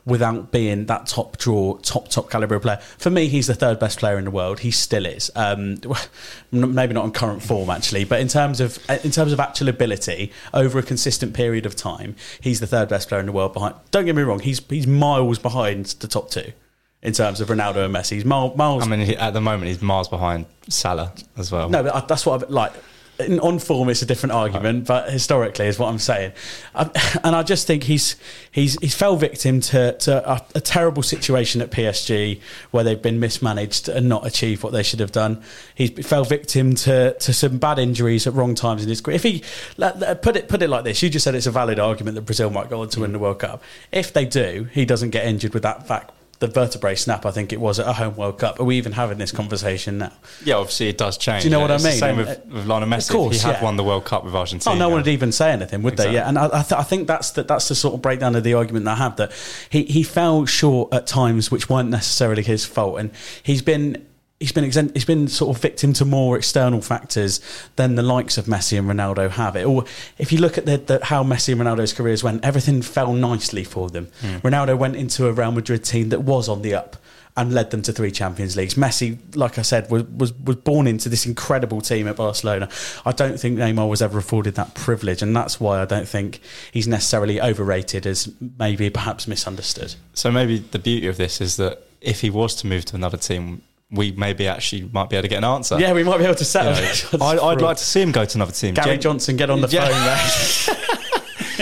without 0.03 0.51
being 0.51 0.87
that 0.87 1.05
top 1.05 1.37
draw, 1.37 1.77
top 1.77 2.07
top 2.07 2.31
caliber 2.31 2.59
player. 2.59 2.77
For 2.97 3.11
me, 3.11 3.27
he's 3.27 3.45
the 3.45 3.55
third 3.55 3.77
best 3.77 3.99
player 3.99 4.17
in 4.17 4.25
the 4.25 4.31
world. 4.31 4.61
He 4.61 4.71
still 4.71 5.05
is. 5.05 5.29
Um, 5.35 5.79
maybe 6.51 6.93
not 6.93 7.05
in 7.05 7.11
current 7.11 7.43
form 7.43 7.69
actually, 7.69 8.03
but 8.03 8.19
in 8.19 8.27
terms 8.27 8.59
of 8.61 8.79
in 9.05 9.11
terms 9.11 9.31
of 9.31 9.39
actual 9.39 9.69
ability 9.69 10.31
over 10.55 10.79
a 10.79 10.83
consistent 10.83 11.35
period 11.35 11.67
of 11.67 11.75
time, 11.75 12.15
he's 12.41 12.59
the 12.59 12.67
third 12.67 12.89
best 12.89 13.09
player 13.09 13.19
in 13.19 13.27
the 13.27 13.31
world. 13.31 13.53
Behind. 13.53 13.75
Don't 13.91 14.05
get 14.05 14.15
me 14.15 14.23
wrong. 14.23 14.39
He's 14.39 14.59
he's 14.69 14.87
miles 14.87 15.37
behind 15.37 15.85
the 15.85 16.07
top 16.07 16.31
two 16.31 16.53
in 17.01 17.13
terms 17.13 17.39
of 17.41 17.47
Ronaldo 17.49 17.85
and 17.85 17.95
Messi. 17.95 18.11
He's 18.15 18.25
miles. 18.25 18.57
miles 18.57 18.83
I 18.83 18.87
mean, 18.87 18.99
he, 19.01 19.15
at 19.15 19.33
the 19.33 19.41
moment, 19.41 19.67
he's 19.69 19.81
miles 19.81 20.09
behind 20.09 20.45
Salah 20.67 21.13
as 21.37 21.51
well. 21.51 21.69
no, 21.69 21.83
but 21.83 21.95
I- 21.95 22.05
that's 22.05 22.25
what 22.25 22.43
I 22.43 22.47
like. 22.47 22.73
In, 23.19 23.37
on 23.41 23.59
form, 23.59 23.89
it's 23.89 24.01
a 24.01 24.05
different 24.05 24.31
argument, 24.31 24.87
but 24.87 25.11
historically, 25.11 25.67
is 25.67 25.77
what 25.77 25.89
I'm 25.89 25.99
saying. 25.99 26.31
I, 26.73 26.89
and 27.25 27.35
I 27.35 27.43
just 27.43 27.67
think 27.67 27.83
he's 27.83 28.15
he's 28.49 28.77
he's 28.79 28.95
fell 28.95 29.17
victim 29.17 29.59
to 29.59 29.91
to 29.97 30.31
a, 30.31 30.41
a 30.55 30.61
terrible 30.61 31.03
situation 31.03 31.61
at 31.61 31.69
PSG 31.69 32.39
where 32.71 32.85
they've 32.85 33.01
been 33.01 33.19
mismanaged 33.19 33.89
and 33.89 34.07
not 34.07 34.25
achieved 34.25 34.63
what 34.63 34.71
they 34.71 34.83
should 34.83 35.01
have 35.01 35.11
done. 35.11 35.41
He's 35.75 35.91
fell 36.07 36.23
victim 36.23 36.75
to 36.75 37.13
to 37.19 37.33
some 37.33 37.57
bad 37.57 37.77
injuries 37.77 38.25
at 38.25 38.33
wrong 38.35 38.55
times 38.55 38.83
in 38.83 38.89
his 38.89 39.01
career. 39.01 39.15
If 39.15 39.23
he 39.23 39.43
put 39.77 40.37
it 40.37 40.47
put 40.47 40.61
it 40.61 40.69
like 40.69 40.85
this, 40.85 41.01
you 41.03 41.09
just 41.09 41.25
said 41.25 41.35
it's 41.35 41.45
a 41.45 41.51
valid 41.51 41.77
argument 41.77 42.15
that 42.15 42.21
Brazil 42.21 42.49
might 42.49 42.69
go 42.69 42.83
on 42.83 42.89
to 42.89 43.01
win 43.01 43.11
the 43.11 43.19
World 43.19 43.39
Cup. 43.39 43.61
If 43.91 44.13
they 44.13 44.23
do, 44.23 44.69
he 44.71 44.85
doesn't 44.85 45.09
get 45.09 45.25
injured 45.25 45.53
with 45.53 45.63
that 45.63 45.85
fact. 45.85 46.11
The 46.39 46.47
vertebrae 46.47 46.95
snap, 46.95 47.25
I 47.25 47.31
think 47.31 47.51
it 47.51 47.59
was 47.59 47.79
at 47.79 47.87
a 47.87 47.93
home 47.93 48.15
World 48.15 48.39
Cup. 48.39 48.59
Are 48.59 48.63
we 48.63 48.77
even 48.77 48.93
having 48.93 49.17
this 49.17 49.31
conversation 49.31 49.97
now? 49.97 50.13
Yeah, 50.43 50.55
obviously 50.55 50.87
it 50.87 50.97
does 50.97 51.17
change. 51.17 51.43
Do 51.43 51.49
you 51.49 51.51
know 51.51 51.59
what 51.59 51.69
I 51.69 51.77
mean? 51.77 51.91
same 51.91 52.15
with, 52.15 52.45
with 52.45 52.65
Lionel 52.65 52.87
Messi. 52.87 53.09
of 53.09 53.15
course, 53.15 53.41
he 53.41 53.47
had 53.47 53.57
yeah. 53.57 53.63
won 53.63 53.75
the 53.75 53.83
World 53.83 54.05
Cup 54.05 54.23
with 54.23 54.33
Argentina. 54.33 54.73
Oh, 54.73 54.79
no 54.79 54.87
one 54.87 54.99
would 54.99 55.07
even 55.09 55.33
say 55.33 55.51
anything, 55.51 55.83
would 55.83 55.97
they? 55.97 56.13
Yeah, 56.13 56.29
and 56.29 56.39
I, 56.39 56.45
I, 56.45 56.61
th- 56.61 56.79
I 56.79 56.83
think 56.83 57.07
that's 57.07 57.31
the, 57.31 57.43
that's 57.43 57.67
the 57.67 57.75
sort 57.75 57.93
of 57.93 58.01
breakdown 58.01 58.35
of 58.35 58.43
the 58.45 58.53
argument 58.53 58.85
that 58.85 58.93
I 58.93 58.95
have 58.95 59.17
that 59.17 59.33
he, 59.69 59.83
he 59.83 60.01
fell 60.03 60.45
short 60.45 60.93
at 60.93 61.07
times 61.07 61.51
which 61.51 61.69
weren't 61.69 61.89
necessarily 61.89 62.43
his 62.43 62.65
fault, 62.65 62.99
and 62.99 63.11
he's 63.43 63.61
been 63.61 64.05
he's 64.39 64.51
been 64.51 64.63
he's 64.93 65.05
been 65.05 65.27
sort 65.27 65.55
of 65.55 65.61
victim 65.61 65.93
to 65.93 66.05
more 66.05 66.37
external 66.37 66.81
factors 66.81 67.41
than 67.75 67.95
the 67.95 68.03
likes 68.03 68.37
of 68.37 68.45
Messi 68.45 68.77
and 68.77 68.87
Ronaldo 68.87 69.29
have. 69.31 69.55
It 69.55 69.65
or 69.65 69.85
if 70.17 70.31
you 70.31 70.39
look 70.39 70.57
at 70.57 70.65
the, 70.65 70.77
the, 70.77 71.05
how 71.05 71.23
Messi 71.23 71.51
and 71.51 71.61
Ronaldo's 71.61 71.93
careers 71.93 72.23
went, 72.23 72.43
everything 72.43 72.81
fell 72.81 73.13
nicely 73.13 73.63
for 73.63 73.89
them. 73.89 74.07
Hmm. 74.21 74.37
Ronaldo 74.37 74.77
went 74.77 74.95
into 74.95 75.27
a 75.27 75.33
Real 75.33 75.51
Madrid 75.51 75.83
team 75.83 76.09
that 76.09 76.21
was 76.21 76.47
on 76.47 76.61
the 76.61 76.73
up 76.73 76.95
and 77.37 77.53
led 77.53 77.71
them 77.71 77.81
to 77.81 77.93
three 77.93 78.11
Champions 78.11 78.57
Leagues. 78.57 78.73
Messi, 78.73 79.17
like 79.35 79.57
I 79.57 79.61
said, 79.61 79.89
was, 79.89 80.03
was 80.03 80.33
was 80.33 80.55
born 80.57 80.87
into 80.87 81.09
this 81.09 81.25
incredible 81.25 81.81
team 81.81 82.07
at 82.07 82.15
Barcelona. 82.15 82.69
I 83.05 83.11
don't 83.11 83.39
think 83.39 83.57
Neymar 83.57 83.89
was 83.89 84.01
ever 84.01 84.17
afforded 84.17 84.55
that 84.55 84.73
privilege, 84.73 85.21
and 85.21 85.35
that's 85.35 85.59
why 85.59 85.81
I 85.81 85.85
don't 85.85 86.07
think 86.07 86.39
he's 86.71 86.87
necessarily 86.87 87.41
overrated 87.41 88.05
as 88.05 88.33
maybe 88.57 88.89
perhaps 88.89 89.27
misunderstood. 89.27 89.95
So 90.13 90.31
maybe 90.31 90.59
the 90.59 90.79
beauty 90.79 91.07
of 91.07 91.17
this 91.17 91.39
is 91.39 91.57
that 91.57 91.83
if 92.01 92.21
he 92.21 92.29
was 92.29 92.55
to 92.55 92.67
move 92.67 92.85
to 92.85 92.95
another 92.95 93.17
team, 93.17 93.61
we 93.91 94.11
maybe 94.11 94.47
actually 94.47 94.83
might 94.93 95.09
be 95.09 95.15
able 95.15 95.23
to 95.23 95.27
get 95.29 95.37
an 95.39 95.43
answer. 95.45 95.79
Yeah, 95.79 95.93
we 95.93 96.03
might 96.03 96.19
be 96.19 96.23
able 96.25 96.35
to 96.35 96.45
settle. 96.45 96.73
You 96.75 97.17
know, 97.19 97.25
I, 97.25 97.51
I'd 97.51 97.61
like 97.61 97.77
to 97.77 97.83
see 97.83 98.01
him 98.01 98.11
go 98.11 98.23
to 98.25 98.37
another 98.37 98.51
team. 98.51 98.73
Gary 98.75 98.91
Gen- 98.91 99.01
Johnson, 99.01 99.35
get 99.37 99.49
on 99.49 99.61
the 99.61 99.67
Yeah. 99.67 99.87
phone, 99.87 100.75
mate. 100.77 100.95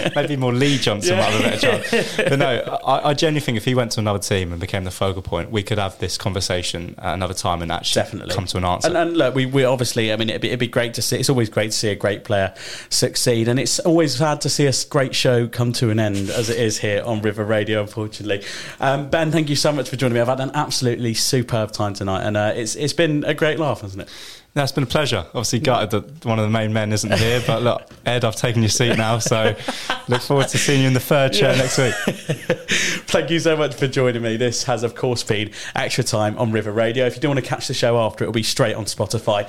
Maybe 0.15 0.35
more 0.35 0.53
Lee 0.53 0.77
Johnson 0.77 1.17
might 1.17 1.25
have 1.25 1.39
a 1.39 1.43
better 1.43 1.81
chance. 1.81 2.17
But 2.17 2.39
no, 2.39 2.79
I, 2.85 3.09
I 3.09 3.13
genuinely 3.13 3.41
think 3.41 3.57
if 3.57 3.65
he 3.65 3.75
went 3.75 3.91
to 3.93 3.99
another 3.99 4.19
team 4.19 4.51
and 4.51 4.59
became 4.61 4.83
the 4.83 4.91
focal 4.91 5.21
point, 5.21 5.51
we 5.51 5.63
could 5.63 5.77
have 5.77 5.97
this 5.99 6.17
conversation 6.17 6.95
at 6.97 7.13
another 7.13 7.33
time 7.33 7.61
and 7.61 7.71
actually 7.71 8.01
Definitely 8.01 8.35
come 8.35 8.45
to 8.45 8.57
an 8.57 8.65
answer. 8.65 8.87
And, 8.87 8.97
and 8.97 9.17
look, 9.17 9.35
we, 9.35 9.45
we 9.45 9.63
obviously, 9.63 10.11
I 10.11 10.15
mean, 10.15 10.29
it'd 10.29 10.41
be, 10.41 10.49
it'd 10.49 10.59
be 10.59 10.67
great 10.67 10.93
to 10.95 11.01
see. 11.01 11.17
It's 11.17 11.29
always 11.29 11.49
great 11.49 11.71
to 11.71 11.77
see 11.77 11.89
a 11.89 11.95
great 11.95 12.23
player 12.23 12.53
succeed, 12.89 13.47
and 13.47 13.59
it's 13.59 13.79
always 13.79 14.15
sad 14.15 14.41
to 14.41 14.49
see 14.49 14.67
a 14.67 14.73
great 14.89 15.15
show 15.15 15.47
come 15.47 15.73
to 15.73 15.89
an 15.89 15.99
end, 15.99 16.29
as 16.29 16.49
it 16.49 16.57
is 16.57 16.79
here 16.79 17.03
on 17.03 17.21
River 17.21 17.43
Radio. 17.43 17.81
Unfortunately, 17.81 18.45
um, 18.79 19.09
Ben, 19.09 19.31
thank 19.31 19.49
you 19.49 19.55
so 19.55 19.71
much 19.71 19.89
for 19.89 19.95
joining 19.95 20.15
me. 20.15 20.21
I've 20.21 20.27
had 20.27 20.39
an 20.39 20.51
absolutely 20.53 21.13
superb 21.13 21.71
time 21.71 21.93
tonight, 21.93 22.23
and 22.23 22.37
uh, 22.37 22.53
it's 22.55 22.75
it's 22.75 22.93
been 22.93 23.23
a 23.23 23.33
great 23.33 23.59
laugh, 23.59 23.81
hasn't 23.81 24.03
it? 24.03 24.09
No, 24.57 24.63
it's 24.63 24.71
been 24.71 24.85
a 24.85 24.87
pleasure. 24.87 25.23
Obviously, 25.27 25.59
gutted 25.59 25.91
that 25.91 26.25
one 26.25 26.39
of 26.39 26.43
the 26.45 26.49
main 26.49 26.73
men 26.73 26.91
isn't 26.91 27.13
here, 27.13 27.43
but 27.45 27.61
look, 27.61 27.87
Ed, 28.07 28.25
I've 28.25 28.35
taken 28.35 28.63
your 28.63 28.69
seat 28.69 28.97
now, 28.97 29.19
so 29.19 29.55
look 30.07 30.21
forward 30.23 30.47
to 30.47 30.57
seeing 30.57 30.81
you 30.81 30.87
in 30.87 30.95
the 30.95 30.99
third 30.99 31.31
chair 31.33 31.51
Yeah. 31.55 31.61
next 31.61 31.77
week. 31.77 31.93
Thank 33.07 33.29
you 33.29 33.37
so 33.37 33.55
much 33.55 33.75
for 33.75 33.87
joining 33.87 34.23
me. 34.23 34.35
This 34.35 34.63
has, 34.63 34.81
of 34.81 34.95
course, 34.95 35.21
been 35.21 35.51
extra 35.75 36.03
time 36.03 36.35
on 36.39 36.51
River 36.51 36.71
Radio. 36.71 37.05
If 37.05 37.13
you 37.15 37.21
do 37.21 37.27
want 37.27 37.39
to 37.39 37.45
catch 37.45 37.67
the 37.67 37.75
show 37.75 37.99
after, 37.99 38.23
it'll 38.23 38.33
be 38.33 38.41
straight 38.41 38.73
on 38.75 38.85
Spotify 38.85 39.45